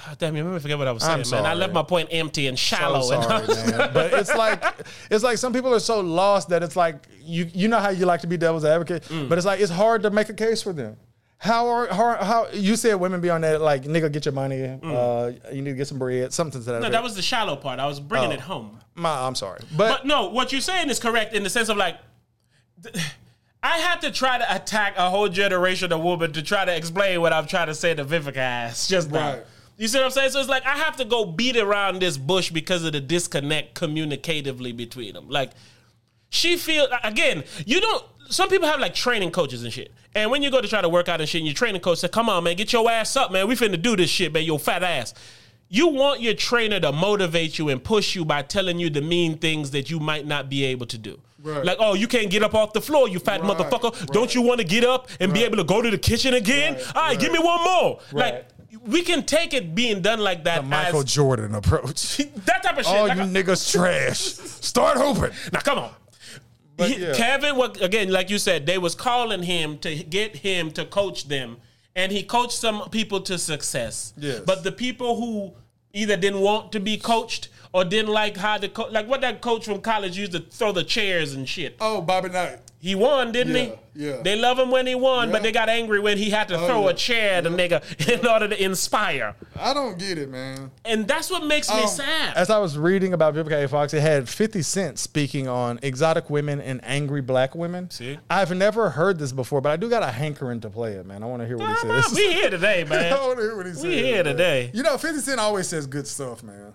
Ah, 0.05 0.15
damn, 0.19 0.37
you 0.37 0.43
made 0.45 0.53
me 0.55 0.59
forget 0.59 0.79
what 0.79 0.89
I 0.89 0.93
was 0.93 1.03
saying, 1.05 1.23
I'm 1.25 1.31
man. 1.31 1.47
I 1.47 1.55
left 1.55 1.73
my 1.73 1.83
point 1.85 2.09
empty 2.11 2.49
and 2.49 2.59
shallow. 2.59 3.03
So 3.03 3.21
and 3.21 3.49
man. 3.77 3.91
But 3.95 4.13
it's 4.15 4.35
like 4.45 4.63
it's 5.11 5.23
like 5.23 5.39
some 5.39 5.53
people 5.53 5.73
are 5.75 5.79
so 5.81 6.01
lost 6.01 6.49
that 6.49 6.63
it's 6.63 6.75
like 6.77 6.97
you 7.21 7.49
you 7.55 7.69
know 7.69 7.79
how 7.79 7.91
you 7.91 8.05
like 8.07 8.21
to 8.23 8.27
be 8.27 8.37
devil's 8.37 8.65
advocate, 8.65 9.05
Mm. 9.05 9.29
but 9.29 9.39
it's 9.39 9.47
like 9.47 9.61
it's 9.61 9.71
hard 9.71 10.03
to 10.03 10.11
make 10.11 10.29
a 10.29 10.35
case 10.35 10.61
for 10.63 10.73
them. 10.73 10.97
How 11.39 11.69
are 11.69 11.87
how, 11.89 12.15
how 12.23 12.47
you 12.53 12.77
said 12.77 12.95
women 12.95 13.21
be 13.21 13.29
on 13.31 13.41
that 13.43 13.61
like 13.61 13.83
nigga 13.85 14.11
get 14.13 14.25
your 14.25 14.33
money, 14.35 14.63
uh, 14.83 15.33
you 15.53 15.63
need 15.63 15.71
to 15.71 15.77
get 15.77 15.89
some 15.89 15.99
bread, 15.99 16.33
something 16.33 16.61
to 16.61 16.67
that. 16.67 16.73
Mm. 16.73 16.75
No, 16.75 16.79
effect. 16.87 16.93
that 16.93 17.03
was 17.03 17.15
the 17.17 17.23
shallow 17.23 17.57
part. 17.57 17.79
I 17.81 17.87
was 17.87 17.99
bringing 18.01 18.31
Oh. 18.31 18.35
it 18.35 18.41
home. 18.41 18.79
My, 18.95 19.27
I'm 19.27 19.35
sorry, 19.35 19.61
but, 19.77 19.89
But 19.89 20.07
no, 20.07 20.29
what 20.29 20.53
you're 20.53 20.61
saying 20.61 20.91
is 20.91 20.99
correct 21.01 21.33
in 21.35 21.43
the 21.45 21.51
sense 21.51 21.69
of 21.69 21.77
like, 21.77 21.97
I 23.65 23.79
had 23.79 24.01
to 24.03 24.11
try 24.11 24.39
to 24.39 24.55
attack 24.55 24.95
a 24.97 25.09
whole 25.09 25.29
generation 25.29 25.93
of 25.93 26.01
women 26.03 26.33
to 26.33 26.43
try 26.43 26.65
to 26.65 26.75
explain 26.77 27.21
what 27.21 27.33
I'm 27.33 27.47
trying 27.47 27.69
to 27.69 27.75
say 27.75 27.95
to 27.95 28.05
Vivica 28.05 28.37
ass 28.37 28.89
just 28.89 29.11
now. 29.11 29.39
You 29.77 29.89
see 29.89 29.99
what 29.99 30.05
I'm 30.05 30.11
saying? 30.11 30.31
So 30.31 30.41
it's 30.41 30.49
like 30.49 30.65
I 30.67 30.77
have 30.77 30.97
to 30.97 31.05
go 31.05 31.25
beat 31.25 31.57
around 31.57 32.01
this 32.01 32.17
bush 32.17 32.51
because 32.51 32.85
of 32.85 32.93
the 32.93 33.01
disconnect 33.01 33.75
communicatively 33.75 34.77
between 34.77 35.15
them. 35.15 35.29
Like 35.29 35.51
she 36.31 36.57
feel 36.57 36.87
again, 37.03 37.45
you 37.67 37.81
don't 37.81 38.05
some 38.29 38.49
people 38.49 38.69
have 38.69 38.81
like 38.81 38.95
training 38.95 39.31
coaches 39.31 39.63
and 39.65 39.73
shit. 39.73 39.93
And 40.15 40.31
when 40.31 40.43
you 40.43 40.51
go 40.51 40.61
to 40.61 40.69
try 40.69 40.81
to 40.83 40.89
work 40.89 41.09
out 41.09 41.21
and 41.21 41.29
shit, 41.29 41.41
and 41.41 41.47
your 41.47 41.55
training 41.55 41.81
coach 41.81 41.99
said, 41.99 42.13
Come 42.13 42.29
on, 42.29 42.45
man, 42.45 42.57
get 42.57 42.73
your 42.73 42.91
ass 42.91 43.17
up, 43.17 43.33
man. 43.33 43.49
We 43.49 43.55
finna 43.55 43.81
do 43.81 43.97
this 43.97 44.11
shit, 44.11 44.33
man, 44.33 44.45
your 44.45 44.59
fat 44.59 44.83
ass. 44.83 45.15
You 45.69 45.89
want 45.89 46.21
your 46.21 46.35
trainer 46.35 46.79
to 46.81 46.93
motivate 46.93 47.59
you 47.59 47.71
and 47.71 47.83
push 47.83 48.15
you 48.15 48.27
by 48.27 48.43
telling 48.43 48.79
you 48.79 48.91
the 48.91 49.01
mean 49.01 49.39
things 49.39 49.71
that 49.71 49.89
you 49.91 49.99
might 50.01 50.27
not 50.27 50.51
be 50.51 50.65
able 50.65 50.85
to 50.87 50.99
do. 50.99 51.19
Right. 51.43 51.65
Like, 51.65 51.79
oh, 51.81 51.95
you 51.95 52.07
can't 52.07 52.31
get 52.31 52.43
up 52.43 52.55
off 52.55 52.75
the 52.75 52.81
floor, 52.83 53.09
you 53.09 53.19
fat 53.19 53.41
Right, 53.41 53.57
motherfucker. 53.57 53.99
right. 53.99 54.07
Don't 54.09 54.35
you 54.35 54.43
want 54.43 54.61
to 54.61 54.67
get 54.67 54.85
up 54.85 55.09
and 55.19 55.33
be 55.33 55.45
able 55.45 55.57
to 55.57 55.65
go 55.65 55.81
to 55.81 55.91
the 55.91 55.97
kitchen 55.99 56.35
again? 56.35 56.79
All 56.95 57.03
right, 57.09 57.19
give 57.19 57.33
me 57.33 57.39
one 57.39 57.65
more. 57.65 58.01
Right. 58.13 58.35
Like, 58.35 58.49
we 58.87 59.03
can 59.03 59.25
take 59.25 59.53
it 59.55 59.75
being 59.75 60.01
done 60.01 60.21
like 60.21 60.45
that 60.45 60.63
the 60.63 60.69
Michael 60.69 61.01
as 61.01 61.05
Jordan 61.13 61.55
approach. 61.55 62.17
that 62.47 62.63
type 62.63 62.79
of 62.79 62.85
shit. 62.85 62.95
All 62.95 63.09
Like 63.09 63.17
you 63.19 63.23
a- 63.25 63.27
niggas 63.27 63.71
trash. 63.73 64.19
Start 64.19 64.99
hooping. 64.99 65.31
now 65.53 65.61
come 65.61 65.79
on. 65.79 65.91
But 66.77 66.91
He- 66.91 67.03
yeah. 67.03 67.13
Kevin, 67.15 67.57
what 67.57 67.81
again? 67.83 68.11
Like 68.11 68.31
you 68.31 68.39
said, 68.39 68.67
they 68.67 68.79
was 68.79 68.95
calling 68.95 69.43
him 69.43 69.79
to 69.79 69.95
get 70.05 70.37
him 70.37 70.71
to 70.73 70.85
coach 70.85 71.29
them, 71.29 71.59
and 71.95 72.11
he 72.11 72.23
coached 72.23 72.53
some 72.59 72.89
people 72.91 73.21
to 73.23 73.39
success. 73.39 74.15
Yes. 74.17 74.41
But 74.41 74.65
the 74.65 74.73
people 74.73 75.17
who 75.21 75.53
either 75.93 76.17
didn't 76.17 76.41
want 76.41 76.73
to 76.73 76.81
be 76.81 76.97
coached 76.97 77.49
or 77.75 77.85
didn't 77.85 78.11
like 78.11 78.37
how 78.39 78.57
the 78.57 78.69
co- 78.71 78.89
like 78.91 79.07
what 79.07 79.21
that 79.21 79.43
coach 79.43 79.67
from 79.67 79.81
college 79.83 80.17
used 80.17 80.33
to 80.33 80.41
throw 80.41 80.73
the 80.73 80.83
chairs 80.85 81.35
and 81.35 81.47
shit. 81.49 81.77
Oh, 81.81 82.01
Bobby 82.01 82.31
Knight. 82.31 82.59
He 82.85 82.97
won, 82.97 83.31
didn't 83.31 83.55
Yeah, 83.55 83.77
he? 83.95 84.07
yeah. 84.09 84.23
They 84.23 84.35
love 84.35 84.59
him 84.59 84.73
when 84.73 84.89
he 84.89 84.97
won, 84.97 85.31
but 85.31 85.45
they 85.45 85.53
got 85.53 85.69
angry 85.69 86.01
when 86.01 86.19
he 86.19 86.31
had 86.31 86.49
to 86.49 86.59
Oh, 86.59 86.67
throw 86.67 86.83
yeah. 86.83 86.91
a 86.91 86.95
chair 86.95 87.35
at 87.35 87.45
the 87.45 87.51
nigga 87.51 87.81
in 88.21 88.27
order 88.27 88.49
to 88.49 88.61
inspire. 88.61 89.37
I 89.55 89.73
don't 89.73 89.97
get 90.01 90.19
it, 90.19 90.29
man. 90.29 90.73
And 90.85 91.07
that's 91.07 91.31
what 91.31 91.45
makes 91.47 91.69
me 91.73 91.81
Um, 91.83 91.87
sad. 91.87 92.37
As 92.37 92.51
I 92.51 92.59
was 92.59 92.77
reading 92.77 93.13
about 93.13 93.35
Vivica 93.37 93.63
A. 93.63 93.69
Fox, 93.69 93.95
it 93.95 94.01
had 94.01 94.29
50 94.29 94.63
Cent 94.63 94.99
speaking 94.99 95.47
on 95.47 95.79
exotic 95.81 96.29
women 96.29 96.61
and 96.61 96.81
angry 96.83 97.21
black 97.21 97.55
women. 97.55 97.89
See? 97.89 98.19
I've 98.29 98.51
never 98.53 98.91
heard 98.91 99.17
this 99.21 99.31
before, 99.31 99.61
but 99.61 99.71
I 99.71 99.77
do 99.77 99.89
got 99.89 100.03
a 100.03 100.11
hankering 100.11 100.61
to 100.63 100.69
play 100.69 100.95
it, 100.95 101.07
man. 101.07 101.23
I 101.23 101.27
want 101.27 101.41
to 101.43 101.47
hear 101.47 101.59
what 101.59 101.69
he 101.69 101.89
Ah, 101.89 102.01
says. 102.01 102.17
we 102.17 102.33
here 102.33 102.51
today, 102.51 102.81
I 102.87 102.89
man. 102.89 103.13
want 103.17 103.39
to 103.39 103.45
hear 103.45 103.57
what 103.57 103.67
he 103.67 103.75
says. 103.75 103.85
here 103.85 104.15
man. 104.17 104.25
today. 104.25 104.71
You 104.75 104.83
know, 104.83 104.99
50 104.99 105.21
Cent 105.21 105.39
always 105.39 105.69
says 105.69 105.87
good 105.87 106.09
stuff, 106.09 106.43
man. 106.43 106.75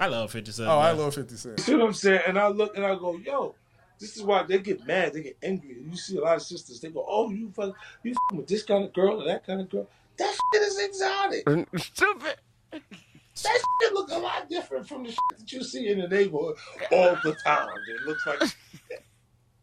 I 0.00 0.08
love 0.08 0.32
50 0.32 0.50
Cent. 0.50 0.68
Oh, 0.68 0.78
I 0.78 0.90
love 0.90 1.14
50 1.14 1.36
Cent. 1.36 1.58
You 1.58 1.62
See 1.64 1.74
what 1.76 1.86
I'm 1.86 1.92
saying? 1.92 2.22
And 2.26 2.36
I 2.36 2.48
look 2.48 2.76
and 2.76 2.84
I 2.84 2.96
go, 2.96 3.16
yo, 3.24 3.54
this 3.98 4.16
is 4.16 4.22
why 4.22 4.42
they 4.42 4.58
get 4.58 4.86
mad, 4.86 5.12
they 5.14 5.22
get 5.22 5.38
angry. 5.42 5.76
You 5.88 5.96
see 5.96 6.16
a 6.16 6.20
lot 6.20 6.36
of 6.36 6.42
sisters, 6.42 6.80
they 6.80 6.88
go, 6.90 7.04
oh, 7.08 7.30
you 7.30 7.50
fuck, 7.54 7.74
you 8.02 8.14
fucking 8.14 8.38
with 8.38 8.46
this 8.48 8.62
kind 8.62 8.84
of 8.84 8.92
girl 8.92 9.20
or 9.22 9.24
that 9.26 9.46
kind 9.46 9.60
of 9.60 9.70
girl. 9.70 9.88
That 10.18 10.34
shit 10.52 10.62
is 10.62 10.78
exotic. 10.78 11.68
Stupid. 11.76 12.36
That 12.72 13.62
shit 13.82 13.92
look 13.92 14.10
a 14.10 14.18
lot 14.18 14.48
different 14.48 14.88
from 14.88 15.02
the 15.04 15.10
shit 15.10 15.18
that 15.38 15.52
you 15.52 15.62
see 15.62 15.88
in 15.88 15.98
the 16.00 16.08
neighborhood 16.08 16.56
all 16.90 17.16
the 17.22 17.34
time. 17.44 17.68
It 17.88 18.02
looks 18.06 18.26
like 18.26 18.38
that 18.40 18.48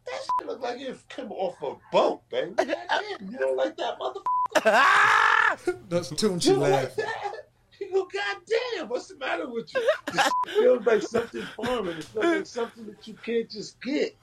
shit 0.06 0.46
look 0.46 0.60
like 0.60 0.80
it 0.80 0.96
came 1.08 1.32
off 1.32 1.60
a 1.62 1.74
boat, 1.92 2.22
baby. 2.30 2.54
Goddamn, 2.56 3.30
you 3.30 3.38
don't 3.38 3.56
like 3.56 3.76
that 3.76 3.98
motherfucker? 3.98 5.78
That's 5.88 6.08
the 6.10 6.16
tune 6.16 6.34
You 6.34 6.40
she 6.40 6.48
don't 6.50 6.60
like 6.60 6.70
laughed. 6.72 6.96
that? 6.98 7.32
You 7.80 7.90
go, 7.92 8.04
goddamn, 8.04 8.58
what's 8.86 9.08
the 9.08 9.16
matter 9.16 9.48
with 9.48 9.72
you? 9.74 9.88
This 10.12 10.28
feels 10.54 10.84
like 10.86 11.02
something 11.02 11.42
foreign. 11.56 11.88
It 11.88 12.04
feels 12.04 12.24
like 12.24 12.46
something 12.46 12.86
that 12.86 13.06
you 13.06 13.14
can't 13.24 13.48
just 13.50 13.80
get. 13.80 14.16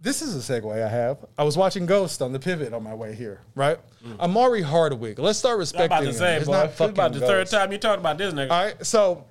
This 0.00 0.22
is 0.22 0.34
a 0.50 0.52
segue 0.60 0.82
I 0.82 0.88
have. 0.88 1.18
I 1.36 1.44
was 1.44 1.56
watching 1.56 1.86
Ghost 1.86 2.22
on 2.22 2.32
the 2.32 2.38
pivot 2.38 2.72
on 2.72 2.82
my 2.82 2.94
way 2.94 3.14
here, 3.14 3.40
right? 3.54 3.78
Omari 4.20 4.62
Hardwick. 4.62 5.18
Let's 5.18 5.38
start 5.38 5.54
I'm 5.54 5.58
respecting 5.60 5.86
about 5.86 6.00
to 6.00 6.06
him. 6.08 6.14
say, 6.14 6.36
It's 6.36 6.46
boy. 6.46 6.52
not 6.52 6.66
This 6.70 6.80
about 6.80 6.96
fucking 6.96 7.20
the 7.20 7.26
third 7.26 7.46
time 7.48 7.72
you 7.72 7.78
talked 7.78 8.00
about 8.00 8.18
this 8.18 8.32
nigga. 8.34 8.50
All 8.50 8.64
right, 8.64 8.86
so 8.86 9.24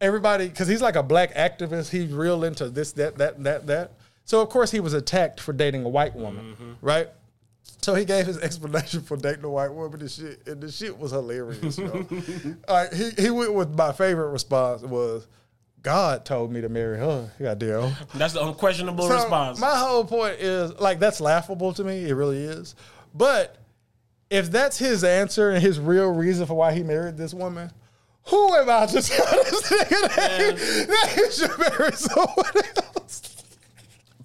everybody, 0.00 0.48
because 0.48 0.68
he's 0.68 0.82
like 0.82 0.96
a 0.96 1.02
black 1.02 1.34
activist, 1.34 1.90
he's 1.90 2.12
real 2.12 2.44
into 2.44 2.68
this, 2.70 2.92
that, 2.92 3.18
that, 3.18 3.42
that, 3.44 3.66
that. 3.66 3.92
So 4.24 4.40
of 4.40 4.48
course 4.48 4.70
he 4.70 4.80
was 4.80 4.92
attacked 4.94 5.40
for 5.40 5.52
dating 5.52 5.84
a 5.84 5.88
white 5.88 6.14
woman, 6.14 6.52
Mm-hmm. 6.54 6.72
right? 6.86 7.08
So 7.82 7.94
he 7.94 8.04
gave 8.04 8.26
his 8.26 8.38
explanation 8.38 9.00
for 9.02 9.16
dating 9.16 9.44
a 9.44 9.50
white 9.50 9.72
woman 9.72 10.00
and 10.00 10.10
shit, 10.10 10.46
and 10.46 10.60
the 10.60 10.70
shit 10.70 10.98
was 10.98 11.12
hilarious. 11.12 11.78
yo. 11.78 11.86
All 12.68 12.76
right, 12.76 12.92
he 12.92 13.10
he 13.18 13.30
went 13.30 13.54
with 13.54 13.74
my 13.74 13.92
favorite 13.92 14.28
response 14.30 14.82
was, 14.82 15.26
"God 15.82 16.24
told 16.24 16.52
me 16.52 16.60
to 16.60 16.68
marry 16.68 16.98
her." 16.98 17.30
Goddamn. 17.40 17.94
That's 18.14 18.34
the 18.34 18.46
unquestionable 18.46 19.08
So 19.08 19.14
response. 19.14 19.58
My 19.60 19.76
whole 19.76 20.04
point 20.04 20.36
is 20.40 20.72
like 20.78 20.98
that's 20.98 21.20
laughable 21.20 21.72
to 21.74 21.84
me. 21.84 22.04
It 22.08 22.14
really 22.14 22.42
is. 22.44 22.74
But 23.14 23.56
if 24.28 24.50
that's 24.50 24.78
his 24.78 25.02
answer 25.02 25.50
and 25.50 25.62
his 25.62 25.80
real 25.80 26.10
reason 26.12 26.46
for 26.46 26.54
why 26.54 26.72
he 26.72 26.82
married 26.82 27.16
this 27.16 27.32
woman, 27.34 27.70
who 28.24 28.54
am 28.54 28.68
I 28.68 28.86
to 28.86 28.92
tell 29.02 29.26
this 29.44 29.62
nigga 29.72 30.14
that 30.16 30.58
he, 30.58 30.84
that 30.84 31.08
he 31.14 31.30
should 31.32 31.58
marry 31.58 31.92
someone 31.92 32.64
else? 32.76 33.36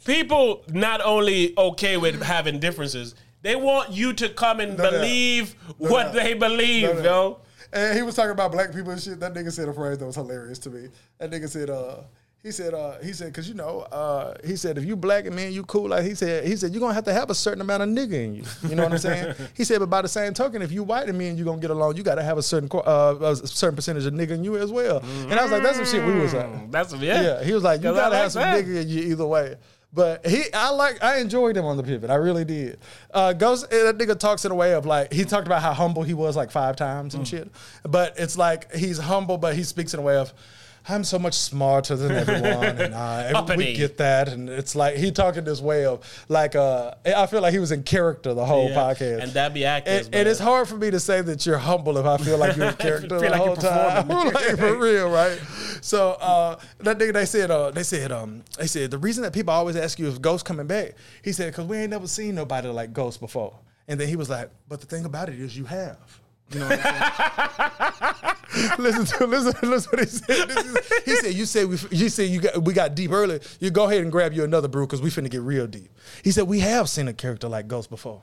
People 0.06 0.64
not 0.68 1.02
only 1.02 1.58
okay 1.58 1.98
with 1.98 2.22
having 2.22 2.60
differences, 2.60 3.16
they 3.46 3.56
want 3.56 3.92
you 3.92 4.12
to 4.14 4.30
come 4.30 4.60
and 4.60 4.76
doubt. 4.76 4.92
believe 4.92 5.56
No 5.80 5.90
what 5.90 6.14
they 6.14 6.34
believe, 6.34 6.96
No 6.96 7.04
yo. 7.04 7.40
And 7.72 7.96
he 7.96 8.02
was 8.04 8.16
talking 8.16 8.32
about 8.32 8.52
black 8.52 8.74
people 8.74 8.92
and 8.92 9.02
shit. 9.02 9.20
That 9.20 9.34
nigga 9.34 9.52
said 9.52 9.70
a 9.70 9.74
phrase 9.74 10.00
that 10.00 10.06
was 10.06 10.16
hilarious 10.16 10.58
to 10.60 10.70
me. 10.70 10.90
That 11.20 11.30
nigga 11.30 11.48
said, 11.48 11.70
uh, 11.70 11.98
he 12.42 12.52
said, 12.52 12.74
uh, 12.74 13.00
he 13.04 13.12
said, 13.12 13.34
cause 13.34 13.48
you 13.50 13.56
know, 13.56 13.80
uh, 13.92 14.36
he 14.46 14.56
said, 14.56 14.78
if 14.78 14.86
you 14.86 14.96
black 14.96 15.26
and 15.26 15.36
man, 15.36 15.52
you 15.52 15.64
cool. 15.64 15.90
Like 15.90 16.06
he 16.06 16.14
said, 16.14 16.46
he 16.46 16.56
said, 16.56 16.72
you're 16.72 16.80
gonna 16.80 16.94
have 16.94 17.04
to 17.06 17.14
have 17.14 17.30
a 17.32 17.36
certain 17.36 17.60
amount 17.62 17.82
of 17.82 17.90
nigga 17.90 18.14
in 18.14 18.36
you. 18.36 18.44
You 18.70 18.76
know 18.76 18.84
what 18.84 18.92
I'm 18.92 18.98
saying? 19.00 19.36
he 19.58 19.64
said, 19.64 19.80
but 19.80 19.90
by 19.90 20.04
the 20.04 20.08
same 20.08 20.34
token, 20.34 20.62
if 20.62 20.72
you 20.72 20.84
white 20.84 21.10
and 21.10 21.18
me 21.18 21.28
and 21.28 21.38
you 21.40 21.44
gonna 21.44 21.60
get 21.60 21.72
along, 21.72 21.98
you 21.98 22.04
gotta 22.04 22.22
have 22.24 22.38
a 22.38 22.44
certain, 22.44 22.70
uh, 22.72 23.16
a 23.20 23.36
certain 23.36 23.76
percentage 23.76 24.06
of 24.06 24.14
nigga 24.14 24.32
in 24.32 24.44
you 24.44 24.58
as 24.58 24.72
well. 24.72 25.00
And 25.00 25.34
I 25.34 25.42
was 25.44 25.52
like, 25.52 25.64
that's 25.64 25.78
some 25.78 25.86
shit 25.86 26.06
we 26.06 26.20
was 26.20 26.34
at. 26.36 26.72
That's 26.72 26.94
yeah. 26.94 27.22
Yeah, 27.22 27.44
he 27.44 27.52
was 27.52 27.64
like, 27.64 27.80
you 27.80 27.92
gotta 27.92 28.10
like 28.12 28.14
have 28.14 28.32
some 28.32 28.44
that. 28.44 28.64
nigga 28.64 28.82
in 28.84 28.90
you 28.90 29.02
either 29.12 29.26
way. 29.26 29.56
But 29.96 30.28
he, 30.28 30.44
I 30.54 30.72
like, 30.72 31.02
I 31.02 31.20
enjoyed 31.20 31.56
him 31.56 31.64
on 31.66 31.78
the 31.78 31.84
pivot. 31.84 32.10
I 32.10 32.16
really 32.16 32.44
did. 32.44 32.80
Uh, 33.14 33.32
Ghost, 33.32 33.66
eh, 33.72 33.84
that 33.84 33.98
nigga 33.98 34.20
talks 34.20 34.44
in 34.44 34.52
a 34.52 34.56
way 34.56 34.74
of 34.74 34.86
like, 34.86 35.14
he 35.14 35.24
talked 35.24 35.48
about 35.48 35.62
how 35.62 35.74
humble 35.74 36.04
he 36.04 36.14
was 36.14 36.36
like 36.36 36.52
five 36.52 36.76
times 36.76 37.14
Mm. 37.16 37.20
and 37.20 37.28
shit. 37.28 37.52
But 37.84 38.14
it's 38.18 38.38
like 38.38 38.74
he's 38.74 38.98
humble, 38.98 39.38
but 39.38 39.56
he 39.56 39.64
speaks 39.64 39.94
in 39.94 40.00
a 40.02 40.04
way 40.04 40.18
of, 40.18 40.34
I'm 40.88 41.04
so 41.04 41.18
much 41.18 41.34
smarter 41.34 41.96
than 41.96 42.12
everyone, 42.16 42.80
and 42.80 42.94
uh, 42.94 43.56
we 43.58 43.74
get 43.74 43.98
that. 43.98 44.28
And 44.30 44.50
it's 44.50 44.76
like 44.76 44.96
he 44.98 45.12
talking 45.12 45.44
this 45.44 45.60
way 45.62 45.86
of 45.86 46.02
like, 46.30 46.56
uh, 46.56 46.94
I 47.06 47.26
feel 47.26 47.42
like 47.42 47.54
he 47.54 47.60
was 47.60 47.72
in 47.72 47.84
character 47.84 48.34
the 48.34 48.46
whole 48.46 48.70
Yeah. 48.70 48.76
podcast. 48.76 49.24
And 49.24 49.32
that 49.34 49.54
be 49.54 49.66
actors. 49.66 50.06
And, 50.08 50.16
and 50.16 50.28
it's 50.30 50.40
hard 50.40 50.68
for 50.68 50.76
me 50.78 50.92
to 50.92 51.00
say 51.00 51.22
that 51.22 51.46
you're 51.46 51.58
humble 51.58 51.98
if 51.98 52.06
I 52.06 52.18
feel 52.18 52.38
like 52.38 52.56
you're 52.56 52.68
a 52.70 52.74
character 52.88 53.20
the 53.20 53.30
like 53.30 53.34
whole 53.42 53.56
time. 53.56 54.08
like 54.34 54.58
for 54.58 54.78
real, 54.78 55.10
right? 55.10 55.40
So 55.82 56.12
uh, 56.14 56.60
that 56.80 56.98
nigga, 57.00 57.14
they 57.14 57.26
said, 57.26 57.50
uh, 57.52 57.72
they 57.72 57.84
said, 57.84 58.12
um, 58.12 58.44
they 58.60 58.68
said 58.68 58.92
the 58.92 58.98
reason 58.98 59.24
that 59.24 59.34
people 59.34 59.54
always 59.54 59.76
ask 59.76 59.98
you 60.00 60.08
if 60.08 60.22
Ghost 60.22 60.46
coming 60.46 60.68
back, 60.68 60.94
he 61.24 61.32
said, 61.32 61.52
because 61.52 61.66
we 61.66 61.78
ain't 61.78 61.90
never 61.90 62.08
seen 62.08 62.36
nobody 62.36 62.68
like 62.68 62.94
Ghost 62.94 63.20
before. 63.20 63.58
And 63.88 64.00
then 64.00 64.08
he 64.08 64.16
was 64.16 64.30
like, 64.30 64.50
but 64.68 64.82
the 64.82 64.88
thing 64.88 65.06
about 65.06 65.30
it 65.30 65.40
is 65.40 65.58
you 65.58 65.66
have. 65.66 65.98
You 66.52 66.60
know 66.60 66.68
what 66.68 66.80
I'm 66.86 68.36
saying? 68.56 68.76
listen 68.80 69.06
to 69.06 69.26
listen, 69.28 69.70
listen 69.70 69.90
what 69.92 70.00
he 70.00 70.06
said. 70.06 70.50
Is- 70.50 71.04
he 71.06 71.16
said, 71.16 71.34
"You 71.34 71.46
said 71.46 71.68
we 71.68 71.78
you 71.92 72.10
said 72.10 72.30
you 72.30 72.42
got 72.42 72.64
we 72.64 72.74
got 72.74 72.96
deep 72.96 73.12
early. 73.12 73.40
You 73.60 73.72
go 73.72 73.86
ahead 73.86 74.02
and 74.02 74.12
grab 74.12 74.32
you 74.34 74.44
another 74.44 74.68
brew 74.68 74.86
because 74.86 75.02
we 75.02 75.10
finna 75.10 75.30
get 75.30 75.42
real 75.42 75.68
deep." 75.68 75.90
He 76.24 76.32
said, 76.32 76.44
"We 76.48 76.60
have 76.60 76.88
seen 76.90 77.08
a 77.08 77.14
character 77.14 77.48
like 77.50 77.68
Ghost 77.68 77.90
before." 77.90 78.22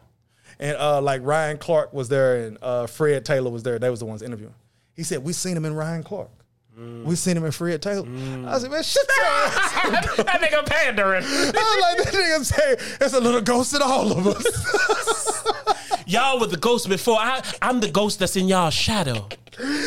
And 0.60 0.76
uh, 0.76 1.00
like 1.02 1.22
Ryan 1.24 1.58
Clark 1.58 1.92
was 1.92 2.08
there 2.08 2.44
and 2.46 2.58
uh, 2.62 2.86
Fred 2.86 3.24
Taylor 3.24 3.50
was 3.50 3.62
there. 3.64 3.78
They 3.78 3.90
was 3.90 3.98
the 3.98 4.06
ones 4.06 4.22
interviewing. 4.22 4.54
He 4.94 5.02
said, 5.02 5.24
we 5.24 5.32
seen 5.32 5.56
him 5.56 5.64
in 5.64 5.74
Ryan 5.74 6.04
Clark. 6.04 6.30
We 6.78 7.16
seen 7.16 7.36
him 7.36 7.44
in 7.44 7.50
Fred 7.52 7.82
Taylor. 7.82 8.06
I 8.46 8.58
said, 8.58 8.70
man, 8.70 8.82
shut 8.82 9.04
your 9.16 9.26
ass. 9.26 10.16
that 10.18 10.40
nigga 10.40 10.64
pandering. 10.66 11.24
I 11.24 11.96
was 11.96 12.04
like, 12.04 12.04
that 12.04 12.14
nigga 12.14 12.44
say, 12.44 12.76
it's 13.00 13.14
a 13.14 13.20
little 13.20 13.40
ghost 13.40 13.74
in 13.74 13.82
all 13.82 14.12
of 14.12 14.26
us. 14.26 14.44
y'all 16.12 16.38
were 16.38 16.46
the 16.46 16.56
ghost 16.56 16.88
before. 16.88 17.16
I, 17.18 17.42
I'm 17.60 17.80
the 17.80 17.90
ghost 17.90 18.18
that's 18.18 18.36
in 18.36 18.46
y'all 18.46 18.70
shadow. 18.70 19.28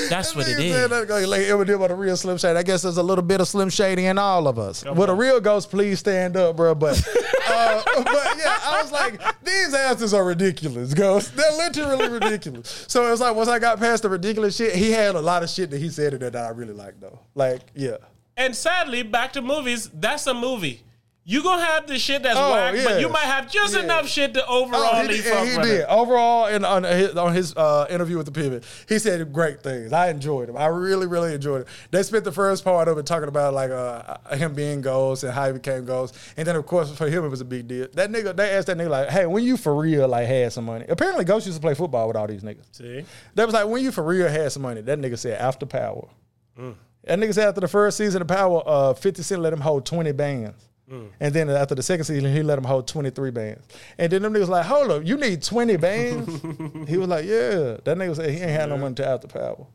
That's 0.10 0.36
what 0.36 0.48
it 0.48 0.60
is. 0.60 0.60
Nigga 0.60 0.72
said 0.72 0.92
is. 0.92 1.08
that, 1.08 1.28
like, 1.28 1.42
Eminem 1.42 1.82
on 1.82 1.92
a 1.92 1.96
real 1.96 2.16
Slim 2.16 2.38
Shady. 2.38 2.58
I 2.58 2.64
guess 2.64 2.84
there's 2.84 2.98
a 2.98 3.04
little 3.04 3.24
bit 3.24 3.42
of 3.42 3.48
Slim 3.48 3.70
Shady 3.70 4.06
in 4.06 4.18
all 4.18 4.48
of 4.48 4.60
us. 4.60 4.84
With 4.84 5.10
a 5.10 5.16
real 5.16 5.40
ghost, 5.40 5.70
please 5.70 6.00
stand 6.00 6.38
up, 6.38 6.56
bro. 6.56 6.76
But, 6.76 7.02
uh, 7.48 7.84
but 8.04 8.38
yeah, 8.38 8.60
I 8.64 8.80
was 8.82 8.92
like, 8.92 9.20
these 9.44 9.74
answers 9.74 10.14
are 10.14 10.24
ridiculous, 10.24 10.94
ghost. 10.94 11.36
They're 11.36 11.52
literally 11.54 12.10
ridiculous. 12.10 12.86
So 12.88 13.08
it 13.08 13.12
was 13.12 13.22
like, 13.22 13.36
once 13.36 13.50
I 13.50 13.60
got 13.60 13.80
past 13.80 14.04
the 14.04 14.10
ridiculous 14.10 14.56
shit, 14.56 14.76
he 14.76 14.92
had 14.92 15.16
a 15.16 15.22
lot 15.22 15.44
of 15.44 15.50
shit 15.50 15.72
that 15.72 15.80
he 15.80 15.90
said 15.90 16.14
that 16.14 16.36
I 16.36 16.50
really 16.50 16.74
liked, 16.74 17.02
though. 17.02 17.20
Like, 17.34 17.62
yeah. 17.74 17.98
And 18.38 18.56
sadly, 18.56 19.02
back 19.02 19.34
to 19.34 19.42
movies. 19.42 19.90
That's 19.94 20.28
a 20.28 20.34
movie. 20.34 20.84
You 21.28 21.42
gonna 21.42 21.66
have 21.66 21.88
the 21.88 21.98
shit 21.98 22.22
that's 22.22 22.38
Oh, 22.38 22.52
whack, 22.52 22.76
but 22.86 23.02
you 23.02 23.10
might 23.10 23.24
have 23.26 23.50
just 23.52 23.74
Yeah. 23.74 23.82
enough 23.82 24.08
shit 24.08 24.36
to 24.36 24.46
Oh, 24.48 24.66
overall 24.66 25.02
he, 25.02 25.08
leave 25.08 25.24
did, 25.24 25.48
he 25.48 25.58
did. 25.58 25.86
Overall, 25.86 26.46
in, 26.46 26.64
on 26.64 26.84
his, 26.84 27.16
on 27.16 27.34
his 27.34 27.56
uh, 27.56 27.88
interview 27.90 28.16
with 28.18 28.28
the 28.28 28.32
Pivot, 28.32 28.64
he 28.88 29.00
said 29.00 29.34
great 29.34 29.64
things. 29.64 29.92
I 29.92 30.10
enjoyed 30.10 30.50
him. 30.50 30.56
I 30.56 30.68
really, 30.68 31.08
really 31.08 31.34
enjoyed 31.34 31.62
it. 31.62 31.68
They 31.90 32.04
spent 32.04 32.26
the 32.26 32.32
first 32.32 32.64
part 32.64 32.88
of 32.88 33.00
it 33.00 33.08
talking 33.08 33.28
about 33.28 33.56
like 33.56 33.72
uh, 33.72 34.18
him 34.36 34.54
being 34.54 34.82
Ghost 34.82 35.24
and 35.24 35.34
how 35.34 35.48
he 35.48 35.54
became 35.54 35.84
Ghost, 35.86 36.16
and 36.38 36.48
then 36.48 36.56
of 36.56 36.68
course 36.68 36.96
for 36.96 37.10
him 37.10 37.26
it 37.26 37.30
was 37.30 37.42
a 37.42 37.46
big 37.46 37.68
deal. 37.68 37.88
That 37.96 38.12
nigga, 38.12 38.36
they 38.36 38.52
asked 38.52 38.68
that 38.68 38.78
nigga 38.78 38.90
like, 38.90 39.10
"Hey, 39.10 39.26
when 39.26 39.44
you 39.44 39.58
for 39.58 39.76
real 39.76 40.08
like 40.08 40.28
had 40.28 40.54
some 40.54 40.66
money?" 40.66 40.86
Apparently, 40.88 41.26
Ghost 41.26 41.48
used 41.48 41.58
to 41.58 41.62
play 41.62 41.74
football 41.74 42.08
with 42.08 42.18
all 42.18 42.28
these 42.28 42.44
niggas. 42.44 42.66
See? 42.72 43.04
They 43.34 43.46
was 43.46 43.54
like, 43.56 43.68
"When 43.68 43.84
you 43.84 43.92
for 43.92 44.04
real 44.04 44.28
had 44.30 44.52
some 44.52 44.62
money?" 44.62 44.82
That 44.82 45.00
nigga 45.00 45.18
said, 45.18 45.42
"After 45.42 45.66
Power." 45.66 46.08
That 46.56 47.20
nigga 47.20 47.34
said 47.34 47.48
after 47.48 47.62
the 47.62 47.68
first 47.68 47.98
season 47.98 48.22
of 48.22 48.28
Power, 48.28 48.62
uh, 48.66 48.94
50 48.94 49.24
Cent 49.24 49.42
let 49.42 49.54
him 49.54 49.62
hold 49.62 49.86
20 49.88 50.12
bands. 50.12 50.64
Mm. 50.92 51.10
And 51.20 51.34
then 51.34 51.50
after 51.50 51.76
the 51.76 51.84
second 51.84 52.06
season, 52.06 52.32
he 52.32 52.44
let 52.44 52.58
him 52.58 52.64
hold 52.64 52.88
23 52.88 53.32
bands. 53.32 53.66
And 53.98 54.12
then 54.12 54.22
them 54.22 54.34
niggas 54.34 54.42
was 54.42 54.50
like, 54.50 54.66
hold 54.66 54.92
up, 54.92 55.06
you 55.06 55.18
need 55.18 55.42
20 55.42 55.78
bands? 55.78 56.88
he 56.88 56.98
was 56.98 57.08
like, 57.08 57.26
yeah. 57.26 57.78
That 57.84 57.98
nigga 57.98 58.16
said 58.16 58.30
he 58.30 58.38
ain't 58.38 58.52
had 58.52 58.70
no 58.70 58.78
money 58.78 58.96
to 58.96 59.08
after 59.08 59.28
Power. 59.28 59.66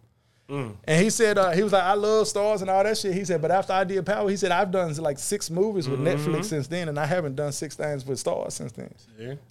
Mm. 0.48 0.74
And 0.84 1.02
he 1.02 1.10
said, 1.10 1.38
uh, 1.38 1.50
he 1.50 1.62
was 1.62 1.72
like, 1.72 1.84
I 1.84 1.94
love 1.94 2.26
stars 2.26 2.60
and 2.60 2.70
all 2.70 2.82
that 2.82 2.98
shit. 2.98 3.14
He 3.14 3.24
said, 3.24 3.40
but 3.40 3.52
after 3.52 3.72
I 3.72 3.84
did 3.84 4.04
Power, 4.04 4.28
he 4.28 4.36
said, 4.36 4.50
I've 4.50 4.72
done 4.72 4.92
like 4.96 5.18
six 5.18 5.48
movies 5.48 5.88
with 5.88 6.00
mm-hmm. 6.00 6.34
Netflix 6.34 6.46
since 6.46 6.66
then, 6.66 6.88
and 6.88 6.98
I 6.98 7.06
haven't 7.06 7.36
done 7.36 7.52
six 7.52 7.76
things 7.76 8.04
with 8.04 8.18
stars 8.18 8.54
since 8.54 8.72
then. 8.72 8.92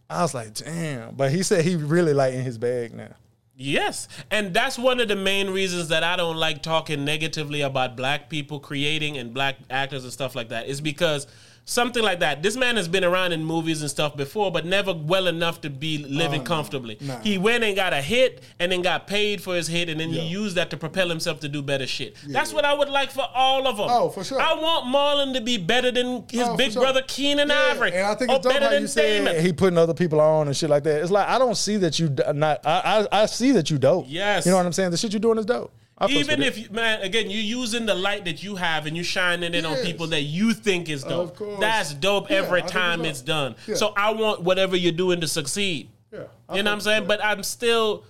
I 0.09 0.21
was 0.21 0.33
like, 0.33 0.53
damn. 0.53 1.15
But 1.15 1.31
he 1.31 1.41
said 1.43 1.63
he 1.63 1.77
really 1.77 2.13
like 2.13 2.33
in 2.33 2.41
his 2.41 2.57
bag 2.57 2.93
now. 2.93 3.15
Yes. 3.61 4.07
And 4.31 4.53
that's 4.53 4.79
one 4.79 5.01
of 5.01 5.09
the 5.09 5.17
main 5.17 5.49
reasons 5.49 5.89
that 5.89 6.01
I 6.01 6.15
don't 6.15 6.37
like 6.37 6.63
talking 6.63 7.03
negatively 7.03 7.59
about 7.59 7.97
black 7.97 8.29
people 8.29 8.61
creating 8.61 9.17
and 9.17 9.33
black 9.33 9.57
actors 9.69 10.05
and 10.05 10.13
stuff 10.13 10.33
like 10.33 10.47
that 10.47 10.67
is 10.67 10.79
because 10.79 11.27
Something 11.69 12.01
like 12.01 12.21
that. 12.21 12.41
This 12.41 12.55
man 12.55 12.77
has 12.77 12.87
been 12.87 13.03
around 13.03 13.31
in 13.31 13.45
movies 13.45 13.81
and 13.81 13.91
stuff 13.91 14.17
before, 14.17 14.51
but 14.51 14.65
never 14.65 14.91
well 14.91 15.27
enough 15.27 15.61
to 15.61 15.69
be 15.69 15.99
living 15.99 16.41
oh, 16.41 16.43
comfortably. 16.43 16.97
Oh, 16.99 17.05
Nah. 17.05 17.19
He 17.19 17.37
went 17.37 17.63
and 17.63 17.75
got 17.75 17.93
a 17.93 18.01
hit 18.01 18.41
and 18.59 18.71
then 18.71 18.81
got 18.81 19.05
paid 19.05 19.39
for 19.39 19.53
his 19.53 19.67
hit 19.67 19.87
and 19.87 19.99
then 19.99 20.09
Yeah. 20.09 20.21
he 20.21 20.27
used 20.29 20.55
that 20.55 20.71
to 20.71 20.77
propel 20.77 21.09
himself 21.09 21.41
to 21.41 21.47
do 21.47 21.61
better 21.61 21.85
shit. 21.85 22.15
That's 22.27 22.53
what 22.53 22.65
I 22.65 22.73
would 22.73 22.89
like 22.89 23.11
for 23.11 23.27
all 23.35 23.67
of 23.67 23.77
them. 23.77 23.85
Oh, 23.87 24.09
for 24.09 24.23
sure. 24.23 24.41
I 24.41 24.53
want 24.55 24.85
Marlon 24.87 25.35
to 25.35 25.41
be 25.41 25.57
better 25.59 25.91
than 25.91 26.23
his 26.31 26.41
Oh, 26.47 26.57
big 26.57 26.71
sure. 26.71 26.81
brother 26.81 27.03
Keenen 27.03 27.49
Yeah, 27.49 27.67
Ivory. 27.69 27.91
and 27.93 28.07
I 28.07 28.15
think 28.15 28.31
it's 28.31 28.47
better 28.47 28.65
how 28.65 28.71
than 28.71 28.85
Damon. 28.87 29.39
he 29.39 29.53
putting 29.53 29.77
other 29.77 29.93
people 29.93 30.19
on 30.19 30.47
and 30.47 30.57
shit 30.57 30.71
like 30.71 30.81
that. 30.85 31.01
It's 31.03 31.11
like 31.11 31.27
I 31.27 31.37
don't 31.37 31.55
see 31.55 31.77
that 31.77 31.99
you 31.99 32.09
not. 32.33 32.65
I 32.65 33.05
I, 33.11 33.21
I 33.21 33.25
see 33.27 33.51
that 33.51 33.69
you 33.69 33.77
dope. 33.77 34.05
Yes. 34.09 34.45
you 34.47 34.51
know 34.51 34.57
what 34.57 34.65
I'm 34.65 34.73
saying. 34.73 34.89
The 34.89 34.97
shit 34.97 35.13
you're 35.13 35.19
doing 35.19 35.37
is 35.37 35.45
dope. 35.45 35.71
Even 36.07 36.41
if 36.41 36.57
you, 36.57 36.69
man, 36.71 37.01
again, 37.01 37.29
you're 37.29 37.41
using 37.41 37.85
the 37.85 37.95
light 37.95 38.23
that 38.25 38.41
you 38.41 38.55
have 38.55 38.85
and 38.85 38.95
you're 38.95 39.03
shining 39.03 39.53
it 39.53 39.65
on 39.65 39.75
people 39.77 40.07
that 40.07 40.21
you 40.21 40.53
think 40.53 40.87
is 40.89 41.03
dope. 41.03 41.37
That's 41.59 41.93
dope 41.93 42.29
Yeah, 42.29 42.37
every 42.37 42.63
I 42.63 42.65
time 42.65 43.03
it's 43.03 43.21
done. 43.21 43.55
Yeah. 43.67 43.75
So 43.75 43.93
I 43.97 44.13
want 44.13 44.41
whatever 44.41 44.77
you're 44.77 44.93
doing 44.93 45.19
to 45.21 45.27
succeed. 45.27 45.89
Yeah, 46.11 46.23
I 46.47 46.57
You 46.57 46.63
know 46.63 46.71
what 46.71 46.75
I'm 46.75 46.81
saying? 46.81 47.07
But 47.07 47.23
I'm 47.23 47.43
still, 47.43 48.05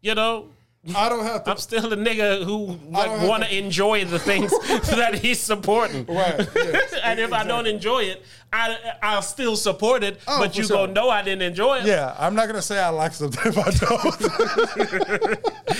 you 0.00 0.14
know. 0.14 0.48
I 0.94 1.08
don't 1.08 1.24
have 1.24 1.44
to. 1.44 1.50
I'm 1.50 1.56
still 1.56 1.92
a 1.92 1.96
nigga 1.96 2.44
who 2.44 2.78
like 2.90 3.10
want 3.26 3.42
to 3.44 3.56
enjoy 3.56 4.04
the 4.04 4.18
things 4.18 4.50
that 4.68 5.18
he's 5.18 5.40
supporting. 5.40 6.04
Right, 6.04 6.46
yes, 6.54 6.94
and 7.04 7.18
if 7.20 7.32
I 7.32 7.44
don't 7.44 7.66
enjoy 7.66 8.00
it, 8.04 8.22
I 8.54 8.94
I'll 9.02 9.22
still 9.22 9.56
support 9.56 10.04
it. 10.04 10.20
Oh, 10.28 10.38
but 10.38 10.56
you 10.56 10.62
sure. 10.64 10.76
gonna 10.76 10.92
know 10.92 11.10
I 11.10 11.22
didn't 11.22 11.42
enjoy 11.42 11.78
it. 11.78 11.86
yeah, 11.86 12.14
I'm 12.18 12.34
not 12.36 12.46
gonna 12.46 12.62
say 12.62 12.78
I 12.78 12.90
like 12.90 13.12
something 13.12 13.40
if 13.52 13.58
I 13.58 13.70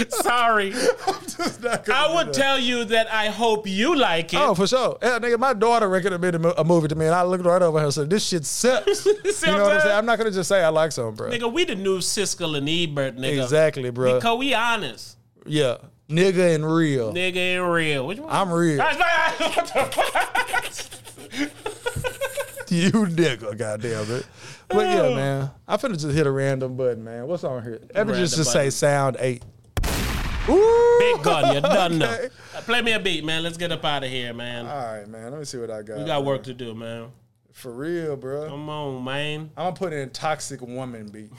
don't. 0.01 0.13
Sorry. 0.13 0.73
I 0.75 2.13
would 2.15 2.33
tell 2.33 2.59
you 2.59 2.85
that 2.87 3.07
I 3.13 3.29
hope 3.29 3.69
you 3.69 3.95
like 3.97 4.35
it. 4.35 4.41
Oh, 4.41 4.55
for 4.55 4.67
sure. 4.67 4.99
Yeah, 5.01 5.19
nigga, 5.21 5.39
my 5.39 5.53
daughter 5.53 5.89
recommended 5.89 6.45
a 6.45 6.65
movie 6.65 6.89
to 6.89 6.95
me, 6.97 7.07
and 7.07 7.15
I 7.15 7.23
looked 7.23 7.45
right 7.45 7.63
over 7.63 7.79
her 7.79 7.85
and 7.85 7.95
said, 7.95 8.11
"This 8.11 8.27
shit 8.27 8.45
sucks." 8.45 9.07
You 9.45 9.53
what 9.53 9.59
know 9.59 9.65
I'm 9.65 9.69
what 9.69 9.73
I'm 9.75 9.81
saying? 9.83 9.97
I'm 9.97 10.07
not 10.07 10.19
gonna 10.19 10.31
just 10.31 10.49
say 10.49 10.63
I 10.65 10.69
like 10.69 10.91
something, 10.93 11.15
bro. 11.17 11.31
Nigga, 11.31 11.53
we 11.53 11.65
the 11.65 11.75
new 11.75 11.99
Siskel 11.99 12.57
and 12.57 12.69
Ebert, 12.69 13.17
nigga. 13.17 13.43
Exactly, 13.43 13.91
bro. 13.91 14.15
Because 14.15 14.39
we 14.39 14.55
honest. 14.55 15.17
Yeah, 15.47 15.77
nigga 16.09 16.55
and 16.55 16.65
real. 16.75 17.13
Nigga 17.13 17.37
ain't 17.37 17.65
real. 17.71 18.07
Which 18.07 18.19
one? 18.19 18.31
I'm 18.33 18.51
real. 18.51 18.79
That's 18.79 18.99
not- 18.99 19.57
what 19.57 19.67
the 19.67 20.03
fuck? 20.03 20.95
you 22.71 22.91
nigga, 22.93 23.57
goddamn 23.57 24.11
it. 24.11 24.27
But 24.69 24.87
yeah, 24.87 25.15
man, 25.15 25.51
I 25.69 25.77
finna 25.77 25.99
just 25.99 26.15
hit 26.15 26.27
a 26.27 26.31
random 26.31 26.77
button, 26.77 27.05
man. 27.05 27.27
What's 27.27 27.45
on 27.45 27.63
here? 27.63 27.81
Ever 27.95 28.13
just 28.15 28.37
Random 28.37 28.39
just 28.39 28.53
say 28.53 28.59
button. 28.59 28.71
sound 28.71 29.17
eight. 29.21 29.43
Ooh, 30.49 30.97
Big 30.99 31.23
gun, 31.23 31.55
you 31.55 31.61
done 31.63 31.99
know. 31.99 32.13
Okay. 32.13 32.29
Uh, 32.55 32.61
Play 32.63 32.83
me 32.83 32.93
a 32.93 33.01
beat, 33.01 33.25
man. 33.25 33.43
Let's 33.43 33.57
get 33.57 33.73
up 33.73 33.83
out 33.85 34.05
of 34.05 34.11
here, 34.11 34.35
man. 34.35 34.67
All 34.67 34.77
right, 34.77 35.09
man. 35.09 35.31
Let 35.31 35.39
me 35.39 35.45
see 35.47 35.57
what 35.59 35.71
I 35.71 35.83
got. 35.83 35.99
we 35.99 36.05
got 36.05 36.19
man. 36.19 36.25
work 36.27 36.43
to 36.45 36.53
do, 36.55 36.75
man. 36.75 37.11
for 37.53 37.73
real, 37.73 38.15
bro. 38.17 38.49
Come 38.49 38.69
on, 38.69 39.03
man. 39.05 39.51
I'm 39.57 39.65
gonna 39.67 39.77
put 39.77 39.93
in 39.95 40.11
toxic 40.11 40.61
woman 40.61 41.09
beat. 41.09 41.31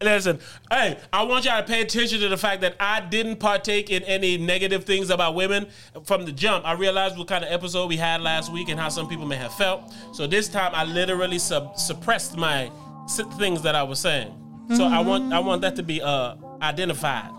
Listen, 0.00 0.38
hey, 0.70 0.96
I 1.12 1.24
want 1.24 1.44
y'all 1.44 1.60
to 1.60 1.66
pay 1.66 1.80
attention 1.80 2.20
to 2.20 2.28
the 2.28 2.36
fact 2.36 2.60
that 2.60 2.76
I 2.78 3.00
didn't 3.00 3.36
partake 3.36 3.90
in 3.90 4.02
any 4.04 4.38
negative 4.38 4.84
things 4.84 5.10
about 5.10 5.34
women 5.34 5.66
from 6.04 6.24
the 6.24 6.30
jump. 6.32 6.64
I 6.64 6.72
realized 6.72 7.18
what 7.18 7.26
kind 7.26 7.44
of 7.44 7.50
episode 7.52 7.88
we 7.88 7.96
had 7.96 8.20
last 8.20 8.52
week 8.52 8.68
and 8.68 8.78
how 8.78 8.88
some 8.90 9.08
people 9.08 9.26
may 9.26 9.36
have 9.36 9.52
felt. 9.54 9.92
So 10.12 10.26
this 10.26 10.48
time, 10.48 10.72
I 10.74 10.84
literally 10.84 11.38
sub- 11.38 11.76
suppressed 11.76 12.36
my 12.36 12.70
s- 13.04 13.20
things 13.38 13.60
that 13.62 13.74
I 13.74 13.82
was 13.82 13.98
saying. 13.98 14.32
So 14.76 14.84
I 14.84 15.00
want 15.00 15.32
I 15.32 15.38
want 15.38 15.62
that 15.62 15.76
to 15.76 15.82
be 15.82 16.02
uh 16.02 16.34
identified. 16.60 17.30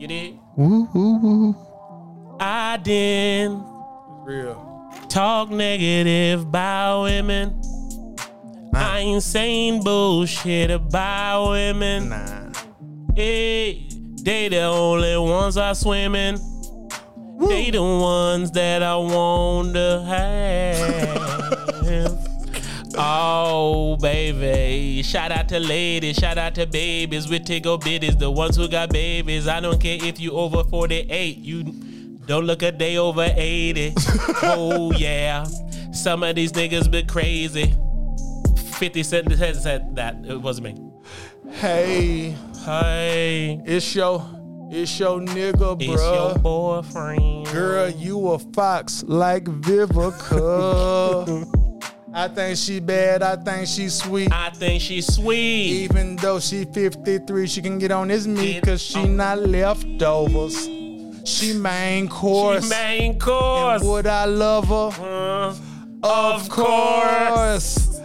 You 0.00 0.08
did? 0.08 0.38
Woo 0.56 0.88
woo 0.94 1.18
woo. 1.18 1.56
I 2.40 2.78
didn't 2.78 3.62
Real. 4.24 4.90
talk 5.08 5.50
negative 5.50 6.42
about 6.42 7.02
women. 7.02 7.60
I 8.74 9.00
ain't 9.00 9.22
saying 9.22 9.82
bullshit 9.82 10.70
about 10.70 11.50
women. 11.50 12.10
Nah. 12.10 12.52
Hey, 13.14 13.88
they 14.22 14.48
the 14.48 14.62
only 14.62 15.16
ones 15.16 15.56
I 15.56 15.72
swim 15.72 16.14
in. 16.14 16.36
They 17.48 17.70
the 17.70 17.82
ones 17.82 18.50
that 18.52 18.82
I 18.82 18.96
want 18.96 19.74
to 19.74 20.02
have. 20.06 21.28
oh, 22.96 23.96
baby. 23.96 25.02
Shout 25.02 25.32
out 25.32 25.48
to 25.48 25.60
ladies, 25.60 26.16
shout 26.16 26.36
out 26.36 26.54
to 26.56 26.66
babies 26.66 27.28
with 27.28 27.44
tickle 27.44 27.78
bitties, 27.78 28.18
the 28.18 28.30
ones 28.30 28.56
who 28.56 28.68
got 28.68 28.90
babies. 28.90 29.48
I 29.48 29.60
don't 29.60 29.80
care 29.80 29.98
if 30.02 30.20
you 30.20 30.32
over 30.32 30.64
48. 30.64 31.38
You 31.38 31.62
don't 32.26 32.44
look 32.44 32.62
a 32.62 32.72
day 32.72 32.98
over 32.98 33.32
80. 33.34 33.94
oh, 34.42 34.92
yeah. 34.92 35.44
Some 35.92 36.22
of 36.22 36.36
these 36.36 36.52
niggas 36.52 36.90
been 36.90 37.06
crazy. 37.06 37.74
50 38.78 39.02
Cent 39.02 39.32
said 39.36 39.56
said 39.56 39.96
that. 39.96 40.16
It 40.24 40.40
wasn't 40.40 40.78
me. 40.78 40.90
Hey, 41.52 42.34
Hey. 42.64 43.60
it's 43.64 43.94
your, 43.94 44.22
it's 44.70 44.98
your 44.98 45.20
nigga, 45.20 45.58
bro. 45.58 45.76
It's 45.80 46.02
your 46.02 46.38
boyfriend. 46.38 47.46
Girl, 47.46 47.88
you 47.90 48.28
a 48.28 48.38
fox 48.38 49.04
like 49.06 49.44
Vivica. 49.44 51.46
I 52.14 52.28
think 52.28 52.56
she 52.56 52.80
bad. 52.80 53.22
I 53.22 53.36
think 53.36 53.68
she 53.68 53.88
sweet. 53.88 54.32
I 54.32 54.50
think 54.50 54.82
she's 54.82 55.12
sweet. 55.14 55.84
Even 55.84 56.16
though 56.16 56.40
she 56.40 56.64
53, 56.64 57.46
she 57.46 57.62
can 57.62 57.78
get 57.78 57.90
on 57.90 58.08
this 58.08 58.26
meat 58.26 58.60
because 58.60 58.82
she 58.82 58.98
on- 59.00 59.16
not 59.16 59.38
leftovers. 59.40 60.68
She 61.24 61.52
main 61.52 62.08
course. 62.08 62.64
She 62.64 62.70
main 62.70 63.18
course. 63.18 63.82
Would 63.82 64.06
I 64.06 64.24
love 64.24 64.66
her? 64.68 65.54
Uh, 66.02 66.02
Of 66.02 66.48
course. 66.48 67.97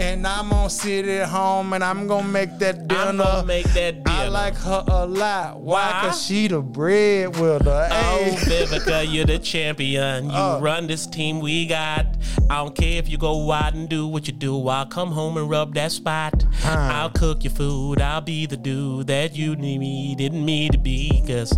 And 0.00 0.26
I'm 0.26 0.48
gonna 0.48 0.70
sit 0.70 1.06
at 1.06 1.28
home 1.28 1.74
and 1.74 1.84
I'm 1.84 2.06
gonna 2.06 2.26
make 2.26 2.58
that 2.58 2.88
dinner. 2.88 3.00
I'm 3.02 3.16
gonna 3.18 3.44
make 3.46 3.66
that 3.74 4.02
dinner. 4.02 4.16
I 4.18 4.28
like 4.28 4.54
her 4.56 4.82
a 4.88 5.06
lot. 5.06 5.60
Why? 5.60 5.90
Why? 5.92 6.00
Cause 6.08 6.24
she 6.24 6.48
the 6.48 6.62
breadwinner. 6.62 7.88
Oh, 7.90 8.18
Hey. 8.24 8.30
Vivica, 8.64 9.04
you're 9.12 9.26
the 9.26 9.38
champion. 9.38 10.30
You 10.30 10.36
Uh. 10.36 10.58
run 10.60 10.86
this 10.86 11.06
team 11.06 11.40
we 11.40 11.66
got. 11.66 12.06
I 12.48 12.56
don't 12.56 12.74
care 12.74 12.98
if 12.98 13.10
you 13.10 13.18
go 13.18 13.36
wide 13.44 13.74
and 13.74 13.88
do 13.90 14.06
what 14.06 14.26
you 14.26 14.32
do. 14.32 14.68
I'll 14.68 14.86
come 14.86 15.12
home 15.12 15.36
and 15.36 15.50
rub 15.50 15.74
that 15.74 15.92
spot. 15.92 16.44
I'll 16.64 17.10
cook 17.10 17.44
your 17.44 17.52
food. 17.52 18.00
I'll 18.00 18.22
be 18.22 18.46
the 18.46 18.56
dude 18.56 19.06
that 19.08 19.36
you 19.36 19.54
needed 19.54 20.32
me 20.32 20.70
to 20.70 20.78
be. 20.78 21.22
Cause 21.26 21.52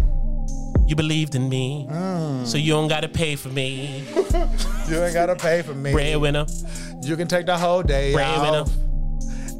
you 0.88 0.96
believed 0.96 1.36
in 1.36 1.48
me. 1.48 1.86
Mm. 1.88 2.44
So 2.46 2.58
you 2.58 2.72
don't 2.72 2.88
gotta 2.88 3.08
pay 3.08 3.36
for 3.36 3.50
me. 3.50 4.02
You 4.88 5.00
ain't 5.02 5.14
gotta 5.14 5.36
pay 5.36 5.62
for 5.62 5.74
me. 5.74 5.92
Breadwinner. 5.92 6.44
You 7.04 7.16
can 7.16 7.26
take 7.26 7.46
the 7.46 7.58
whole 7.58 7.82
day 7.82 8.14
off. 8.14 8.70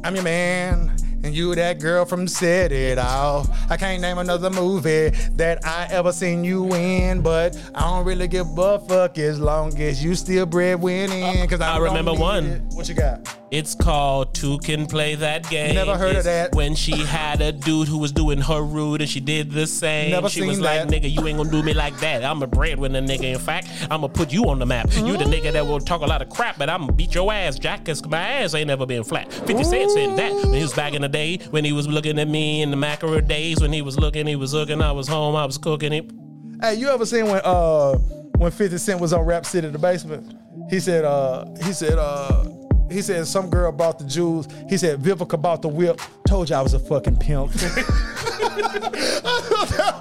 I'm 0.03 0.15
your 0.15 0.23
man, 0.23 0.95
and 1.23 1.33
you 1.33 1.55
that 1.55 1.79
girl 1.79 2.05
from 2.05 2.27
Set 2.27 2.71
It 2.71 2.97
Off. 2.97 3.49
I 3.71 3.77
can't 3.77 4.01
name 4.01 4.17
another 4.17 4.49
movie 4.49 5.09
that 5.35 5.65
I 5.65 5.87
ever 5.89 6.11
seen 6.11 6.43
you 6.43 6.73
in, 6.73 7.21
but 7.21 7.57
I 7.73 7.81
don't 7.81 8.05
really 8.05 8.27
give 8.27 8.47
a 8.57 8.79
fuck 8.79 9.17
as 9.17 9.39
long 9.39 9.79
as 9.79 10.03
you 10.03 10.15
still 10.15 10.45
breadwinning. 10.45 11.49
Cause 11.49 11.61
I 11.61 11.75
I'm 11.75 11.81
remember 11.81 12.13
one. 12.13 12.45
it. 12.45 12.61
What 12.73 12.89
you 12.89 12.95
got? 12.95 13.37
It's 13.51 13.75
called 13.75 14.33
Two 14.33 14.57
Can 14.59 14.87
Play 14.87 15.13
That 15.13 15.47
Game. 15.47 15.75
Never 15.75 15.95
heard 15.95 16.15
of 16.15 16.23
that. 16.23 16.55
When 16.55 16.73
she 16.73 16.97
had 16.97 17.39
a 17.39 17.51
dude 17.51 17.87
who 17.87 17.99
was 17.99 18.11
doing 18.11 18.41
her 18.41 18.63
rude 18.63 19.01
and 19.01 19.09
she 19.09 19.19
did 19.19 19.51
the 19.51 19.67
same. 19.67 20.09
Never 20.09 20.27
she 20.27 20.41
was 20.41 20.55
seen 20.55 20.65
like, 20.65 20.87
nigga, 20.87 21.11
you 21.11 21.27
ain't 21.27 21.37
gonna 21.37 21.51
do 21.51 21.61
me 21.61 21.75
like 21.75 21.95
that. 21.99 22.25
I'm 22.25 22.41
a 22.41 22.47
breadwinner, 22.47 22.99
nigga. 22.99 23.25
In 23.25 23.37
fact, 23.37 23.67
I'm 23.83 24.01
gonna 24.01 24.09
put 24.09 24.33
you 24.33 24.45
on 24.49 24.57
the 24.57 24.65
map. 24.65 24.91
You 24.95 25.17
the 25.17 25.25
nigga 25.25 25.51
that 25.53 25.67
will 25.67 25.79
talk 25.79 26.01
a 26.01 26.05
lot 26.05 26.23
of 26.23 26.29
crap, 26.29 26.57
but 26.57 26.67
I'm 26.67 26.81
gonna 26.81 26.93
beat 26.93 27.13
your 27.13 27.31
ass, 27.31 27.59
Jack, 27.59 27.85
cause 27.85 28.03
my 28.03 28.17
ass 28.17 28.55
ain't 28.55 28.67
never 28.67 28.87
been 28.87 29.03
flat. 29.03 29.31
50 29.31 29.63
Cent 29.63 29.91
said 29.91 30.17
that 30.17 30.33
when 30.33 30.53
he 30.55 30.61
was 30.63 30.73
back 30.73 30.95
in 30.95 31.03
the 31.03 31.09
day, 31.13 31.37
when 31.51 31.63
he 31.63 31.71
was 31.71 31.87
looking 31.87 32.19
at 32.19 32.27
me 32.27 32.61
in 32.61 32.69
the 32.71 32.75
macro 32.77 33.21
days, 33.21 33.61
when 33.61 33.71
he 33.71 33.81
was 33.81 33.97
looking, 33.97 34.27
he 34.27 34.35
was 34.35 34.53
looking, 34.53 34.81
I 34.81 34.91
was 34.91 35.07
home, 35.07 35.35
I 35.37 35.45
was 35.45 35.57
cooking 35.57 35.93
it. 35.93 36.11
Hey, 36.61 36.75
you 36.75 36.89
ever 36.89 37.05
seen 37.05 37.27
when 37.27 37.39
uh 37.45 37.93
when 38.37 38.51
50 38.51 38.77
Cent 38.77 38.99
was 38.99 39.13
on 39.13 39.21
Rap 39.25 39.45
City 39.45 39.67
in 39.67 39.73
the 39.73 39.79
basement? 39.79 40.35
He 40.69 40.79
said 40.79 41.05
uh 41.05 41.45
he 41.63 41.71
said 41.73 41.97
uh 41.97 42.45
he 42.91 43.01
said 43.01 43.25
some 43.27 43.49
girl 43.49 43.71
bought 43.71 43.97
the 43.99 44.05
jewels. 44.05 44.47
He 44.69 44.77
said 44.77 44.99
Vivica 44.99 45.41
bought 45.41 45.61
the 45.61 45.67
whip. 45.69 45.99
Told 46.27 46.49
you 46.49 46.55
I 46.55 46.61
was 46.61 46.73
a 46.73 46.79
fucking 46.79 47.17
pimp. 47.17 47.51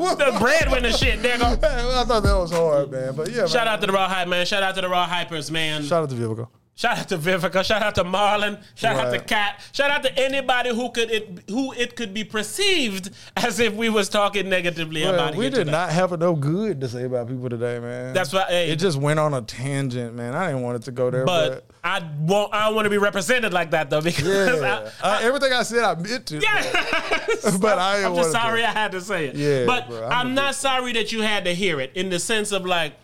The 0.03 0.37
breadwinner 0.39 0.93
shit, 0.93 1.21
nigga. 1.21 1.43
I 1.65 2.05
thought 2.05 2.23
that 2.23 2.37
was 2.37 2.53
hard, 2.53 2.91
man. 2.91 3.15
But 3.15 3.31
yeah, 3.31 3.47
Shout 3.47 3.65
man. 3.67 3.75
out 3.75 3.81
to 3.81 3.87
the 3.87 3.93
Raw 3.93 4.09
Hype, 4.09 4.29
man. 4.29 4.45
Shout 4.47 4.63
out 4.63 4.75
to 4.75 4.81
the 4.81 4.89
Raw 4.89 5.07
Hypers, 5.07 5.51
man. 5.51 5.83
Shout 5.85 6.03
out 6.05 6.11
to 6.11 6.17
Vivica. 6.17 6.49
Shout 6.75 6.99
out 6.99 7.09
to 7.11 7.19
Vivica. 7.19 7.63
Shout 7.65 7.83
out 7.83 7.95
to 7.97 8.05
Marlon. 8.05 8.61
Shout 8.75 8.97
out 8.97 9.13
to 9.13 9.19
Right. 9.19 9.27
Katt. 9.27 9.61
Shout 9.73 9.91
out 9.91 10.03
to 10.05 10.19
anybody 10.19 10.71
who 10.75 10.91
could 10.91 11.11
it 11.11 11.45
who 11.49 11.71
it 11.75 11.97
could 11.97 12.15
be 12.15 12.25
perceived 12.25 13.11
as 13.37 13.61
if 13.61 13.75
we 13.75 13.91
was 13.91 14.09
talking 14.09 14.49
negatively 14.49 15.03
Well, 15.03 15.15
about 15.15 15.35
we 15.37 15.45
did 15.51 15.55
today. 15.57 15.71
not 15.71 15.91
have 15.91 16.19
no 16.19 16.35
good 16.35 16.81
to 16.81 16.89
say 16.89 17.05
about 17.05 17.29
people 17.29 17.51
today, 17.51 17.79
man. 17.79 18.15
That's 18.15 18.33
why. 18.33 18.45
Hey, 18.49 18.71
it 18.71 18.77
just 18.77 18.97
went 18.99 19.21
on 19.21 19.35
a 19.35 19.43
tangent, 19.43 20.15
man. 20.15 20.35
I 20.35 20.47
didn't 20.47 20.63
want 20.63 20.77
it 20.77 20.83
to 20.85 20.93
go 20.93 21.11
there, 21.11 21.27
but 21.27 21.67
but, 21.69 21.75
I 21.85 22.09
won't. 22.21 22.55
I 22.55 22.71
want 22.71 22.87
to 22.87 22.91
be 22.91 22.99
represented 22.99 23.53
like 23.53 23.73
that 23.73 23.91
though 23.91 24.01
because 24.01 24.27
yeah, 24.27 24.91
I, 25.03 25.17
Uh, 25.17 25.19
everything 25.21 25.53
I 25.53 25.65
said, 25.65 25.85
I 25.85 25.95
meant 25.95 26.25
to. 26.27 26.39
Yeah, 26.41 26.63
but 27.61 27.79
I 27.79 28.03
I'm 28.05 28.15
just 28.17 28.33
sorry 28.33 28.63
to. 28.63 28.69
I 28.69 28.73
had 28.73 28.93
to 28.93 29.01
say 29.03 29.27
it. 29.27 29.37
Yeah, 29.37 29.67
but 29.67 29.89
bro, 29.91 30.07
I'm 30.07 30.29
I'm, 30.29 30.35
not 30.35 30.55
sorry 30.55 30.95
that 30.95 31.13
you 31.13 31.21
had 31.21 31.45
to 31.45 31.55
hear 31.55 31.81
it 31.81 31.93
in 31.95 32.09
the 32.09 32.19
sense 32.19 32.51
of 32.51 32.65
like 32.65 32.95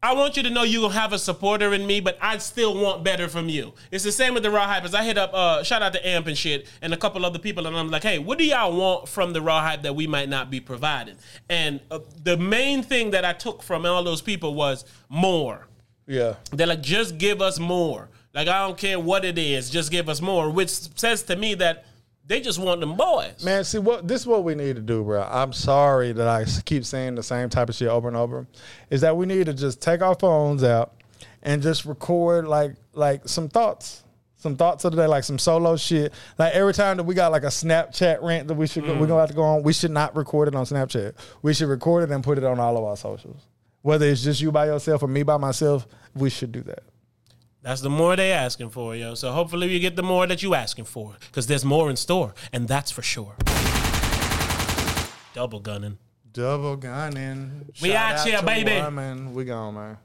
I 0.00 0.14
want 0.14 0.36
you 0.36 0.44
to 0.44 0.50
know 0.50 0.62
you 0.62 0.82
gonna 0.82 0.94
have 0.94 1.12
a 1.12 1.18
supporter 1.18 1.74
in 1.74 1.84
me, 1.84 1.98
but 1.98 2.16
I 2.22 2.38
still 2.38 2.80
want 2.80 3.02
better 3.02 3.26
from 3.26 3.48
you. 3.48 3.72
It's 3.90 4.04
the 4.04 4.12
same 4.12 4.32
with 4.32 4.44
the 4.44 4.50
Raw 4.50 4.72
Hypers. 4.72 4.94
I 4.94 5.02
hit 5.02 5.18
up, 5.18 5.34
uh, 5.34 5.64
shout 5.64 5.82
out 5.82 5.92
to 5.94 6.08
Amp 6.08 6.28
and 6.28 6.38
shit, 6.38 6.68
and 6.80 6.94
a 6.94 6.96
couple 6.96 7.26
other 7.26 7.40
people, 7.40 7.66
and 7.66 7.76
I'm 7.76 7.90
like, 7.90 8.04
hey, 8.04 8.20
what 8.20 8.38
do 8.38 8.44
y'all 8.44 8.76
want 8.76 9.08
from 9.08 9.32
the 9.32 9.42
Raw 9.42 9.60
Hype 9.60 9.82
that 9.82 9.96
we 9.96 10.06
might 10.06 10.28
not 10.28 10.50
be 10.50 10.60
providing? 10.60 11.16
And 11.48 11.80
uh, 11.90 11.98
the 12.22 12.36
main 12.36 12.84
thing 12.84 13.10
that 13.10 13.24
I 13.24 13.32
took 13.32 13.60
from 13.60 13.84
all 13.84 14.04
those 14.04 14.22
people 14.22 14.54
was 14.54 14.84
more. 15.08 15.66
Yeah. 16.06 16.34
They're 16.52 16.68
like, 16.68 16.80
just 16.80 17.18
give 17.18 17.42
us 17.42 17.58
more. 17.58 18.08
Like 18.34 18.46
I 18.46 18.64
don't 18.64 18.78
care 18.78 19.00
what 19.00 19.24
it 19.24 19.36
is, 19.36 19.68
just 19.68 19.90
give 19.90 20.08
us 20.08 20.20
more. 20.20 20.48
Which 20.48 20.70
says 20.70 21.24
to 21.24 21.34
me 21.34 21.54
that 21.54 21.86
they 22.28 22.40
just 22.40 22.58
want 22.58 22.80
them 22.80 22.94
boys. 22.94 23.42
Man, 23.42 23.64
see 23.64 23.78
what 23.78 24.06
this 24.06 24.20
is 24.20 24.26
what 24.26 24.44
we 24.44 24.54
need 24.54 24.76
to 24.76 24.82
do, 24.82 25.02
bro. 25.02 25.22
I'm 25.22 25.52
sorry 25.52 26.12
that 26.12 26.28
I 26.28 26.44
keep 26.64 26.84
saying 26.84 27.14
the 27.14 27.22
same 27.22 27.48
type 27.48 27.70
of 27.70 27.74
shit 27.74 27.88
over 27.88 28.06
and 28.06 28.16
over. 28.16 28.46
Is 28.90 29.00
that 29.00 29.16
we 29.16 29.26
need 29.26 29.46
to 29.46 29.54
just 29.54 29.80
take 29.80 30.02
our 30.02 30.14
phones 30.14 30.62
out 30.62 30.92
and 31.42 31.62
just 31.62 31.86
record 31.86 32.46
like 32.46 32.74
like 32.92 33.26
some 33.26 33.48
thoughts. 33.48 34.04
Some 34.36 34.56
thoughts 34.56 34.84
of 34.84 34.92
the 34.92 35.02
day, 35.02 35.06
like 35.08 35.24
some 35.24 35.38
solo 35.38 35.76
shit. 35.76 36.12
Like 36.38 36.54
every 36.54 36.72
time 36.72 36.98
that 36.98 37.02
we 37.02 37.14
got 37.14 37.32
like 37.32 37.42
a 37.42 37.46
Snapchat 37.46 38.22
rant 38.22 38.46
that 38.46 38.54
we 38.54 38.68
should 38.68 38.84
go, 38.84 38.94
we're 38.94 39.08
gonna 39.08 39.20
have 39.20 39.30
to 39.30 39.34
go 39.34 39.42
on, 39.42 39.64
we 39.64 39.72
should 39.72 39.90
not 39.90 40.14
record 40.14 40.46
it 40.46 40.54
on 40.54 40.64
Snapchat. 40.64 41.14
We 41.42 41.54
should 41.54 41.68
record 41.68 42.04
it 42.04 42.14
and 42.14 42.22
put 42.22 42.38
it 42.38 42.44
on 42.44 42.60
all 42.60 42.76
of 42.76 42.84
our 42.84 42.96
socials. 42.96 43.40
Whether 43.82 44.06
it's 44.06 44.22
just 44.22 44.40
you 44.40 44.52
by 44.52 44.66
yourself 44.66 45.02
or 45.02 45.08
me 45.08 45.24
by 45.24 45.38
myself, 45.38 45.88
we 46.14 46.30
should 46.30 46.52
do 46.52 46.60
that. 46.62 46.84
That's 47.68 47.82
the 47.82 47.90
more 47.90 48.16
they 48.16 48.32
asking 48.32 48.70
for, 48.70 48.96
yo. 48.96 49.14
So 49.14 49.30
hopefully 49.30 49.68
you 49.68 49.78
get 49.78 49.94
the 49.94 50.02
more 50.02 50.26
that 50.26 50.42
you 50.42 50.54
asking 50.54 50.86
for, 50.86 51.16
because 51.20 51.46
there's 51.48 51.66
more 51.66 51.90
in 51.90 51.96
store, 51.96 52.34
and 52.50 52.66
that's 52.66 52.90
for 52.90 53.02
sure. 53.02 53.36
Double 55.34 55.60
gunning. 55.60 55.98
Double 56.32 56.76
gunning. 56.76 57.66
We 57.82 57.92
out 57.92 58.26
here, 58.26 58.40
baby. 58.42 58.80
woman. 58.80 59.34
We 59.34 59.44
gone, 59.44 59.74
man. 59.74 59.98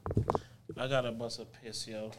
I 0.76 0.88
gotta 0.88 1.10
bust 1.12 1.40
a 1.40 1.46
piss, 1.46 1.88
yo. 1.88 2.10